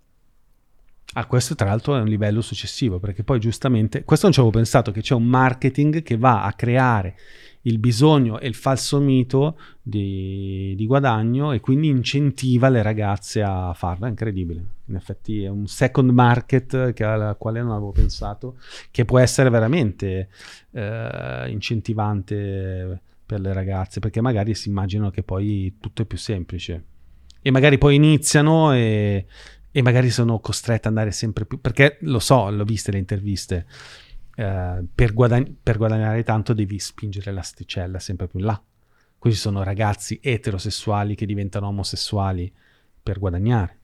Ah, 1.13 1.25
questo 1.25 1.55
tra 1.55 1.67
l'altro 1.67 1.95
è 1.97 1.99
un 1.99 2.07
livello 2.07 2.41
successivo, 2.41 2.99
perché 2.99 3.23
poi 3.23 3.39
giustamente, 3.39 4.03
questo 4.03 4.27
non 4.27 4.33
ci 4.33 4.39
avevo 4.39 4.55
pensato, 4.55 4.91
che 4.91 5.01
c'è 5.01 5.13
un 5.13 5.25
marketing 5.25 6.03
che 6.03 6.17
va 6.17 6.43
a 6.43 6.53
creare 6.53 7.15
il 7.63 7.77
bisogno 7.77 8.39
e 8.39 8.47
il 8.47 8.55
falso 8.55 8.99
mito 8.99 9.59
di, 9.81 10.73
di 10.75 10.85
guadagno 10.87 11.51
e 11.51 11.59
quindi 11.59 11.89
incentiva 11.89 12.69
le 12.69 12.81
ragazze 12.81 13.43
a 13.43 13.73
farlo. 13.73 14.05
È 14.05 14.09
incredibile. 14.09 14.63
In 14.85 14.95
effetti 14.95 15.43
è 15.43 15.49
un 15.49 15.67
second 15.67 16.09
market 16.11 16.93
che, 16.93 17.03
al 17.03 17.35
quale 17.37 17.61
non 17.61 17.71
avevo 17.71 17.91
pensato, 17.91 18.57
che 18.89 19.05
può 19.05 19.19
essere 19.19 19.49
veramente 19.49 20.29
eh, 20.71 21.49
incentivante 21.49 23.01
per 23.25 23.39
le 23.41 23.53
ragazze, 23.53 23.99
perché 23.99 24.21
magari 24.21 24.55
si 24.55 24.69
immaginano 24.69 25.11
che 25.11 25.23
poi 25.23 25.75
tutto 25.79 26.01
è 26.01 26.05
più 26.05 26.17
semplice. 26.17 26.85
E 27.43 27.51
magari 27.51 27.77
poi 27.77 27.95
iniziano 27.95 28.73
e, 28.73 29.25
e 29.71 29.81
magari 29.81 30.09
sono 30.09 30.39
costrette 30.39 30.87
ad 30.87 30.95
andare 30.95 31.11
sempre 31.11 31.45
più, 31.45 31.61
perché 31.61 31.97
lo 32.01 32.19
so, 32.19 32.49
l'ho 32.49 32.63
viste 32.65 32.91
le 32.91 32.97
interviste, 32.97 33.65
eh, 34.35 34.83
per, 34.93 35.13
guadagn- 35.13 35.55
per 35.61 35.77
guadagnare 35.77 36.23
tanto 36.23 36.53
devi 36.53 36.77
spingere 36.79 37.31
l'asticella 37.31 37.99
sempre 37.99 38.27
più 38.27 38.39
in 38.39 38.45
là. 38.45 38.61
Quindi 39.17 39.37
ci 39.37 39.45
sono 39.45 39.63
ragazzi 39.63 40.19
eterosessuali 40.21 41.15
che 41.15 41.25
diventano 41.25 41.67
omosessuali 41.67 42.51
per 43.01 43.19
guadagnare, 43.19 43.77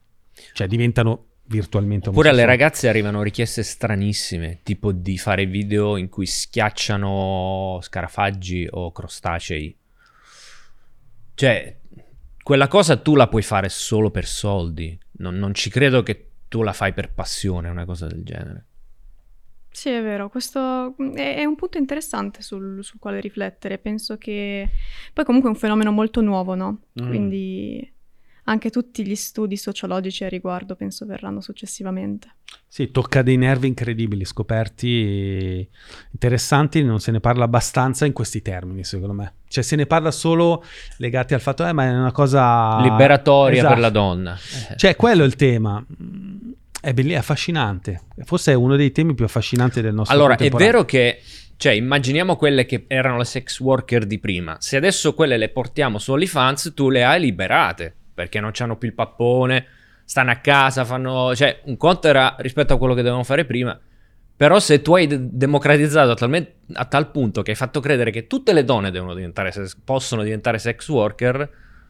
cioè 0.54 0.68
diventano 0.68 1.26
virtualmente 1.48 2.10
Oppure 2.10 2.30
alle 2.30 2.42
omosessuali. 2.42 2.64
ragazze 2.64 2.90
arrivano 2.90 3.22
richieste 3.22 3.64
stranissime, 3.64 4.60
tipo 4.64 4.92
di 4.92 5.18
fare 5.18 5.46
video 5.46 5.96
in 5.96 6.10
cui 6.10 6.26
schiacciano 6.26 7.80
scarafaggi 7.82 8.68
o 8.70 8.92
crostacei. 8.92 9.78
Cioè, 11.36 11.78
quella 12.48 12.70
cosa 12.70 12.96
tu 12.96 13.16
la 13.16 13.28
puoi 13.28 13.42
fare 13.42 13.68
solo 13.68 14.10
per 14.10 14.26
soldi. 14.26 14.98
Non, 15.18 15.36
non 15.36 15.54
ci 15.54 15.70
credo 15.70 16.02
che 16.02 16.30
tu 16.48 16.64
la 16.64 16.72
fai 16.72 16.94
per 16.94 17.12
passione, 17.12 17.68
una 17.68 17.84
cosa 17.84 18.08
del 18.08 18.24
genere. 18.24 18.66
Sì, 19.70 19.90
è 19.90 20.02
vero, 20.02 20.30
questo 20.30 20.96
mm, 21.02 21.14
è, 21.14 21.36
è 21.40 21.44
un 21.44 21.56
punto 21.56 21.78
interessante 21.78 22.42
sul, 22.42 22.82
sul 22.86 23.00
quale 23.00 23.20
riflettere. 23.20 23.80
Penso 23.80 24.18
che 24.18 24.70
poi 25.12 25.26
comunque 25.26 25.50
è 25.50 25.54
un 25.54 25.60
fenomeno 25.60 25.92
molto 25.92 26.22
nuovo, 26.22 26.56
no? 26.56 26.84
Mm. 27.02 27.08
Quindi 27.10 27.94
anche 28.50 28.70
tutti 28.70 29.06
gli 29.06 29.16
studi 29.16 29.58
sociologici 29.58 30.24
a 30.24 30.30
riguardo 30.30 30.76
penso 30.76 31.06
verranno 31.06 31.42
successivamente. 31.42 32.36
Sì, 32.68 32.92
tocca 32.92 33.22
dei 33.22 33.38
nervi 33.38 33.68
incredibili, 33.68 34.24
scoperti, 34.24 35.68
interessanti, 36.12 36.84
non 36.84 37.00
se 37.00 37.12
ne 37.12 37.20
parla 37.20 37.44
abbastanza 37.44 38.06
in 38.06 38.14
questi 38.14 38.42
termini, 38.42 38.84
secondo 38.84 39.14
me. 39.14 39.34
Cioè 39.48 39.64
se 39.64 39.76
ne 39.76 39.86
parla 39.86 40.12
solo 40.12 40.64
legati 40.98 41.34
al 41.34 41.42
fatto, 41.42 41.66
eh, 41.66 41.74
ma 41.74 41.86
è 41.86 41.90
una 41.90 42.12
cosa... 42.12 42.80
Liberatoria 42.82 43.60
Esatto. 43.60 43.74
per 43.74 43.82
la 43.82 43.90
donna. 43.90 44.38
Eh. 44.70 44.78
Cioè, 44.78 44.96
quello 44.96 45.24
è 45.24 45.26
il 45.26 45.36
tema. 45.36 45.80
Mm, 46.02 46.52
È 46.80 46.94
bellissimo, 46.94 47.16
è 47.16 47.20
affascinante. 47.20 48.02
Forse 48.24 48.52
è 48.52 48.56
uno 48.56 48.76
dei 48.76 48.92
temi 48.92 49.14
più 49.14 49.26
affascinanti 49.26 49.82
del 49.82 49.94
nostro 49.94 50.16
Allora, 50.16 50.36
è 50.36 50.50
vero 50.50 50.86
che, 50.86 51.22
cioè, 51.58 51.74
immaginiamo 51.74 52.38
quelle 52.38 52.66
che 52.66 52.86
erano 52.88 53.18
le 53.18 53.26
sex 53.26 53.60
worker 53.60 54.06
di 54.06 54.20
prima. 54.20 54.56
Se 54.60 54.78
adesso 54.78 55.14
quelle 55.14 55.38
le 55.38 55.50
portiamo 55.50 55.98
su 55.98 56.12
OnlyFans, 56.14 56.74
tu 56.76 56.90
le 56.90 57.04
hai 57.04 57.20
liberate, 57.20 57.96
perché 58.18 58.40
non 58.40 58.52
hanno 58.58 58.78
più 58.78 58.88
il 58.88 58.96
pappone, 58.96 59.66
stanno 60.04 60.32
a 60.32 60.38
casa, 60.38 60.86
fanno... 60.86 61.36
Cioè, 61.36 61.60
un 61.66 61.78
conto 61.78 62.08
era 62.08 62.36
rispetto 62.40 62.74
a 62.74 62.78
quello 62.80 62.96
che 62.96 63.02
dovevano 63.02 63.24
fare 63.24 63.46
prima. 63.46 63.80
Però 64.36 64.58
se 64.60 64.82
tu 64.82 64.96
hai 64.96 65.06
de- 65.06 65.20
democratizzato 65.22 66.16
talmente, 66.16 66.56
a 66.74 66.86
tal 66.86 67.12
punto 67.12 67.44
che 67.44 67.52
hai 67.52 67.56
fatto 67.56 67.80
credere 67.80 68.10
che 68.10 68.26
tutte 68.26 68.54
le 68.54 68.64
donne 68.64 68.90
devono 68.90 69.14
diventare 69.14 69.52
sex- 69.52 69.78
possono 69.84 70.24
diventare 70.24 70.58
sex 70.58 70.88
worker, 70.90 71.50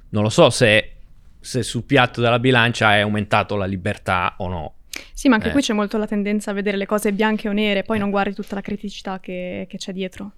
non 0.10 0.24
lo 0.24 0.28
so 0.28 0.50
se, 0.50 0.96
se 1.40 1.64
sul 1.64 1.84
piatto 1.84 2.20
della 2.20 2.40
bilancia 2.40 2.94
è 2.98 3.00
aumentato 3.00 3.56
la 3.56 3.66
libertà 3.66 4.34
o 4.40 4.50
no. 4.50 4.74
Sì, 5.14 5.30
ma 5.30 5.36
anche 5.36 5.48
Eh. 5.48 5.52
qui 5.54 5.62
c'è 5.62 5.72
molto 5.72 5.98
la 5.98 6.08
tendenza 6.08 6.52
a 6.52 6.54
vedere 6.54 6.76
le 6.76 6.86
cose 6.86 7.14
bianche 7.14 7.48
o 7.48 7.54
nere, 7.54 7.84
poi 7.84 8.00
non 8.00 8.10
guardi 8.10 8.34
tutta 8.34 8.56
la 8.56 8.62
criticità 8.62 9.22
che, 9.22 9.66
che 9.70 9.78
c'è 9.78 9.94
dietro. 9.94 10.32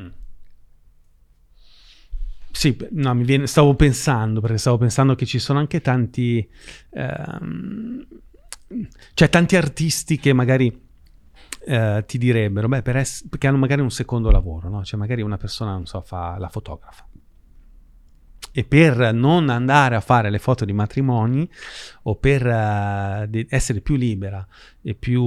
Mm. 0.00 0.08
Sì, 2.58 2.76
no, 2.90 3.14
viene, 3.14 3.46
stavo 3.46 3.76
pensando, 3.76 4.40
perché 4.40 4.58
stavo 4.58 4.78
pensando 4.78 5.14
che 5.14 5.26
ci 5.26 5.38
sono 5.38 5.60
anche 5.60 5.80
tanti, 5.80 6.44
ehm, 6.90 8.04
cioè 9.14 9.28
tanti 9.28 9.54
artisti 9.54 10.18
che 10.18 10.32
magari 10.32 10.66
eh, 11.66 12.02
ti 12.04 12.18
direbbero, 12.18 12.66
beh, 12.66 12.82
per 12.82 12.96
ess- 12.96 13.28
perché 13.28 13.46
hanno 13.46 13.58
magari 13.58 13.80
un 13.80 13.92
secondo 13.92 14.32
lavoro, 14.32 14.68
no? 14.70 14.82
Cioè 14.82 14.98
magari 14.98 15.22
una 15.22 15.36
persona, 15.36 15.70
non 15.70 15.86
so, 15.86 16.00
fa 16.00 16.36
la 16.36 16.48
fotografa. 16.48 17.06
E 18.50 18.64
per 18.64 19.12
non 19.14 19.50
andare 19.50 19.94
a 19.94 20.00
fare 20.00 20.28
le 20.30 20.38
foto 20.40 20.64
di 20.64 20.72
matrimoni 20.72 21.48
o 22.04 22.16
per 22.16 22.44
eh, 22.44 23.46
essere 23.50 23.80
più 23.82 23.94
libera 23.94 24.44
e 24.82 24.94
più 24.94 25.22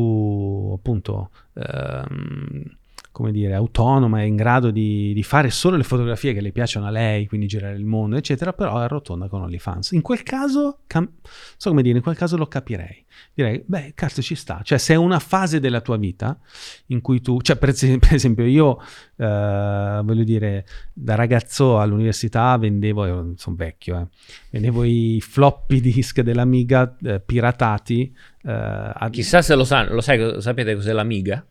appunto 0.74 1.30
ehm, 1.54 2.78
come 3.12 3.32
dire 3.32 3.54
autonoma 3.54 4.22
e 4.22 4.26
in 4.26 4.36
grado 4.38 4.72
di, 4.72 5.14
di 5.14 5.24
fare 5.24 5.50
solo 5.50 5.76
le 5.76 5.84
fotografie 5.84 6.34
che 6.34 6.40
le 6.42 6.52
piacciono 6.52 6.86
a 6.88 6.90
lei, 6.90 7.28
quindi 7.28 7.46
girare 7.48 7.76
il 7.76 7.86
mondo, 7.86 8.16
eccetera, 8.16 8.54
però 8.54 8.76
arrotonda 8.78 9.28
con 9.28 9.42
OnlyFans. 9.42 9.92
In 9.92 10.02
quel 10.02 10.24
caso, 10.24 10.80
cam- 10.88 11.10
so 11.58 11.70
come 11.70 11.82
dire, 11.82 11.98
in 11.98 12.04
quel 12.04 12.16
caso 12.16 12.38
lo 12.38 12.48
capirei. 12.48 13.06
Direi, 13.34 13.62
beh, 13.66 13.92
cazzo 13.96 14.22
ci 14.22 14.36
sta. 14.36 14.62
Cioè, 14.64 14.78
se 14.78 14.94
è 14.94 14.96
una 14.98 15.20
fase 15.20 15.60
della 15.60 15.82
tua 15.82 15.98
vita 15.98 16.40
in 16.88 17.02
cui 17.02 17.22
tu, 17.22 17.42
cioè, 17.42 17.58
per, 17.58 17.70
es- 17.70 17.98
per 18.00 18.14
esempio, 18.14 18.46
io, 18.46 18.78
eh, 19.18 20.02
voglio 20.04 20.24
dire, 20.24 20.66
da 20.94 21.16
ragazzo 21.16 21.80
all'università 21.80 22.58
vendevo, 22.58 23.34
sono 23.36 23.56
vecchio, 23.58 24.00
eh, 24.00 24.08
vendevo 24.52 24.84
i 24.86 25.20
floppy 25.22 25.82
disk 25.82 26.22
dell'Amiga 26.22 26.96
eh, 27.04 27.20
piratati. 27.20 28.16
eh, 28.44 29.10
Chissà 29.10 29.42
se 29.42 29.56
lo 29.56 29.66
sanno, 29.66 29.94
lo 29.94 30.02
sai, 30.02 30.18
lo 30.18 30.40
sapete 30.40 30.74
cos'è 30.76 30.94
l'amiga? 30.94 31.46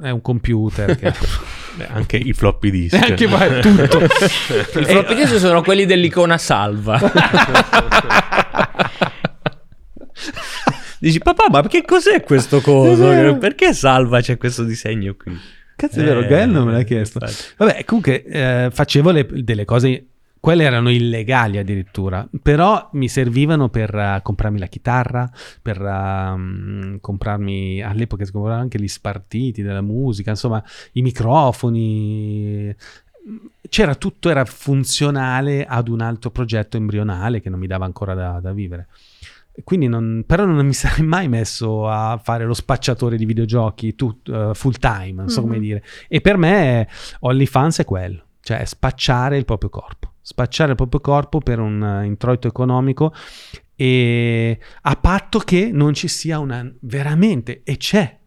È 0.00 0.10
un 0.10 0.20
computer 0.20 0.96
che... 0.96 1.12
Beh, 1.74 1.86
anche 1.88 2.16
i 2.18 2.32
floppy 2.34 2.70
disk. 2.70 2.94
anche 3.02 3.26
poi 3.26 3.60
tutto. 3.62 3.98
I 4.78 4.84
floppy 4.84 5.14
disk 5.14 5.38
sono 5.38 5.62
quelli 5.62 5.86
dell'icona 5.86 6.36
salva. 6.38 7.00
Dici, 10.98 11.18
papà, 11.18 11.46
ma 11.50 11.62
che 11.66 11.82
cos'è 11.84 12.22
questo 12.22 12.60
coso? 12.60 13.36
Perché 13.38 13.72
salva 13.72 14.20
c'è 14.20 14.36
questo 14.36 14.62
disegno 14.64 15.14
qui? 15.14 15.36
Cazzo 15.74 15.98
è 16.00 16.04
vero, 16.04 16.20
Eh, 16.20 16.26
Gael 16.28 16.50
non 16.50 16.66
me 16.66 16.72
l'ha 16.72 16.82
chiesto. 16.82 17.18
infatti. 17.20 17.42
Vabbè, 17.56 17.84
comunque 17.84 18.22
eh, 18.24 18.68
facevo 18.70 19.10
le- 19.10 19.26
delle 19.32 19.64
cose, 19.64 20.06
quelle 20.42 20.64
erano 20.64 20.90
illegali 20.90 21.56
addirittura, 21.58 22.28
però 22.42 22.88
mi 22.94 23.06
servivano 23.08 23.68
per 23.68 23.94
eh, 23.94 24.18
comprarmi 24.24 24.58
la 24.58 24.66
chitarra, 24.66 25.30
per 25.62 25.80
ehm, 25.80 26.98
comprarmi, 26.98 27.80
all'epoca 27.80 28.24
si 28.24 28.32
compravano 28.32 28.62
anche 28.62 28.80
gli 28.80 28.88
spartiti 28.88 29.62
della 29.62 29.82
musica, 29.82 30.30
insomma, 30.30 30.60
i 30.94 31.02
microfoni. 31.02 32.74
C'era 33.68 33.94
tutto, 33.94 34.30
era 34.30 34.44
funzionale 34.44 35.64
ad 35.64 35.86
un 35.86 36.00
altro 36.00 36.30
progetto 36.30 36.76
embrionale 36.76 37.40
che 37.40 37.48
non 37.48 37.60
mi 37.60 37.68
dava 37.68 37.84
ancora 37.84 38.14
da, 38.14 38.40
da 38.40 38.52
vivere. 38.52 38.88
Quindi 39.62 39.86
non, 39.86 40.24
però 40.26 40.44
non 40.44 40.66
mi 40.66 40.72
sarei 40.74 41.06
mai 41.06 41.28
messo 41.28 41.88
a 41.88 42.18
fare 42.20 42.44
lo 42.44 42.54
spacciatore 42.54 43.16
di 43.16 43.24
videogiochi 43.26 43.94
tut- 43.94 44.28
eh, 44.28 44.50
full 44.54 44.74
time, 44.80 45.12
non 45.12 45.28
so 45.28 45.40
come 45.42 45.54
Mhm. 45.58 45.62
dire. 45.62 45.84
E 46.08 46.20
per 46.20 46.36
me 46.36 46.88
OnlyFans 47.20 47.78
è 47.78 47.84
quello, 47.84 48.24
cioè 48.40 48.58
è 48.58 48.64
spacciare 48.64 49.36
il 49.36 49.44
proprio 49.44 49.70
corpo, 49.70 50.11
spacciare 50.22 50.70
il 50.70 50.76
proprio 50.76 51.00
corpo 51.00 51.40
per 51.40 51.58
un 51.58 51.82
eh, 51.82 52.06
introito 52.06 52.46
economico 52.48 53.12
e 53.74 54.58
a 54.82 54.96
patto 54.96 55.40
che 55.40 55.70
non 55.72 55.92
ci 55.92 56.06
sia 56.06 56.38
una 56.38 56.70
veramente, 56.82 57.62
e 57.64 57.76
c'è 57.76 58.18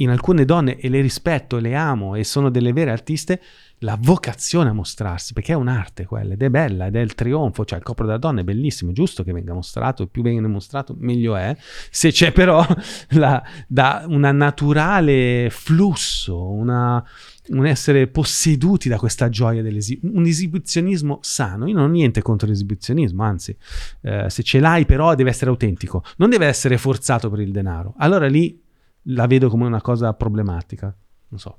in 0.00 0.10
alcune 0.10 0.44
donne, 0.44 0.76
e 0.78 0.88
le 0.88 1.00
rispetto, 1.00 1.58
le 1.58 1.74
amo 1.74 2.16
e 2.16 2.24
sono 2.24 2.50
delle 2.50 2.72
vere 2.72 2.90
artiste, 2.90 3.40
la 3.78 3.96
vocazione 4.00 4.70
a 4.70 4.72
mostrarsi, 4.72 5.32
perché 5.32 5.52
è 5.52 5.56
un'arte 5.56 6.04
quella, 6.06 6.34
ed 6.34 6.42
è 6.42 6.48
bella, 6.50 6.86
ed 6.86 6.96
è 6.96 7.00
il 7.00 7.14
trionfo, 7.14 7.64
cioè 7.64 7.78
il 7.78 7.84
corpo 7.84 8.04
della 8.04 8.18
donna 8.18 8.40
è 8.40 8.44
bellissimo, 8.44 8.90
è 8.90 8.94
giusto 8.94 9.22
che 9.22 9.32
venga 9.32 9.54
mostrato, 9.54 10.06
più 10.06 10.22
viene 10.22 10.48
mostrato 10.48 10.94
meglio 10.98 11.36
è, 11.36 11.56
se 11.90 12.10
c'è 12.10 12.32
però 12.32 12.66
la- 13.10 13.42
da 13.66 14.04
una 14.08 14.32
naturale 14.32 15.48
flusso, 15.50 16.50
una- 16.50 17.02
un 17.48 17.66
essere 17.66 18.06
posseduti 18.08 18.88
da 18.88 18.98
questa 18.98 19.28
gioia 19.28 19.62
dell'esibizionismo, 19.62 20.20
un 20.20 20.26
esibizionismo 20.26 21.18
sano, 21.22 21.66
io 21.66 21.74
non 21.74 21.84
ho 21.84 21.92
niente 21.92 22.22
contro 22.22 22.48
l'esibizionismo, 22.48 23.22
anzi, 23.22 23.56
eh, 24.02 24.28
se 24.28 24.42
ce 24.42 24.60
l'hai 24.60 24.84
però 24.84 25.14
deve 25.14 25.30
essere 25.30 25.50
autentico, 25.50 26.02
non 26.16 26.30
deve 26.30 26.46
essere 26.46 26.78
forzato 26.78 27.30
per 27.30 27.40
il 27.40 27.52
denaro, 27.52 27.94
allora 27.98 28.26
lì 28.26 28.62
la 29.08 29.26
vedo 29.26 29.48
come 29.48 29.66
una 29.66 29.80
cosa 29.80 30.12
problematica, 30.14 30.94
non 31.28 31.38
so. 31.40 31.58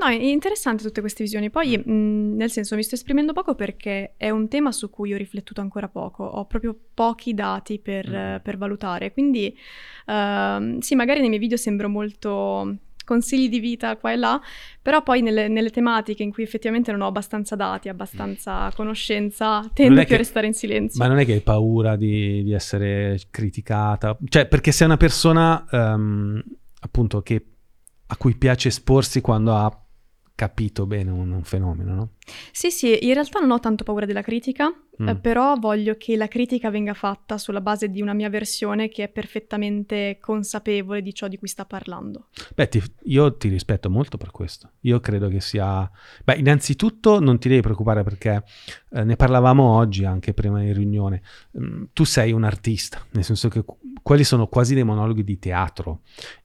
No, 0.00 0.06
è 0.06 0.12
interessante 0.14 0.84
tutte 0.84 1.00
queste 1.00 1.24
visioni. 1.24 1.50
Poi, 1.50 1.76
mh, 1.76 2.36
nel 2.36 2.52
senso, 2.52 2.76
mi 2.76 2.84
sto 2.84 2.94
esprimendo 2.94 3.32
poco 3.32 3.56
perché 3.56 4.14
è 4.16 4.30
un 4.30 4.46
tema 4.46 4.70
su 4.70 4.90
cui 4.90 5.12
ho 5.12 5.16
riflettuto 5.16 5.60
ancora 5.60 5.88
poco. 5.88 6.22
Ho 6.22 6.46
proprio 6.46 6.78
pochi 6.94 7.34
dati 7.34 7.80
per, 7.80 8.08
Mm. 8.08 8.36
per 8.44 8.58
valutare. 8.58 9.12
Quindi, 9.12 9.52
ehm, 10.06 10.78
sì, 10.78 10.94
magari 10.94 11.18
nei 11.18 11.28
miei 11.28 11.40
video 11.40 11.56
sembro 11.56 11.88
molto 11.88 12.76
consigli 13.08 13.48
di 13.48 13.58
vita 13.58 13.96
qua 13.96 14.12
e 14.12 14.16
là, 14.16 14.38
però 14.82 15.02
poi 15.02 15.22
nelle, 15.22 15.48
nelle 15.48 15.70
tematiche 15.70 16.22
in 16.22 16.30
cui 16.30 16.42
effettivamente 16.42 16.92
non 16.92 17.00
ho 17.00 17.06
abbastanza 17.06 17.56
dati, 17.56 17.88
abbastanza 17.88 18.70
conoscenza, 18.76 19.66
tendo 19.72 20.04
più 20.04 20.14
a 20.14 20.18
restare 20.18 20.46
in 20.46 20.52
silenzio. 20.52 21.02
Ma 21.02 21.08
non 21.08 21.18
è 21.18 21.24
che 21.24 21.32
hai 21.32 21.40
paura 21.40 21.96
di, 21.96 22.42
di 22.44 22.52
essere 22.52 23.18
criticata? 23.30 24.14
Cioè, 24.28 24.46
perché 24.46 24.72
sei 24.72 24.86
una 24.86 24.98
persona, 24.98 25.64
ehm, 25.70 26.42
appunto, 26.80 27.22
che, 27.22 27.46
a 28.08 28.16
cui 28.18 28.36
piace 28.36 28.68
esporsi 28.68 29.22
quando 29.22 29.54
ha 29.54 29.87
capito 30.38 30.86
bene 30.86 31.10
un, 31.10 31.32
un 31.32 31.42
fenomeno, 31.42 31.94
no? 31.94 32.08
Sì, 32.52 32.70
sì, 32.70 33.06
in 33.06 33.12
realtà 33.12 33.40
non 33.40 33.50
ho 33.50 33.58
tanto 33.58 33.82
paura 33.82 34.06
della 34.06 34.22
critica, 34.22 34.72
Mm. 35.00 35.08
eh, 35.10 35.16
però 35.16 35.54
voglio 35.54 35.94
che 35.96 36.16
la 36.16 36.26
critica 36.26 36.70
venga 36.70 36.92
fatta 36.92 37.38
sulla 37.38 37.60
base 37.60 37.88
di 37.88 38.02
una 38.02 38.14
mia 38.14 38.28
versione 38.28 38.88
che 38.88 39.04
è 39.04 39.08
perfettamente 39.08 40.18
consapevole 40.20 41.02
di 41.02 41.14
ciò 41.14 41.28
di 41.28 41.36
cui 41.38 41.46
sta 41.46 41.64
parlando. 41.66 42.30
Beh, 42.56 42.66
ti- 42.68 42.82
io 43.04 43.36
ti 43.36 43.48
rispetto 43.48 43.88
molto 43.90 44.16
per 44.16 44.32
questo. 44.32 44.72
Io 44.80 44.98
credo 44.98 45.28
che 45.28 45.40
sia... 45.40 45.88
Beh, 46.24 46.34
innanzitutto 46.38 47.20
non 47.20 47.38
ti 47.38 47.48
devi 47.48 47.60
preoccupare 47.60 48.02
perché 48.02 48.42
eh, 48.90 49.04
ne 49.04 49.14
parlavamo 49.14 49.62
oggi 49.76 50.04
anche 50.04 50.34
prima 50.34 50.62
in 50.64 50.74
riunione. 50.74 51.22
Mm, 51.60 51.84
tu 51.92 52.02
sei 52.02 52.32
un 52.32 52.42
artista, 52.42 53.00
nel 53.12 53.22
senso 53.22 53.48
che 53.48 53.62
qu- 53.64 53.78
quelli 54.02 54.24
sono 54.24 54.48
quasi 54.48 54.74
dei 54.74 54.82
monologhi 54.82 55.22
di 55.22 55.38
teatro. 55.38 56.00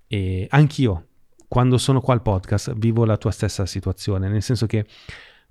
E 0.05 0.45
anch'io, 0.51 1.07
quando 1.53 1.77
sono 1.77 2.01
qua 2.01 2.15
al 2.15 2.23
podcast, 2.23 2.73
vivo 2.77 3.05
la 3.05 3.15
tua 3.15 3.29
stessa 3.29 3.67
situazione, 3.67 4.27
nel 4.27 4.41
senso 4.41 4.65
che 4.65 4.87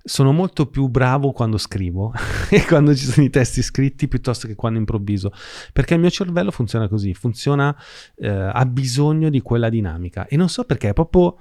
sono 0.03 0.33
molto 0.33 0.65
più 0.65 0.89
bravo 0.89 1.31
quando 1.31 1.57
scrivo 1.57 2.11
e 2.51 2.65
quando 2.65 2.93
ci 2.93 3.05
sono 3.05 3.25
i 3.25 3.29
testi 3.29 3.61
scritti 3.61 4.09
piuttosto 4.09 4.45
che 4.45 4.53
quando 4.53 4.79
improvviso, 4.79 5.31
perché 5.71 5.93
il 5.93 6.01
mio 6.01 6.09
cervello 6.09 6.51
funziona 6.51 6.89
così, 6.89 7.13
funziona, 7.13 7.73
eh, 8.15 8.27
ha 8.27 8.65
bisogno 8.65 9.29
di 9.29 9.39
quella 9.39 9.69
dinamica 9.69 10.27
e 10.27 10.35
non 10.35 10.49
so 10.49 10.65
perché, 10.65 10.89
è 10.89 10.93
proprio... 10.93 11.37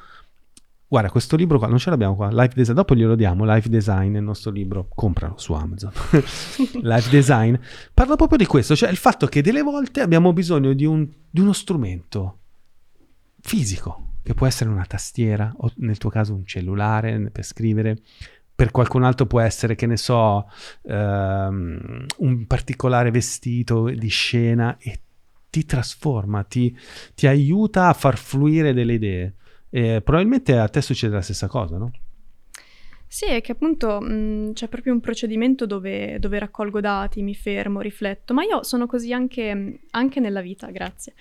Guarda, 0.86 1.10
questo 1.10 1.34
libro 1.34 1.58
qua, 1.58 1.66
non 1.66 1.78
ce 1.78 1.90
l'abbiamo 1.90 2.14
qua, 2.14 2.28
Life 2.30 2.54
Design, 2.54 2.76
dopo 2.76 2.94
glielo 2.94 3.16
diamo, 3.16 3.44
Life 3.44 3.68
Design 3.68 4.14
è 4.14 4.18
il 4.18 4.22
nostro 4.22 4.52
libro, 4.52 4.86
compralo 4.94 5.38
su 5.38 5.54
Amazon. 5.54 5.90
Life 6.82 7.10
Design 7.10 7.56
parla 7.92 8.14
proprio 8.14 8.38
di 8.38 8.46
questo, 8.46 8.76
cioè 8.76 8.90
il 8.90 8.96
fatto 8.96 9.26
che 9.26 9.42
delle 9.42 9.62
volte 9.62 10.02
abbiamo 10.02 10.32
bisogno 10.32 10.72
di, 10.72 10.84
un- 10.84 11.10
di 11.28 11.40
uno 11.40 11.52
strumento 11.52 12.38
fisico, 13.40 14.11
che 14.22 14.34
può 14.34 14.46
essere 14.46 14.70
una 14.70 14.84
tastiera 14.84 15.52
o 15.56 15.72
nel 15.76 15.98
tuo 15.98 16.10
caso 16.10 16.34
un 16.34 16.46
cellulare 16.46 17.30
per 17.30 17.44
scrivere, 17.44 17.98
per 18.54 18.70
qualcun 18.70 19.02
altro 19.02 19.26
può 19.26 19.40
essere, 19.40 19.74
che 19.74 19.86
ne 19.86 19.96
so, 19.96 20.48
ehm, 20.84 22.06
un 22.18 22.46
particolare 22.46 23.10
vestito 23.10 23.88
di 23.88 24.08
scena 24.08 24.76
e 24.78 25.00
ti 25.50 25.64
trasforma, 25.64 26.44
ti, 26.44 26.76
ti 27.14 27.26
aiuta 27.26 27.88
a 27.88 27.92
far 27.92 28.16
fluire 28.16 28.72
delle 28.72 28.94
idee. 28.94 29.34
E 29.68 30.00
probabilmente 30.02 30.56
a 30.58 30.68
te 30.68 30.80
succede 30.80 31.14
la 31.14 31.22
stessa 31.22 31.46
cosa, 31.46 31.76
no? 31.78 31.90
Sì, 33.06 33.26
è 33.26 33.42
che 33.42 33.52
appunto 33.52 34.00
mh, 34.00 34.52
c'è 34.54 34.68
proprio 34.68 34.94
un 34.94 35.00
procedimento 35.00 35.66
dove, 35.66 36.18
dove 36.18 36.38
raccolgo 36.38 36.80
dati, 36.80 37.22
mi 37.22 37.34
fermo, 37.34 37.80
rifletto, 37.80 38.32
ma 38.32 38.42
io 38.42 38.62
sono 38.62 38.86
così 38.86 39.12
anche, 39.12 39.80
anche 39.90 40.20
nella 40.20 40.40
vita, 40.40 40.70
grazie. 40.70 41.12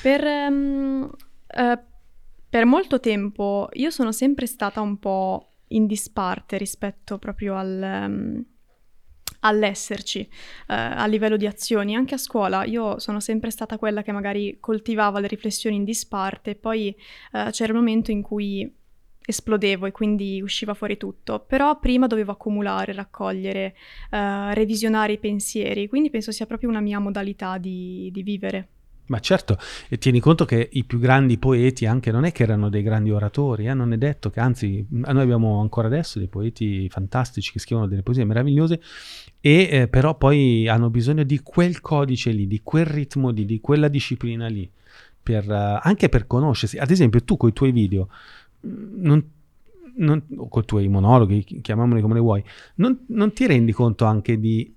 Per, 0.00 0.24
ehm, 0.24 1.10
eh, 1.48 1.78
per 2.56 2.64
molto 2.64 3.00
tempo 3.00 3.68
io 3.74 3.90
sono 3.90 4.12
sempre 4.12 4.46
stata 4.46 4.80
un 4.80 4.98
po' 4.98 5.56
in 5.68 5.84
disparte 5.84 6.56
rispetto 6.56 7.18
proprio 7.18 7.54
al, 7.54 7.82
ehm, 7.82 8.44
all'esserci 9.40 10.20
eh, 10.20 10.28
a 10.74 11.04
livello 11.04 11.36
di 11.36 11.46
azioni. 11.46 11.94
Anche 11.94 12.14
a 12.14 12.16
scuola 12.16 12.64
io 12.64 12.98
sono 12.98 13.20
sempre 13.20 13.50
stata 13.50 13.76
quella 13.76 14.02
che 14.02 14.10
magari 14.10 14.56
coltivava 14.58 15.20
le 15.20 15.26
riflessioni 15.26 15.76
in 15.76 15.84
disparte, 15.84 16.54
poi 16.54 16.96
eh, 17.32 17.50
c'era 17.50 17.72
il 17.72 17.78
momento 17.78 18.10
in 18.10 18.22
cui 18.22 18.74
esplodevo 19.20 19.84
e 19.84 19.92
quindi 19.92 20.40
usciva 20.40 20.72
fuori 20.72 20.96
tutto, 20.96 21.40
però 21.40 21.78
prima 21.78 22.06
dovevo 22.06 22.32
accumulare, 22.32 22.94
raccogliere, 22.94 23.74
eh, 24.12 24.54
revisionare 24.54 25.12
i 25.12 25.18
pensieri, 25.18 25.88
quindi 25.88 26.08
penso 26.08 26.32
sia 26.32 26.46
proprio 26.46 26.70
una 26.70 26.80
mia 26.80 27.00
modalità 27.00 27.58
di, 27.58 28.08
di 28.10 28.22
vivere. 28.22 28.68
Ma 29.08 29.20
certo, 29.20 29.56
e 29.88 29.98
tieni 29.98 30.18
conto 30.18 30.44
che 30.44 30.68
i 30.72 30.84
più 30.84 30.98
grandi 30.98 31.38
poeti 31.38 31.86
anche 31.86 32.10
non 32.10 32.24
è 32.24 32.32
che 32.32 32.42
erano 32.42 32.68
dei 32.68 32.82
grandi 32.82 33.12
oratori, 33.12 33.66
eh, 33.66 33.74
non 33.74 33.92
è 33.92 33.98
detto 33.98 34.30
che 34.30 34.40
anzi 34.40 34.84
noi 34.88 35.20
abbiamo 35.20 35.60
ancora 35.60 35.86
adesso 35.86 36.18
dei 36.18 36.26
poeti 36.26 36.88
fantastici 36.88 37.52
che 37.52 37.60
scrivono 37.60 37.86
delle 37.86 38.02
poesie 38.02 38.24
meravigliose 38.24 38.80
e 39.40 39.68
eh, 39.70 39.88
però 39.88 40.16
poi 40.16 40.66
hanno 40.66 40.90
bisogno 40.90 41.22
di 41.22 41.38
quel 41.38 41.80
codice 41.80 42.32
lì, 42.32 42.48
di 42.48 42.62
quel 42.64 42.86
ritmo 42.86 43.30
lì, 43.30 43.44
di 43.44 43.60
quella 43.60 43.86
disciplina 43.86 44.48
lì, 44.48 44.68
per, 45.22 45.48
eh, 45.48 45.78
anche 45.80 46.08
per 46.08 46.26
conoscersi. 46.26 46.76
Ad 46.76 46.90
esempio 46.90 47.22
tu 47.22 47.36
con 47.36 47.50
i 47.50 47.52
tuoi 47.52 47.70
video, 47.70 48.08
mh, 48.60 48.68
non, 49.02 49.24
non, 49.98 50.22
o 50.36 50.48
con 50.48 50.62
i 50.62 50.66
tuoi 50.66 50.88
monologhi, 50.88 51.44
chi- 51.44 51.60
chiamiamoli 51.60 52.00
come 52.00 52.14
le 52.14 52.20
vuoi, 52.20 52.44
non, 52.76 53.04
non 53.08 53.32
ti 53.32 53.46
rendi 53.46 53.70
conto 53.70 54.04
anche 54.04 54.40
di 54.40 54.74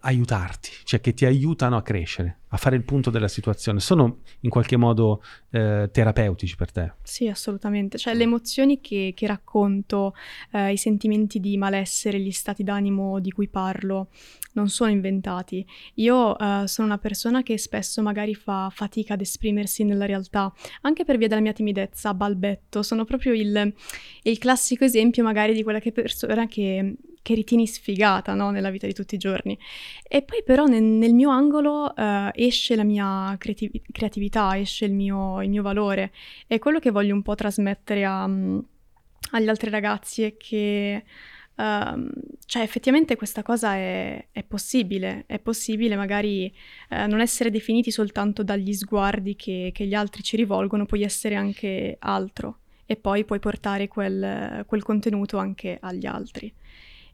aiutarti, 0.00 0.70
cioè 0.84 1.00
che 1.00 1.14
ti 1.14 1.24
aiutano 1.24 1.76
a 1.76 1.82
crescere, 1.82 2.40
a 2.48 2.56
fare 2.56 2.76
il 2.76 2.84
punto 2.84 3.10
della 3.10 3.28
situazione. 3.28 3.80
Sono 3.80 4.20
in 4.40 4.50
qualche 4.50 4.76
modo 4.76 5.22
eh, 5.50 5.88
terapeutici 5.90 6.56
per 6.56 6.70
te. 6.70 6.92
Sì, 7.02 7.28
assolutamente. 7.28 7.98
Cioè, 7.98 8.14
le 8.14 8.24
emozioni 8.24 8.80
che, 8.80 9.12
che 9.14 9.26
racconto, 9.26 10.14
eh, 10.52 10.72
i 10.72 10.76
sentimenti 10.76 11.40
di 11.40 11.56
malessere, 11.56 12.20
gli 12.20 12.30
stati 12.30 12.62
d'animo 12.62 13.18
di 13.20 13.30
cui 13.30 13.48
parlo, 13.48 14.10
non 14.52 14.68
sono 14.68 14.90
inventati. 14.90 15.66
Io 15.94 16.38
eh, 16.38 16.64
sono 16.66 16.86
una 16.86 16.98
persona 16.98 17.42
che 17.42 17.58
spesso 17.58 18.02
magari 18.02 18.34
fa 18.34 18.70
fatica 18.72 19.14
ad 19.14 19.20
esprimersi 19.20 19.84
nella 19.84 20.06
realtà, 20.06 20.52
anche 20.82 21.04
per 21.04 21.16
via 21.16 21.28
della 21.28 21.40
mia 21.40 21.52
timidezza, 21.52 22.12
balbetto. 22.14 22.82
Sono 22.82 23.04
proprio 23.04 23.32
il, 23.32 23.74
il 24.22 24.38
classico 24.38 24.84
esempio 24.84 25.22
magari 25.22 25.54
di 25.54 25.62
quella 25.62 25.80
che 25.80 25.92
persona 25.92 26.46
che, 26.46 26.96
che 27.28 27.34
ritieni 27.34 27.66
sfigata, 27.66 28.32
no? 28.32 28.50
Nella 28.50 28.70
vita 28.70 28.86
di 28.86 28.94
tutti 28.94 29.14
i 29.14 29.18
giorni. 29.18 29.58
E 30.02 30.22
poi 30.22 30.42
però 30.42 30.64
nel, 30.64 30.82
nel 30.82 31.12
mio 31.12 31.28
angolo 31.28 31.94
eh, 31.94 32.30
esce 32.34 32.74
la 32.74 32.84
mia 32.84 33.34
creati- 33.38 33.82
creatività, 33.92 34.58
esce 34.58 34.86
il 34.86 34.94
mio, 34.94 35.42
il 35.42 35.50
mio 35.50 35.60
valore. 35.62 36.10
E 36.46 36.58
quello 36.58 36.78
che 36.78 36.90
voglio 36.90 37.12
un 37.14 37.20
po' 37.20 37.34
trasmettere 37.34 38.06
a, 38.06 38.26
mm, 38.26 38.58
agli 39.32 39.48
altri 39.48 39.68
ragazzi 39.68 40.22
è 40.22 40.36
che 40.38 41.04
ehm, 41.56 42.10
cioè 42.46 42.62
effettivamente 42.62 43.14
questa 43.16 43.42
cosa 43.42 43.74
è, 43.74 44.28
è 44.32 44.42
possibile, 44.42 45.24
è 45.26 45.38
possibile 45.38 45.96
magari 45.96 46.50
eh, 46.88 47.06
non 47.06 47.20
essere 47.20 47.50
definiti 47.50 47.90
soltanto 47.90 48.42
dagli 48.42 48.72
sguardi 48.72 49.36
che, 49.36 49.70
che 49.74 49.86
gli 49.86 49.94
altri 49.94 50.22
ci 50.22 50.36
rivolgono, 50.36 50.86
puoi 50.86 51.02
essere 51.02 51.34
anche 51.34 51.96
altro 51.98 52.60
e 52.86 52.96
poi 52.96 53.26
puoi 53.26 53.38
portare 53.38 53.86
quel, 53.86 54.64
quel 54.66 54.82
contenuto 54.82 55.36
anche 55.36 55.76
agli 55.78 56.06
altri. 56.06 56.50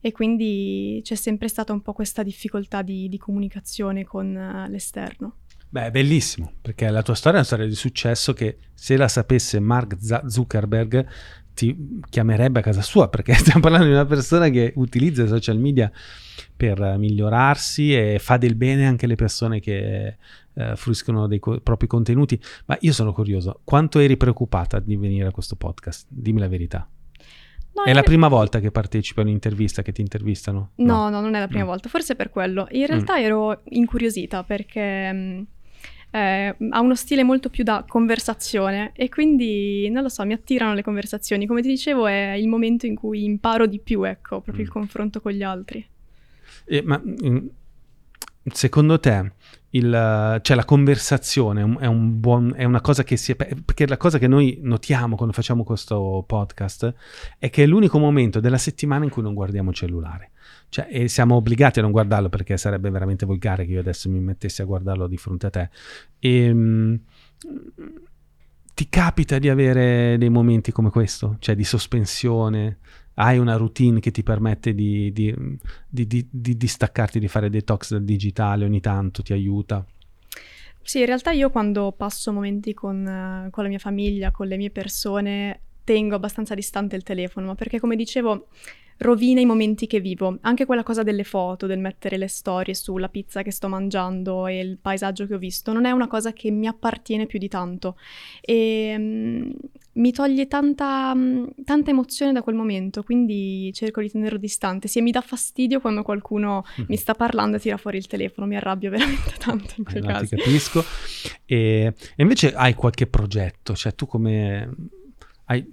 E 0.04 0.12
quindi 0.12 1.00
c'è 1.02 1.14
sempre 1.14 1.48
stata 1.48 1.72
un 1.72 1.80
po' 1.80 1.94
questa 1.94 2.22
difficoltà 2.22 2.82
di, 2.82 3.08
di 3.08 3.16
comunicazione 3.16 4.04
con 4.04 4.36
eh, 4.36 4.68
l'esterno. 4.68 5.36
Beh, 5.66 5.90
bellissimo, 5.90 6.52
perché 6.60 6.90
la 6.90 7.00
tua 7.00 7.14
storia 7.14 7.38
è 7.38 7.40
una 7.40 7.46
storia 7.46 7.66
di 7.66 7.74
successo 7.74 8.34
che 8.34 8.58
se 8.74 8.98
la 8.98 9.08
sapesse 9.08 9.60
Mark 9.60 9.96
Zuckerberg 10.26 11.06
ti 11.54 12.02
chiamerebbe 12.10 12.58
a 12.58 12.62
casa 12.62 12.82
sua, 12.82 13.08
perché 13.08 13.32
stiamo 13.40 13.60
parlando 13.60 13.86
di 13.86 13.92
una 13.92 14.04
persona 14.04 14.50
che 14.50 14.74
utilizza 14.76 15.22
i 15.22 15.28
social 15.28 15.58
media 15.58 15.90
per 16.54 16.82
eh, 16.82 16.98
migliorarsi 16.98 17.94
e 17.94 18.18
fa 18.20 18.36
del 18.36 18.56
bene 18.56 18.86
anche 18.86 19.06
alle 19.06 19.14
persone 19.14 19.58
che 19.60 20.18
eh, 20.52 20.76
fruiscono 20.76 21.26
dei 21.26 21.38
co- 21.38 21.60
propri 21.60 21.86
contenuti. 21.86 22.38
Ma 22.66 22.76
io 22.80 22.92
sono 22.92 23.14
curioso, 23.14 23.62
quanto 23.64 24.00
eri 24.00 24.18
preoccupata 24.18 24.80
di 24.80 24.96
venire 24.96 25.28
a 25.28 25.32
questo 25.32 25.56
podcast? 25.56 26.08
Dimmi 26.10 26.40
la 26.40 26.48
verità. 26.48 26.86
No, 27.74 27.82
È 27.82 27.88
in 27.88 27.94
la 27.94 28.00
re- 28.00 28.06
prima 28.06 28.28
volta 28.28 28.60
che 28.60 28.70
partecipi 28.70 29.18
a 29.20 29.22
un'intervista, 29.24 29.82
che 29.82 29.90
ti 29.92 30.00
intervistano? 30.00 30.70
No, 30.76 31.08
no, 31.08 31.20
non 31.20 31.34
è 31.34 31.40
la 31.40 31.48
prima 31.48 31.64
Mm. 31.64 31.66
volta, 31.66 31.88
forse 31.88 32.14
per 32.14 32.30
quello. 32.30 32.66
In 32.70 32.86
realtà 32.86 33.18
ero 33.18 33.62
incuriosita 33.70 34.44
perché 34.44 35.12
mh, 35.12 35.46
eh, 36.12 36.56
ha 36.70 36.80
uno 36.80 36.94
stile 36.94 37.24
molto 37.24 37.50
più 37.50 37.64
da 37.64 37.84
conversazione 37.86 38.92
e 38.94 39.08
quindi, 39.08 39.88
non 39.90 40.04
lo 40.04 40.08
so, 40.08 40.24
mi 40.24 40.32
attirano 40.34 40.72
le 40.74 40.82
conversazioni. 40.82 41.46
Come 41.46 41.62
ti 41.62 41.68
dicevo, 41.68 42.06
è 42.06 42.32
il 42.34 42.46
momento 42.46 42.86
in 42.86 42.94
cui 42.94 43.24
imparo 43.24 43.66
di 43.66 43.80
più, 43.80 44.04
ecco, 44.04 44.40
proprio 44.40 44.62
il 44.64 44.70
Mm. 44.70 44.72
confronto 44.72 45.20
con 45.20 45.32
gli 45.32 45.42
altri. 45.42 45.84
Eh, 46.66 46.82
ma 46.82 47.02
mm, 47.04 47.46
secondo 48.52 49.00
te 49.00 49.32
il, 49.70 50.38
cioè 50.42 50.56
la 50.56 50.64
conversazione 50.64 51.60
è, 51.80 51.86
un- 51.86 52.20
buon, 52.20 52.52
è 52.56 52.64
una 52.64 52.80
cosa 52.80 53.02
che 53.02 53.16
si 53.16 53.32
è, 53.32 53.36
perché 53.36 53.86
la 53.86 53.96
cosa 53.96 54.18
che 54.18 54.28
noi 54.28 54.58
notiamo 54.62 55.16
quando 55.16 55.34
facciamo 55.34 55.64
questo 55.64 56.22
podcast 56.26 56.94
è 57.38 57.50
che 57.50 57.64
è 57.64 57.66
l'unico 57.66 57.98
momento 57.98 58.40
della 58.40 58.58
settimana 58.58 59.04
in 59.04 59.10
cui 59.10 59.22
non 59.22 59.34
guardiamo 59.34 59.70
il 59.70 59.76
cellulare. 59.76 60.30
Cioè, 60.68 61.06
siamo 61.06 61.36
obbligati 61.36 61.78
a 61.78 61.82
non 61.82 61.92
guardarlo 61.92 62.28
perché 62.28 62.56
sarebbe 62.56 62.90
veramente 62.90 63.26
volgare 63.26 63.64
che 63.64 63.72
io 63.72 63.80
adesso 63.80 64.10
mi 64.10 64.20
mettessi 64.20 64.62
a 64.62 64.64
guardarlo 64.64 65.06
di 65.06 65.16
fronte 65.16 65.46
a 65.46 65.50
te. 65.50 65.70
E, 66.18 66.52
mm, 66.52 66.94
ti 68.74 68.88
capita 68.88 69.38
di 69.38 69.48
avere 69.48 70.18
dei 70.18 70.28
momenti 70.28 70.72
come 70.72 70.90
questo, 70.90 71.36
cioè 71.38 71.54
di 71.54 71.64
sospensione? 71.64 72.78
Hai 73.14 73.38
una 73.38 73.56
routine 73.56 74.00
che 74.00 74.10
ti 74.10 74.24
permette 74.24 74.74
di, 74.74 75.12
di, 75.12 75.32
di, 75.88 76.06
di, 76.06 76.26
di 76.28 76.56
distaccarti, 76.56 77.20
di 77.20 77.28
fare 77.28 77.48
detox 77.48 77.92
dal 77.92 78.02
digitale 78.02 78.64
ogni 78.64 78.80
tanto, 78.80 79.22
ti 79.22 79.32
aiuta? 79.32 79.86
Sì, 80.82 80.98
in 80.98 81.06
realtà 81.06 81.30
io 81.30 81.50
quando 81.50 81.92
passo 81.92 82.32
momenti 82.32 82.74
con, 82.74 83.48
con 83.50 83.62
la 83.62 83.68
mia 83.68 83.78
famiglia, 83.78 84.32
con 84.32 84.48
le 84.48 84.56
mie 84.56 84.70
persone, 84.70 85.60
tengo 85.84 86.16
abbastanza 86.16 86.54
distante 86.54 86.96
il 86.96 87.04
telefono, 87.04 87.46
ma 87.46 87.54
perché 87.54 87.78
come 87.78 87.94
dicevo 87.94 88.48
rovina 88.98 89.40
i 89.40 89.46
momenti 89.46 89.86
che 89.86 90.00
vivo. 90.00 90.38
Anche 90.42 90.66
quella 90.66 90.82
cosa 90.82 91.02
delle 91.02 91.24
foto, 91.24 91.66
del 91.66 91.78
mettere 91.78 92.16
le 92.16 92.28
storie 92.28 92.74
sulla 92.74 93.08
pizza 93.08 93.42
che 93.42 93.50
sto 93.50 93.68
mangiando 93.68 94.46
e 94.46 94.60
il 94.60 94.78
paesaggio 94.78 95.26
che 95.26 95.34
ho 95.34 95.38
visto, 95.38 95.72
non 95.72 95.84
è 95.84 95.90
una 95.90 96.06
cosa 96.06 96.32
che 96.32 96.50
mi 96.50 96.66
appartiene 96.66 97.26
più 97.26 97.38
di 97.38 97.48
tanto. 97.48 97.96
E 98.40 98.94
um, 98.96 99.52
mi 99.94 100.12
toglie 100.12 100.46
tanta, 100.46 101.12
um, 101.14 101.48
tanta, 101.64 101.90
emozione 101.90 102.32
da 102.32 102.42
quel 102.42 102.54
momento, 102.54 103.02
quindi 103.02 103.70
cerco 103.72 104.00
di 104.00 104.10
tenerlo 104.10 104.38
distante. 104.38 104.88
Sì, 104.88 105.00
mi 105.00 105.10
dà 105.10 105.20
fastidio 105.20 105.80
quando 105.80 106.02
qualcuno 106.02 106.64
mm-hmm. 106.64 106.88
mi 106.88 106.96
sta 106.96 107.14
parlando 107.14 107.56
e 107.56 107.60
tira 107.60 107.76
fuori 107.76 107.98
il 107.98 108.06
telefono, 108.06 108.46
mi 108.46 108.56
arrabbio 108.56 108.90
veramente 108.90 109.34
tanto 109.38 109.74
in 109.76 109.84
quel 109.84 110.02
eh, 110.02 110.06
no, 110.06 110.12
caso. 110.12 110.34
Ti 110.34 110.36
capisco. 110.36 110.84
E, 111.44 111.92
e 112.16 112.22
invece 112.22 112.54
hai 112.54 112.74
qualche 112.74 113.06
progetto? 113.06 113.74
Cioè 113.74 113.94
tu 113.94 114.06
come 114.06 114.68
hai, 115.46 115.66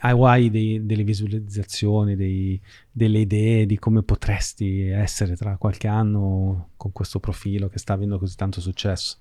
hai 0.00 0.50
dei, 0.50 0.84
delle 0.84 1.04
visualizzazioni, 1.04 2.16
dei, 2.16 2.60
delle 2.90 3.20
idee 3.20 3.66
di 3.66 3.78
come 3.78 4.02
potresti 4.02 4.88
essere 4.88 5.36
tra 5.36 5.56
qualche 5.56 5.88
anno 5.88 6.70
con 6.76 6.92
questo 6.92 7.20
profilo 7.20 7.68
che 7.68 7.78
sta 7.78 7.92
avendo 7.92 8.18
così 8.18 8.36
tanto 8.36 8.60
successo? 8.60 9.18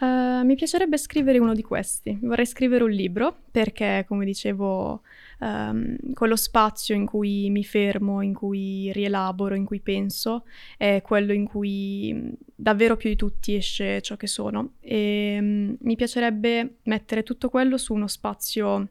Uh, 0.00 0.44
mi 0.44 0.54
piacerebbe 0.54 0.96
scrivere 0.96 1.38
uno 1.38 1.54
di 1.54 1.62
questi. 1.62 2.16
Vorrei 2.22 2.46
scrivere 2.46 2.84
un 2.84 2.90
libro 2.90 3.36
perché, 3.50 4.04
come 4.06 4.24
dicevo, 4.24 5.02
um, 5.40 5.96
quello 6.14 6.36
spazio 6.36 6.94
in 6.94 7.04
cui 7.04 7.50
mi 7.50 7.64
fermo, 7.64 8.22
in 8.22 8.32
cui 8.32 8.92
rielaboro, 8.92 9.56
in 9.56 9.64
cui 9.64 9.80
penso, 9.80 10.44
è 10.76 11.02
quello 11.04 11.32
in 11.32 11.46
cui 11.46 12.32
davvero 12.54 12.96
più 12.96 13.08
di 13.08 13.16
tutti 13.16 13.56
esce 13.56 14.00
ciò 14.00 14.16
che 14.16 14.28
sono. 14.28 14.74
E 14.78 15.36
um, 15.40 15.76
mi 15.80 15.96
piacerebbe 15.96 16.76
mettere 16.84 17.24
tutto 17.24 17.48
quello 17.48 17.76
su 17.76 17.92
uno 17.92 18.06
spazio 18.06 18.90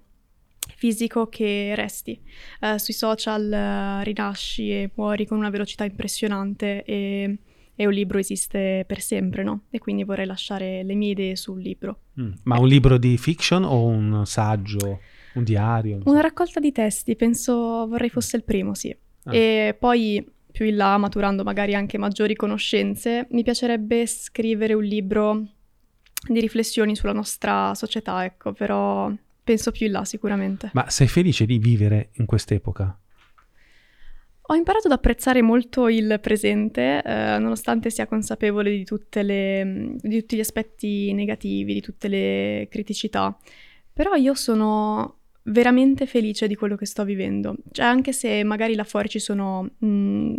fisico 0.78 1.28
che 1.28 1.74
resti. 1.76 2.20
Uh, 2.62 2.78
sui 2.78 2.94
social 2.94 3.99
uh, 3.99 4.04
rinasci 4.04 4.70
e 4.70 4.91
muori 4.94 5.26
con 5.26 5.38
una 5.40 5.49
velocità 5.49 5.84
impressionante 5.84 6.84
e, 6.84 7.40
e, 7.76 7.86
un 7.88 7.91
libro 7.91 8.20
esiste 8.20 8.86
per 8.88 9.02
sempre, 9.02 9.44
no? 9.44 9.64
E 9.72 9.80
quindi 9.80 10.04
vorrei 10.04 10.28
lasciare 10.28 10.84
le 10.84 10.94
mie 10.94 11.12
idee 11.12 11.36
sul 11.36 11.60
libro. 11.62 12.02
Mm. 12.22 12.32
Ma 12.44 12.60
un 12.60 12.68
libro 12.68 12.99
di 12.99 13.18
fiction 13.18 13.64
o 13.64 13.86
un 13.86 14.22
saggio, 14.26 14.99
un 15.34 15.44
diario? 15.44 16.02
Una 16.06 16.22
raccolta 16.22 16.60
di 16.60 16.72
testi, 16.72 17.16
penso 17.16 17.54
vorrei 17.88 18.10
fosse 18.10 18.38
il 18.38 18.44
primo, 18.44 18.76
sì. 18.76 18.95
Ah. 19.24 19.36
E 19.36 19.76
poi 19.78 20.24
più 20.52 20.66
in 20.66 20.76
là, 20.76 20.95
maturando 20.98 21.44
magari 21.44 21.74
anche 21.74 21.98
maggiori 21.98 22.36
conoscenze, 22.36 23.28
mi 23.32 23.41
piacerebbe 23.41 24.06
scrivere 24.06 24.74
un 24.74 24.84
libro 24.84 25.44
di 26.28 26.40
riflessioni 26.40 26.95
sulla 26.95 27.14
nostra 27.14 27.74
società, 27.74 28.24
ecco, 28.26 28.54
però 28.54 29.12
penso 29.48 29.72
più 29.72 29.86
in 29.86 29.94
là 29.94 30.03
sicuramente. 30.03 30.72
Ma 30.74 30.90
sei 30.90 31.07
felice 31.07 31.45
di 31.45 31.57
vivere 31.57 32.10
in 32.15 32.26
quest'epoca? 32.26 32.99
Ho 34.49 34.56
imparato 34.56 34.88
ad 34.88 34.94
apprezzare 34.94 35.41
molto 35.41 35.88
il 35.88 36.19
presente, 36.22 37.02
eh, 37.02 37.38
nonostante 37.38 37.90
sia 37.90 38.07
consapevole 38.07 38.69
di, 38.72 38.86
le, 39.22 39.95
di, 40.02 40.19
tutti 40.19 40.36
gli 40.36 40.41
aspetti 40.41 41.14
negativi, 41.14 41.74
di 41.74 41.82
tutte 41.82 42.07
le 42.10 42.68
criticità. 42.69 43.38
Però 43.91 44.14
io 44.15 44.34
sono 44.36 45.19
veramente 45.44 46.06
felice 46.06 46.48
di 46.48 46.56
quello 46.56 46.76
che 46.76 46.86
sto 46.86 47.03
vivendo. 47.03 47.56
Cioè, 47.72 47.86
anche 47.86 48.11
se 48.14 48.44
magari 48.44 48.76
là 48.76 48.84
fuori 48.84 49.10
ci 49.10 49.19
sono 49.19 49.69
mh, 49.78 49.88
mm, 49.88 50.34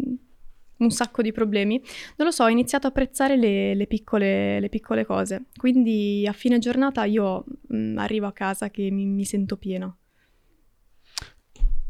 un 0.78 0.90
sacco 0.90 1.22
di 1.22 1.32
problemi, 1.32 1.80
non 2.16 2.26
lo 2.28 2.32
so, 2.32 2.44
ho 2.44 2.48
iniziato 2.48 2.86
a 2.86 2.90
apprezzare 2.90 3.36
le, 3.36 3.74
le, 3.74 3.86
piccole, 3.86 4.60
le 4.60 4.68
piccole, 4.68 5.04
cose. 5.04 5.46
Quindi 5.56 6.26
a 6.26 6.32
fine 6.32 6.58
giornata 6.58 7.04
io 7.04 7.44
mh, 7.68 7.76
mm, 7.76 7.98
arrivo 7.98 8.26
a 8.26 8.32
casa 8.32 8.70
che 8.70 8.90
mi, 8.90 9.06
mi 9.06 9.24
sento 9.24 9.56
pieno. 9.56 9.98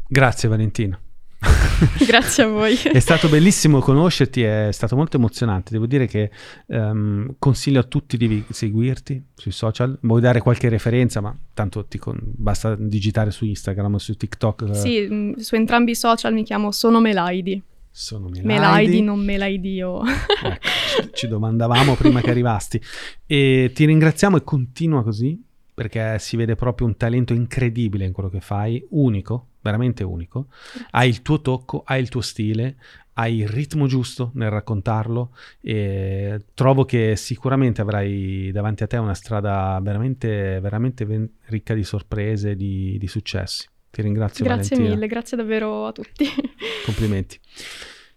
Grazie 0.07 0.49
Valentina. 0.49 0.99
Grazie 2.05 2.43
a 2.43 2.47
voi. 2.47 2.75
è 2.91 2.99
stato 2.99 3.29
bellissimo 3.29 3.79
conoscerti, 3.79 4.41
è 4.41 4.69
stato 4.71 4.95
molto 4.95 5.17
emozionante. 5.17 5.71
Devo 5.71 5.85
dire 5.85 6.07
che 6.07 6.31
um, 6.67 7.35
consiglio 7.39 7.79
a 7.79 7.83
tutti 7.83 8.17
di 8.17 8.43
seguirti 8.49 9.23
sui 9.35 9.51
social. 9.51 9.97
Vuoi 10.01 10.21
dare 10.21 10.41
qualche 10.41 10.67
referenza, 10.69 11.21
ma 11.21 11.35
tanto 11.53 11.85
con... 11.99 12.17
basta 12.21 12.75
digitare 12.75 13.31
su 13.31 13.45
Instagram 13.45 13.93
o 13.93 13.97
su 13.97 14.15
TikTok. 14.15 14.75
Sì, 14.75 15.07
mm, 15.09 15.33
su 15.35 15.55
entrambi 15.55 15.91
i 15.91 15.95
social 15.95 16.33
mi 16.33 16.43
chiamo 16.43 16.71
Sono 16.71 16.99
Melaidi. 16.99 17.61
Sono 17.99 18.29
Melaidi. 18.29 18.47
Melaidi, 18.47 19.01
non 19.01 19.19
Melaidio. 19.19 20.01
ecco, 20.05 21.09
ci 21.11 21.27
domandavamo 21.27 21.95
prima 21.95 22.21
che 22.21 22.29
arrivasti. 22.29 22.81
E 23.25 23.71
ti 23.73 23.83
ringraziamo 23.83 24.37
e 24.37 24.43
continua 24.45 25.03
così, 25.03 25.37
perché 25.73 26.17
si 26.17 26.37
vede 26.37 26.55
proprio 26.55 26.87
un 26.87 26.95
talento 26.95 27.33
incredibile 27.33 28.05
in 28.05 28.13
quello 28.13 28.29
che 28.29 28.39
fai, 28.39 28.81
unico, 28.91 29.47
veramente 29.59 30.05
unico. 30.05 30.47
Hai 30.91 31.09
il 31.09 31.21
tuo 31.21 31.41
tocco, 31.41 31.83
hai 31.85 31.99
il 31.99 32.07
tuo 32.07 32.21
stile, 32.21 32.77
hai 33.15 33.39
il 33.39 33.49
ritmo 33.49 33.85
giusto 33.85 34.31
nel 34.35 34.49
raccontarlo 34.49 35.35
e 35.59 36.45
trovo 36.53 36.85
che 36.85 37.17
sicuramente 37.17 37.81
avrai 37.81 38.49
davanti 38.53 38.83
a 38.83 38.87
te 38.87 38.95
una 38.95 39.13
strada 39.13 39.77
veramente, 39.83 40.61
veramente 40.61 41.31
ricca 41.47 41.73
di 41.73 41.83
sorprese, 41.83 42.55
di, 42.55 42.97
di 42.97 43.07
successi. 43.07 43.67
Ti 43.91 44.01
ringrazio. 44.01 44.45
Grazie 44.45 44.75
Valentina. 44.75 44.95
mille, 44.95 45.07
grazie 45.07 45.37
davvero 45.37 45.85
a 45.87 45.91
tutti. 45.91 46.25
Complimenti. 46.85 47.39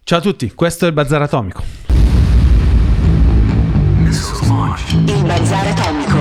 Ciao 0.04 0.18
a 0.18 0.22
tutti, 0.22 0.52
questo 0.52 0.84
è 0.84 0.88
il 0.88 0.94
Bazar 0.94 1.22
Atomico. 1.22 1.62
Il 5.06 5.22
Bazar 5.24 5.66
Atomico. 5.66 6.11